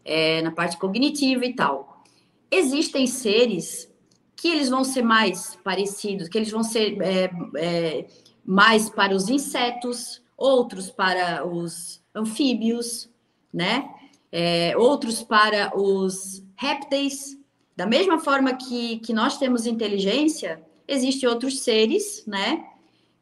é, 0.07 0.41
na 0.41 0.53
parte 0.53 0.79
cognitiva 0.79 1.45
e 1.45 1.53
tal. 1.53 2.03
Existem 2.51 3.07
seres 3.07 3.93
que 4.35 4.49
eles 4.49 4.71
vão 4.71 4.85
ser 4.85 5.03
mais 5.03 5.55
parecidos, 5.63 6.29
que 6.29 6.39
eles 6.39 6.51
vão 6.51 6.63
ser 6.63 6.97
é, 7.03 7.31
é, 7.57 8.07
mais 8.47 8.89
para 8.89 9.15
os 9.15 9.29
insetos, 9.29 10.23
outros 10.37 10.91
para 10.91 11.45
os 11.47 12.01
anfíbios, 12.15 13.11
né? 13.53 13.91
É, 14.31 14.77
outros 14.77 15.23
para 15.23 15.77
os 15.77 16.45
répteis, 16.57 17.39
da 17.75 17.87
mesma 17.87 18.19
forma 18.19 18.55
que, 18.55 18.99
que 18.99 19.13
nós 19.13 19.39
temos 19.39 19.67
inteligência, 19.67 20.63
existem 20.87 21.29
outros 21.29 21.61
seres, 21.61 22.25
né? 22.27 22.65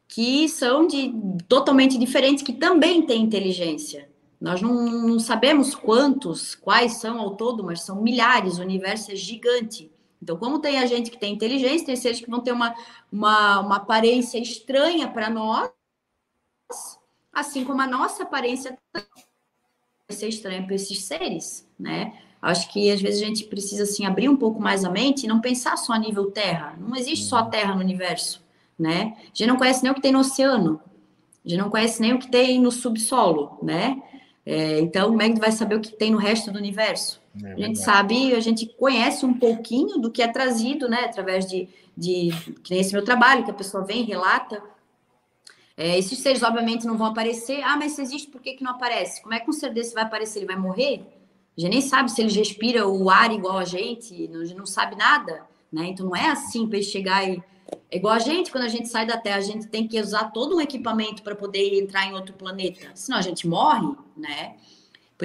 Que 0.06 0.48
são 0.48 0.86
de 0.86 1.14
totalmente 1.48 1.96
diferentes, 1.96 2.44
que 2.44 2.52
também 2.52 3.06
têm 3.06 3.22
inteligência. 3.22 4.08
Nós 4.40 4.60
não, 4.60 4.74
não 5.08 5.18
sabemos 5.18 5.74
quantos, 5.74 6.54
quais 6.54 6.94
são 6.94 7.18
ao 7.18 7.34
todo, 7.34 7.64
mas 7.64 7.80
são 7.80 8.02
milhares, 8.02 8.58
o 8.58 8.62
universo 8.62 9.10
é 9.10 9.16
gigante. 9.16 9.90
Então, 10.24 10.38
como 10.38 10.58
tem 10.58 10.78
a 10.78 10.86
gente 10.86 11.10
que 11.10 11.18
tem 11.18 11.34
inteligência, 11.34 11.84
tem 11.84 11.96
seres 11.96 12.18
que 12.18 12.30
vão 12.30 12.40
ter 12.40 12.50
uma, 12.50 12.74
uma, 13.12 13.60
uma 13.60 13.76
aparência 13.76 14.38
estranha 14.38 15.06
para 15.06 15.28
nós, 15.28 15.70
assim 17.30 17.62
como 17.62 17.82
a 17.82 17.86
nossa 17.86 18.22
aparência 18.22 18.76
vai 18.94 19.04
ser 20.08 20.28
estranha 20.28 20.64
para 20.64 20.74
esses 20.74 21.02
seres, 21.04 21.68
né? 21.78 22.18
Acho 22.40 22.72
que 22.72 22.90
às 22.90 23.02
vezes 23.02 23.22
a 23.22 23.26
gente 23.26 23.44
precisa 23.44 23.82
assim 23.82 24.06
abrir 24.06 24.30
um 24.30 24.36
pouco 24.36 24.62
mais 24.62 24.82
a 24.82 24.88
mente 24.88 25.24
e 25.24 25.28
não 25.28 25.42
pensar 25.42 25.76
só 25.76 25.92
a 25.92 25.98
nível 25.98 26.30
Terra. 26.30 26.74
Não 26.80 26.96
existe 26.96 27.26
só 27.26 27.36
a 27.36 27.46
Terra 27.46 27.74
no 27.74 27.82
universo, 27.82 28.42
né? 28.78 29.14
A 29.18 29.26
gente 29.26 29.46
não 29.46 29.58
conhece 29.58 29.82
nem 29.82 29.92
o 29.92 29.94
que 29.94 30.00
tem 30.00 30.12
no 30.12 30.20
oceano, 30.20 30.80
a 31.44 31.48
gente 31.48 31.60
não 31.60 31.68
conhece 31.68 32.00
nem 32.00 32.14
o 32.14 32.18
que 32.18 32.30
tem 32.30 32.58
no 32.58 32.72
subsolo, 32.72 33.58
né? 33.62 34.02
É, 34.46 34.80
então, 34.80 35.10
como 35.10 35.20
é 35.20 35.28
que 35.28 35.38
vai 35.38 35.52
saber 35.52 35.74
o 35.74 35.80
que 35.82 35.92
tem 35.92 36.10
no 36.10 36.18
resto 36.18 36.50
do 36.50 36.58
universo? 36.58 37.22
É 37.42 37.52
a 37.52 37.56
gente 37.56 37.78
sabe, 37.78 38.34
a 38.34 38.40
gente 38.40 38.66
conhece 38.66 39.26
um 39.26 39.34
pouquinho 39.34 39.98
do 39.98 40.10
que 40.10 40.22
é 40.22 40.28
trazido, 40.28 40.88
né? 40.88 41.04
Através 41.04 41.46
de, 41.46 41.68
de 41.96 42.30
que 42.62 42.70
nem 42.70 42.80
esse 42.80 42.92
meu 42.92 43.04
trabalho, 43.04 43.44
que 43.44 43.50
a 43.50 43.54
pessoa 43.54 43.84
vem, 43.84 44.04
relata. 44.04 44.62
É, 45.76 45.98
esses 45.98 46.18
seres, 46.20 46.42
obviamente, 46.42 46.86
não 46.86 46.96
vão 46.96 47.08
aparecer. 47.08 47.62
Ah, 47.62 47.76
mas 47.76 47.92
se 47.92 48.02
existe, 48.02 48.30
por 48.30 48.40
que, 48.40 48.54
que 48.54 48.62
não 48.62 48.72
aparece? 48.72 49.20
Como 49.22 49.34
é 49.34 49.40
que 49.40 49.50
um 49.50 49.52
ser 49.52 49.72
desse 49.72 49.94
vai 49.94 50.04
aparecer? 50.04 50.40
Ele 50.40 50.46
vai 50.46 50.56
morrer? 50.56 51.04
A 51.56 51.60
gente 51.60 51.70
nem 51.70 51.80
sabe 51.80 52.10
se 52.10 52.20
eles 52.20 52.34
respiram 52.34 52.90
o 52.92 53.10
ar 53.10 53.32
igual 53.32 53.58
a 53.58 53.64
gente, 53.64 54.30
a 54.32 54.44
gente 54.44 54.58
não 54.58 54.66
sabe 54.66 54.96
nada, 54.96 55.44
né? 55.72 55.86
Então 55.86 56.06
não 56.06 56.16
é 56.16 56.28
assim 56.28 56.66
para 56.68 56.78
ele 56.78 56.86
chegar 56.86 57.28
e. 57.28 57.42
É 57.90 57.96
igual 57.96 58.14
a 58.14 58.18
gente, 58.18 58.52
quando 58.52 58.64
a 58.64 58.68
gente 58.68 58.88
sai 58.88 59.06
da 59.06 59.16
Terra, 59.16 59.38
a 59.38 59.40
gente 59.40 59.66
tem 59.66 59.88
que 59.88 59.98
usar 59.98 60.30
todo 60.30 60.56
um 60.56 60.60
equipamento 60.60 61.22
para 61.22 61.34
poder 61.34 61.80
entrar 61.80 62.06
em 62.06 62.12
outro 62.12 62.34
planeta, 62.34 62.90
senão 62.94 63.18
a 63.18 63.22
gente 63.22 63.48
morre, 63.48 63.96
né? 64.16 64.56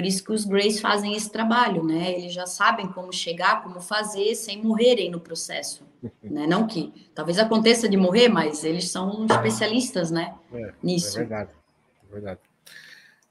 Por 0.00 0.06
isso 0.06 0.24
que 0.24 0.32
os 0.32 0.46
Greys 0.46 0.80
fazem 0.80 1.14
esse 1.14 1.30
trabalho, 1.30 1.84
né? 1.84 2.12
Eles 2.12 2.32
já 2.32 2.46
sabem 2.46 2.88
como 2.88 3.12
chegar, 3.12 3.62
como 3.62 3.82
fazer, 3.82 4.34
sem 4.34 4.62
morrerem 4.62 5.10
no 5.10 5.20
processo. 5.20 5.84
Né? 6.22 6.46
Não 6.46 6.66
que 6.66 7.10
talvez 7.14 7.38
aconteça 7.38 7.86
de 7.86 7.96
morrer, 7.98 8.28
mas 8.28 8.64
eles 8.64 8.88
são 8.88 9.26
especialistas, 9.26 10.10
né? 10.10 10.34
É, 10.50 10.72
nisso. 10.82 11.18
É 11.18 11.20
verdade, 11.20 11.50
é 12.08 12.12
verdade. 12.12 12.40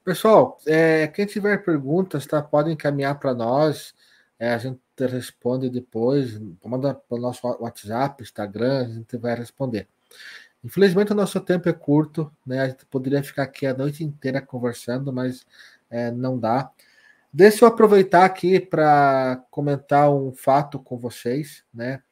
Pessoal, 0.04 0.56
é, 0.64 1.08
quem 1.08 1.26
tiver 1.26 1.64
perguntas, 1.64 2.24
tá, 2.26 2.40
podem 2.40 2.74
encaminhar 2.74 3.18
para 3.18 3.34
nós. 3.34 3.92
É, 4.38 4.54
a 4.54 4.58
gente 4.58 4.78
responde 5.00 5.68
depois. 5.68 6.40
Manda 6.64 6.94
para 6.94 7.18
o 7.18 7.20
nosso 7.20 7.44
WhatsApp, 7.44 8.22
Instagram, 8.22 8.86
a 8.86 8.88
gente 8.88 9.16
vai 9.16 9.34
responder. 9.34 9.88
Infelizmente, 10.62 11.10
o 11.10 11.16
nosso 11.16 11.40
tempo 11.40 11.68
é 11.68 11.72
curto, 11.72 12.30
né? 12.46 12.60
A 12.60 12.68
gente 12.68 12.84
poderia 12.86 13.22
ficar 13.24 13.44
aqui 13.44 13.66
a 13.66 13.74
noite 13.74 14.04
inteira 14.04 14.40
conversando, 14.40 15.12
mas 15.12 15.44
é, 15.90 16.10
não 16.10 16.38
dá. 16.38 16.70
Deixa 17.32 17.64
eu 17.64 17.68
aproveitar 17.68 18.24
aqui 18.24 18.58
para 18.58 19.42
comentar 19.50 20.10
um 20.10 20.32
fato 20.32 20.78
com 20.78 20.96
vocês, 20.96 21.64
né? 21.72 22.02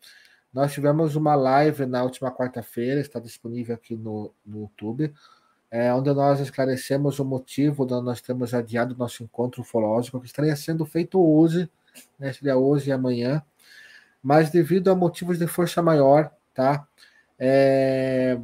Nós 0.53 0.73
tivemos 0.73 1.15
uma 1.17 1.35
live 1.35 1.87
na 1.87 2.03
última 2.03 2.31
quarta-feira, 2.31 3.01
está 3.01 3.21
disponível 3.21 3.75
aqui 3.75 3.97
no, 3.97 4.33
no 4.45 4.61
YouTube 4.61 5.13
é, 5.71 5.93
onde 5.93 6.13
nós 6.13 6.41
esclarecemos 6.41 7.19
o 7.19 7.25
motivo 7.25 7.85
de 7.87 8.01
nós 8.01 8.21
termos 8.21 8.55
adiado 8.55 8.97
nosso 8.97 9.23
encontro 9.23 9.61
ufológico, 9.61 10.21
que 10.21 10.27
estaria 10.27 10.57
sendo 10.57 10.85
feito 10.87 11.21
hoje, 11.21 11.71
né, 12.19 12.33
seria 12.33 12.57
hoje 12.57 12.91
e 12.91 12.93
amanhã, 12.93 13.43
mas 14.23 14.51
devido 14.51 14.91
a 14.91 14.95
motivos 14.95 15.39
de 15.39 15.47
força 15.47 15.83
maior, 15.83 16.31
tá? 16.55 16.87
É, 17.39 18.39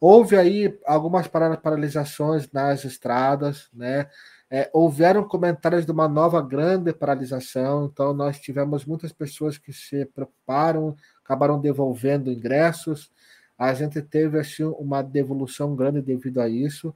houve 0.00 0.36
aí 0.36 0.78
algumas 0.86 1.26
paralisações 1.28 2.50
nas 2.52 2.84
estradas, 2.84 3.68
né? 3.72 4.08
É, 4.50 4.68
houveram 4.72 5.22
comentários 5.22 5.86
de 5.86 5.92
uma 5.92 6.08
nova 6.08 6.42
grande 6.42 6.92
paralisação, 6.92 7.84
então 7.86 8.12
nós 8.12 8.40
tivemos 8.40 8.84
muitas 8.84 9.12
pessoas 9.12 9.56
que 9.56 9.72
se 9.72 10.04
preocuparam, 10.06 10.96
acabaram 11.24 11.60
devolvendo 11.60 12.32
ingressos, 12.32 13.12
a 13.56 13.72
gente 13.74 14.02
teve 14.02 14.40
assim, 14.40 14.64
uma 14.64 15.02
devolução 15.02 15.76
grande 15.76 16.02
devido 16.02 16.40
a 16.40 16.48
isso. 16.48 16.94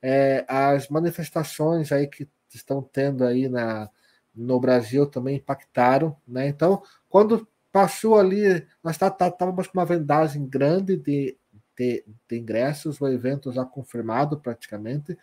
É, 0.00 0.44
as 0.48 0.88
manifestações 0.88 1.92
aí 1.92 2.06
que 2.06 2.28
estão 2.54 2.80
tendo 2.80 3.24
aí 3.24 3.48
na, 3.48 3.90
no 4.34 4.60
Brasil 4.60 5.06
também 5.06 5.36
impactaram, 5.36 6.16
né? 6.26 6.46
Então, 6.46 6.82
quando 7.08 7.46
passou 7.72 8.18
ali, 8.18 8.66
nós 8.82 8.94
estávamos 8.94 9.66
com 9.66 9.78
uma 9.78 9.84
vendagem 9.84 10.46
grande 10.46 10.96
de, 10.96 11.36
de, 11.76 12.04
de, 12.28 12.38
ingressos, 12.38 13.00
o 13.00 13.08
evento 13.08 13.52
já 13.52 13.64
confirmado 13.64 14.40
praticamente, 14.40 15.18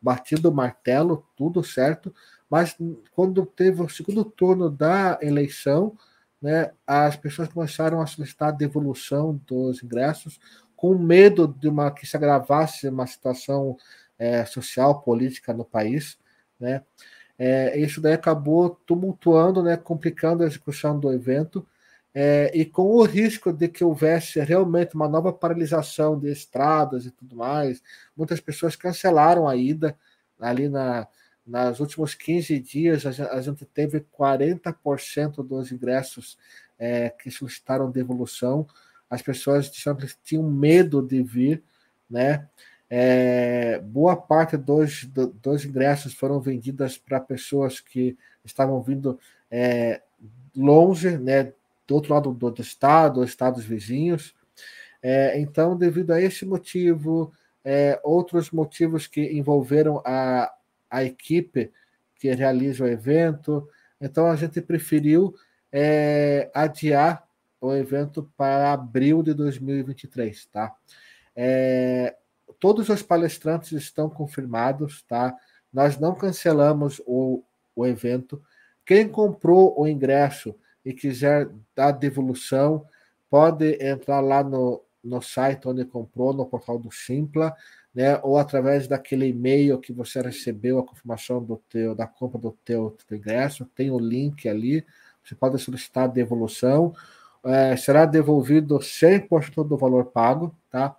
batido 0.00 0.50
o 0.50 0.54
martelo, 0.54 1.26
tudo 1.36 1.62
certo, 1.62 2.14
mas 2.48 2.76
quando 3.12 3.44
teve 3.44 3.82
o 3.82 3.88
segundo 3.88 4.24
turno 4.24 4.70
da 4.70 5.18
eleição, 5.20 5.96
né, 6.40 6.72
as 6.86 7.16
pessoas 7.16 7.48
começaram 7.48 8.00
a 8.00 8.06
solicitar 8.06 8.48
a 8.48 8.52
devolução 8.52 9.40
dos 9.46 9.82
ingressos 9.82 10.38
com 10.76 10.96
medo 10.96 11.48
de 11.48 11.68
uma 11.68 11.90
que 11.90 12.06
se 12.06 12.16
agravasse 12.16 12.88
uma 12.88 13.06
situação 13.06 13.76
é, 14.18 14.44
social, 14.44 15.02
política 15.02 15.52
no 15.52 15.64
país, 15.64 16.18
né? 16.58 16.82
É, 17.38 17.78
isso 17.78 18.00
daí 18.00 18.14
acabou 18.14 18.70
tumultuando, 18.84 19.62
né, 19.62 19.76
complicando 19.76 20.42
a 20.42 20.46
execução 20.46 20.98
do 20.98 21.12
evento, 21.12 21.64
é, 22.14 22.50
e 22.54 22.64
com 22.64 22.82
o 22.82 23.04
risco 23.04 23.52
de 23.52 23.68
que 23.68 23.84
houvesse 23.84 24.40
realmente 24.40 24.94
uma 24.94 25.08
nova 25.08 25.32
paralisação 25.32 26.18
de 26.18 26.30
estradas 26.30 27.06
e 27.06 27.10
tudo 27.10 27.36
mais, 27.36 27.82
muitas 28.16 28.40
pessoas 28.40 28.74
cancelaram 28.74 29.46
a 29.46 29.56
ida 29.56 29.96
ali 30.40 30.68
na, 30.68 31.06
nas 31.46 31.80
últimos 31.80 32.14
15 32.14 32.58
dias, 32.60 33.06
a 33.06 33.40
gente 33.40 33.64
teve 33.64 34.04
40% 34.18 35.42
dos 35.42 35.72
ingressos 35.72 36.38
é, 36.78 37.08
que 37.08 37.30
solicitaram 37.30 37.90
devolução. 37.90 38.66
As 39.08 39.22
pessoas 39.22 39.70
tinham 40.22 40.42
medo 40.42 41.00
de 41.00 41.22
vir, 41.22 41.62
né? 42.08 42.46
É, 42.90 43.78
boa 43.80 44.16
parte 44.16 44.56
dos, 44.56 45.04
dos 45.04 45.64
ingressos 45.64 46.14
foram 46.14 46.40
vendidas 46.40 46.96
para 46.96 47.20
pessoas 47.20 47.80
que 47.80 48.16
estavam 48.44 48.80
vindo 48.82 49.18
é, 49.50 50.00
longe, 50.56 51.18
né, 51.18 51.52
do 51.88 51.94
outro 51.94 52.14
lado 52.14 52.32
do, 52.32 52.50
do 52.50 52.62
estado, 52.62 53.24
estados 53.24 53.64
vizinhos. 53.64 54.34
É, 55.02 55.40
então, 55.40 55.76
devido 55.76 56.12
a 56.12 56.20
esse 56.20 56.44
motivo, 56.44 57.32
é, 57.64 57.98
outros 58.04 58.50
motivos 58.50 59.06
que 59.06 59.22
envolveram 59.32 60.02
a, 60.04 60.52
a 60.90 61.02
equipe 61.02 61.72
que 62.16 62.32
realiza 62.34 62.84
o 62.84 62.88
evento. 62.88 63.68
Então 64.00 64.26
a 64.26 64.36
gente 64.36 64.60
preferiu 64.60 65.34
é, 65.72 66.50
adiar 66.54 67.26
o 67.60 67.72
evento 67.72 68.30
para 68.36 68.72
abril 68.72 69.22
de 69.22 69.34
2023, 69.34 70.46
tá? 70.46 70.74
É, 71.34 72.16
todos 72.58 72.88
os 72.88 73.02
palestrantes 73.02 73.72
estão 73.72 74.08
confirmados, 74.08 75.02
tá? 75.02 75.34
Nós 75.72 75.98
não 75.98 76.14
cancelamos 76.14 77.00
o, 77.06 77.42
o 77.74 77.86
evento. 77.86 78.42
Quem 78.84 79.08
comprou 79.08 79.78
o 79.78 79.86
ingresso 79.86 80.54
e 80.88 80.94
quiser 80.94 81.50
dar 81.76 81.92
devolução, 81.92 82.82
pode 83.28 83.76
entrar 83.78 84.20
lá 84.20 84.42
no, 84.42 84.82
no 85.04 85.20
site 85.20 85.68
onde 85.68 85.84
comprou, 85.84 86.32
no 86.32 86.46
portal 86.46 86.78
do 86.78 86.90
Simpla, 86.90 87.54
né, 87.94 88.18
ou 88.22 88.38
através 88.38 88.88
daquele 88.88 89.28
e-mail 89.28 89.78
que 89.78 89.92
você 89.92 90.22
recebeu 90.22 90.78
a 90.78 90.86
confirmação 90.86 91.44
do 91.44 91.58
teu, 91.68 91.94
da 91.94 92.06
compra 92.06 92.38
do 92.40 92.52
teu, 92.64 92.96
teu 93.06 93.18
ingresso, 93.18 93.66
tem 93.66 93.90
o 93.90 93.98
link 93.98 94.48
ali, 94.48 94.82
você 95.22 95.34
pode 95.34 95.58
solicitar 95.58 96.04
a 96.04 96.06
devolução, 96.06 96.94
é, 97.44 97.76
será 97.76 98.06
devolvido 98.06 98.78
100% 98.78 99.68
do 99.68 99.76
valor 99.76 100.06
pago, 100.06 100.56
tá? 100.70 100.96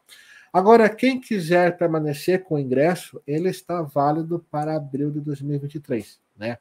Agora, 0.54 0.88
quem 0.88 1.20
quiser 1.20 1.78
permanecer 1.78 2.44
com 2.44 2.56
o 2.56 2.60
ingresso, 2.60 3.20
ele 3.26 3.50
está 3.50 3.82
válido 3.82 4.46
para 4.52 4.76
abril 4.76 5.10
de 5.10 5.20
2023, 5.20 6.20
né? 6.38 6.60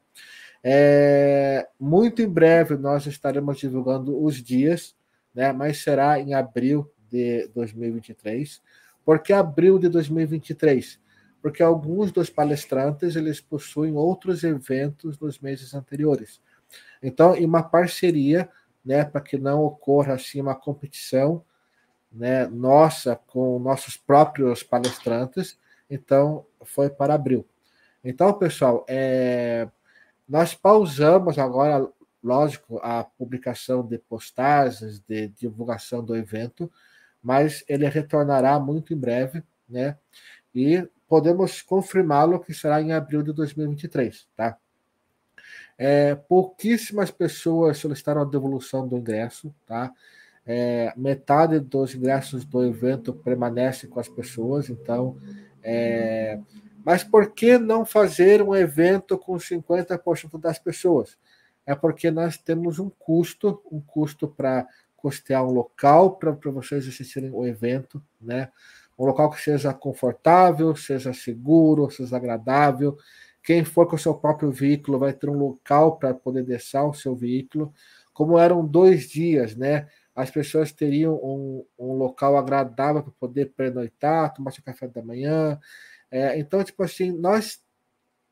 É, 0.63 1.69
muito 1.79 2.21
em 2.21 2.29
breve 2.29 2.77
nós 2.77 3.07
estaremos 3.07 3.59
divulgando 3.59 4.23
os 4.23 4.43
dias, 4.43 4.97
né? 5.35 5.53
Mas 5.53 5.79
será 5.79 6.19
em 6.19 6.35
abril 6.35 6.91
de 7.09 7.49
2023. 7.55 8.61
Por 9.05 9.21
que 9.21 9.33
abril 9.33 9.79
de 9.79 9.89
2023? 9.89 11.01
Porque 11.41 11.63
alguns 11.63 12.13
dos 12.13 12.29
palestrantes 12.29 13.17
eles 13.17 13.41
possuem 13.41 13.95
outros 13.95 14.45
eventos 14.45 15.19
nos 15.19 15.39
meses 15.39 15.73
anteriores. 15.73 16.41
Então, 17.03 17.35
em 17.35 17.47
uma 17.47 17.63
parceria, 17.63 18.49
né, 18.85 19.05
para 19.05 19.21
que 19.21 19.39
não 19.39 19.63
ocorra 19.65 20.15
assim 20.15 20.41
uma 20.41 20.55
competição, 20.55 21.45
né, 22.11 22.47
nossa 22.49 23.17
com 23.17 23.59
nossos 23.59 23.97
próprios 23.97 24.63
palestrantes, 24.63 25.59
então 25.89 26.45
foi 26.65 26.91
para 26.91 27.15
abril. 27.15 27.47
Então, 28.05 28.33
pessoal, 28.33 28.85
é, 28.89 29.69
nós 30.29 30.55
pausamos 30.55 31.39
agora, 31.39 31.89
lógico, 32.23 32.79
a 32.83 33.03
publicação 33.03 33.87
de 33.87 33.99
postagens, 33.99 35.01
de 35.01 35.29
divulgação 35.29 36.05
do 36.05 36.15
evento, 36.15 36.71
mas 37.23 37.65
ele 37.69 37.89
retornará 37.89 38.61
muito 38.61 38.93
em 38.93 38.97
breve, 38.97 39.43
né? 39.69 39.97
E 40.55 40.87
podemos 41.09 41.63
confirmá-lo 41.63 42.39
que 42.41 42.53
será 42.53 42.83
em 42.83 42.93
abril 42.93 43.23
de 43.23 43.33
2023, 43.33 44.29
tá? 44.37 44.59
É, 45.79 46.15
pouquíssimas 46.15 47.11
pessoas 47.11 47.79
solicitaram 47.79 48.21
a 48.21 48.25
devolução 48.25 48.87
do 48.87 48.99
ingresso, 48.99 49.55
tá? 49.67 49.93
É, 50.45 50.93
metade 50.97 51.61
dos 51.61 51.95
ingressos 51.95 52.45
do 52.45 52.65
evento 52.65 53.13
permanece 53.13 53.87
com 53.87 53.99
as 54.01 54.09
pessoas, 54.09 54.69
então. 54.69 55.17
É, 55.63 56.39
mas 56.85 57.05
por 57.05 57.33
que 57.33 57.59
não 57.59 57.85
fazer 57.85 58.43
um 58.43 58.55
evento 58.55 59.19
com 59.19 59.35
50% 59.35 60.41
das 60.41 60.59
pessoas? 60.59 61.17
É 61.67 61.75
porque 61.75 62.11
nós 62.11 62.37
temos 62.39 62.79
um 62.79 62.89
custo, 62.89 63.63
um 63.71 63.81
custo 63.81 64.27
para 64.29 64.67
custear 64.97 65.45
um 65.45 65.51
local 65.51 66.17
para 66.17 66.33
vocês 66.51 66.89
assistirem 66.89 67.31
o 67.31 67.47
evento, 67.47 68.03
né? 68.21 68.51
Um 68.99 69.05
local 69.05 69.31
que 69.31 69.41
seja 69.41 69.73
confortável, 69.73 70.75
seja 70.75 71.13
seguro, 71.13 71.91
seja 71.91 72.17
agradável. 72.17 72.97
Quem 73.43 73.65
for 73.65 73.87
com 73.87 73.97
o 73.97 73.99
seu 73.99 74.15
próprio 74.15 74.51
veículo 74.51 74.99
vai 74.99 75.13
ter 75.13 75.29
um 75.29 75.39
local 75.39 75.99
para 75.99 76.13
poder 76.15 76.43
deixar 76.43 76.85
o 76.85 76.95
seu 76.95 77.15
veículo. 77.15 77.73
Como 78.13 78.39
eram 78.39 78.67
dois 78.67 79.09
dias, 79.09 79.55
né? 79.55 79.87
as 80.19 80.33
pessoas 80.33 80.73
teriam 80.73 81.15
um, 81.15 81.65
um 81.79 81.93
local 81.93 82.37
agradável 82.37 83.05
para 83.05 83.13
poder 83.21 83.53
pernoitar, 83.57 84.35
tomar 84.35 84.51
seu 84.51 84.65
café 84.65 84.89
da 84.89 85.01
manhã. 85.01 85.57
É, 86.11 86.39
então, 86.39 86.63
tipo 86.65 86.83
assim, 86.83 87.13
nós 87.13 87.61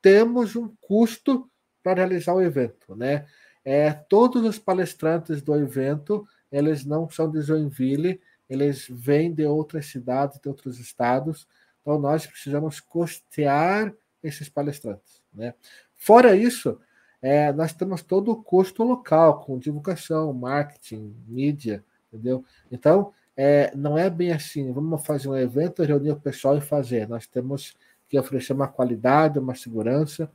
temos 0.01 0.57
um 0.57 0.75
custo 0.81 1.51
para 1.83 1.95
realizar 1.95 2.35
o 2.35 2.43
evento, 2.43 2.95
né? 2.97 3.27
É, 3.65 3.93
todos 3.93 4.45
os 4.45 4.59
palestrantes 4.59 5.43
do 5.43 5.55
evento, 5.57 6.27
eles 6.51 6.85
não 6.85 7.11
são 7.11 7.31
de 7.31 7.41
Joinville, 7.43 8.21
eles 8.49 8.87
vêm 8.89 9.35
de 9.35 9.45
outras 9.45 9.87
cidades, 9.87 10.39
de 10.41 10.49
outros 10.49 10.79
estados, 10.79 11.49
então 11.81 11.99
nós 11.99 12.27
precisamos 12.27 12.81
custear 12.81 13.93
esses 14.23 14.49
palestrantes, 14.49 15.23
né? 15.33 15.55
Fora 15.97 16.37
isso, 16.37 16.81
é, 17.21 17.53
nós 17.53 17.73
temos 17.73 18.03
todo 18.03 18.31
o 18.31 18.43
custo 18.43 18.85
local, 18.85 19.41
com 19.41 19.59
divulgação, 19.59 20.33
marketing, 20.33 21.17
mídia, 21.27 21.85
entendeu? 22.13 22.45
Então, 22.71 23.13
é, 23.37 23.71
não 23.75 23.99
é 23.99 24.09
bem 24.09 24.33
assim, 24.33 24.73
vamos 24.73 25.05
fazer 25.05 25.29
um 25.29 25.37
evento, 25.37 25.83
reunir 25.83 26.13
o 26.13 26.21
pessoal 26.21 26.57
e 26.57 26.61
fazer. 26.61 27.09
Nós 27.09 27.27
temos 27.27 27.77
que 28.09 28.19
oferecer 28.19 28.53
uma 28.53 28.69
qualidade, 28.69 29.39
uma 29.39 29.55
segurança. 29.55 30.31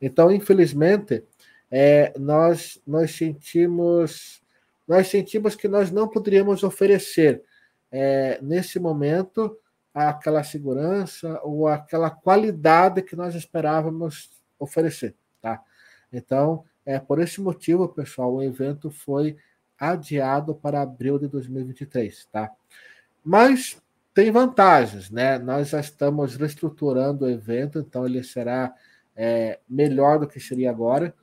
Então, 0.00 0.30
infelizmente, 0.32 1.22
é, 1.70 2.12
nós, 2.18 2.80
nós 2.86 3.14
sentimos 3.14 4.42
nós 4.86 5.08
sentimos 5.08 5.56
que 5.56 5.66
nós 5.66 5.90
não 5.90 6.08
poderíamos 6.08 6.62
oferecer 6.62 7.42
é, 7.90 8.38
nesse 8.40 8.78
momento 8.78 9.58
aquela 9.92 10.44
segurança 10.44 11.40
ou 11.42 11.66
aquela 11.66 12.10
qualidade 12.10 13.02
que 13.02 13.16
nós 13.16 13.34
esperávamos 13.34 14.30
oferecer, 14.58 15.14
tá? 15.40 15.60
Então, 16.12 16.64
é 16.84 17.00
por 17.00 17.18
esse 17.18 17.40
motivo, 17.40 17.88
pessoal, 17.88 18.34
o 18.34 18.42
evento 18.42 18.90
foi 18.90 19.36
adiado 19.78 20.54
para 20.54 20.82
abril 20.82 21.18
de 21.18 21.28
2023, 21.28 22.26
tá? 22.26 22.50
Mas 23.24 23.80
tem 24.14 24.30
vantagens, 24.30 25.10
né? 25.10 25.38
Nós 25.38 25.70
já 25.70 25.80
estamos 25.80 26.36
reestruturando 26.36 27.24
o 27.24 27.30
evento, 27.30 27.78
então 27.78 28.06
ele 28.06 28.22
será 28.22 28.74
é, 29.14 29.58
melhor 29.68 30.18
do 30.18 30.28
que 30.28 30.40
seria 30.40 30.70
agora, 30.70 31.14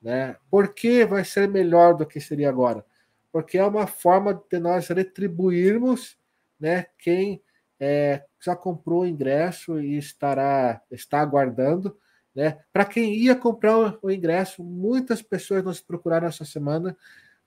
né? 0.00 0.36
Por 0.50 0.74
que 0.74 1.04
vai 1.04 1.24
ser 1.24 1.48
melhor 1.48 1.94
do 1.94 2.06
que 2.06 2.20
seria 2.20 2.48
agora? 2.48 2.84
Porque 3.32 3.58
é 3.58 3.64
uma 3.64 3.86
forma 3.86 4.40
de 4.50 4.58
nós 4.58 4.88
retribuirmos, 4.88 6.18
né? 6.58 6.86
Quem 6.98 7.42
é, 7.78 8.24
já 8.40 8.54
comprou 8.56 9.02
o 9.02 9.06
ingresso 9.06 9.80
e 9.80 9.96
estará 9.96 10.80
está 10.90 11.20
aguardando 11.20 11.96
né? 12.36 12.58
Para 12.70 12.84
quem 12.84 13.14
ia 13.14 13.34
comprar 13.34 13.98
o 14.02 14.10
ingresso, 14.10 14.62
muitas 14.62 15.22
pessoas 15.22 15.64
nos 15.64 15.80
procuraram 15.80 16.28
essa 16.28 16.44
semana, 16.44 16.94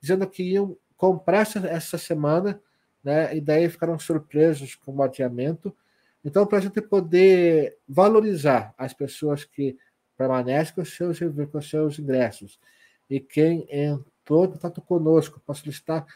dizendo 0.00 0.26
que 0.26 0.42
iam 0.42 0.76
comprar 0.96 1.46
essa, 1.64 1.98
semana, 1.98 2.60
né? 3.02 3.36
e 3.36 3.40
daí 3.40 3.68
ficaram 3.68 3.98
surpresos 3.98 4.74
com 4.74 4.94
o 4.94 5.02
adiamento. 5.02 5.74
Então, 6.24 6.46
para 6.46 6.58
a 6.58 6.60
gente 6.60 6.80
poder 6.82 7.78
valorizar 7.88 8.74
as 8.76 8.92
pessoas 8.92 9.44
que 9.44 9.76
permanecem 10.16 10.74
com 10.74 10.84
seus, 10.84 11.18
com 11.50 11.62
seus 11.62 11.98
ingressos 11.98 12.58
e 13.08 13.18
quem 13.18 13.66
entrou 13.70 14.44
em 14.44 14.50
contato 14.50 14.82
conosco 14.82 15.40
para 15.40 15.54
solicitar 15.54 16.06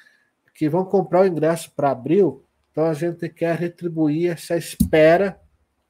que 0.55 0.69
vão 0.69 0.85
comprar 0.85 1.23
o 1.23 1.27
ingresso 1.27 1.73
para 1.75 1.91
abril, 1.91 2.45
então 2.71 2.85
a 2.85 2.95
gente 2.95 3.29
quer 3.29 3.57
retribuir 3.57 4.31
essa 4.31 4.57
espera 4.57 5.41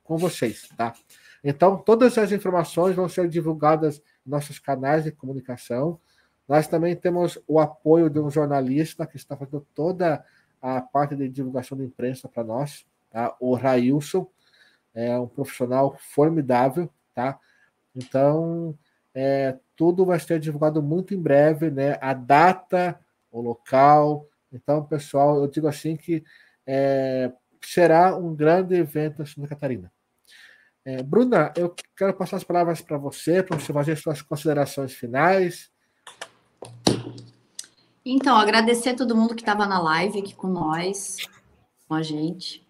com 0.02 0.16
vocês, 0.16 0.68
tá? 0.76 0.94
Então, 1.42 1.76
todas 1.76 2.16
as 2.16 2.32
informações 2.32 2.96
vão 2.96 3.08
ser 3.08 3.28
divulgadas 3.28 3.98
nos 4.24 4.32
nossos 4.32 4.58
canais 4.58 5.04
de 5.04 5.10
comunicação. 5.10 6.00
Nós 6.48 6.68
também 6.68 6.94
temos 6.94 7.38
o 7.46 7.58
apoio 7.58 8.10
de 8.10 8.20
um 8.20 8.30
jornalista 8.30 9.06
que 9.06 9.16
está 9.16 9.36
fazendo 9.36 9.66
toda 9.74 10.24
a 10.60 10.80
parte 10.80 11.16
de 11.16 11.28
divulgação 11.28 11.76
da 11.76 11.84
imprensa 11.84 12.28
para 12.28 12.44
nós, 12.44 12.86
tá? 13.10 13.34
o 13.40 13.54
Railson, 13.54 14.26
é 14.94 15.18
um 15.18 15.26
profissional 15.26 15.96
formidável, 15.98 16.88
tá? 17.14 17.38
Então, 17.94 18.78
é, 19.14 19.56
tudo 19.76 20.04
vai 20.04 20.20
ser 20.20 20.38
divulgado 20.38 20.82
muito 20.82 21.14
em 21.14 21.20
breve, 21.20 21.70
né? 21.70 21.98
A 22.00 22.14
data, 22.14 22.98
o 23.30 23.40
local. 23.40 24.26
Então, 24.52 24.84
pessoal, 24.84 25.36
eu 25.42 25.48
digo 25.48 25.66
assim 25.66 25.96
que 25.96 26.24
é, 26.66 27.32
será 27.62 28.16
um 28.16 28.34
grande 28.34 28.74
evento 28.74 29.22
em 29.22 29.26
Santa 29.26 29.48
Catarina. 29.48 29.92
É, 30.84 31.02
Bruna, 31.02 31.52
eu 31.56 31.74
quero 31.96 32.14
passar 32.14 32.36
as 32.36 32.44
palavras 32.44 32.80
para 32.80 32.98
você, 32.98 33.42
para 33.42 33.58
você 33.58 33.72
fazer 33.72 33.96
suas 33.96 34.22
considerações 34.22 34.92
finais. 34.92 35.72
Então, 38.04 38.36
agradecer 38.36 38.90
a 38.90 38.96
todo 38.96 39.16
mundo 39.16 39.34
que 39.34 39.40
estava 39.40 39.66
na 39.66 39.80
live 39.80 40.18
aqui 40.18 40.34
com 40.34 40.46
nós, 40.46 41.16
com 41.88 41.94
a 41.94 42.02
gente. 42.02 42.62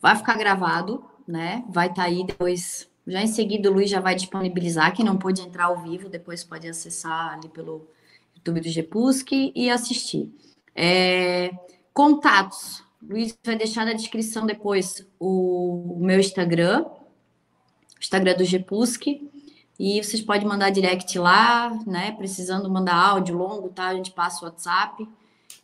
Vai 0.00 0.16
ficar 0.16 0.36
gravado, 0.36 1.04
né? 1.26 1.64
Vai 1.68 1.86
estar 1.86 2.02
tá 2.02 2.08
aí 2.08 2.26
depois. 2.26 2.88
Já 3.06 3.22
em 3.22 3.28
seguida, 3.28 3.70
o 3.70 3.72
Luiz 3.72 3.88
já 3.88 4.00
vai 4.00 4.16
disponibilizar. 4.16 4.92
Quem 4.92 5.04
não 5.04 5.16
pôde 5.16 5.40
entrar 5.40 5.66
ao 5.66 5.82
vivo, 5.82 6.08
depois 6.08 6.42
pode 6.42 6.66
acessar 6.66 7.34
ali 7.34 7.48
pelo 7.48 7.88
YouTube 8.34 8.60
do 8.60 8.68
Gepusk 8.68 9.30
e 9.32 9.70
assistir. 9.70 10.34
É, 10.74 11.50
contatos. 11.94 12.82
Luiz 13.00 13.38
vai 13.44 13.56
deixar 13.56 13.86
na 13.86 13.92
descrição 13.92 14.44
depois 14.44 15.06
o, 15.20 15.94
o 15.96 16.04
meu 16.04 16.18
Instagram, 16.18 16.84
Instagram 18.00 18.34
do 18.34 18.44
Gepusk. 18.44 19.06
E 19.78 20.02
vocês 20.02 20.22
podem 20.22 20.46
mandar 20.46 20.70
direct 20.70 21.18
lá, 21.18 21.78
né? 21.86 22.12
Precisando 22.12 22.70
mandar 22.70 22.94
áudio 22.94 23.36
longo, 23.36 23.68
tá? 23.68 23.88
A 23.88 23.94
gente 23.94 24.10
passa 24.10 24.44
o 24.44 24.48
WhatsApp. 24.48 25.06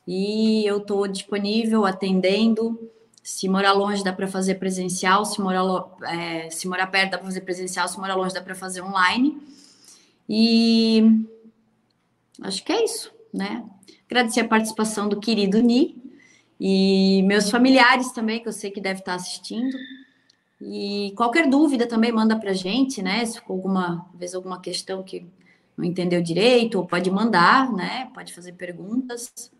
E 0.06 0.66
eu 0.66 0.78
estou 0.78 1.08
disponível, 1.08 1.86
atendendo. 1.86 2.90
Se 3.22 3.48
morar 3.48 3.72
longe, 3.72 4.04
dá 4.04 4.12
para 4.12 4.26
fazer 4.26 4.56
presencial. 4.56 5.24
Se 5.24 5.40
morar, 5.40 5.64
é, 6.02 6.50
se 6.50 6.68
morar 6.68 6.88
perto, 6.88 7.12
dá 7.12 7.18
para 7.18 7.26
fazer 7.26 7.40
presencial. 7.40 7.88
Se 7.88 7.98
morar 7.98 8.14
longe, 8.14 8.34
dá 8.34 8.42
para 8.42 8.54
fazer 8.54 8.82
online. 8.82 9.40
E 10.28 11.24
acho 12.42 12.62
que 12.64 12.72
é 12.72 12.84
isso, 12.84 13.10
né? 13.32 13.64
Agradecer 14.10 14.40
a 14.40 14.48
participação 14.48 15.08
do 15.08 15.18
querido 15.18 15.60
Ni 15.62 16.02
e 16.60 17.22
meus 17.24 17.50
familiares 17.50 18.12
também, 18.12 18.40
que 18.40 18.48
eu 18.48 18.52
sei 18.52 18.70
que 18.70 18.80
deve 18.80 19.00
estar 19.00 19.14
assistindo. 19.14 19.76
E 20.64 21.12
qualquer 21.16 21.48
dúvida 21.48 21.86
também 21.86 22.12
manda 22.12 22.38
para 22.38 22.50
a 22.50 22.54
gente, 22.54 23.02
né? 23.02 23.24
Se 23.24 23.34
ficou 23.38 23.56
alguma 23.56 24.06
vez 24.14 24.34
alguma 24.34 24.60
questão 24.60 25.02
que 25.02 25.26
não 25.76 25.84
entendeu 25.84 26.22
direito, 26.22 26.78
ou 26.78 26.86
pode 26.86 27.10
mandar, 27.10 27.72
né? 27.72 28.10
Pode 28.14 28.32
fazer 28.32 28.52
perguntas, 28.52 29.50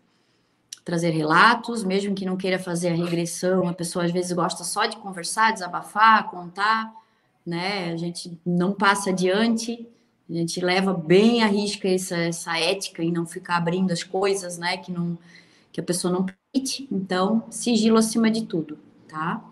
trazer 0.85 1.09
relatos, 1.09 1.83
mesmo 1.83 2.15
que 2.15 2.25
não 2.25 2.37
queira 2.37 2.57
fazer 2.57 2.89
a 2.89 2.95
regressão, 2.95 3.67
a 3.67 3.73
pessoa 3.73 4.05
às 4.05 4.11
vezes 4.11 4.31
gosta 4.31 4.63
só 4.63 4.85
de 4.85 4.97
conversar, 4.97 5.51
desabafar, 5.51 6.29
contar, 6.29 6.93
né? 7.45 7.91
A 7.91 7.97
gente 7.97 8.39
não 8.45 8.71
passa 8.73 9.09
adiante, 9.09 9.87
a 10.29 10.33
gente 10.33 10.61
leva 10.61 10.93
bem 10.93 11.43
a 11.43 11.47
risca 11.47 11.87
essa, 11.87 12.15
essa 12.15 12.57
ética 12.57 13.03
e 13.03 13.11
não 13.11 13.25
ficar 13.25 13.57
abrindo 13.57 13.91
as 13.91 14.03
coisas, 14.03 14.57
né? 14.57 14.77
Que 14.77 14.91
não 14.91 15.17
que 15.71 15.79
a 15.81 15.83
pessoa 15.83 16.13
não 16.13 16.23
permite. 16.23 16.87
Então, 16.91 17.43
sigilo 17.49 17.97
acima 17.97 18.29
de 18.29 18.45
tudo, 18.45 18.77
tá? 19.07 19.43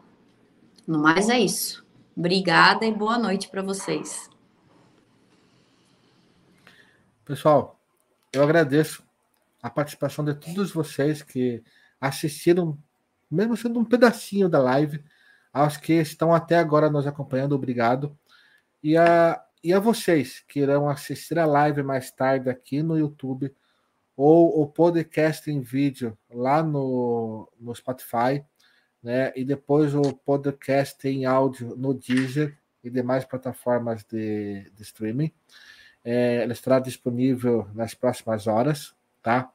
No 0.91 0.99
mais 0.99 1.29
é 1.29 1.39
isso. 1.39 1.87
Obrigada 2.17 2.85
e 2.85 2.93
boa 2.93 3.17
noite 3.17 3.47
para 3.47 3.61
vocês. 3.61 4.29
Pessoal, 7.23 7.79
eu 8.33 8.43
agradeço 8.43 9.01
a 9.63 9.69
participação 9.69 10.25
de 10.25 10.33
todos 10.33 10.73
vocês 10.73 11.23
que 11.23 11.63
assistiram, 11.97 12.77
mesmo 13.31 13.55
sendo 13.55 13.79
um 13.79 13.85
pedacinho 13.85 14.49
da 14.49 14.59
live, 14.59 15.01
aos 15.53 15.77
que 15.77 15.93
estão 15.93 16.33
até 16.33 16.57
agora 16.57 16.89
nos 16.89 17.07
acompanhando, 17.07 17.55
obrigado. 17.55 18.19
E 18.83 18.97
a, 18.97 19.41
e 19.63 19.73
a 19.73 19.79
vocês 19.79 20.43
que 20.45 20.59
irão 20.59 20.89
assistir 20.89 21.39
a 21.39 21.45
live 21.45 21.83
mais 21.83 22.11
tarde 22.11 22.49
aqui 22.49 22.83
no 22.83 22.99
YouTube 22.99 23.55
ou 24.13 24.61
o 24.61 24.67
podcast 24.67 25.49
em 25.49 25.61
vídeo 25.61 26.17
lá 26.29 26.61
no, 26.61 27.49
no 27.57 27.73
Spotify 27.73 28.43
né? 29.01 29.31
E 29.35 29.43
depois 29.43 29.95
o 29.95 30.01
podcast 30.13 31.07
em 31.07 31.25
áudio 31.25 31.75
no 31.75 31.93
Deezer 31.93 32.57
e 32.83 32.89
demais 32.89 33.25
plataformas 33.25 34.03
de, 34.03 34.69
de 34.75 34.81
streaming. 34.83 35.31
É, 36.03 36.43
ela 36.43 36.53
estará 36.53 36.79
disponível 36.79 37.67
nas 37.73 37.93
próximas 37.93 38.47
horas, 38.47 38.93
tá? 39.21 39.51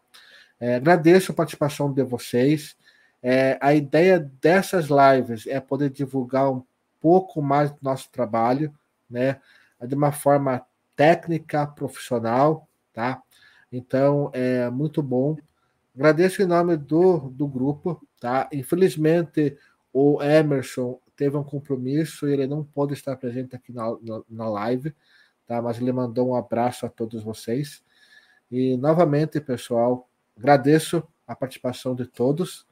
É, 0.60 0.76
agradeço 0.76 1.32
a 1.32 1.34
participação 1.34 1.92
de 1.92 2.02
vocês. 2.02 2.76
É, 3.22 3.58
a 3.60 3.74
ideia 3.74 4.18
dessas 4.40 4.86
lives 4.86 5.46
é 5.46 5.60
poder 5.60 5.90
divulgar 5.90 6.50
um 6.50 6.62
pouco 7.00 7.42
mais 7.42 7.70
do 7.70 7.78
nosso 7.82 8.10
trabalho, 8.10 8.72
né? 9.10 9.40
De 9.80 9.94
uma 9.94 10.12
forma 10.12 10.64
técnica, 10.94 11.66
profissional, 11.66 12.66
tá? 12.92 13.22
Então, 13.70 14.30
é 14.32 14.70
muito 14.70 15.02
bom. 15.02 15.36
Agradeço 15.96 16.42
em 16.42 16.46
nome 16.46 16.76
do, 16.76 17.30
do 17.30 17.48
grupo, 17.48 18.06
tá? 18.20 18.50
Infelizmente, 18.52 19.56
o 19.90 20.22
Emerson 20.22 21.00
teve 21.16 21.38
um 21.38 21.42
compromisso 21.42 22.28
e 22.28 22.34
ele 22.34 22.46
não 22.46 22.62
pôde 22.62 22.92
estar 22.92 23.16
presente 23.16 23.56
aqui 23.56 23.72
na, 23.72 23.96
na, 24.02 24.22
na 24.28 24.48
live, 24.50 24.94
tá? 25.46 25.62
Mas 25.62 25.80
ele 25.80 25.90
mandou 25.92 26.28
um 26.28 26.36
abraço 26.36 26.84
a 26.84 26.90
todos 26.90 27.22
vocês. 27.22 27.82
E, 28.50 28.76
novamente, 28.76 29.40
pessoal, 29.40 30.06
agradeço 30.36 31.02
a 31.26 31.34
participação 31.34 31.94
de 31.94 32.04
todos. 32.04 32.66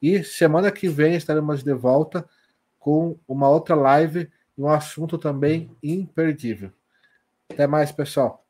E 0.00 0.22
semana 0.22 0.70
que 0.70 0.86
vem 0.86 1.14
estaremos 1.14 1.62
de 1.62 1.72
volta 1.72 2.28
com 2.78 3.18
uma 3.26 3.48
outra 3.48 3.74
live 3.74 4.30
e 4.56 4.60
um 4.60 4.68
assunto 4.68 5.16
também 5.16 5.74
imperdível. 5.82 6.70
Até 7.50 7.66
mais, 7.66 7.90
pessoal. 7.90 8.45